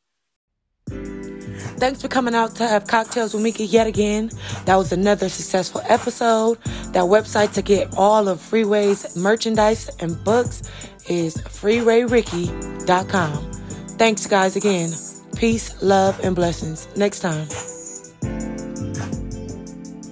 Thanks 1.78 2.00
for 2.00 2.08
coming 2.08 2.34
out 2.34 2.56
to 2.56 2.66
have 2.66 2.86
cocktails 2.86 3.34
with 3.34 3.44
Meeka 3.44 3.70
yet 3.70 3.86
again. 3.86 4.30
That 4.64 4.76
was 4.76 4.92
another 4.92 5.28
successful 5.28 5.82
episode. 5.88 6.58
That 6.92 7.04
website 7.04 7.52
to 7.54 7.62
get 7.62 7.94
all 7.96 8.28
of 8.28 8.40
Freeway's 8.40 9.16
merchandise 9.16 9.88
and 10.00 10.22
books 10.24 10.62
is 11.08 11.36
freewayricky.com. 11.36 13.52
Thanks, 13.98 14.26
guys, 14.26 14.56
again. 14.56 14.90
Peace, 15.36 15.82
love, 15.82 16.18
and 16.24 16.34
blessings. 16.34 16.88
Next 16.96 17.20
time. 17.20 17.46